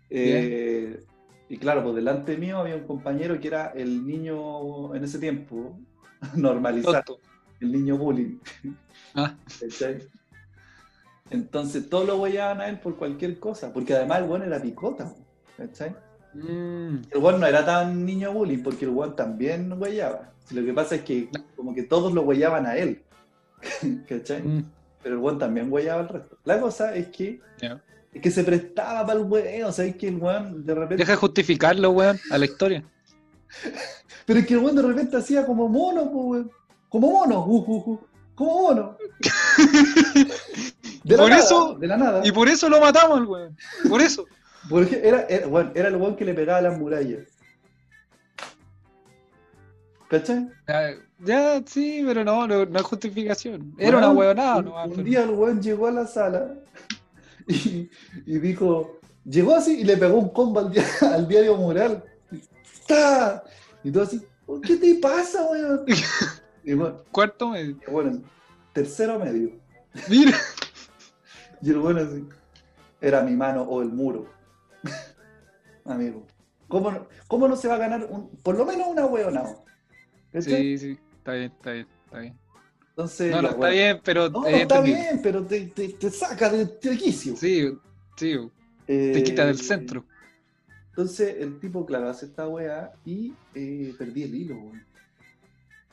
Eh, 0.09 1.03
y 1.49 1.57
claro, 1.57 1.83
pues 1.83 1.95
delante 1.95 2.37
mío 2.37 2.57
había 2.57 2.75
un 2.75 2.85
compañero 2.87 3.39
que 3.39 3.47
era 3.47 3.67
el 3.75 4.05
niño 4.05 4.95
en 4.95 5.03
ese 5.03 5.19
tiempo, 5.19 5.79
normalizado, 6.35 7.03
Tonto. 7.03 7.19
el 7.59 7.71
niño 7.71 7.97
bullying. 7.97 8.37
Ah. 9.15 9.35
Entonces 11.29 11.89
todos 11.89 12.05
lo 12.07 12.17
huellaban 12.17 12.61
a 12.61 12.67
él 12.67 12.79
por 12.79 12.95
cualquier 12.97 13.39
cosa, 13.39 13.71
porque 13.71 13.93
además 13.93 14.19
el 14.19 14.25
buen 14.25 14.41
era 14.43 14.61
picota. 14.61 15.13
¿cachai? 15.57 15.95
mm, 16.33 17.01
El 17.11 17.19
buen 17.19 17.39
no 17.39 17.45
era 17.47 17.65
tan 17.65 18.05
niño 18.05 18.33
bullying, 18.33 18.63
porque 18.63 18.85
el 18.85 18.91
buen 18.91 19.15
también 19.15 19.71
huellaba. 19.79 20.33
Lo 20.51 20.63
que 20.65 20.73
pasa 20.73 20.95
es 20.95 21.01
que 21.03 21.29
como 21.55 21.73
que 21.73 21.83
todos 21.83 22.11
lo 22.13 22.23
huellaban 22.23 22.65
a 22.65 22.75
él. 22.75 23.01
¿cachai? 24.09 24.41
mm, 24.41 24.65
Pero 25.01 25.15
el 25.15 25.21
buen 25.21 25.37
también 25.37 25.71
huellaba 25.71 26.01
al 26.01 26.09
resto. 26.09 26.37
La 26.43 26.59
cosa 26.59 26.95
es 26.95 27.07
que. 27.07 27.39
Es 28.13 28.21
que 28.21 28.29
se 28.31 28.43
prestaba 28.43 29.05
para 29.05 29.19
el 29.19 29.25
weón, 29.25 29.69
o 29.69 29.71
sea, 29.71 29.85
es 29.85 29.95
que 29.95 30.09
el 30.09 30.17
weón 30.17 30.65
de 30.65 30.75
repente. 30.75 30.97
Deja 30.97 31.13
de 31.13 31.17
justificarlo, 31.17 31.91
weón, 31.91 32.19
a 32.29 32.37
la 32.37 32.45
historia. 32.45 32.83
Pero 34.25 34.39
es 34.39 34.47
que 34.47 34.53
el 34.53 34.59
weón 34.59 34.75
de 34.75 34.81
repente 34.83 35.17
hacía 35.17 35.45
como 35.45 35.67
mono, 35.67 36.03
weón. 36.03 36.51
Como 36.89 37.09
mono, 37.11 37.45
uh, 37.45 37.57
uh, 37.57 37.91
uh, 37.93 37.99
como 38.35 38.61
mono. 38.63 38.97
De 41.03 41.17
la 41.17 41.23
Por 41.23 41.29
nada, 41.31 41.43
eso- 41.43 41.75
De 41.79 41.87
la 41.87 41.97
nada. 41.97 42.21
Y 42.25 42.31
por 42.31 42.47
eso 42.47 42.69
lo 42.69 42.79
matamos, 42.79 43.25
weón. 43.27 43.57
Por 43.89 44.01
eso. 44.01 44.25
Porque 44.69 45.01
era, 45.03 45.21
era, 45.27 45.47
weón, 45.47 45.71
era 45.73 45.87
el 45.87 45.95
weón 45.95 46.15
que 46.15 46.25
le 46.25 46.33
pegaba 46.33 46.61
las 46.61 46.77
murallas. 46.77 47.27
¿Cachai? 50.09 50.49
Ya, 50.67 50.91
ya, 51.19 51.61
sí, 51.65 52.03
pero 52.05 52.23
no, 52.25 52.45
no, 52.45 52.65
no 52.65 52.79
es 52.79 52.85
justificación. 52.85 53.73
Era 53.77 53.97
una 53.97 54.07
Weón, 54.07 54.17
huevonada, 54.17 54.57
un, 54.57 54.65
nomás, 54.65 54.87
un 54.89 55.03
día 55.05 55.23
el 55.23 55.29
weón 55.29 55.61
llegó 55.61 55.87
a 55.87 55.91
la 55.91 56.05
sala 56.05 56.53
y, 57.47 57.89
y 58.25 58.39
dijo, 58.39 58.99
llegó 59.23 59.55
así 59.55 59.79
y 59.79 59.83
le 59.85 59.95
pegó 59.95 60.17
un 60.17 60.29
combo 60.29 60.59
al, 60.59 60.73
al 61.13 61.27
diario 61.27 61.55
mural. 61.55 62.03
¡Ta! 62.87 63.43
Y 63.83 63.91
todo 63.91 64.03
así, 64.03 64.21
"Oh, 64.45 64.59
¿qué 64.61 64.77
te 64.77 64.95
pasa, 64.95 65.43
weón? 65.49 65.85
Y 66.63 66.73
bueno, 66.73 67.01
Cuarto 67.11 67.49
medio. 67.49 67.77
bueno, 67.89 68.21
tercero 68.73 69.17
medio. 69.19 69.51
Mira. 70.09 70.37
Y 71.63 71.69
el 71.69 71.77
bueno 71.77 72.01
así, 72.01 72.27
era 72.99 73.21
mi 73.21 73.35
mano 73.35 73.61
o 73.61 73.81
el 73.83 73.89
muro. 73.89 74.25
Amigo, 75.85 76.25
¿cómo 76.67 76.91
no, 76.91 77.07
cómo 77.27 77.47
no 77.47 77.55
se 77.55 77.67
va 77.67 77.75
a 77.75 77.77
ganar 77.77 78.07
un, 78.09 78.29
por 78.43 78.57
lo 78.57 78.65
menos 78.65 78.87
una? 78.87 79.07
¿Cachai? 80.31 80.61
Sí, 80.61 80.77
sí, 80.77 80.97
está 81.17 81.33
bien, 81.33 81.51
está 81.51 81.71
bien, 81.73 81.87
está 82.05 82.19
bien. 82.19 82.39
Entonces, 82.89 83.31
No, 83.31 83.41
no, 83.41 83.47
ya, 83.49 83.53
está 83.53 83.69
bien, 83.69 84.01
pero 84.03 84.29
No, 84.29 84.45
es 84.47 84.61
está 84.61 84.75
entendible. 84.75 85.01
bien, 85.01 85.19
pero 85.21 85.45
te, 85.45 85.61
te, 85.67 85.89
te 85.89 86.09
saca 86.09 86.49
de, 86.49 86.65
de 86.65 86.97
quicio. 86.97 87.35
Sí, 87.35 87.67
sí, 88.17 88.37
te 88.87 88.93
Eh, 88.93 89.23
quita 89.23 89.45
del 89.45 89.59
centro. 89.59 90.03
Entonces 90.91 91.37
el 91.39 91.59
tipo, 91.59 91.85
claro, 91.85 92.09
hace 92.09 92.25
esta 92.25 92.47
weá 92.47 92.91
y 93.05 93.33
eh, 93.55 93.95
perdí 93.97 94.23
el 94.23 94.35
hilo, 94.35 94.55
weón. 94.55 94.85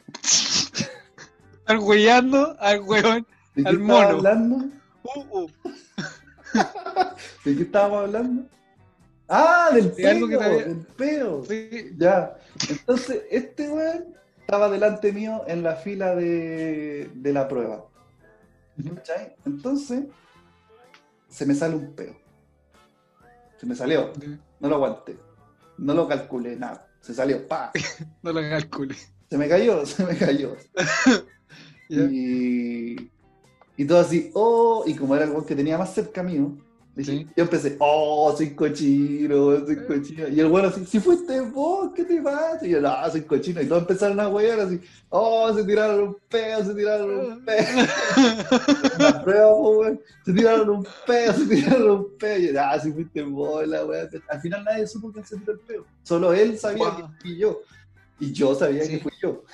Arguellando 1.67 2.57
al 2.59 2.81
weón. 2.83 3.27
¿De 3.55 3.63
qué 3.63 3.69
Al 3.69 3.79
mono. 3.79 4.09
hablando? 4.09 4.57
Uh, 5.05 5.39
uh. 5.39 5.51
¿De 7.45 7.57
qué 7.57 7.63
estábamos 7.63 8.05
hablando? 8.05 8.49
Ah, 9.29 9.71
del 9.73 9.95
De 9.95 10.29
que 10.29 10.37
te 10.37 10.49
del 10.65 10.87
peo. 10.97 11.45
Sí. 11.45 11.95
Ya. 11.97 12.37
Entonces, 12.69 13.23
este 13.31 13.69
weón 13.69 14.17
estaba 14.41 14.69
delante 14.69 15.13
mío 15.13 15.45
en 15.47 15.63
la 15.63 15.77
fila 15.77 16.17
de, 16.17 17.11
de 17.15 17.33
la 17.33 17.47
prueba. 17.47 17.87
¿Cachai? 18.95 19.37
Entonces, 19.45 20.07
se 21.29 21.47
me 21.47 21.55
sale 21.55 21.77
un 21.77 21.95
peo. 21.95 22.17
Se 23.59 23.67
me 23.67 23.75
salió. 23.75 24.13
No 24.61 24.69
lo 24.69 24.77
aguanté. 24.77 25.19
No 25.79 25.95
lo 25.95 26.09
calculé, 26.09 26.57
nada. 26.57 26.89
Se 27.01 27.15
salió, 27.15 27.47
pa. 27.47 27.73
No 28.23 28.33
lo 28.33 28.41
calcule. 28.41 28.97
Se 29.31 29.39
me 29.39 29.49
cayó, 29.49 29.85
se 29.87 30.05
me 30.05 30.17
cayó. 30.17 30.57
Y, 31.91 33.11
y 33.79 33.85
todo 33.87 34.01
así, 34.01 34.31
oh, 34.35 34.85
y 34.87 34.95
como 34.95 35.17
era 35.17 35.25
el 35.25 35.45
que 35.47 35.57
tenía 35.57 35.79
más 35.79 35.95
cerca 35.95 36.23
mío, 36.23 36.55
dije- 36.99 37.13
Sí. 37.19 37.27
yo 37.37 37.45
empecé, 37.45 37.77
oh, 37.81 38.35
soy 38.37 38.55
cochino, 38.55 39.65
soy 39.67 39.77
cochino. 39.87 40.29
Y 40.29 40.41
el 40.41 40.49
bueno 40.49 40.69
así, 40.69 40.85
si 40.85 41.01
fuiste 41.01 41.41
vos, 41.41 41.91
¿qué 41.95 42.05
te 42.05 42.21
pasa? 42.21 42.67
Y 42.67 42.71
yo, 42.71 42.81
no, 42.81 42.93
soy 43.11 43.23
cochino. 43.23 43.63
Y 43.63 43.67
todos 43.67 43.83
empezaron 43.83 44.19
a 44.21 44.29
huear 44.29 44.61
así, 44.61 44.81
oh, 45.11 45.53
se 45.55 45.65
tiraron 45.65 46.01
un 46.09 46.17
peo, 46.29 46.65
se 46.65 46.75
tiraron 46.75 47.11
un 47.11 47.45
prueba, 49.25 49.51
po, 49.51 49.79
weón. 49.79 50.01
Se 50.27 50.33
tiraron 50.33 50.69
un 50.71 50.87
peo, 51.07 51.33
se 51.33 51.47
tiraron 51.47 51.91
un 51.91 52.19
peo. 52.19 52.39
Y 52.39 52.53
yo, 52.53 52.61
ah, 52.63 52.79
si 52.79 52.93
fuiste 52.93 53.23
vos, 53.23 53.67
la 53.67 53.85
weá. 53.85 54.09
Al 54.29 54.41
final 54.41 54.65
nadie 54.65 54.87
supo 54.87 55.13
que 55.13 55.25
se 55.25 55.37
tiró 55.39 55.53
el 55.53 55.61
peo. 55.61 55.85
Solo 56.03 56.33
él 56.33 56.59
sabía 56.59 56.89
Wow. 56.91 56.97
que 56.97 57.05
fui 57.23 57.37
yo. 57.39 57.61
Y 58.21 58.33
yo 58.33 58.55
sabía 58.55 58.83
Sí. 58.85 58.91
que 58.91 58.99
fui 59.01 59.13
yo. 59.23 59.45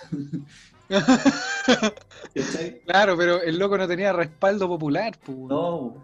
Claro, 2.87 3.17
pero 3.17 3.41
el 3.41 3.59
loco 3.59 3.79
no 3.79 3.89
tenía 3.89 4.13
respaldo 4.13 4.69
popular, 4.69 5.17
weón. 5.27 5.49
No. 5.49 5.95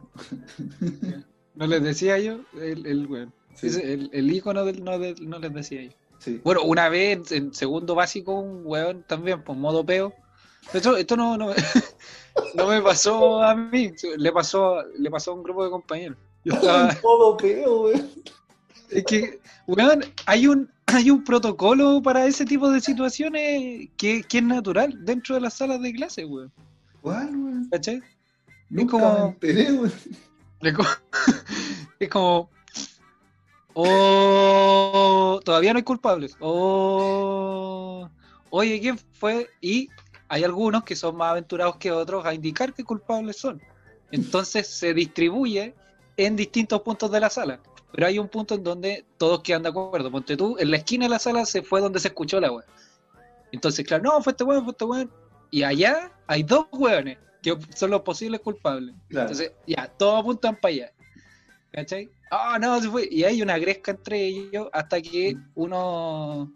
No 1.54 1.66
les 1.66 1.82
decía 1.82 2.18
yo, 2.18 2.40
el, 2.60 2.86
el 2.86 3.06
weón. 3.06 3.32
Sí, 3.54 3.66
el, 3.66 4.08
el 4.12 4.26
del, 4.64 4.84
no, 4.84 4.98
del- 4.98 5.28
no 5.28 5.38
les 5.38 5.52
decía 5.52 5.82
yo. 5.82 5.90
sí. 6.18 6.40
Bueno, 6.44 6.62
una 6.62 6.88
vez 6.88 7.30
en, 7.32 7.44
en 7.44 7.54
segundo 7.54 7.94
básico, 7.94 8.32
un 8.38 8.62
weón 8.64 9.02
también, 9.06 9.42
por 9.42 9.56
modo 9.56 9.84
peo. 9.84 10.14
Esto, 10.72 10.96
esto 10.96 11.16
no, 11.16 11.36
no, 11.36 11.52
no 12.54 12.66
me 12.68 12.80
pasó 12.80 13.42
a 13.42 13.54
mí, 13.54 13.92
le 14.16 14.32
pasó, 14.32 14.82
le 14.98 15.10
pasó 15.10 15.32
a 15.32 15.34
un 15.34 15.42
grupo 15.42 15.64
de 15.64 15.70
compañeros. 15.70 16.16
Yo 16.44 16.54
estaba, 16.54 16.94
Todo 17.00 17.36
peo, 17.36 17.78
güey. 17.82 18.02
es 18.90 19.04
que, 19.04 19.40
weón, 19.66 20.04
hay 20.26 20.46
un, 20.46 20.70
hay 20.86 21.10
un 21.10 21.24
protocolo 21.24 22.00
para 22.02 22.24
ese 22.26 22.44
tipo 22.44 22.70
de 22.70 22.80
situaciones 22.80 23.88
que, 23.96 24.22
que 24.22 24.38
es 24.38 24.44
natural 24.44 25.04
dentro 25.04 25.34
de 25.34 25.40
las 25.42 25.54
salas 25.54 25.82
de 25.82 25.92
clase, 25.92 26.24
weón. 26.24 26.52
¿Cuál, 27.02 27.36
güey? 27.36 27.54
¿Cachai? 27.70 28.00
Nunca 28.68 28.92
como- 28.92 29.18
me 29.18 29.28
enteré, 29.30 29.72
güey. 29.72 29.90
Es 32.00 32.08
como, 32.08 32.50
oh, 33.74 35.40
todavía 35.44 35.72
no 35.72 35.78
hay 35.78 35.82
culpables. 35.82 36.34
Oh, 36.40 38.08
oye, 38.48 38.80
¿quién 38.80 38.98
fue? 38.98 39.50
Y 39.60 39.88
hay 40.28 40.44
algunos 40.44 40.82
que 40.84 40.96
son 40.96 41.16
más 41.16 41.32
aventurados 41.32 41.76
que 41.76 41.92
otros 41.92 42.24
a 42.24 42.32
indicar 42.32 42.72
qué 42.72 42.84
culpables 42.84 43.36
son. 43.36 43.60
Entonces 44.12 44.66
se 44.66 44.94
distribuye 44.94 45.74
en 46.16 46.36
distintos 46.36 46.80
puntos 46.80 47.10
de 47.10 47.20
la 47.20 47.28
sala. 47.28 47.60
Pero 47.92 48.06
hay 48.06 48.18
un 48.18 48.28
punto 48.28 48.54
en 48.54 48.64
donde 48.64 49.04
todos 49.18 49.42
quedan 49.42 49.62
de 49.62 49.68
acuerdo. 49.68 50.10
Ponte 50.10 50.36
tú, 50.36 50.56
en 50.58 50.70
la 50.70 50.78
esquina 50.78 51.04
de 51.04 51.10
la 51.10 51.18
sala 51.18 51.44
se 51.44 51.62
fue 51.62 51.80
donde 51.80 52.00
se 52.00 52.08
escuchó 52.08 52.40
la 52.40 52.52
weá. 52.52 52.64
Entonces, 53.52 53.86
claro, 53.86 54.04
no, 54.04 54.22
fue 54.22 54.30
este 54.30 54.44
weón, 54.44 54.64
fue 54.64 54.72
este 54.72 54.84
weón. 54.84 55.10
Y 55.50 55.64
allá 55.64 56.12
hay 56.26 56.44
dos 56.44 56.66
weones 56.72 57.18
que 57.42 57.56
son 57.74 57.90
los 57.90 58.02
posibles 58.02 58.40
culpables. 58.40 58.94
Claro. 59.08 59.30
Entonces, 59.30 59.52
ya, 59.66 59.86
todos 59.88 60.20
apuntan 60.20 60.56
para 60.56 60.74
allá. 60.74 60.92
¿Cachai? 61.72 62.08
Ah, 62.30 62.58
no, 62.60 62.80
se 62.80 62.88
fue. 62.88 63.08
Y 63.10 63.24
hay 63.24 63.42
una 63.42 63.58
gresca 63.58 63.92
entre 63.92 64.24
ellos 64.24 64.68
hasta 64.72 65.00
que 65.00 65.36
uno, 65.54 66.52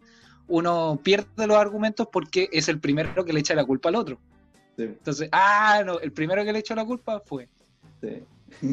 uno 0.48 1.00
pierde 1.02 1.46
los 1.46 1.56
argumentos 1.56 2.08
porque 2.12 2.48
es 2.52 2.68
el 2.68 2.80
primero 2.80 3.24
que 3.24 3.32
le 3.32 3.40
echa 3.40 3.54
la 3.54 3.64
culpa 3.64 3.88
al 3.88 3.96
otro. 3.96 4.18
Sí, 4.76 4.84
Entonces, 4.84 5.28
ah, 5.32 5.82
no, 5.84 6.00
el 6.00 6.12
primero 6.12 6.44
que 6.44 6.52
le 6.52 6.58
echó 6.58 6.74
la 6.74 6.84
culpa 6.84 7.20
fue. 7.20 7.48
sí. 8.00 8.24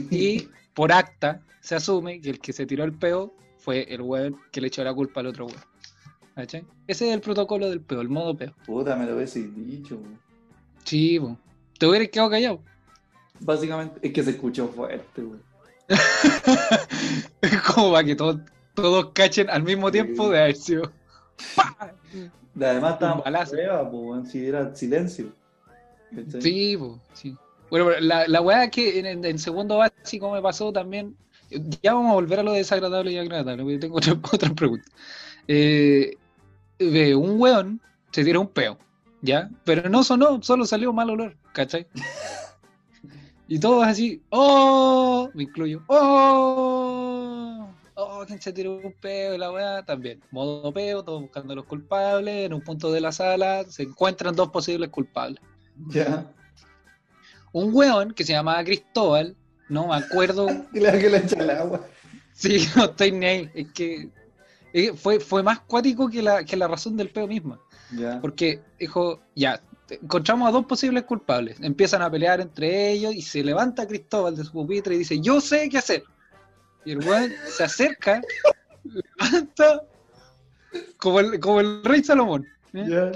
Y 0.09 0.47
por 0.73 0.91
acta 0.91 1.41
se 1.59 1.75
asume 1.75 2.21
que 2.21 2.31
el 2.31 2.39
que 2.39 2.53
se 2.53 2.65
tiró 2.65 2.83
el 2.83 2.93
peo 2.93 3.35
fue 3.57 3.83
el 3.93 4.01
weón 4.01 4.39
que 4.51 4.61
le 4.61 4.67
echó 4.67 4.83
la 4.83 4.93
culpa 4.93 5.19
al 5.19 5.27
otro 5.27 5.45
weón. 5.45 5.61
¿Cachai? 6.35 6.65
Ese 6.87 7.07
es 7.07 7.13
el 7.13 7.21
protocolo 7.21 7.69
del 7.69 7.81
peo, 7.81 8.01
el 8.01 8.09
modo 8.09 8.35
peo. 8.35 8.55
Puta, 8.65 8.95
me 8.95 9.05
lo 9.05 9.15
hubiese 9.15 9.41
dicho, 9.47 9.97
güey. 9.97 10.11
Sí. 10.83 11.19
Te 11.81 11.87
hubieras 11.87 12.09
quedado 12.09 12.29
callado. 12.29 12.61
Básicamente, 13.39 13.99
es 14.07 14.13
que 14.13 14.21
se 14.23 14.29
escuchó 14.31 14.67
fuerte, 14.67 15.19
güey. 15.23 15.39
Es 17.41 17.61
como 17.75 17.91
para 17.91 18.05
que 18.05 18.15
todos, 18.15 18.37
todos 18.75 19.09
cachen 19.13 19.49
al 19.49 19.63
mismo 19.63 19.91
tiempo 19.91 20.29
de 20.29 20.39
haber 20.41 20.55
sido. 20.55 20.91
Y 22.53 22.63
Además, 22.63 22.99
balazo. 22.99 23.53
prueba, 23.53 23.81
güey, 23.83 24.25
si 24.27 24.45
era 24.45 24.75
silencio. 24.75 25.33
¿Cachai? 26.13 26.41
Sí, 26.41 26.77
po, 26.77 26.99
sí. 27.13 27.35
Bueno, 27.71 27.85
pero 27.87 27.99
la, 28.01 28.27
la 28.27 28.41
weá 28.41 28.69
que 28.69 28.99
en, 28.99 29.05
en- 29.07 29.23
en 29.25 29.39
segundo 29.39 29.77
básico 29.77 30.29
me 30.31 30.41
pasó 30.41 30.71
también. 30.73 31.15
Ya 31.81 31.93
vamos 31.93 32.11
a 32.11 32.15
volver 32.15 32.41
a 32.41 32.43
lo 32.43 32.51
desagradable 32.51 33.11
y 33.13 33.17
agradable, 33.17 33.63
porque 33.63 33.77
tengo 33.79 33.97
otra, 33.97 34.13
otra 34.33 34.53
pregunta. 34.53 34.85
Eh, 35.47 36.17
de 36.77 37.15
un 37.15 37.39
weón 37.41 37.81
se 38.11 38.23
tira 38.25 38.37
un 38.39 38.49
peo, 38.49 38.77
¿ya? 39.21 39.49
Pero 39.63 39.89
no 39.89 40.03
sonó, 40.03 40.41
solo 40.41 40.65
salió 40.65 40.93
mal 40.93 41.09
olor, 41.09 41.37
¿cachai? 41.53 41.87
Y 43.47 43.59
todos 43.59 43.85
así, 43.85 44.21
¡oh! 44.29 45.29
Me 45.33 45.43
incluyo, 45.43 45.83
¡oh! 45.87 47.67
¡oh! 47.95 48.23
¿Quién 48.25 48.41
se 48.41 48.53
tiró 48.53 48.77
un 48.77 48.93
peo 48.93 49.35
y 49.35 49.37
la 49.37 49.51
weá? 49.51 49.83
También, 49.83 50.21
modo 50.31 50.71
peo, 50.71 51.03
todos 51.03 51.21
buscando 51.21 51.53
a 51.53 51.55
los 51.57 51.65
culpables. 51.65 52.45
En 52.45 52.53
un 52.53 52.61
punto 52.61 52.91
de 52.91 53.01
la 53.01 53.11
sala 53.11 53.65
se 53.67 53.83
encuentran 53.83 54.35
dos 54.35 54.49
posibles 54.49 54.89
culpables. 54.89 55.41
Ya. 55.89 56.31
Un 57.51 57.73
weón 57.73 58.13
que 58.13 58.23
se 58.23 58.31
llamaba 58.31 58.63
Cristóbal, 58.63 59.35
no 59.67 59.87
me 59.87 59.95
acuerdo 59.95 60.47
que 60.73 60.79
le 60.79 61.17
echa 61.17 61.41
el 61.41 61.49
agua. 61.49 61.85
Sí, 62.33 62.65
no 62.75 62.85
estoy 62.85 63.11
ni 63.11 63.25
ahí. 63.25 63.51
Es 63.53 63.71
que 63.73 64.09
eh, 64.73 64.93
fue, 64.93 65.19
fue 65.19 65.43
más 65.43 65.59
cuático 65.59 66.09
que 66.09 66.21
la, 66.21 66.45
que 66.45 66.55
la 66.55 66.67
razón 66.67 66.95
del 66.95 67.09
peo 67.09 67.27
misma. 67.27 67.59
Porque 68.21 68.61
dijo, 68.79 69.21
ya, 69.35 69.61
encontramos 69.89 70.47
a 70.47 70.51
dos 70.51 70.65
posibles 70.65 71.03
culpables. 71.03 71.57
Empiezan 71.61 72.01
a 72.01 72.09
pelear 72.09 72.41
entre 72.41 72.91
ellos 72.91 73.13
y 73.13 73.21
se 73.21 73.43
levanta 73.43 73.87
Cristóbal 73.87 74.35
de 74.35 74.43
su 74.43 74.51
pupitre 74.51 74.95
y 74.95 74.99
dice, 74.99 75.19
yo 75.19 75.41
sé 75.41 75.69
qué 75.69 75.77
hacer. 75.77 76.03
Y 76.85 76.93
el 76.93 76.99
weón 76.99 77.31
se 77.45 77.63
acerca, 77.63 78.21
levanta, 78.83 79.83
como 80.97 81.19
el, 81.19 81.39
como 81.39 81.59
el 81.59 81.83
rey 81.83 82.03
Salomón, 82.03 82.47
¿eh? 82.73 83.11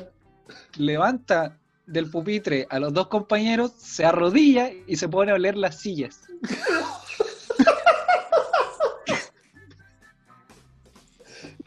Levanta 0.77 1.57
del 1.87 2.09
pupitre 2.09 2.67
a 2.69 2.79
los 2.79 2.93
dos 2.93 3.07
compañeros, 3.07 3.71
se 3.77 4.05
arrodilla 4.05 4.69
y 4.87 4.95
se 4.97 5.07
pone 5.07 5.31
a 5.31 5.35
oler 5.35 5.55
las 5.55 5.79
sillas. 5.79 6.21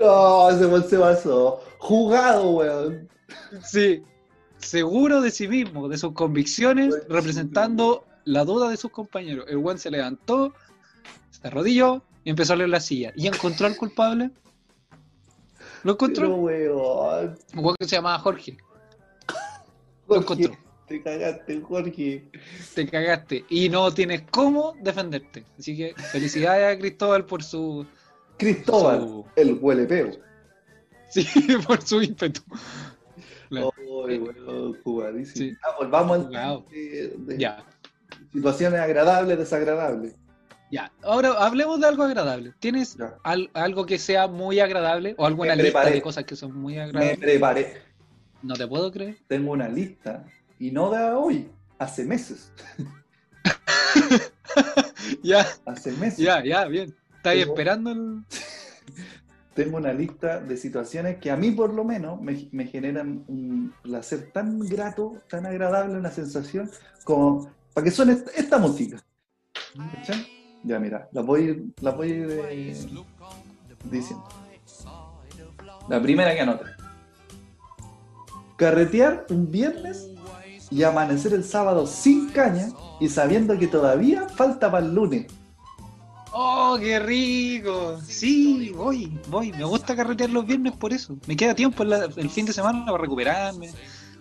No, 0.01 0.49
ese 0.51 0.89
se 0.89 0.97
pasó. 0.97 1.61
Jugado, 1.79 2.51
weón. 2.51 3.09
Sí, 3.63 4.03
seguro 4.59 5.21
de 5.21 5.31
sí 5.31 5.49
mismo, 5.49 5.89
de 5.89 5.99
sus 5.99 6.13
convicciones, 6.13 6.95
representando 7.09 8.05
la 8.25 8.45
duda 8.45 8.69
de 8.71 8.77
sus 8.77 8.91
compañeros. 8.91 9.47
El 9.49 9.59
buen 9.59 9.79
se 9.79 9.91
levantó, 9.91 10.53
se 11.31 11.47
arrodilló 11.47 12.03
y 12.25 12.31
empezó 12.31 12.53
a 12.55 12.57
leer 12.57 12.71
la 12.71 12.81
silla. 12.81 13.13
¿Y 13.17 13.27
encontró 13.27 13.67
al 13.67 13.77
culpable? 13.77 14.31
Lo 15.85 15.97
Pero, 15.97 16.13
encontró. 16.13 16.35
weón. 16.37 17.39
Un 17.55 17.65
weón 17.65 17.77
que 17.79 17.87
se 17.89 17.97
llamaba 17.97 18.19
Jorge. 18.19 18.57
Lo 20.09 20.17
encontró. 20.17 20.53
Te 20.89 21.03
cagaste, 21.03 21.61
Jorge. 21.61 22.31
Te 22.75 22.89
cagaste. 22.89 23.45
Y 23.51 23.69
no 23.69 23.93
tienes 23.93 24.23
cómo 24.31 24.75
defenderte. 24.81 25.45
Así 25.59 25.77
que 25.77 25.95
felicidades 25.95 26.75
a 26.77 26.79
Cristóbal 26.81 27.27
por 27.27 27.45
su. 27.45 27.87
Cristóbal, 28.39 29.01
Su- 29.01 29.25
el 29.37 29.59
huele 29.61 29.85
peo. 29.85 30.11
Sí, 31.11 31.27
por 31.67 31.81
su 31.83 32.03
ímpetu. 32.03 32.43
Claro. 33.49 33.73
Weón, 33.79 34.77
jugadísimo. 34.85 35.37
Sí. 35.51 35.57
Ah, 35.65 35.75
volvamos 35.79 36.19
al 36.19 36.25
Jugado. 36.27 36.67
de, 36.71 37.15
de 37.17 37.39
Ya, 37.39 37.65
situaciones 38.33 38.79
agradables, 38.81 39.39
desagradables. 39.39 40.15
ya. 40.71 40.93
Ahora 41.03 41.31
hablemos 41.33 41.81
de 41.81 41.87
algo 41.87 42.03
agradable. 42.03 42.53
¿Tienes 42.59 42.97
al- 43.25 43.51
algo 43.55 43.87
que 43.87 43.99
sea 43.99 44.29
muy 44.29 44.61
agradable 44.61 45.15
o 45.17 45.25
alguna 45.27 45.57
Me 45.57 45.63
lista 45.63 45.85
de 45.89 46.03
cosas 46.03 46.25
que 46.25 46.37
son 46.37 46.55
muy 46.55 46.75
Me 46.75 46.83
agradables? 46.83 47.19
preparé. 47.19 47.83
No 48.43 48.55
te 48.55 48.67
puedo 48.67 48.93
creer. 48.93 49.17
Tengo 49.29 49.53
una 49.53 49.69
lista. 49.69 50.25
Y 50.59 50.71
no 50.71 50.91
de 50.91 51.03
hoy, 51.11 51.51
hace 51.79 52.05
meses. 52.05 52.53
Ya, 55.23 55.47
Hace 55.65 55.93
meses. 55.93 56.19
ya, 56.19 56.45
ya, 56.45 56.67
bien. 56.67 56.95
¿Estáis 57.17 57.41
Tengo- 57.43 57.53
esperando 57.55 57.91
el...? 57.93 58.25
Tengo 59.59 59.79
una 59.79 59.93
lista 59.93 60.39
de 60.39 60.57
situaciones 60.57 61.17
que 61.19 61.33
a 61.33 61.37
mí 61.37 61.51
por 61.51 61.75
lo 61.75 61.83
menos 61.83 62.21
me, 62.21 62.65
generan 62.67 63.25
un 63.27 63.75
placer 63.83 64.31
tan 64.33 64.61
grato, 64.61 65.21
tan 65.29 65.47
agradable, 65.47 65.99
una 65.99 66.13
sensación 66.13 66.71
como 67.03 67.51
para 67.75 67.85
que 67.85 67.91
suene 67.91 68.13
esta, 68.13 68.31
esta 68.31 68.59
música. 68.59 69.03
Ya 70.63 70.79
mira, 70.79 71.09
la 71.11 71.23
voy, 71.23 71.75
la 71.81 71.91
voy 71.91 72.13
eh, 72.13 72.87
diciendo. 73.91 74.29
La 75.89 76.01
primera 76.01 76.33
que 76.37 76.41
anoté. 76.41 76.65
Carretear 78.57 79.27
un 79.29 79.51
viernes 79.51 80.09
y 80.71 80.85
amanecer 80.85 81.35
el 81.35 81.43
sábado 81.43 81.89
sin 81.89 82.29
caña 82.29 82.69
y 83.01 83.09
sabiendo 83.09 83.59
que 83.59 83.67
todavía 83.67 84.29
falta 84.29 84.71
para 84.71 84.87
el 84.87 84.95
lunes. 84.95 85.27
¡Oh, 86.41 86.77
qué 86.79 87.01
rico! 87.01 88.01
Sí, 88.07 88.71
voy, 88.77 89.19
voy. 89.29 89.51
Me 89.53 89.65
gusta 89.65 89.97
carretear 89.97 90.31
los 90.31 90.47
viernes 90.47 90.73
por 90.77 90.93
eso. 90.93 91.17
Me 91.27 91.37
queda 91.37 91.53
tiempo 91.55 91.83
en 91.83 91.91
la- 91.91 92.09
el 92.17 92.31
fin 92.31 92.47
de 92.47 92.53
semana 92.53 92.85
para 92.87 92.99
recuperarme. 92.99 93.71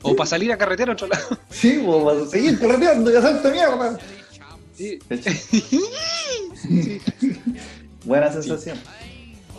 O 0.02 0.16
para 0.16 0.28
salir 0.28 0.52
a 0.52 0.58
carretear 0.58 0.90
a 0.90 0.94
otro 0.94 1.08
lado. 1.08 1.38
Sí, 1.52 1.80
pues, 1.86 2.04
vas 2.04 2.18
a 2.18 2.26
seguir 2.28 2.60
carreteando 2.60 3.12
y 3.12 3.16
hacerte 3.16 3.52
mierda. 3.52 4.00
Sí. 4.74 5.00
Buena 8.06 8.32
sensación. 8.32 8.78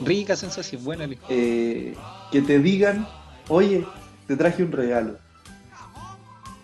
Rica 0.04 0.34
sensación, 0.36 0.84
buena. 0.84 1.08
Eh, 1.28 1.94
que 2.32 2.42
te 2.42 2.58
digan, 2.60 3.06
oye, 3.48 3.84
te 4.26 4.36
traje 4.36 4.62
un 4.64 4.72
regalo. 4.72 5.16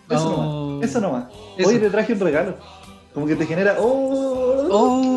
Eso 0.09 0.27
Oh. 0.35 0.71
nomás. 0.71 0.89
Eso 0.89 0.99
nomás. 1.01 1.25
Eso. 1.57 1.69
Oye, 1.69 1.79
te 1.79 1.89
traje 1.89 2.13
un 2.13 2.19
regalo. 2.19 2.57
Como 3.13 3.25
que 3.27 3.35
te 3.35 3.45
genera, 3.45 3.77
oh, 3.79 4.67
¡Oh, 4.69 5.14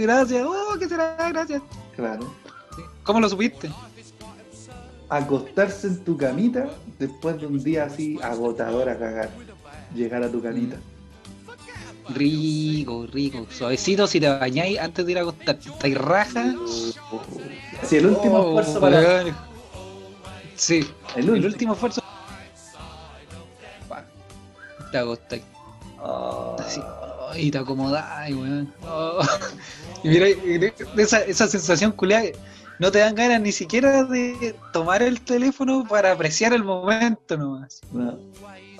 gracias! 0.00 0.44
¡Oh, 0.46 0.76
qué 0.78 0.88
será! 0.88 1.16
Gracias. 1.30 1.62
Claro. 1.96 2.32
¿Cómo 3.02 3.20
lo 3.20 3.28
supiste? 3.28 3.70
Acostarse 5.08 5.88
en 5.88 6.04
tu 6.04 6.16
camita 6.16 6.68
después 6.98 7.40
de 7.40 7.46
un 7.46 7.62
día 7.62 7.84
así 7.84 8.18
agotador 8.22 8.88
a 8.88 8.98
cagar. 8.98 9.30
Llegar 9.94 10.22
a 10.22 10.30
tu 10.30 10.40
camita. 10.42 10.76
Rico, 12.10 13.06
rico. 13.12 13.46
Suavecito 13.50 14.06
si 14.06 14.20
te 14.20 14.28
bañáis 14.28 14.78
antes 14.78 15.04
de 15.06 15.12
ir 15.12 15.18
a 15.18 15.22
acostarte. 15.22 15.68
¿Estáis 15.68 15.96
raja? 15.98 16.54
Así, 17.82 17.96
el 17.96 18.06
último 18.06 18.38
Oh, 18.38 18.60
esfuerzo 18.60 18.80
para. 18.80 18.98
weón. 19.00 19.36
Sí, 20.56 20.86
El 21.16 21.24
el 21.24 21.30
último. 21.30 21.46
último 21.46 21.72
esfuerzo. 21.74 22.02
Te 24.92 24.98
acostáis. 24.98 25.42
Así. 26.58 26.80
oh, 26.82 27.32
y 27.36 27.50
te 27.50 27.58
acomodáis, 27.58 28.34
weón. 28.36 28.72
Oh. 30.02 30.06
Y 30.06 30.08
mira, 30.08 30.28
y 30.28 31.00
esa, 31.00 31.20
esa 31.22 31.46
sensación 31.48 31.92
culiada, 31.92 32.26
no 32.78 32.90
te 32.90 32.98
dan 32.98 33.14
ganas 33.14 33.40
ni 33.40 33.52
siquiera 33.52 34.04
de 34.04 34.54
tomar 34.72 35.02
el 35.02 35.20
teléfono 35.20 35.84
para 35.86 36.12
apreciar 36.12 36.52
el 36.52 36.64
momento 36.64 37.36
nomás. 37.36 37.80
no. 37.92 38.18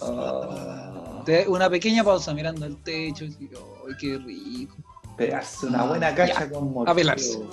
Ah, 0.03 1.23
Te 1.27 1.45
da 1.45 1.51
una 1.51 1.69
pequeña 1.69 2.03
pausa 2.03 2.33
mirando 2.33 2.65
el 2.65 2.77
techo. 2.83 3.27
Así, 3.27 3.51
¡ay, 3.53 3.95
qué 4.01 4.17
rico! 4.19 4.77
pegarse 5.19 5.67
una 5.67 5.83
buena 5.85 6.15
cacha 6.15 6.47
Ya, 6.47 6.51
con 6.51 6.89
a 6.89 6.95
pelarse. 6.95 7.37
morfeo. 7.39 7.51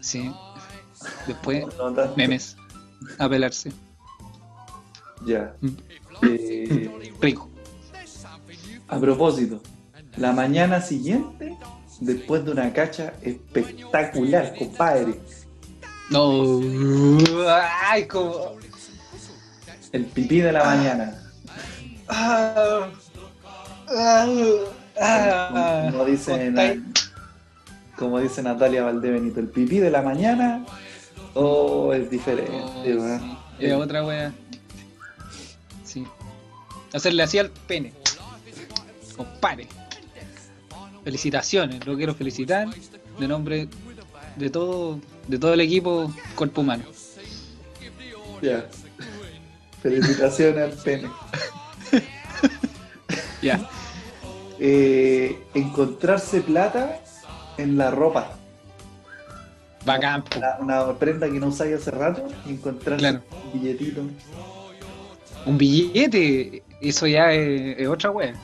Sí. 0.00 0.30
Después, 1.26 1.64
memes. 2.16 2.56
A 3.18 3.28
pelarse. 3.28 3.72
Ya. 5.24 5.54
Mm. 5.62 5.68
Eh, 6.22 7.12
Rico. 7.22 7.48
a 8.88 8.98
propósito, 9.00 9.62
la 10.18 10.32
mañana 10.32 10.80
siguiente, 10.82 11.56
después 12.00 12.44
de 12.44 12.50
una 12.52 12.72
cacha 12.72 13.14
espectacular, 13.22 14.54
compadre, 14.58 15.20
No. 16.10 16.60
Ay, 17.88 18.06
como. 18.06 18.56
el 19.92 20.04
pipí 20.06 20.40
de 20.40 20.52
la 20.52 20.64
mañana. 20.64 21.22
Ah, 22.08 22.88
ah, 23.88 24.26
ah. 25.00 25.88
Como 25.90 26.04
dice, 26.04 26.32
Contáis- 26.32 26.82
como 27.96 28.20
dice 28.20 28.42
Natalia 28.42 28.84
Valdebenito, 28.84 29.40
el 29.40 29.48
pipí 29.48 29.78
de 29.78 29.90
la 29.90 30.02
mañana, 30.02 30.64
oh, 31.34 31.92
es 31.92 32.08
diferente, 32.10 32.52
Oh, 32.54 32.82
sí. 32.84 33.36
Era 33.58 33.78
otra 33.78 34.04
wea. 34.04 34.32
Sí. 35.84 36.06
Hacerle 36.92 37.22
así 37.22 37.38
al 37.38 37.50
pene. 37.50 37.92
Compadre. 39.16 39.66
Felicitaciones, 41.06 41.86
lo 41.86 41.96
quiero 41.96 42.16
felicitar 42.16 42.66
de 43.20 43.28
nombre 43.28 43.68
de 44.34 44.50
todo, 44.50 44.98
de 45.28 45.38
todo 45.38 45.54
el 45.54 45.60
equipo 45.60 46.12
Cuerpo 46.34 46.62
Humano. 46.62 46.82
Ya. 48.42 48.66
Felicitaciones 49.80 50.64
al 50.64 50.72
pene. 50.82 51.08
Ya. 53.40 53.70
Eh, 54.58 55.38
encontrarse 55.54 56.40
plata 56.40 57.00
en 57.56 57.78
la 57.78 57.92
ropa. 57.92 58.32
Bacán. 59.84 60.24
Una, 60.36 60.56
una 60.88 60.98
prenda 60.98 61.28
que 61.28 61.38
no 61.38 61.46
usáis 61.46 61.76
hace 61.76 61.92
rato 61.92 62.26
y 62.46 62.50
encontrarse 62.50 62.98
Claro. 62.98 63.22
un 63.44 63.60
billetito. 63.60 64.00
Un 65.46 65.56
billete, 65.56 66.64
eso 66.80 67.06
ya 67.06 67.32
es, 67.32 67.78
es 67.78 67.86
otra 67.86 68.10
wea. 68.10 68.34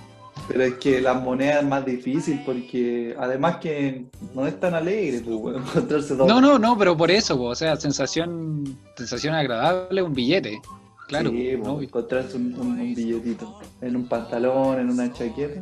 Pero 0.52 0.64
es 0.64 0.74
que 0.74 1.00
las 1.00 1.20
monedas 1.22 1.62
es 1.62 1.68
más 1.68 1.84
difícil 1.86 2.42
porque 2.44 3.16
además 3.18 3.56
que 3.56 4.04
no 4.34 4.46
es 4.46 4.60
tan 4.60 4.74
alegre 4.74 5.20
pues, 5.20 5.56
encontrarse 5.68 6.14
dos. 6.14 6.28
No, 6.28 6.40
no, 6.42 6.58
no, 6.58 6.76
pero 6.76 6.94
por 6.96 7.10
eso, 7.10 7.36
po, 7.38 7.44
o 7.44 7.54
sea, 7.54 7.76
sensación, 7.76 8.76
sensación 8.96 9.34
agradable, 9.34 10.02
un 10.02 10.12
billete. 10.12 10.60
Claro, 11.08 11.30
Sí, 11.30 11.56
pues, 11.62 11.84
encontrarse 11.84 12.36
un, 12.36 12.54
un- 12.54 12.80
un 12.80 12.94
billetito 12.94 13.58
en 13.80 13.96
un 13.96 14.06
pantalón, 14.08 14.78
en 14.80 14.90
una 14.90 15.12
chaqueta. 15.12 15.60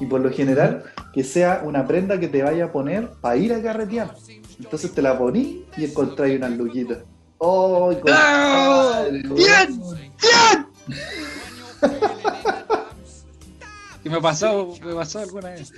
Y 0.00 0.06
por 0.06 0.20
lo 0.20 0.30
general, 0.30 0.84
que 1.14 1.24
sea 1.24 1.62
una 1.64 1.86
prenda 1.86 2.20
que 2.20 2.28
te 2.28 2.42
vaya 2.42 2.66
a 2.66 2.72
poner 2.72 3.08
para 3.20 3.36
ir 3.36 3.52
a 3.54 3.62
carretear. 3.62 4.14
Entonces 4.58 4.92
te 4.92 5.00
la 5.02 5.18
poní 5.18 5.64
y 5.78 5.84
encontráis 5.86 6.36
unas 6.38 6.52
luquitas. 6.52 6.98
¡Oh! 7.38 7.90
Compadre, 7.94 9.22
¡Bien! 9.34 9.80
Y 14.06 14.08
me 14.08 14.20
pasó, 14.20 14.72
me 14.84 14.94
pasó 14.94 15.18
alguna 15.18 15.48
vez. 15.50 15.72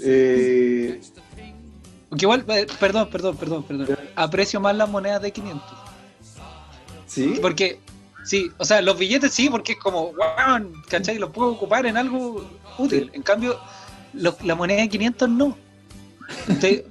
Eh, 0.00 1.00
Aunque 2.10 2.24
igual, 2.26 2.44
eh, 2.48 2.66
perdón, 2.78 3.08
perdón, 3.10 3.36
perdón, 3.38 3.62
perdón. 3.62 3.98
Aprecio 4.16 4.60
más 4.60 4.76
las 4.76 4.88
monedas 4.88 5.22
de 5.22 5.32
500. 5.32 5.62
¿Sí? 7.06 7.38
Porque, 7.40 7.80
sí, 8.24 8.50
o 8.58 8.64
sea, 8.66 8.82
los 8.82 8.98
billetes 8.98 9.32
sí, 9.32 9.48
porque 9.48 9.72
es 9.72 9.78
como, 9.78 10.10
weón, 10.10 10.74
¿cachai? 10.90 11.18
Los 11.18 11.30
puedo 11.30 11.52
ocupar 11.52 11.86
en 11.86 11.96
algo 11.96 12.46
útil. 12.76 13.10
En 13.14 13.22
cambio, 13.22 13.58
los- 14.12 14.42
la 14.44 14.54
moneda 14.54 14.82
de 14.82 14.88
500 14.90 15.28
no. 15.30 15.56
Eh, 16.62 16.84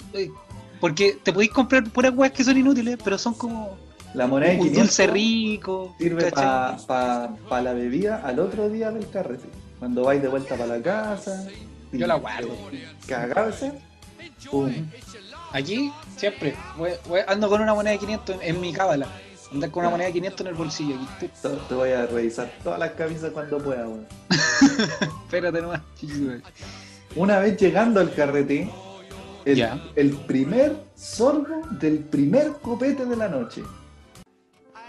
porque 0.79 1.19
te 1.23 1.31
podéis 1.33 1.51
comprar 1.51 1.83
puras 1.91 2.13
weas 2.15 2.31
que 2.33 2.43
son 2.43 2.57
inútiles, 2.57 2.97
pero 3.03 3.19
son 3.19 3.35
como 3.35 3.77
La 4.15 4.25
moneda 4.25 4.49
de 4.53 4.55
un 4.57 4.63
500 4.69 4.83
dulce 4.87 5.05
rico. 5.07 5.95
sirve 5.99 6.31
para 6.31 7.61
la 7.61 7.73
bebida 7.73 8.21
al 8.25 8.39
otro 8.39 8.69
día 8.69 8.89
del 8.89 9.07
carrete. 9.11 9.47
Cuando 9.79 10.03
vais 10.03 10.21
de 10.21 10.27
vuelta 10.27 10.55
para 10.55 10.77
la 10.77 10.81
casa. 10.81 11.47
Yo 11.91 12.07
la 12.07 12.15
guardo. 12.15 12.49
Cagado 13.07 13.49
ese. 13.49 13.71
Pum. 14.51 14.71
Aquí, 15.53 15.91
siempre, 16.17 16.55
voy- 16.77 16.91
voy- 17.07 17.21
ando 17.27 17.49
con 17.49 17.61
una 17.61 17.73
moneda 17.73 17.93
de 17.93 17.99
500 17.99 18.35
en, 18.35 18.55
en 18.55 18.61
mi 18.61 18.73
cábala. 18.73 19.07
Andar 19.51 19.71
con 19.71 19.81
una 19.81 19.91
moneda 19.91 20.07
de 20.07 20.13
500 20.13 20.41
en 20.41 20.47
el 20.47 20.53
bolsillo. 20.55 20.95
Aquí, 21.15 21.29
Te, 21.41 21.49
te 21.49 21.73
voy 21.73 21.91
a 21.91 22.05
revisar 22.05 22.51
todas 22.63 22.79
las 22.79 22.91
camisas 22.91 23.31
cuando 23.31 23.57
pueda, 23.59 23.87
weón. 23.87 24.05
espérate 25.25 25.61
nomás. 25.61 25.81
Una 27.15 27.39
vez 27.39 27.57
llegando 27.57 27.99
al 28.01 28.13
carrete, 28.13 28.69
el, 29.45 30.11
primer 30.27 30.75
sorbo 30.95 31.65
del 31.71 31.99
primer 31.99 32.53
copete 32.61 33.05
de 33.05 33.15
la 33.15 33.29
noche. 33.29 33.63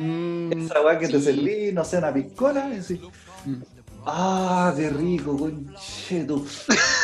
Mm, 0.00 0.52
Esa 0.52 0.80
weá 0.82 0.98
que 0.98 1.08
te 1.08 1.20
serví, 1.20 1.72
no 1.72 1.84
sé, 1.84 1.98
una 1.98 2.12
piscola, 2.12 2.66
así, 2.78 3.00
Mm. 3.44 3.62
Ah, 4.10 4.72
qué 4.74 4.88
rico, 4.88 5.36
concheto. 5.36 6.42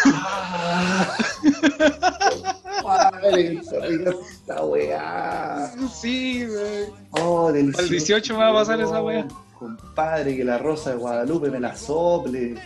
Ah. 0.06 1.18
Madre, 2.82 3.60
rica 3.88 4.10
esta 4.30 4.64
weá. 4.64 5.70
Sí, 5.92 6.46
güey. 6.46 6.86
Oh, 7.10 7.52
delicioso. 7.52 7.82
Al 7.82 7.90
18 7.90 8.32
me 8.32 8.38
va 8.40 8.48
a 8.48 8.54
pasar 8.54 8.80
esa 8.80 9.02
weá. 9.02 9.28
Compadre, 9.58 10.34
que 10.34 10.44
la 10.44 10.56
rosa 10.56 10.92
de 10.92 10.96
Guadalupe 10.96 11.50
me 11.50 11.60
la 11.60 11.76
sople. 11.76 12.54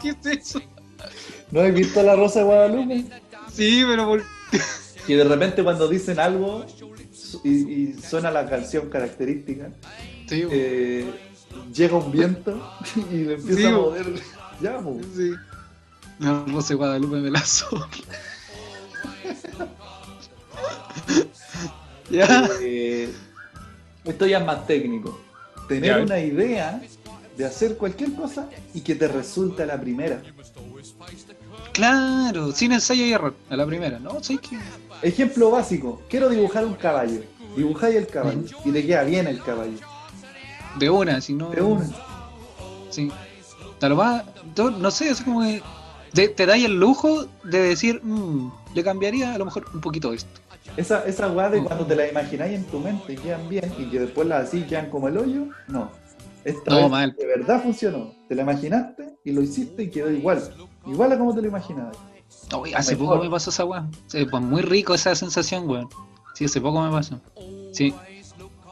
¿Qué 0.00 0.10
es 0.10 0.26
eso? 0.26 0.60
¿No 1.50 1.62
has 1.62 1.74
visto 1.74 2.00
la 2.04 2.14
rosa 2.14 2.38
de 2.38 2.44
Guadalupe? 2.44 3.04
Sí, 3.52 3.82
pero 3.84 4.06
por... 4.06 4.22
Y 5.08 5.14
de 5.16 5.24
repente 5.24 5.64
cuando 5.64 5.88
dicen 5.88 6.20
algo 6.20 6.64
y 7.42 7.94
suena 7.94 8.30
la 8.30 8.48
canción 8.48 8.88
característica, 8.88 9.70
Sí, 10.28 10.44
eh, 10.50 11.10
llega 11.72 11.96
un 11.96 12.10
viento 12.12 12.76
y 13.12 13.16
le 13.24 13.34
empieza 13.34 13.60
Sí, 13.60 13.66
a 13.66 13.70
mover. 13.70 14.06
Ya, 14.60 14.76
bo. 14.78 14.98
sí. 15.16 15.32
No, 16.18 16.44
Rosa 16.46 16.68
de 16.70 16.74
Guadalupe 16.74 17.16
me 17.16 17.30
la 17.30 17.44
sopla. 17.44 17.86
ya. 22.10 22.48
Eh, 22.60 23.12
esto 24.04 24.26
ya 24.26 24.38
es 24.38 24.44
más 24.46 24.66
técnico. 24.66 25.18
Tener 25.68 25.96
Ya. 25.98 26.02
una 26.02 26.18
idea 26.18 26.80
de 27.36 27.44
hacer 27.44 27.76
cualquier 27.76 28.14
cosa 28.14 28.48
y 28.74 28.80
que 28.80 28.94
te 28.94 29.06
resulte 29.06 29.62
a 29.62 29.66
la 29.66 29.80
primera. 29.80 30.20
Claro, 31.72 32.52
sin 32.52 32.72
ensayo 32.72 33.04
y 33.04 33.12
error. 33.12 33.34
A 33.50 33.56
la 33.56 33.66
primera, 33.66 33.98
¿no? 33.98 34.22
Sí 34.22 34.38
que... 34.38 34.58
Ejemplo 35.02 35.50
básico, 35.50 36.02
quiero 36.08 36.28
dibujar 36.28 36.64
un 36.64 36.74
caballo. 36.74 37.22
Dibujáis 37.56 37.96
el 37.96 38.06
caballo 38.08 38.42
y 38.64 38.72
te 38.72 38.84
queda 38.86 39.04
bien 39.04 39.26
el 39.28 39.40
caballo. 39.42 39.78
De 40.78 40.90
una, 40.90 41.20
si 41.20 41.34
no... 41.34 41.50
De 41.50 41.60
una. 41.62 41.86
Sí. 42.90 43.10
Lo 43.80 43.96
más, 43.96 44.24
no 44.56 44.90
sé, 44.90 45.10
así 45.10 45.22
como 45.24 45.40
que 45.42 45.62
te, 46.12 46.28
te 46.28 46.46
dais 46.46 46.64
el 46.64 46.78
lujo 46.80 47.26
de 47.44 47.60
decir, 47.62 48.00
"Mm, 48.02 48.50
le 48.74 48.82
cambiaría 48.82 49.34
a 49.34 49.38
lo 49.38 49.44
mejor 49.44 49.66
un 49.72 49.80
poquito 49.80 50.12
esto. 50.12 50.40
Esa, 50.76 51.04
esa 51.04 51.28
weá 51.28 51.48
de 51.48 51.62
cuando 51.62 51.86
te 51.86 51.94
la 51.96 52.08
imagináis 52.08 52.54
en 52.54 52.64
tu 52.64 52.80
mente 52.80 53.12
y 53.12 53.16
quedan 53.16 53.48
bien 53.48 53.72
y 53.78 53.84
que 53.90 54.00
después 54.00 54.26
las 54.26 54.48
así 54.48 54.62
quedan 54.62 54.90
como 54.90 55.08
el 55.08 55.16
hoyo, 55.16 55.46
no. 55.68 55.90
Esta 56.44 56.70
No, 56.72 56.76
vez 56.82 56.90
mal. 56.90 57.16
de 57.18 57.26
verdad 57.26 57.62
funcionó. 57.62 58.12
Te 58.28 58.34
la 58.34 58.42
imaginaste 58.42 59.16
y 59.24 59.32
lo 59.32 59.42
hiciste 59.42 59.84
y 59.84 59.90
quedó 59.90 60.10
igual. 60.10 60.42
Igual 60.86 61.12
a 61.12 61.18
como 61.18 61.34
te 61.34 61.42
lo 61.42 61.48
imaginabas. 61.48 61.96
Hace 62.74 62.96
Mejor. 62.96 63.14
poco 63.16 63.24
me 63.24 63.30
pasó 63.30 63.50
esa 63.50 63.64
weá. 63.64 63.86
Muy 64.40 64.62
rico 64.62 64.94
esa 64.94 65.14
sensación, 65.14 65.68
weón. 65.68 65.88
Sí, 66.34 66.44
hace 66.46 66.60
poco 66.60 66.80
me 66.82 66.90
pasó. 66.90 67.20
Sí. 67.72 67.94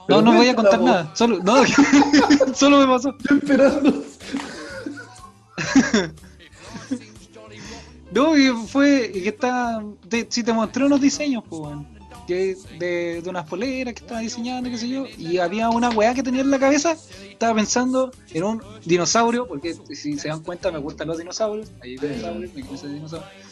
No, 0.09 0.23
no 0.23 0.33
voy 0.35 0.49
a 0.49 0.55
contar 0.55 0.81
nada. 0.81 1.11
Solo, 1.15 1.39
no, 1.43 1.65
solo 2.55 2.79
me 2.81 2.87
pasó. 2.87 3.11
Estoy 3.19 3.39
esperando. 3.39 4.03
No, 8.13 8.37
y 8.37 8.49
fue 8.69 9.11
que 9.13 9.29
está. 9.29 9.83
Te, 10.09 10.27
sí, 10.31 10.43
te 10.43 10.53
mostré 10.53 10.87
unos 10.87 11.01
diseños, 11.01 11.45
pues. 11.49 11.77
Que 12.27 12.57
de, 12.79 13.21
de 13.21 13.31
unas 13.31 13.47
poleras 13.47 13.95
que 13.95 14.01
estaba 14.01 14.21
diseñando, 14.21 14.71
qué 14.71 14.79
sé 14.79 14.89
yo. 14.89 15.05
Y 15.19 15.39
había 15.39 15.69
una 15.69 15.91
weá 15.91 16.15
que 16.15 16.23
tenía 16.23 16.41
en 16.41 16.51
la 16.51 16.59
cabeza. 16.59 16.97
Estaba 17.29 17.55
pensando 17.55 18.11
en 18.33 18.45
un 18.45 18.63
dinosaurio, 18.85 19.47
porque 19.47 19.77
si 19.95 20.19
se 20.19 20.29
dan 20.29 20.43
cuenta, 20.43 20.73
me 20.73 20.79
gustan 20.79 21.09
los 21.09 21.19
dinosaurios. 21.19 21.71
Hay 21.83 21.97
dinosaurios, 21.99 22.55
me 22.55 22.63
gustan 22.63 22.89
los 22.89 22.95
dinosaurios. 22.95 23.46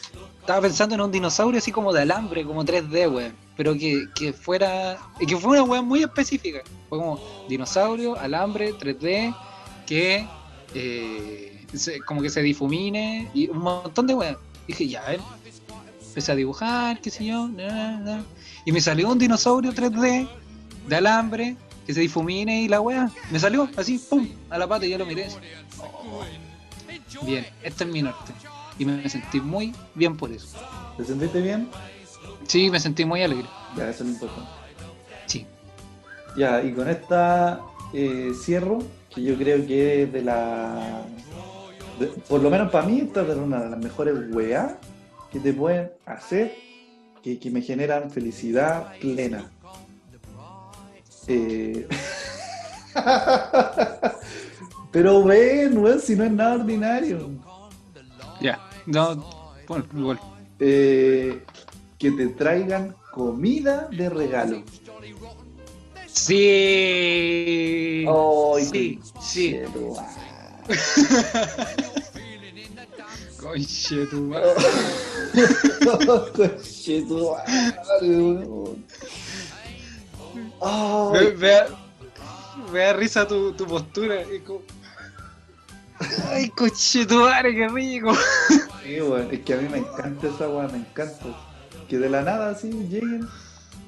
Estaba 0.45 0.61
pensando 0.61 0.93
en 0.93 1.01
un 1.01 1.11
dinosaurio 1.11 1.57
así 1.57 1.71
como 1.71 1.91
de 1.91 2.03
alambre, 2.03 2.45
como 2.45 2.63
3D, 2.63 3.11
weón. 3.11 3.33
Pero 3.57 3.73
que, 3.73 4.05
que 4.13 4.31
fuera. 4.31 4.95
Que 5.17 5.35
fue 5.35 5.53
una 5.53 5.63
weá 5.63 5.81
muy 5.81 6.03
específica. 6.03 6.61
Fue 6.87 6.99
como 6.99 7.19
dinosaurio, 7.49 8.15
alambre, 8.15 8.71
3D, 8.73 9.35
que. 9.87 10.27
eh, 10.75 11.51
como 12.05 12.21
que 12.21 12.29
se 12.29 12.43
difumine 12.43 13.29
y 13.33 13.49
un 13.49 13.57
montón 13.57 14.05
de 14.05 14.13
weas. 14.13 14.37
Dije, 14.67 14.87
ya, 14.87 15.03
ver. 15.05 15.19
Empecé 16.09 16.31
a 16.31 16.35
dibujar, 16.35 17.01
qué 17.01 17.09
sé 17.09 17.25
yo. 17.25 17.47
na. 17.47 18.23
Y 18.65 18.71
me 18.71 18.81
salió 18.81 19.09
un 19.09 19.17
dinosaurio 19.17 19.73
3D 19.73 20.27
de 20.87 20.95
alambre 20.95 21.57
que 21.87 21.93
se 21.95 22.01
difumine 22.01 22.61
y 22.61 22.67
la 22.67 22.81
wea. 22.81 23.11
Me 23.31 23.39
salió 23.39 23.67
así, 23.77 23.97
pum, 23.97 24.27
a 24.51 24.59
la 24.59 24.67
pata 24.67 24.85
y 24.85 24.91
yo 24.91 24.97
lo 24.99 25.07
miré. 25.07 25.27
oh, 25.79 26.23
bien, 27.25 27.45
este 27.63 27.83
es 27.83 27.89
mi 27.89 28.03
norte. 28.03 28.31
Y 28.77 28.85
me 28.85 29.07
sentí 29.09 29.39
muy 29.39 29.73
bien 29.93 30.17
por 30.17 30.31
eso. 30.31 30.57
¿Te 30.97 31.05
sentiste 31.05 31.41
bien? 31.41 31.69
Sí, 32.47 32.69
me 32.69 32.79
sentí 32.79 33.05
muy 33.05 33.21
alegre. 33.23 33.47
Ya, 33.77 33.89
eso 33.89 34.03
es 34.03 34.09
lo 34.09 34.13
importante. 34.15 34.49
Sí. 35.27 35.45
Ya, 36.37 36.61
y 36.63 36.73
con 36.73 36.89
esta 36.89 37.61
eh, 37.93 38.31
cierro, 38.39 38.79
que 39.13 39.23
yo 39.23 39.35
creo 39.37 39.65
que 39.65 40.03
es 40.03 40.13
de 40.13 40.21
la. 40.21 41.01
de- 41.99 42.07
por 42.07 42.41
lo 42.41 42.49
menos 42.49 42.69
para 42.71 42.85
mí, 42.85 42.99
esta 42.99 43.21
es 43.21 43.35
una 43.37 43.61
de 43.63 43.69
las 43.69 43.79
mejores 43.79 44.15
weá 44.31 44.77
que 45.31 45.39
te 45.39 45.53
pueden 45.53 45.91
hacer 46.05 46.53
que, 47.23 47.39
que 47.39 47.49
me 47.49 47.61
generan 47.61 48.11
felicidad 48.11 48.93
plena. 48.99 49.49
Eh, 51.27 51.87
Pero 54.91 55.23
ven, 55.23 55.77
weón, 55.77 55.99
si 55.99 56.15
no 56.15 56.23
es 56.23 56.31
nada 56.31 56.55
ordinario. 56.55 57.29
Ya. 58.41 58.59
No, 58.85 59.15
bueno, 59.67 59.85
igual. 59.95 60.19
Eh, 60.59 61.43
que 61.97 62.11
te 62.11 62.27
traigan 62.27 62.95
comida 63.11 63.87
de 63.91 64.09
regalo. 64.09 64.63
Sí. 66.07 68.05
Ay, 68.07 68.65
sí, 68.65 68.99
sí. 69.21 69.59
Me, 81.13 81.31
me 81.33 81.47
da, 81.47 81.67
me 82.71 82.79
da 82.79 82.93
risa 82.93 83.27
tu, 83.27 83.51
tu 83.53 83.65
postura. 83.67 84.21
es 84.21 84.41
como- 84.43 84.61
Ay, 86.29 86.49
coche 86.49 87.05
tu 87.05 87.15
madre, 87.15 87.55
qué 87.55 87.67
rico. 87.67 88.13
sí, 88.83 89.01
weón, 89.01 89.29
es 89.31 89.39
que 89.41 89.53
a 89.53 89.57
mí 89.57 89.69
me 89.69 89.79
encanta 89.79 90.27
esa 90.27 90.49
weá, 90.49 90.67
me 90.67 90.79
encanta. 90.79 91.25
Que 91.87 91.97
de 91.97 92.09
la 92.09 92.21
nada 92.21 92.49
así 92.49 92.69
lleguen 92.69 93.27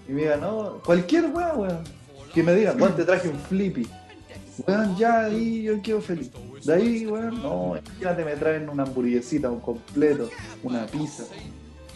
y 0.08 0.12
me 0.12 0.22
digan, 0.22 0.42
no, 0.42 0.82
cualquier 0.86 1.26
weá, 1.28 1.54
weón. 1.54 1.84
Que 2.34 2.44
me 2.44 2.54
digan, 2.54 2.80
weón, 2.80 2.96
te 2.96 3.04
traje 3.04 3.30
un 3.30 3.40
flippy. 3.40 3.88
Weón, 4.66 4.96
ya 4.98 5.26
ahí 5.26 5.64
yo 5.64 5.82
quedo 5.82 6.02
feliz. 6.02 6.32
De 6.64 6.74
ahí, 6.74 7.06
weón, 7.06 7.42
no, 7.42 7.76
ya 8.00 8.16
te 8.16 8.24
me 8.24 8.36
traen 8.36 8.70
una 8.70 8.84
hamburguesita, 8.84 9.50
un 9.50 9.60
completo, 9.60 10.30
una 10.64 10.86
pizza. 10.86 11.24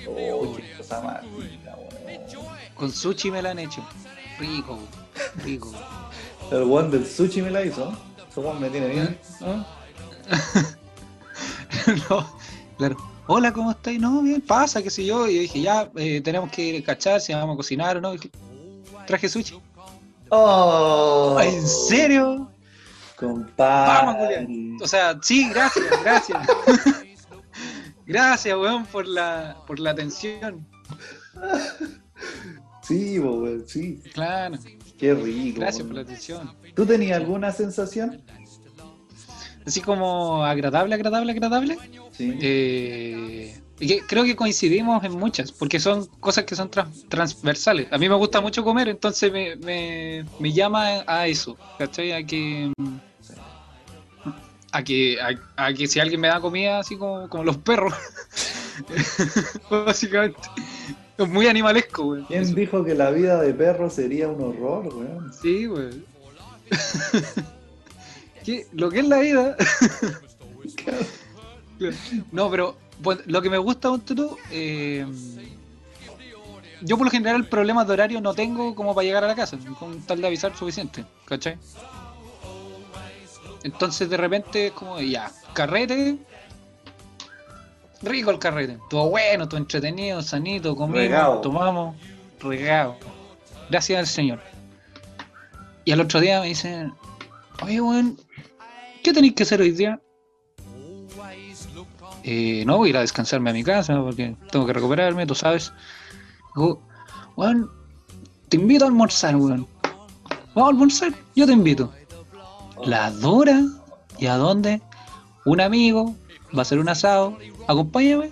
Oh, 0.08 0.56
qué 0.56 0.78
cosa 0.78 1.22
rica, 1.22 1.76
weón. 1.78 2.22
Con 2.76 2.92
sushi 2.92 3.30
me 3.32 3.42
la 3.42 3.52
han 3.52 3.60
hecho. 3.60 3.86
Rico, 4.40 4.80
rico. 5.44 5.72
El 6.52 6.64
weón 6.64 6.90
del 6.90 7.06
sushi 7.06 7.42
me 7.42 7.52
la 7.52 7.64
hizo. 7.64 7.92
Ese 8.30 8.40
weón 8.40 8.60
me 8.60 8.70
tiene 8.70 8.88
bien. 8.88 9.20
¿no? 9.40 9.81
no, 12.10 12.38
claro. 12.78 12.98
Hola, 13.28 13.54
¿cómo 13.54 13.72
estáis? 13.72 14.00
No, 14.00 14.22
bien, 14.22 14.42
pasa, 14.42 14.82
qué 14.82 14.90
sé 14.90 15.06
yo. 15.06 15.28
Y 15.28 15.36
yo 15.36 15.42
dije, 15.42 15.62
ya, 15.62 15.90
eh, 15.96 16.22
tenemos 16.22 16.52
que 16.52 16.64
ir 16.64 16.82
a 16.82 16.86
cachar 16.86 17.22
si 17.22 17.34
vamos 17.34 17.54
a 17.54 17.58
cocinar 17.58 17.98
o 17.98 18.02
no. 18.02 18.12
Dije, 18.12 18.30
traje 19.08 19.30
sushi. 19.30 19.60
¡Oh! 20.30 21.38
¿En 21.42 21.68
serio? 21.68 22.50
Compadre. 23.16 24.06
Vamos, 24.06 24.16
Julián. 24.16 24.78
O 24.82 24.88
sea, 24.88 25.18
sí, 25.22 25.50
gracias, 25.50 25.86
gracias. 26.02 26.48
gracias, 28.06 28.58
weón, 28.58 28.86
por 28.86 29.08
la, 29.08 29.58
por 29.68 29.80
la 29.80 29.92
atención. 29.92 30.66
Sí, 32.82 33.20
weón, 33.20 33.64
sí. 33.68 34.02
Claro, 34.14 34.58
Qué 34.98 35.14
rico. 35.14 35.60
gracias 35.60 35.84
weón. 35.84 35.88
por 35.90 35.96
la 35.96 36.02
atención. 36.02 36.56
¿Tú 36.76 36.86
tenías 36.86 37.18
alguna 37.18 37.52
sensación? 37.52 38.22
Así 39.66 39.82
como 39.82 40.44
agradable, 40.44 40.96
agradable, 40.96 41.32
agradable. 41.32 41.78
Sí. 42.12 42.38
Eh, 42.42 43.56
creo 44.08 44.24
que 44.24 44.36
coincidimos 44.36 45.04
en 45.04 45.14
muchas, 45.18 45.52
porque 45.52 45.80
son 45.80 46.06
cosas 46.20 46.46
que 46.46 46.56
son 46.56 46.70
trans- 46.70 47.06
transversales. 47.10 47.88
A 47.92 47.98
mí 47.98 48.08
me 48.10 48.16
gusta 48.16 48.42
mucho 48.42 48.64
comer, 48.64 48.90
entonces 48.90 49.32
me, 49.32 49.56
me, 49.58 50.26
me 50.40 50.52
llama 50.52 51.04
a 51.08 51.28
eso, 51.28 51.58
¿cachai? 51.78 52.12
A 52.12 52.24
que, 52.26 52.72
a 54.72 54.84
que, 54.84 55.18
a, 55.22 55.66
a 55.68 55.74
que 55.74 55.88
si 55.88 56.00
alguien 56.00 56.22
me 56.22 56.28
da 56.28 56.40
comida, 56.40 56.80
así 56.80 56.96
como, 56.98 57.28
como 57.30 57.44
los 57.44 57.58
perros, 57.58 57.94
básicamente. 59.70 60.40
Es 61.18 61.28
muy 61.28 61.46
animalesco, 61.48 62.04
güey. 62.06 62.24
¿Quién 62.24 62.44
Eso. 62.44 62.56
dijo 62.56 62.84
que 62.84 62.96
la 62.96 63.12
vida 63.12 63.40
de 63.42 63.54
perro 63.54 63.90
sería 63.92 64.28
un 64.28 64.42
horror, 64.42 64.88
weón? 64.96 65.32
Sí, 65.40 65.66
güey. 65.68 66.04
Lo 68.74 68.90
que 68.90 69.00
es 69.00 69.08
la 69.08 69.20
vida. 69.20 69.56
no, 72.32 72.50
pero 72.50 72.78
bueno, 73.00 73.22
lo 73.26 73.42
que 73.42 73.50
me 73.50 73.58
gusta 73.58 73.90
tú, 74.06 74.38
eh, 74.52 75.06
yo 76.82 76.98
por 76.98 77.06
lo 77.06 77.12
general 77.12 77.48
problemas 77.48 77.88
de 77.88 77.94
horario 77.94 78.22
no 78.22 78.34
tengo 78.34 78.76
como 78.76 78.94
para 78.96 79.06
llegar 79.06 79.24
a 79.24 79.28
la 79.28 79.36
casa, 79.36 79.58
con 79.80 80.02
tal 80.02 80.22
de 80.22 80.28
avisar 80.28 80.56
suficiente, 80.56 81.06
¿cachai? 81.26 81.58
Entonces 83.64 84.10
de 84.10 84.18
repente 84.18 84.68
es 84.68 84.72
como, 84.74 85.00
ya, 85.00 85.32
carrete, 85.54 86.18
rico 88.02 88.32
el 88.32 88.40
carrete, 88.40 88.80
todo 88.90 89.10
bueno, 89.10 89.48
todo 89.48 89.60
entretenido, 89.60 90.22
sanito, 90.22 90.76
comimos, 90.76 91.02
Regado. 91.02 91.42
tomamos, 91.42 91.96
regado. 92.40 92.98
Gracias 93.70 94.00
al 94.00 94.08
Señor. 94.08 94.40
Y 95.86 95.92
al 95.92 96.02
otro 96.02 96.20
día 96.20 96.42
me 96.42 96.48
dicen, 96.48 96.94
oye, 97.64 97.82
weón, 97.82 98.20
¿qué 99.04 99.14
tenéis 99.14 99.34
que 99.34 99.44
hacer 99.44 99.62
hoy 99.62 99.72
día? 99.72 100.00
Eh, 102.24 102.64
no, 102.66 102.78
voy 102.78 102.88
a 102.88 102.92
ir 102.92 102.98
a 102.98 103.02
descansarme 103.02 103.50
a 103.50 103.54
mi 103.54 103.64
casa 103.64 104.00
porque 104.02 104.36
tengo 104.52 104.66
que 104.66 104.74
recuperarme, 104.74 105.26
tú 105.26 105.34
sabes. 105.34 105.74
Digo, 106.56 106.82
weón, 107.36 107.70
te 108.50 108.58
invito 108.58 108.86
a 108.86 108.88
almorzar, 108.88 109.36
weón. 109.36 109.68
Vamos 110.54 110.68
a 110.68 110.68
almorzar, 110.68 111.14
yo 111.36 111.46
te 111.46 111.54
invito. 111.54 111.92
La 112.86 113.12
Dora, 113.12 113.62
¿y 114.20 114.28
a 114.28 114.36
dónde? 114.36 114.82
Un 115.46 115.62
amigo, 115.62 116.16
va 116.56 116.60
a 116.60 116.62
hacer 116.62 116.80
un 116.80 116.90
asado, 116.90 117.38
acompáñame. 117.68 118.32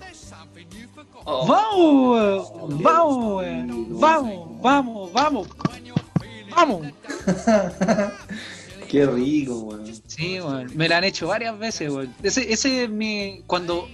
Vamos, 1.25 2.49
weón, 2.53 2.83
vamos, 2.83 3.35
weón, 3.35 3.99
vamos, 3.99 4.61
vamos, 4.61 5.13
vamos, 5.13 5.47
vamos. 6.55 6.87
Qué 8.89 9.05
rico, 9.05 9.59
weón. 9.59 9.85
Sí, 10.07 10.39
weón. 10.41 10.71
Me 10.75 10.89
la 10.89 10.97
han 10.97 11.03
hecho 11.03 11.27
varias 11.27 11.57
veces, 11.57 11.89
weón. 11.91 12.13
Ese, 12.23 12.51
ese 12.51 12.83
es 12.83 12.89
mi. 12.89 13.41
Cuando 13.47 13.87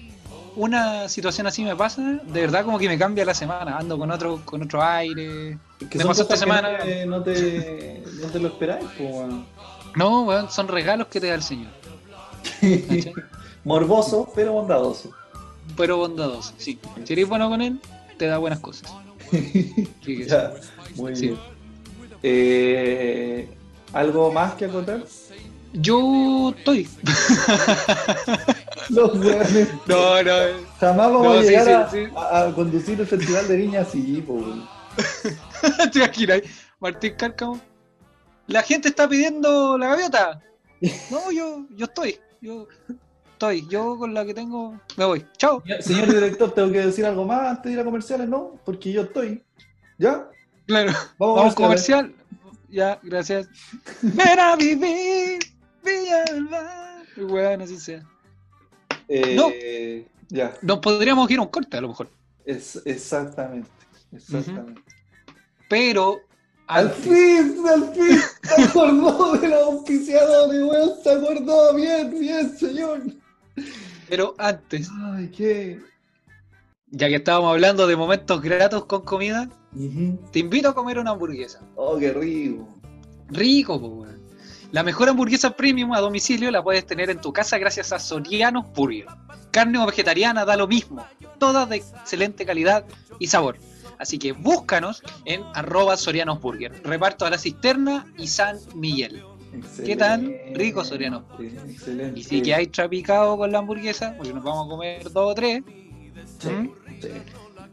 una 0.56 1.10
situación 1.10 1.48
así 1.48 1.64
me 1.66 1.76
pasa, 1.76 2.02
de 2.02 2.42
verdad 2.42 2.64
como 2.64 2.80
que 2.80 2.88
me 2.88 2.98
cambia 2.98 3.26
la 3.26 3.34
semana. 3.34 3.78
Ando 3.78 3.98
con 3.98 4.10
otro, 4.10 4.42
con 4.46 4.64
otro 4.64 4.82
aire. 4.82 5.58
Que 5.90 5.98
Me 5.98 6.06
pasó 6.06 6.22
esta 6.24 6.36
que 6.36 6.40
semana. 6.40 6.72
No 7.06 7.22
te, 7.22 8.02
no 8.16 8.28
te, 8.32 8.40
lo 8.40 8.48
esperáis, 8.48 8.86
pues, 8.98 9.14
weón. 9.14 9.46
No, 9.96 10.24
weón, 10.24 10.50
son 10.50 10.68
regalos 10.68 11.08
que 11.08 11.20
te 11.20 11.28
da 11.28 11.36
el 11.36 11.44
Señor. 11.44 11.72
Morboso, 13.64 14.32
pero 14.36 14.54
bondadoso. 14.54 15.12
Pero 15.76 15.98
bondadoso, 15.98 16.54
sí. 16.58 16.80
Si 17.04 17.14
eres 17.14 17.28
bueno 17.28 17.50
con 17.50 17.62
él, 17.62 17.80
te 18.18 18.28
da 18.28 18.38
buenas 18.38 18.60
cosas. 18.60 18.92
Ya, 20.06 20.54
muy 20.96 21.16
Sí. 21.16 21.28
bien. 21.28 21.40
Eh, 22.22 23.50
¿Algo 23.96 24.32
más 24.32 24.54
que 24.56 24.66
acotar? 24.66 25.02
Yo 25.74 26.54
estoy. 26.58 26.88
Los 28.90 29.14
weones. 29.18 29.70
No, 29.88 30.22
no. 30.24 30.32
Jamás 30.80 31.12
vamos 31.12 31.24
No, 31.24 31.32
a 31.34 31.42
llegar 31.42 31.66
sí, 31.66 31.72
a, 31.72 31.90
sí. 31.90 32.14
a- 32.16 32.44
a 32.48 32.54
conducir 32.54 33.00
el 33.00 33.08
Festival 33.08 33.48
de 33.48 33.56
Viña 33.58 33.82
así, 33.82 34.22
po. 34.26 34.44
¿Te 35.92 36.00
imaginas? 36.00 36.42
Martín 36.80 37.14
Cárcamo. 37.18 37.60
La 38.48 38.62
gente 38.62 38.90
está 38.90 39.08
pidiendo 39.08 39.78
la 39.78 39.88
gaviota. 39.88 40.42
No, 41.10 41.32
yo, 41.32 41.66
yo 41.72 41.86
estoy. 41.86 42.20
Yo 42.42 42.68
estoy. 43.32 43.68
Yo 43.70 43.98
con 43.98 44.14
la 44.14 44.26
que 44.26 44.34
tengo 44.34 44.80
me 44.98 45.06
voy. 45.06 45.26
Chao. 45.38 45.64
Señor 45.80 46.08
director, 46.14 46.52
tengo 46.54 46.72
que 46.72 46.86
decir 46.86 47.06
algo 47.06 47.26
más 47.26 47.48
antes 47.50 47.64
de 47.66 47.72
ir 47.72 47.80
a 47.80 47.84
comerciales, 47.86 48.28
¿no? 48.30 48.60
Porque 48.66 48.92
yo 48.92 49.02
estoy. 49.04 49.42
¿Ya? 49.98 50.30
Claro. 50.68 50.92
Vamos, 51.18 51.36
Vamos 51.38 51.54
a 51.54 51.56
comercial. 51.56 52.14
Ya, 52.76 53.00
gracias. 53.04 53.48
Ven 54.02 54.38
a 54.38 54.58
vivir. 54.58 55.40
Villa 55.82 56.26
del 56.26 56.42
Mar. 56.50 57.04
Bueno, 57.16 57.64
así 57.64 57.80
sea. 57.80 58.04
Eh, 59.08 60.06
Ya, 60.28 60.54
Nos 60.62 60.80
podríamos 60.80 61.32
ir 61.32 61.40
a 61.40 61.44
un 61.44 61.48
corte 61.48 61.78
a 61.78 61.82
lo 61.82 61.88
mejor. 61.88 62.10
es, 62.46 62.82
exactamente. 62.86 63.70
Exactamente. 64.12 64.82
Pero. 65.70 66.20
Al 66.68 66.90
fin, 66.92 67.64
al 67.66 67.94
fin, 67.94 68.20
se 68.44 68.64
acordó 68.64 69.38
de 69.38 69.48
los 69.50 69.62
auspiciadores, 69.68 70.62
weón, 70.64 70.92
se 71.04 71.12
acordó, 71.12 71.76
bien, 71.76 72.20
bien, 72.20 72.58
señor. 72.58 73.04
Pero 74.10 74.34
antes, 74.40 74.90
Ay, 75.14 75.30
qué. 75.30 75.80
ya 76.88 77.08
que 77.08 77.16
estábamos 77.18 77.52
hablando 77.52 77.86
de 77.86 77.96
momentos 77.96 78.42
gratos 78.42 78.86
con 78.86 79.04
comida, 79.04 79.48
Te 80.32 80.40
invito 80.40 80.70
a 80.70 80.74
comer 80.76 81.00
una 81.00 81.12
hamburguesa. 81.12 81.60
Oh, 81.76 81.98
qué 81.98 82.14
rico. 82.14 82.68
Rico, 83.30 83.76
weón. 83.76 84.16
La 84.72 84.84
mejor 84.84 85.10
hamburguesa 85.10 85.56
premium 85.56 85.94
a 85.94 86.00
domicilio 86.00 86.50
la 86.52 86.64
puedes 86.64 86.86
tener 86.86 87.10
en 87.10 87.20
tu 87.22 87.32
casa 87.34 87.58
gracias 87.58 87.92
a 87.92 88.00
Sorianos 88.00 88.66
Burger. 88.74 89.06
Carne 89.52 89.78
o 89.80 89.86
vegetariana 89.86 90.44
da 90.46 90.58
lo 90.58 90.68
mismo, 90.68 91.06
todas 91.40 91.70
de 91.70 91.78
excelente 91.78 92.46
calidad 92.46 92.86
y 93.20 93.28
sabor. 93.28 93.58
Así 93.98 94.18
que 94.20 94.34
búscanos 94.34 95.02
en 95.24 95.44
arroba 95.54 95.96
Sorianos 95.96 96.42
Burger, 96.42 96.82
reparto 96.84 97.26
a 97.26 97.30
la 97.30 97.38
cisterna 97.38 98.06
y 98.18 98.28
San 98.28 98.58
Miguel. 98.76 99.24
¿Qué 99.86 99.96
tal? 99.96 100.36
Rico, 100.54 100.84
Soriano. 100.84 101.24
Excelente. 101.40 102.20
Y 102.20 102.24
si 102.24 102.42
que 102.42 102.54
hay 102.54 102.68
trapicado 102.68 103.38
con 103.38 103.52
la 103.54 103.60
hamburguesa, 103.60 104.14
porque 104.18 104.34
nos 104.34 104.44
vamos 104.44 104.68
a 104.68 104.70
comer 104.70 105.04
dos 105.12 105.32
o 105.32 105.36
tres, 105.36 105.64
Sí, 106.40 106.50
¿Mm? 106.50 106.70
sí. 107.02 107.08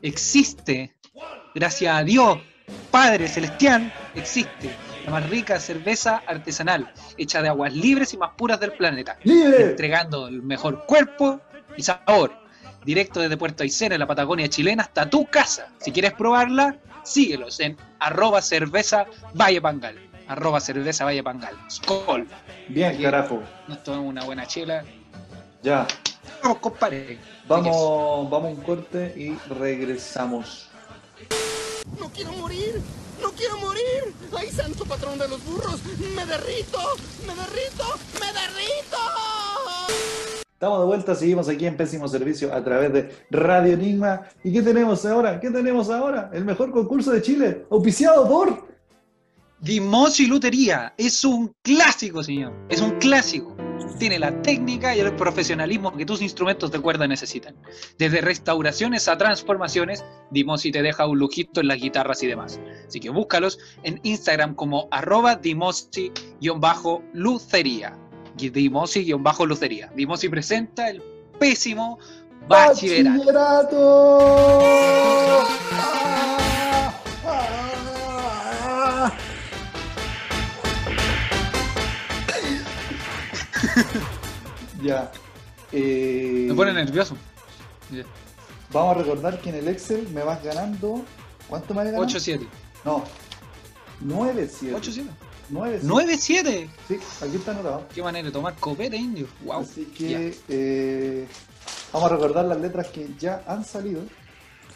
existe, 0.03 0.95
gracias 1.55 1.95
a 1.95 2.05
Dios, 2.05 2.39
Padre 2.91 3.29
Celestial, 3.29 3.93
existe 4.15 4.71
la 5.05 5.13
más 5.13 5.29
rica 5.29 5.59
cerveza 5.59 6.23
artesanal, 6.27 6.93
hecha 7.17 7.43
de 7.43 7.49
aguas 7.49 7.73
libres 7.73 8.15
y 8.15 8.17
más 8.17 8.31
puras 8.37 8.61
del 8.61 8.73
planeta, 8.73 9.17
¡Libre! 9.25 9.71
entregando 9.71 10.29
el 10.29 10.43
mejor 10.43 10.87
cuerpo 10.87 11.41
y 11.77 11.83
sabor, 11.83 12.33
directo 12.85 13.21
desde 13.21 13.37
Puerto 13.37 13.63
Aysén, 13.63 13.93
en 13.93 14.01
la 14.01 14.07
Patagonia 14.07 14.49
chilena, 14.49 14.85
hasta 14.85 15.09
tu 15.09 15.27
casa. 15.27 15.69
Si 15.79 15.91
quieres 15.93 16.13
probarla, 16.13 16.77
síguelos 17.03 17.59
en 17.61 17.77
arroba 17.99 18.41
cerveza 18.43 19.07
Valle 19.35 19.61
Pangal, 19.61 19.99
arroba 20.29 20.61
cerveza 20.61 21.05
Valle 21.05 21.23
Pangal. 21.23 21.57
Skol. 21.69 22.29
Bien, 22.69 22.93
Aquí. 22.93 23.03
carajo. 23.03 23.43
Nos 23.69 23.83
tomamos 23.83 24.07
una 24.07 24.25
buena 24.25 24.47
chela. 24.47 24.85
Ya. 25.63 25.87
Vamos, 26.43 26.59
compadre. 26.59 27.19
Vamos, 27.49 28.31
vamos 28.31 28.53
a 28.53 28.55
un 28.55 28.63
corte 28.63 29.15
y 29.17 29.37
regresamos. 29.53 30.72
No 31.99 32.09
quiero 32.11 32.33
morir, 32.33 32.81
no 33.21 33.31
quiero 33.33 33.59
morir. 33.59 34.15
Ay, 34.37 34.51
santo 34.51 34.85
patrón 34.85 35.19
de 35.19 35.29
los 35.29 35.45
burros, 35.45 35.81
me 36.17 36.27
derrito, 36.27 36.79
me 37.27 37.35
derrito, 37.35 37.85
me 38.21 38.27
derrito. 38.27 38.99
Estamos 40.53 40.79
de 40.79 40.87
vuelta, 40.87 41.15
seguimos 41.17 41.49
aquí 41.49 41.67
en 41.67 41.77
Pésimo 41.77 42.07
Servicio 42.07 42.55
a 42.55 42.63
través 42.63 42.93
de 42.93 43.27
Radio 43.31 43.73
Enigma. 43.73 44.23
¿Y 44.45 44.53
qué 44.53 44.63
tenemos 44.63 45.05
ahora? 45.05 45.41
¿Qué 45.41 45.51
tenemos 45.51 45.91
ahora? 45.91 46.31
El 46.33 46.45
mejor 46.45 46.71
concurso 46.71 47.11
de 47.11 47.21
Chile, 47.21 47.67
auspiciado 47.69 48.29
por... 48.29 48.69
Dimosi 49.59 50.27
Lutería 50.27 50.95
es 50.97 51.25
un 51.25 51.53
clásico, 51.63 52.23
señor. 52.23 52.53
Es 52.69 52.81
un 52.81 52.93
clásico. 52.99 53.57
Tiene 53.99 54.19
la 54.19 54.43
técnica 54.43 54.95
y 54.97 55.01
el 55.01 55.15
profesionalismo 55.15 55.97
que 55.97 56.05
tus 56.05 56.21
instrumentos 56.23 56.73
de 56.73 56.81
cuerda 56.81 57.07
necesitan. 57.07 57.55
Desde 57.99 58.21
restauraciones 58.21 59.07
a 59.09 59.17
transformaciones, 59.17 60.05
Dimosi 60.31 60.71
te 60.73 60.83
deja 60.83 61.07
un 61.07 61.19
lujito 61.19 61.61
en 61.61 61.69
las 61.69 61.79
guitarras 61.79 62.23
y 62.23 62.27
demás. 62.27 62.61
Así 62.87 63.01
que 63.01 63.09
búscalos 63.11 63.59
en 63.83 64.01
Instagram 64.03 64.55
como 64.55 64.89
arroba 64.91 65.37
Dimosi-lucería. 65.37 67.97
Dimosi 68.37 69.13
Lucería. 69.47 69.91
Dimosi 69.95 70.29
presenta 70.29 70.91
el 70.91 71.01
pésimo 71.39 71.99
bachillerato. 72.49 73.33
¡Bachillerato! 73.33 74.83
ya. 84.83 85.11
Eh, 85.73 86.47
Me 86.49 86.55
pone 86.55 86.73
nervioso. 86.73 87.17
Ya. 87.91 88.05
Vamos 88.73 88.97
a 88.97 88.99
recordar 89.01 89.41
que 89.41 89.51
en 89.51 89.57
el 89.57 89.69
Excel 89.69 90.09
me 90.09 90.23
vas 90.23 90.43
ganando. 90.43 91.05
¿Cuánto 91.49 91.75
me 91.75 91.85
vas 91.85 91.93
ganando? 91.93 92.07
8-7. 92.07 92.47
No. 92.85 93.05
9-7. 94.05 94.75
8-7. 94.75 95.05
9 95.51 95.81
9-7. 95.83 96.69
Sí, 96.89 96.99
aquí 97.21 97.37
está 97.37 97.51
anotado. 97.51 97.87
Qué 97.95 98.03
manera 98.03 98.27
de 98.27 98.33
tomar 98.33 98.55
copete, 98.55 98.97
indio. 98.97 99.27
Wow. 99.45 99.61
Así 99.61 99.85
que 99.87 100.35
eh, 100.49 101.27
vamos 101.93 102.11
a 102.11 102.15
recordar 102.15 102.45
las 102.47 102.59
letras 102.61 102.89
que 102.89 103.09
ya 103.19 103.43
han 103.47 103.65
salido. 103.65 104.03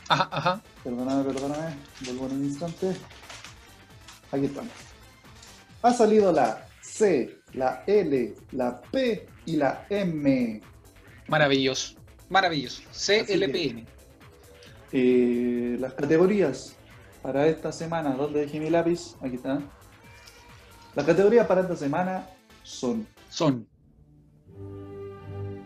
Ajá, 0.09 0.29
ajá. 0.31 0.61
Perdóname, 0.85 1.25
perdóname. 1.25 1.77
Vuelvo 2.05 2.27
en 2.27 2.33
un 2.33 2.45
instante. 2.45 2.95
Aquí 4.31 4.45
estamos. 4.47 4.73
Ha 5.83 5.93
salido 5.93 6.33
la 6.33 6.67
C, 6.83 7.41
la 7.57 7.83
L, 7.87 8.35
la 8.53 8.81
P 8.81 9.27
y 9.47 9.57
la 9.57 9.87
M. 9.91 10.61
Maravilloso. 11.29 11.97
Maravilloso. 12.29 12.83
CLPN. 12.93 13.87
Eh, 14.93 15.77
las 15.81 15.95
categorías 15.95 16.77
para 17.23 17.47
esta 17.49 17.73
semana, 17.73 18.15
¿dónde 18.15 18.41
dejé 18.41 18.61
mi 18.61 18.71
lápiz? 18.71 19.17
Aquí 19.21 19.37
está. 19.37 19.61
Las 20.95 21.05
categorías 21.05 21.47
para 21.47 21.63
esta 21.63 21.77
semana 21.77 22.29
son 22.63 23.07
Son. 23.29 23.67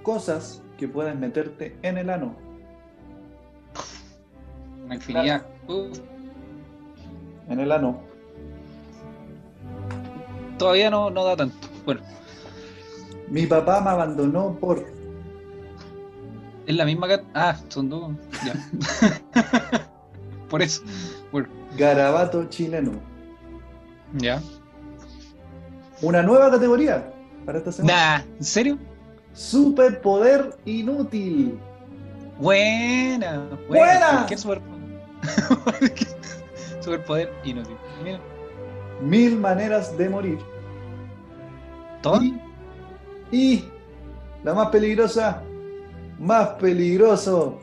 cosas 0.02 0.62
que 0.78 0.88
puedes 0.88 1.14
meterte 1.16 1.76
en 1.82 1.98
el 1.98 2.08
ano. 2.10 2.36
Una 4.84 4.94
infinidad. 4.94 5.46
En 7.48 7.60
el 7.60 7.70
ano. 7.72 8.00
todavía 10.58 10.90
no, 10.90 11.10
no 11.10 11.24
da 11.24 11.36
tanto. 11.36 11.69
Bueno, 11.84 12.00
Mi 13.28 13.46
papá 13.46 13.80
me 13.80 13.90
abandonó 13.90 14.56
por 14.60 14.84
es 16.70 16.76
la 16.76 16.84
misma 16.84 17.08
Ah, 17.34 17.56
son 17.68 17.88
dos. 17.88 18.12
Ya. 18.46 18.54
Por 20.48 20.62
eso. 20.62 20.82
Bueno, 21.32 21.48
garabato 21.76 22.44
chileno. 22.44 22.92
ya. 24.12 24.40
Una 26.00 26.22
nueva 26.22 26.48
categoría 26.48 27.12
para 27.44 27.58
esta 27.58 27.72
semana. 27.72 28.18
Nah, 28.18 28.24
¿en 28.38 28.44
serio? 28.44 28.78
Superpoder 29.32 30.56
inútil. 30.64 31.58
Buena. 32.38 33.48
Buena. 33.68 34.10
Cualquier 34.12 34.38
superpoder. 34.38 34.80
superpoder 36.80 37.32
inútil. 37.42 37.76
Mira. 38.04 38.20
Mil 39.02 39.36
maneras 39.36 39.98
de 39.98 40.08
morir. 40.08 40.38
Y, 43.30 43.30
y 43.30 43.64
la 44.42 44.54
más 44.54 44.68
peligrosa, 44.68 45.42
más 46.18 46.48
peligroso 46.60 47.58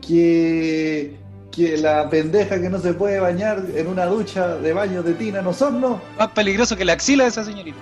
que, 0.00 1.16
que 1.50 1.76
la 1.76 2.08
pendeja 2.08 2.60
que 2.60 2.70
no 2.70 2.78
se 2.78 2.94
puede 2.94 3.20
bañar 3.20 3.62
en 3.74 3.86
una 3.86 4.06
ducha 4.06 4.56
de 4.56 4.72
baño 4.72 5.02
de 5.02 5.14
tina 5.14 5.42
no 5.42 5.52
son, 5.52 5.80
¿no? 5.80 6.00
Más 6.18 6.28
peligroso 6.28 6.76
que 6.76 6.84
la 6.84 6.94
axila 6.94 7.24
de 7.24 7.30
esa 7.30 7.44
señorita. 7.44 7.78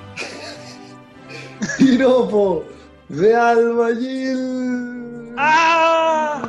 Piropo 1.78 2.64
de 3.08 3.34
albañil. 3.34 5.32
¡Ah! 5.36 6.42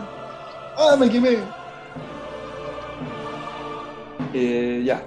¡Ah, 0.77 0.95
me 0.99 1.09
quemé! 1.09 1.37
Eh, 4.33 4.81
ya. 4.85 5.03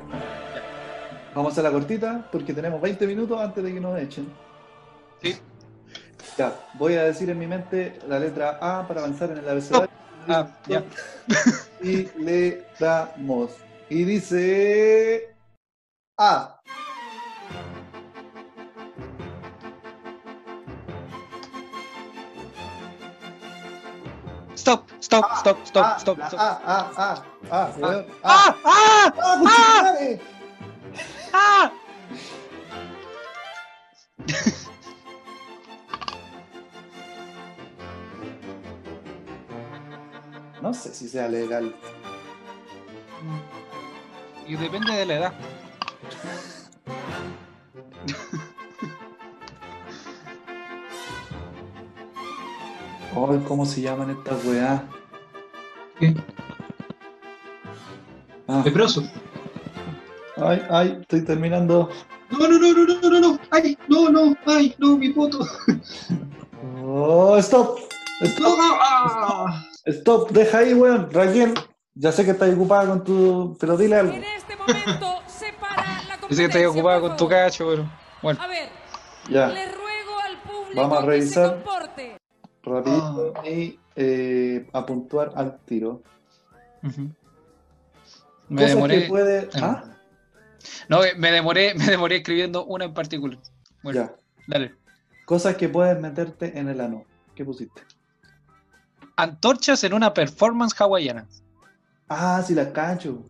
Vamos 1.34 1.58
a 1.58 1.62
la 1.62 1.72
cortita 1.72 2.28
porque 2.30 2.52
tenemos 2.52 2.80
20 2.80 3.06
minutos 3.06 3.40
antes 3.40 3.64
de 3.64 3.74
que 3.74 3.80
nos 3.80 3.98
echen. 3.98 4.28
Sí. 5.24 5.40
Ya, 6.36 6.52
voy 6.74 6.94
a 6.96 7.04
decir 7.04 7.30
en 7.30 7.38
mi 7.38 7.46
mente 7.46 7.98
la 8.06 8.18
letra 8.18 8.58
A 8.60 8.86
para 8.86 9.00
avanzar 9.00 9.30
en 9.30 9.38
el 9.38 9.48
abecedario. 9.48 9.88
Ah, 10.28 10.46
ya. 10.66 10.84
Y 11.82 12.08
le 12.18 12.66
damos. 12.78 13.52
Y 13.88 14.04
dice 14.04 15.34
A. 16.18 16.60
Stop, 24.56 24.84
stop, 25.00 25.24
stop, 25.36 25.58
stop, 25.66 25.84
A, 25.84 25.96
stop, 25.98 26.18
stop. 26.26 26.40
A, 26.40 26.60
A, 26.64 26.90
A, 26.96 27.24
A, 27.50 27.72
weón. 27.78 28.06
A. 28.22 28.34
¡Ah! 28.34 28.56
¡Ah! 28.64 29.12
¡Ah, 29.14 29.14
conchetumare! 29.14 30.20
¡Ah! 31.32 31.72
No 40.64 40.72
sé 40.72 40.94
si 40.94 41.10
sea 41.10 41.28
legal. 41.28 41.74
Y 44.48 44.56
depende 44.56 44.94
de 44.94 45.04
la 45.04 45.14
edad. 45.16 45.32
Ay, 53.16 53.40
¿cómo 53.46 53.64
se 53.64 53.80
llaman 53.80 54.10
estas 54.10 54.44
weas? 54.44 54.82
¿Qué? 55.98 56.14
Ah, 58.48 58.62
Leproso. 58.64 59.04
ay, 60.36 60.62
ay, 60.70 60.98
estoy 61.00 61.24
terminando. 61.24 61.90
No, 62.30 62.38
no, 62.48 62.58
no, 62.58 62.72
no, 62.72 62.84
no, 62.86 63.10
no, 63.10 63.20
no. 63.20 63.38
Ay, 63.50 63.78
no, 63.88 64.10
no, 64.10 64.34
ay, 64.46 64.74
no, 64.78 64.96
mi 64.96 65.12
foto. 65.12 65.38
Oh, 66.82 67.36
stop. 67.38 67.78
Stop, 68.22 68.58
Ah. 68.60 69.06
stop, 69.10 69.73
deja 70.30 70.58
ahí, 70.58 70.74
weón. 70.74 71.10
Raquel, 71.12 71.54
ya 71.94 72.12
sé 72.12 72.24
que 72.24 72.32
estás 72.32 72.52
ocupada 72.54 72.86
con 72.88 73.04
tu. 73.04 73.56
Pero 73.60 73.76
dile 73.76 73.96
algo. 73.96 74.12
En 74.14 74.24
este 74.24 74.56
momento 74.56 75.22
se 75.26 75.52
para 75.54 75.76
la 75.76 76.18
competencia. 76.18 76.28
Pensé 76.28 76.42
que 76.42 76.46
estabas 76.46 76.66
ocupada 76.76 77.00
con 77.00 77.16
tu 77.16 77.28
cacho, 77.28 77.66
pero. 77.68 77.90
Bueno. 78.22 78.40
A 78.42 78.46
ver, 78.46 78.68
Ya, 79.30 79.48
le 79.48 79.66
ruego 79.66 80.18
al 80.24 80.38
público 80.42 80.80
Vamos 80.80 80.98
a 80.98 81.00
que 81.02 81.06
revisar. 81.08 81.48
se 81.48 81.54
comporte. 81.54 82.16
rapidito 82.62 83.32
Ah. 83.36 83.46
y 83.48 83.78
eh, 83.96 84.66
a 84.72 84.86
puntuar 84.86 85.32
al 85.36 85.58
tiro. 85.64 86.02
ujú. 86.82 87.10
Me 88.48 88.62
Cosas 88.62 88.74
demoré. 88.74 89.02
que 89.02 89.08
puede. 89.08 89.48
Ah, 89.62 89.84
No, 90.88 91.00
me 91.18 91.30
demoré, 91.30 91.74
me 91.76 91.84
demoré 91.86 92.16
escribiendo 92.16 92.64
una 92.64 92.86
en 92.86 92.94
particular. 92.94 93.38
Bueno, 93.82 94.00
ya. 94.00 94.14
dale. 94.46 94.74
Cosas 95.26 95.56
que 95.56 95.68
puedes 95.68 95.98
meterte 96.00 96.58
en 96.58 96.68
el 96.68 96.80
ano. 96.80 97.04
¿Qué 97.34 97.44
pusiste? 97.44 97.82
Antorchas 99.16 99.84
en 99.84 99.94
una 99.94 100.12
performance 100.12 100.74
hawaiana. 100.80 101.26
Ah, 102.08 102.42
sí, 102.46 102.54
las 102.54 102.68
cacho. 102.68 103.22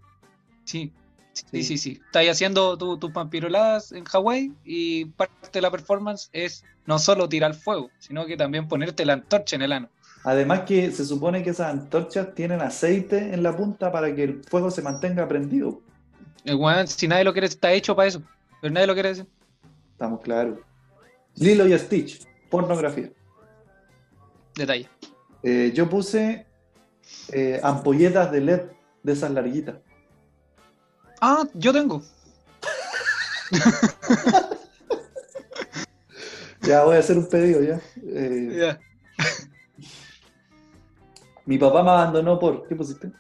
Sí, 0.64 0.92
sí, 1.32 1.44
Sí. 1.50 1.62
sí, 1.62 1.78
sí. 1.78 2.00
Estás 2.04 2.26
haciendo 2.28 2.76
tu- 2.78 2.96
tus 2.98 3.12
vampiroladas 3.12 3.92
en 3.92 4.04
Hawái 4.04 4.52
y 4.64 5.04
parte 5.06 5.50
de 5.52 5.60
la 5.60 5.70
performance 5.70 6.28
es 6.32 6.64
no 6.86 6.98
solo 6.98 7.28
tirar 7.28 7.54
fuego, 7.54 7.90
sino 7.98 8.24
que 8.26 8.36
también 8.36 8.66
ponerte 8.68 9.04
la 9.04 9.14
antorcha 9.14 9.56
en 9.56 9.62
el 9.62 9.72
ano. 9.72 9.88
Además 10.24 10.60
que 10.60 10.90
se 10.90 11.04
supone 11.04 11.42
que 11.42 11.50
esas 11.50 11.70
antorchas 11.70 12.34
tienen 12.34 12.62
aceite 12.62 13.34
en 13.34 13.42
la 13.42 13.54
punta 13.54 13.92
para 13.92 14.14
que 14.14 14.24
el 14.24 14.44
fuego 14.44 14.70
se 14.70 14.80
mantenga 14.80 15.28
prendido. 15.28 15.82
El 16.44 16.56
weón, 16.56 16.88
si 16.88 17.06
nadie 17.08 17.24
lo 17.24 17.32
quiere, 17.32 17.46
está 17.46 17.72
hecho 17.72 17.94
para 17.94 18.08
eso. 18.08 18.22
Pero 18.60 18.72
nadie 18.72 18.86
lo 18.86 18.94
quiere 18.94 19.10
decir. 19.10 19.26
Estamos 19.92 20.20
claros. 20.22 20.58
Lilo 21.36 21.66
y 21.68 21.78
Stitch, 21.78 22.26
pornografía. 22.48 23.10
Detalle. 24.54 24.88
Eh, 25.44 25.72
yo 25.74 25.88
puse 25.88 26.46
eh, 27.32 27.60
ampolletas 27.62 28.32
de 28.32 28.40
LED 28.40 28.62
de 29.02 29.12
esas 29.12 29.30
larguitas. 29.30 29.76
Ah, 31.20 31.44
yo 31.54 31.72
tengo. 31.72 32.02
Ya 36.64 36.82
voy 36.82 36.96
a 36.96 37.00
hacer 37.00 37.18
un 37.18 37.28
pedido 37.28 37.62
ya. 37.62 37.80
Eh, 38.02 38.78
mi 41.44 41.58
papá 41.58 41.82
me 41.82 41.90
abandonó 41.90 42.38
por. 42.38 42.66
¿Qué 42.66 42.74
pusiste? 42.74 43.12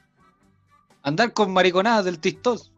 Andar 1.02 1.32
con 1.32 1.52
mariconadas 1.52 2.06
del 2.06 2.18
tistos. 2.18 2.72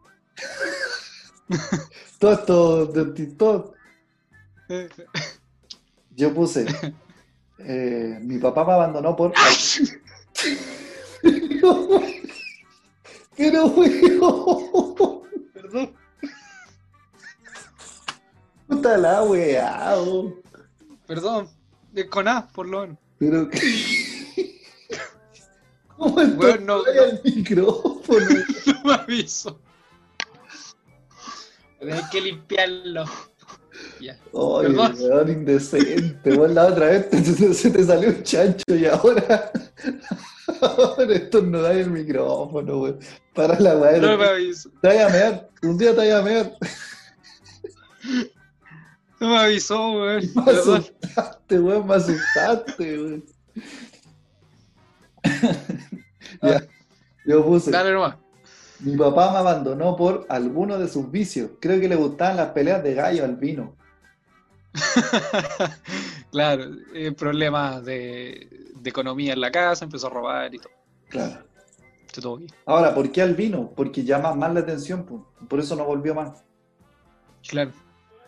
Todo 2.18 2.32
esto 2.32 2.86
de 2.86 3.04
TikTok. 3.12 3.76
Yo 6.16 6.34
puse. 6.34 6.66
Eh, 7.58 8.18
mi 8.22 8.38
papá 8.38 8.64
me 8.64 8.72
abandonó 8.72 9.14
por. 9.16 9.32
Pero, 13.36 13.66
weón. 13.66 15.22
Perdón. 15.52 15.94
Puta 18.66 18.96
la 18.98 19.22
weá. 19.22 19.94
oh. 19.98 20.34
Perdón, 21.06 21.48
es 21.94 22.06
con 22.06 22.26
A, 22.28 22.48
por 22.48 22.66
lo 22.68 22.80
menos. 22.82 22.98
Pero. 23.18 23.48
¿Cómo 25.96 26.20
esto 26.20 26.38
Weón, 26.38 26.66
no- 26.66 26.84
el 26.86 27.20
micrófono? 27.24 28.26
No 28.66 28.82
me 28.84 28.94
aviso. 28.94 29.60
Tenés 31.78 32.02
que 32.10 32.20
limpiarlo. 32.20 33.04
Ya. 34.00 34.16
Perdón. 34.32 34.94
weón, 35.00 35.28
indecente. 35.30 36.32
Weón, 36.36 36.54
la 36.54 36.66
otra 36.66 36.86
vez 36.86 37.10
te- 37.10 37.20
te- 37.22 37.54
se 37.54 37.70
te 37.70 37.84
salió 37.84 38.08
un 38.10 38.22
chancho 38.22 38.64
y 38.74 38.84
ahora. 38.86 39.50
Ahora 40.60 41.14
esto 41.14 41.42
no 41.42 41.60
da 41.62 41.72
el 41.72 41.90
micrófono, 41.90 42.78
weón. 42.80 42.98
Para 43.34 43.58
la 43.60 43.76
weá. 43.76 43.98
No 43.98 44.16
me 44.16 44.24
aviso. 44.26 44.70
Te 44.80 44.88
vaya 44.88 45.06
a 45.06 45.10
mear. 45.10 45.50
Un 45.62 45.76
día 45.78 45.90
te 45.90 45.96
vaya 45.96 46.18
a 46.18 46.22
mear. 46.22 46.52
No 49.20 49.28
me 49.30 49.38
avisó, 49.38 49.92
weón. 49.92 50.22
Me 50.46 50.52
asustaste, 50.52 51.58
weón. 51.58 51.86
Me 51.86 51.94
asustaste, 51.94 52.98
weón. 53.02 53.24
ya. 56.42 56.66
Yo 57.24 57.44
puse. 57.44 57.70
Dale 57.70 57.92
nomás. 57.92 58.16
Mi 58.80 58.96
papá 58.96 59.32
me 59.32 59.38
abandonó 59.38 59.96
por 59.96 60.26
alguno 60.28 60.78
de 60.78 60.88
sus 60.88 61.10
vicios. 61.10 61.52
Creo 61.60 61.80
que 61.80 61.88
le 61.88 61.96
gustaban 61.96 62.36
las 62.36 62.50
peleas 62.50 62.82
de 62.82 62.94
gallo 62.94 63.24
al 63.24 63.36
vino. 63.36 63.74
claro, 66.30 66.64
eh, 66.94 67.12
problemas 67.12 67.84
de, 67.84 68.48
de 68.74 68.90
economía 68.90 69.32
en 69.32 69.40
la 69.40 69.50
casa, 69.50 69.84
empezó 69.84 70.08
a 70.08 70.10
robar 70.10 70.54
y 70.54 70.58
todo. 70.58 70.72
Claro. 71.08 71.44
Está 72.06 72.20
todo 72.20 72.36
bien. 72.36 72.50
Ahora, 72.66 72.94
¿por 72.94 73.10
qué 73.10 73.22
al 73.22 73.34
vino? 73.34 73.72
Porque 73.74 74.04
llama 74.04 74.34
más 74.34 74.52
la 74.52 74.60
atención, 74.60 75.04
po. 75.04 75.26
por 75.48 75.60
eso 75.60 75.76
no 75.76 75.84
volvió 75.84 76.14
más. 76.14 76.44
Claro. 77.48 77.72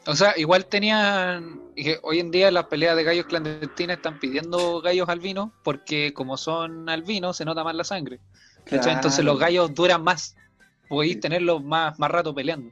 O 0.07 0.15
sea, 0.15 0.33
igual 0.37 0.67
tenían. 0.67 1.61
Hoy 2.03 2.19
en 2.19 2.31
día 2.31 2.51
las 2.51 2.65
peleas 2.65 2.97
de 2.97 3.05
gallos 3.05 3.27
clandestinas 3.27 3.99
están 3.99 4.19
pidiendo 4.19 4.81
gallos 4.81 5.09
albinos 5.09 5.51
porque, 5.63 6.13
como 6.15 6.37
son 6.37 6.89
albinos, 6.89 7.37
se 7.37 7.45
nota 7.45 7.63
más 7.63 7.75
la 7.75 7.85
sangre. 7.85 8.21
Entonces 8.71 9.25
los 9.25 9.39
gallos 9.39 9.75
duran 9.75 10.03
más. 10.03 10.37
Podéis 10.89 11.21
tenerlos 11.21 11.63
más, 11.63 11.99
más 11.99 12.11
rato 12.11 12.35
peleando. 12.35 12.71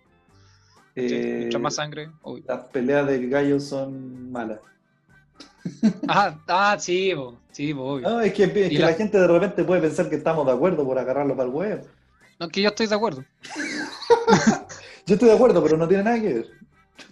Eh, 0.95 1.37
Mientras 1.41 1.63
más 1.63 1.75
sangre, 1.75 2.11
obvio. 2.23 2.43
las 2.49 2.61
peleas 2.69 3.07
de 3.07 3.27
gallo 3.29 3.61
son 3.61 4.31
malas. 4.33 4.61
Ah, 6.09 6.39
ah, 6.47 6.77
sí, 6.79 7.13
sí, 7.51 7.75
po, 7.75 7.83
obvio. 7.95 8.09
No, 8.09 8.21
es 8.21 8.33
que, 8.33 8.45
es 8.45 8.53
que 8.53 8.79
la- 8.79 8.91
la... 8.91 8.95
gente 8.95 9.19
de 9.19 9.27
repente 9.27 9.65
puede 9.65 9.81
pensar 9.83 10.09
que 10.09 10.15
estamos 10.17 10.47
de 10.47 10.53
acuerdo 10.53 10.85
por 10.85 10.97
agarrarlo 10.99 11.37
para 11.37 11.49
el 11.49 11.55
huevo. 11.55 11.85
No, 12.39 12.49
que 12.49 12.63
yo 12.63 12.69
estoy 12.69 12.87
de 12.87 12.95
acuerdo. 12.95 13.25
Yo 15.07 15.15
estoy 15.15 15.29
de 15.29 15.35
acuerdo, 15.37 15.63
pero 15.63 15.77
no 15.77 15.87
tiene 15.87 16.03
nada 16.03 16.21
que 16.21 16.35
ver. 16.35 16.47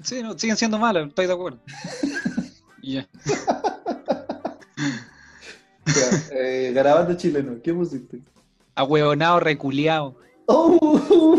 Sí, 0.02 0.20
no, 0.22 0.36
siguen 0.38 0.56
siendo 0.56 0.78
malas, 0.80 1.06
estoy 1.08 1.26
de 1.26 1.32
acuerdo. 1.32 1.58
Ya. 2.82 3.08
Eh, 6.32 6.72
garabato 6.74 7.14
chileno, 7.14 7.54
¿qué 7.62 7.72
pusiste? 7.72 8.18
Ahueonado, 8.74 9.40
reculeado. 9.40 10.16
¡Oh! 10.46 11.38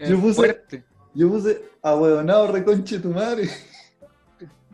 Yo 0.00 0.18
puse- 0.18 0.34
fuerte. 0.34 0.84
Yo 1.14 1.30
puse 1.30 1.62
ahueonado 1.82 2.50
reconche 2.50 2.98
tu 2.98 3.10
madre. 3.10 3.48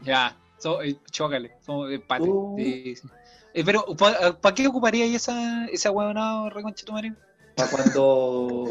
Ya, 0.03 0.37
so, 0.59 0.83
eh, 0.83 0.99
chócale, 1.11 1.53
somos 1.61 1.93
empate. 1.93 2.27
Oh. 2.29 2.55
sí, 2.57 2.97
sí. 2.97 3.09
Eh, 3.53 3.65
pero, 3.65 3.85
¿para 3.97 4.55
qué 4.55 4.67
ocuparía 4.67 5.05
esa, 5.05 5.67
ese 5.67 5.89
ahueonado 5.89 6.51
reconche 6.51 6.85
tu 6.85 6.93
madre? 6.93 7.15
Para 7.57 7.71
cuando. 7.71 8.69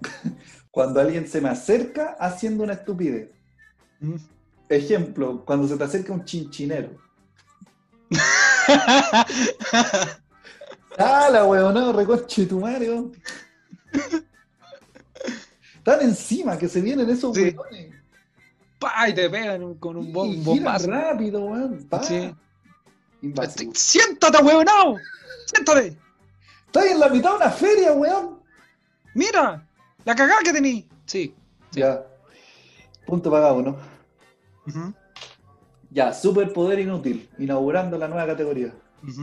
cuando 0.70 1.00
alguien 1.00 1.26
se 1.26 1.40
me 1.40 1.48
acerca 1.48 2.16
haciendo 2.20 2.62
una 2.62 2.74
estupidez. 2.74 3.30
Mm. 4.00 4.16
Ejemplo, 4.68 5.44
cuando 5.44 5.66
se 5.66 5.76
te 5.76 5.84
acerca 5.84 6.12
un 6.12 6.24
chinchinero. 6.24 6.90
¡Ah, 10.98 11.28
la 11.30 11.44
huevonado 11.44 11.92
reconche 11.92 12.46
tu 12.46 12.58
weón! 12.58 13.12
Están 15.78 16.00
encima, 16.02 16.56
que 16.58 16.68
se 16.68 16.80
vienen 16.80 17.08
esos 17.10 17.34
Sí. 17.36 17.42
huevones. 17.44 17.94
¡Pah! 18.78 19.08
Y 19.08 19.14
te 19.14 19.30
pegan 19.30 19.74
con 19.74 19.96
un, 19.96 20.12
bom, 20.12 20.26
Y 20.28 20.36
un 20.38 20.44
gira 20.44 20.54
bombazo. 20.54 20.90
rápido, 20.90 21.40
weón. 21.44 21.84
Pa. 21.88 22.02
Sí. 22.02 22.34
Invasivo. 23.22 23.72
¡Siéntate, 23.74 24.36
ahueonado! 24.38 24.96
¡Siéntate! 25.46 25.96
Estás 26.66 26.84
en 26.86 27.00
la 27.00 27.08
mitad 27.08 27.30
de 27.30 27.36
una 27.36 27.50
feria, 27.50 27.92
weón. 27.92 28.40
¡Mira! 29.14 29.66
¡La 30.04 30.14
cagada 30.14 30.40
que 30.42 30.52
tení! 30.52 30.88
Sí. 31.06 31.34
Sí. 31.70 31.80
Ya. 31.80 32.02
Punto 33.06 33.30
pagado, 33.30 33.62
¿no? 33.62 33.76
Ya, 35.90 36.12
superpoder 36.12 36.80
inútil. 36.80 37.30
Inaugurando 37.38 37.96
la 37.96 38.08
nueva 38.08 38.26
categoría. 38.26 38.74
ujú. 39.02 39.22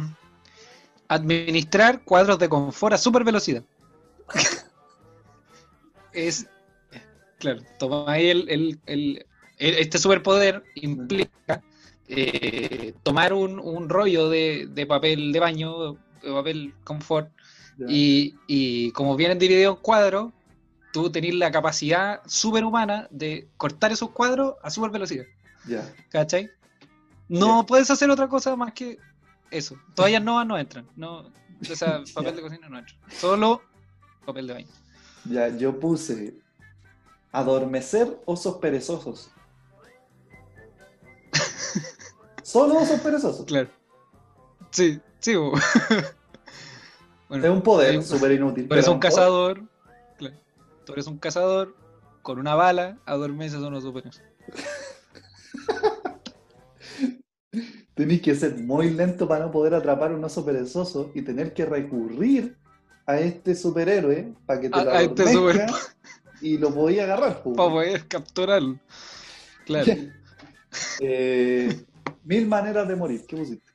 Administrar 1.08 2.04
cuadros 2.04 2.40
de 2.40 2.50
confort 2.50 2.94
a 2.94 2.98
super 2.98 3.24
velocidad. 3.24 3.64
es. 6.14 6.48
Claro, 7.40 7.62
toma 7.78 8.12
ahí 8.12 8.30
el, 8.30 8.50
el- 8.50 8.80
el- 8.86 9.26
este 9.58 9.98
superpoder 9.98 10.64
implica 10.76 11.62
eh, 12.08 12.94
tomar 13.04 13.34
un, 13.34 13.60
un 13.60 13.90
rollo 13.90 14.30
de, 14.30 14.68
de 14.70 14.86
papel 14.86 15.32
de 15.32 15.40
baño, 15.40 15.94
de 16.22 16.32
papel 16.32 16.74
confort, 16.84 17.30
y, 17.88 18.36
y 18.48 18.92
como 18.92 19.16
vienen 19.16 19.40
divididos 19.40 19.78
en 19.78 19.82
cuadros, 19.82 20.32
tú 20.94 21.10
tenés 21.12 21.34
la 21.36 21.52
capacidad 21.52 22.22
superhumana 22.26 23.08
de 23.10 23.48
cortar 23.58 23.92
esos 23.92 24.12
cuadros 24.12 24.56
a 24.62 24.70
super 24.70 24.92
velocidad. 24.92 25.26
Ya. 25.68 25.92
¿Cachai? 26.10 26.50
No 27.28 27.66
puedes 27.66 27.90
hacer 27.90 28.10
otra 28.10 28.28
cosa 28.28 28.56
más 28.56 28.74
que 28.74 28.98
eso. 29.58 29.76
Toallas 29.96 30.24
novas 30.24 30.46
no 30.48 30.58
entran. 30.58 30.88
No, 30.96 31.20
o 31.22 31.76
sea, 31.76 32.02
papel 32.14 32.36
de 32.36 32.42
cocina 32.42 32.68
no 32.70 32.80
entra. 32.80 32.96
Solo 33.12 33.62
papel 34.26 34.48
de 34.48 34.54
baño. 34.54 34.68
Ya, 35.26 35.48
yo 35.50 35.80
puse 35.80 36.34
adormecer 37.32 38.20
osos 38.26 38.58
perezosos. 38.58 39.32
Solo 42.44 42.78
osos 42.80 43.00
perezosos. 43.00 43.46
Claro. 43.46 43.70
Sí, 44.72 45.00
sí. 45.20 45.36
bueno, 47.30 47.46
Es 47.46 47.52
un 47.52 47.62
poder 47.62 48.02
Sí. 48.02 48.10
súper 48.10 48.32
inútil. 48.34 48.68
pero 48.68 48.92
un 48.92 49.00
cazador. 49.00 49.64
Claro. 50.18 50.36
Tú 50.86 50.94
eres 50.94 51.08
un 51.08 51.18
cazador 51.18 51.76
con 52.22 52.40
una 52.40 52.56
bala, 52.56 52.98
adormeces 53.06 53.62
a 53.62 53.68
unos 53.68 53.84
superhéroes. 53.84 54.22
Tenés 57.96 58.22
que 58.22 58.34
ser 58.36 58.58
muy 58.58 58.90
lento 58.90 59.28
para 59.28 59.46
no 59.46 59.52
poder 59.52 59.74
atrapar 59.76 60.12
un 60.14 60.24
oso 60.24 60.44
perezoso 60.44 61.12
y 61.14 61.22
tener 61.22 61.54
que 61.54 61.66
recurrir 61.66 62.56
a 63.06 63.20
este 63.20 63.54
superhéroe 63.54 64.34
para 64.46 64.62
que 64.62 64.70
te 64.70 64.80
A- 64.80 64.84
lo 64.84 64.92
a 64.92 65.02
este 65.02 65.66
y 66.42 66.58
lo 66.58 66.74
podía 66.74 67.04
agarrar. 67.04 67.44
Para 67.44 67.54
poder 67.70 68.08
capturarlo. 68.08 68.80
Claro. 69.66 69.94
Eh, 71.00 71.86
mil 72.24 72.48
maneras 72.48 72.88
de 72.88 72.96
morir. 72.96 73.24
¿Qué 73.28 73.38
pusiste? 73.38 73.72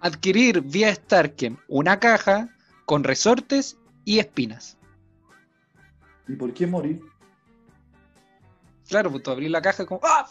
Adquirir 0.00 0.60
vía 0.60 0.94
Starken 0.94 1.58
una 1.68 1.98
caja 2.00 2.48
con 2.84 3.04
resortes 3.04 3.76
y 4.04 4.18
espinas. 4.18 4.76
¿Y 6.28 6.34
por 6.34 6.52
qué 6.52 6.66
morir? 6.66 7.00
Claro, 8.88 9.10
pues 9.10 9.22
tú 9.22 9.30
abrís 9.30 9.50
la 9.50 9.62
caja 9.62 9.86
como. 9.86 10.00
¡Ah! 10.04 10.28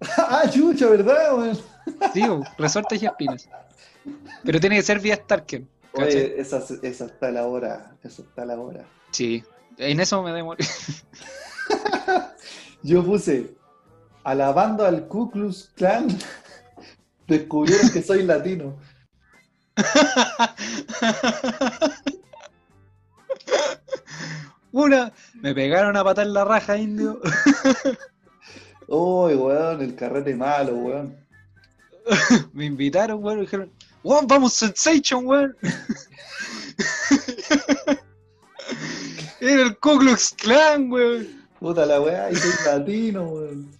ah, 0.16 0.44
chucha, 0.50 0.88
¿verdad? 0.88 1.56
Digo, 2.14 2.42
resortes 2.58 3.02
y 3.02 3.06
espinas. 3.06 3.48
Pero 4.44 4.60
tiene 4.60 4.76
que 4.76 4.82
ser 4.82 5.00
vía 5.00 5.16
Starken. 5.16 5.68
Oye, 5.92 6.40
esa, 6.40 6.62
esa 6.82 7.06
está 7.06 7.30
la 7.30 7.46
hora. 7.46 7.96
Esa 8.02 8.22
está 8.22 8.44
la 8.44 8.58
hora. 8.58 8.84
Sí. 9.10 9.42
En 9.78 10.00
eso 10.00 10.22
me 10.22 10.32
demoré. 10.32 10.64
Yo 12.82 13.04
puse, 13.04 13.56
alabando 14.24 14.84
al 14.84 15.08
Ku 15.08 15.30
Klux 15.30 15.70
Klan, 15.74 16.08
descubrieron 17.26 17.90
que 17.90 18.02
soy 18.02 18.22
latino. 18.22 18.78
Una, 24.72 25.12
me 25.34 25.54
pegaron 25.54 25.96
a 25.96 26.04
patar 26.04 26.26
la 26.26 26.44
raja, 26.44 26.76
indio. 26.76 27.20
Uy, 28.88 29.34
weón, 29.34 29.82
el 29.82 29.94
carrete 29.94 30.34
malo, 30.34 30.74
weón. 30.74 31.16
Me 32.52 32.66
invitaron, 32.66 33.22
weón, 33.22 33.38
y 33.38 33.42
dijeron, 33.42 33.70
weón, 34.02 34.26
vamos 34.26 34.52
Sensation, 34.54 35.26
weón. 35.26 35.56
Era 39.40 39.62
el 39.62 39.78
Ku 39.78 39.98
Klux 39.98 40.34
Klan, 40.36 40.90
weón. 40.90 41.46
Puta 41.58 41.86
la 41.86 42.00
weá, 42.00 42.30
y 42.30 42.36
soy 42.36 42.52
latino, 42.64 43.28
weón. 43.28 43.70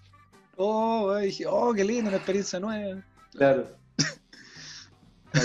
Oh, 0.56 1.06
weón, 1.06 1.22
dije, 1.22 1.46
oh, 1.46 1.72
qué 1.72 1.84
lindo, 1.84 2.08
una 2.08 2.16
experiencia 2.16 2.58
nueva. 2.58 3.02
Claro. 3.32 3.66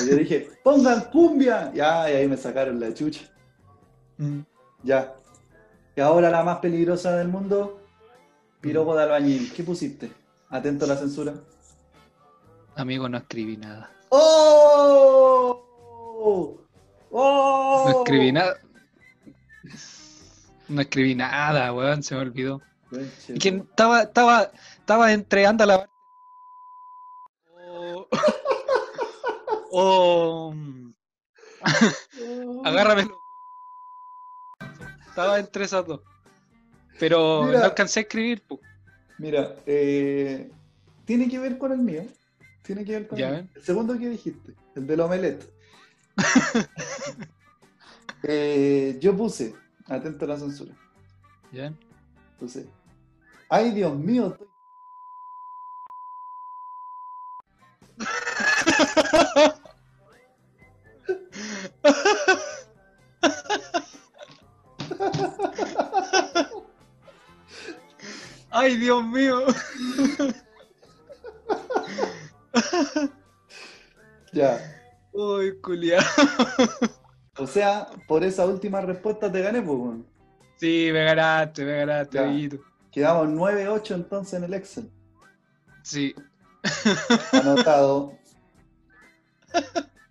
Yo 0.07 0.15
dije, 0.15 0.49
pongan 0.63 1.01
cumbia. 1.11 1.71
Ya, 1.73 2.09
y 2.09 2.15
ahí 2.15 2.27
me 2.27 2.37
sacaron 2.37 2.79
la 2.79 2.93
chucha. 2.93 3.21
Mm. 4.17 4.39
Ya. 4.83 5.13
Y 5.95 6.01
ahora 6.01 6.29
la 6.29 6.43
más 6.43 6.59
peligrosa 6.59 7.15
del 7.17 7.27
mundo, 7.27 7.80
piropo 8.61 8.95
de 8.95 9.03
albañil. 9.03 9.51
¿Qué 9.53 9.63
pusiste? 9.63 10.11
Atento 10.49 10.85
a 10.85 10.89
la 10.89 10.97
censura. 10.97 11.33
Amigo, 12.75 13.09
no 13.09 13.17
escribí 13.17 13.57
nada. 13.57 13.91
¡Oh! 14.09 15.61
¡Oh! 17.11 17.85
No 17.85 17.91
escribí 17.99 18.31
nada. 18.31 18.57
No 20.69 20.81
escribí 20.81 21.15
nada, 21.15 21.73
weón, 21.73 22.01
se 22.03 22.15
me 22.15 22.21
olvidó. 22.21 22.61
Y 23.27 23.39
que 23.39 23.49
estaba, 23.49 24.03
estaba, 24.03 24.51
estaba 24.77 25.11
entre 25.11 25.45
anda 25.45 25.65
la. 25.65 25.89
O. 27.57 28.07
o- 29.71 30.53
oh. 30.53 30.53
agárrame. 32.65 33.09
Estaba 35.09 35.39
entre 35.39 35.65
esas 35.65 35.85
dos. 35.85 36.01
Pero 37.01 37.45
Mira. 37.47 37.57
no 37.61 37.65
alcancé 37.65 38.01
a 38.01 38.03
escribir. 38.03 38.43
Mira, 39.17 39.55
eh, 39.65 40.51
tiene 41.03 41.27
que 41.27 41.39
ver 41.39 41.57
con 41.57 41.71
el 41.71 41.79
mío. 41.79 42.03
Tiene 42.61 42.85
que 42.85 42.91
ver 42.91 43.07
con 43.07 43.17
el, 43.19 43.49
el 43.55 43.63
segundo 43.63 43.97
que 43.97 44.07
dijiste, 44.07 44.53
el 44.75 44.85
del 44.85 44.99
omelette. 45.01 45.51
Eh, 48.23 48.99
yo 49.01 49.17
puse, 49.17 49.55
atento 49.87 50.25
a 50.25 50.27
la 50.27 50.37
censura, 50.37 50.71
¿Ya? 51.51 51.73
puse, 52.37 52.67
ay 53.49 53.71
Dios 53.71 53.97
mío, 53.97 54.27
estoy- 54.27 54.47
¡Ay, 68.61 68.77
Dios 68.77 69.03
mío! 69.07 69.43
ya. 74.33 74.59
¡Uy, 75.11 75.59
culiao! 75.61 76.03
O 77.39 77.47
sea, 77.47 77.87
por 78.07 78.23
esa 78.23 78.45
última 78.45 78.81
respuesta 78.81 79.31
te 79.31 79.41
gané, 79.41 79.63
pues. 79.63 80.01
Sí, 80.57 80.89
me 80.93 81.03
ganaste, 81.05 81.65
me 81.65 81.77
ganaste, 81.77 82.19
amiguito. 82.19 82.59
Quedamos 82.91 83.29
9-8 83.29 83.95
entonces 83.95 84.33
en 84.35 84.43
el 84.43 84.53
Excel. 84.53 84.91
Sí. 85.81 86.13
Anotado. 87.31 88.13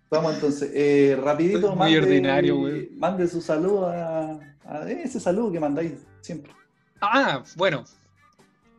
Vamos 0.09 0.33
entonces, 0.33 0.71
eh, 0.73 1.17
rapidito, 1.23 1.69
muy 1.69 1.77
mande, 1.77 1.99
ordinario, 1.99 2.57
güey. 2.57 2.89
mande 2.97 3.29
su 3.29 3.39
saludo 3.39 3.87
a, 3.87 4.39
a 4.65 4.89
ese 4.89 5.21
saludo 5.21 5.53
que 5.53 5.59
mandáis 5.61 5.93
siempre. 6.19 6.51
Ah, 6.99 7.43
bueno. 7.55 7.85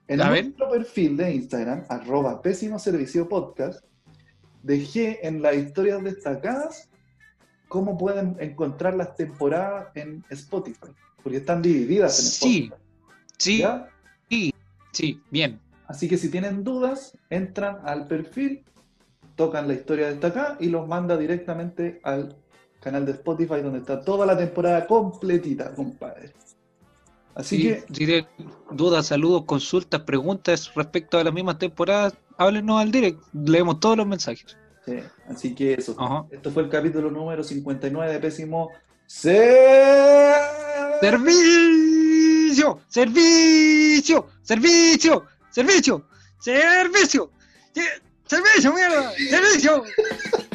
En 0.09 0.23
A 0.23 0.31
ver. 0.31 0.45
nuestro 0.45 0.71
perfil 0.71 1.19
de 1.19 1.35
Instagram, 1.35 1.85
arroba 1.91 2.41
pésimo 2.41 2.79
servicio 2.79 3.29
podcast, 3.29 3.85
dejé 4.63 5.27
en 5.27 5.43
las 5.43 5.55
historias 5.57 6.03
destacadas 6.03 6.89
cómo 7.69 7.97
pueden 7.97 8.37
encontrar 8.39 8.95
las 8.95 9.17
temporadas 9.17 9.89
en 9.95 10.23
Spotify, 10.31 10.93
porque 11.23 11.39
están 11.39 11.63
divididas 11.63 12.19
en 12.19 12.25
Sí, 12.27 12.65
Spotify. 12.65 12.83
Sí, 13.39 13.59
¿ya? 13.59 13.89
sí, 14.93 15.23
bien. 15.31 15.59
Así 15.87 16.09
que 16.09 16.17
si 16.17 16.31
tienen 16.31 16.65
dudas, 16.65 17.17
entran 17.31 17.79
al 17.85 18.07
perfil, 18.07 18.65
tocan 19.37 19.67
la 19.69 19.75
historia 19.75 20.09
destacada 20.09 20.57
y 20.61 20.69
los 20.69 20.87
manda 20.87 21.17
directamente 21.17 22.01
al 22.05 22.37
canal 22.81 23.07
de 23.07 23.13
Spotify 23.13 23.61
donde 23.63 23.79
está 23.79 24.03
toda 24.03 24.27
la 24.27 24.37
temporada 24.37 24.87
completita, 24.87 25.75
compadre. 25.75 26.33
Así 27.35 27.57
Sí, 27.57 27.63
que, 27.63 27.75
tienen 27.93 28.27
dudas, 28.71 29.07
saludos, 29.07 29.45
consultas, 29.47 30.03
preguntas 30.03 30.71
respecto 30.75 31.19
a 31.19 31.25
las 31.25 31.33
mismas 31.33 31.59
temporadas, 31.59 32.15
háblenos 32.37 32.81
al 32.81 32.91
direct. 32.93 33.21
Leemos 33.33 33.81
todos 33.81 33.97
los 33.97 34.07
mensajes. 34.07 34.57
sí, 34.85 34.95
así 35.29 35.55
que 35.55 35.75
eso. 35.75 35.95
Ajá. 35.99 36.25
Esto 36.31 36.51
fue 36.51 36.63
el 36.65 36.69
capítulo 36.69 37.11
número 37.11 37.43
59 37.43 38.13
de 38.13 38.19
Pésimo 38.21 38.71
Se- 39.07 40.33
¡Servicio! 41.01 42.81
¡Servicio! 42.89 44.27
¡Servicio! 44.43 45.25
¡Servicio! 45.51 46.07
¡Servicio! 46.39 47.31
¡Se- 47.75 48.03
¡Servicio, 48.27 48.73
mierda! 48.75 49.13
¡Servicio! 49.31 49.85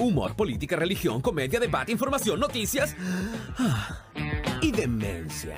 Humor, 0.00 0.34
política, 0.34 0.76
religión, 0.76 1.20
comedia, 1.20 1.60
debate, 1.60 1.92
información, 1.92 2.40
noticias 2.40 2.96
ah, 3.58 4.02
y 4.62 4.72
demencia. 4.72 5.56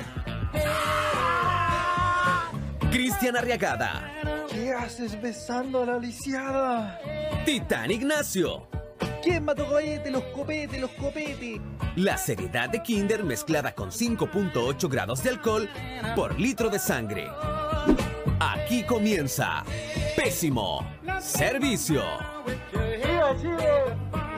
Cristian 2.90 3.36
Arriagada, 3.36 4.12
¿Qué 4.50 4.72
haces 4.72 5.20
besando 5.22 5.82
a 5.82 5.86
la 5.86 5.98
lisiada? 5.98 7.00
Titán 7.46 7.90
Ignacio, 7.90 8.68
¿Quién 9.22 9.44
mató 9.44 9.66
cohete? 9.68 10.10
Los 10.10 10.24
copetes, 10.24 10.80
los 10.80 10.90
copetes. 10.90 11.60
la 11.94 12.18
seriedad 12.18 12.68
de 12.68 12.82
Kinder 12.82 13.22
mezclada 13.22 13.72
con 13.72 13.90
5.8 13.90 14.90
grados 14.90 15.22
de 15.22 15.30
alcohol 15.30 15.68
por 16.16 16.38
litro 16.38 16.68
de 16.68 16.80
sangre. 16.80 17.28
Aquí 18.40 18.82
comienza 18.82 19.62
Pésimo 20.16 20.84
Servicio. 21.20 22.02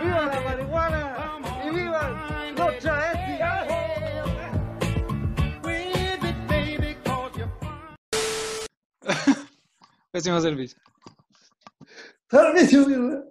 ¡Viva 0.04 0.26
la 0.26 0.40
marihuana! 0.42 1.40
¡Y 1.64 1.70
viva 1.74 2.52
los 2.58 2.78
travestis! 2.80 3.24
Pésimo 10.12 10.40
servicio. 10.40 10.78
Servicio, 12.30 12.86
mierda. 12.86 13.24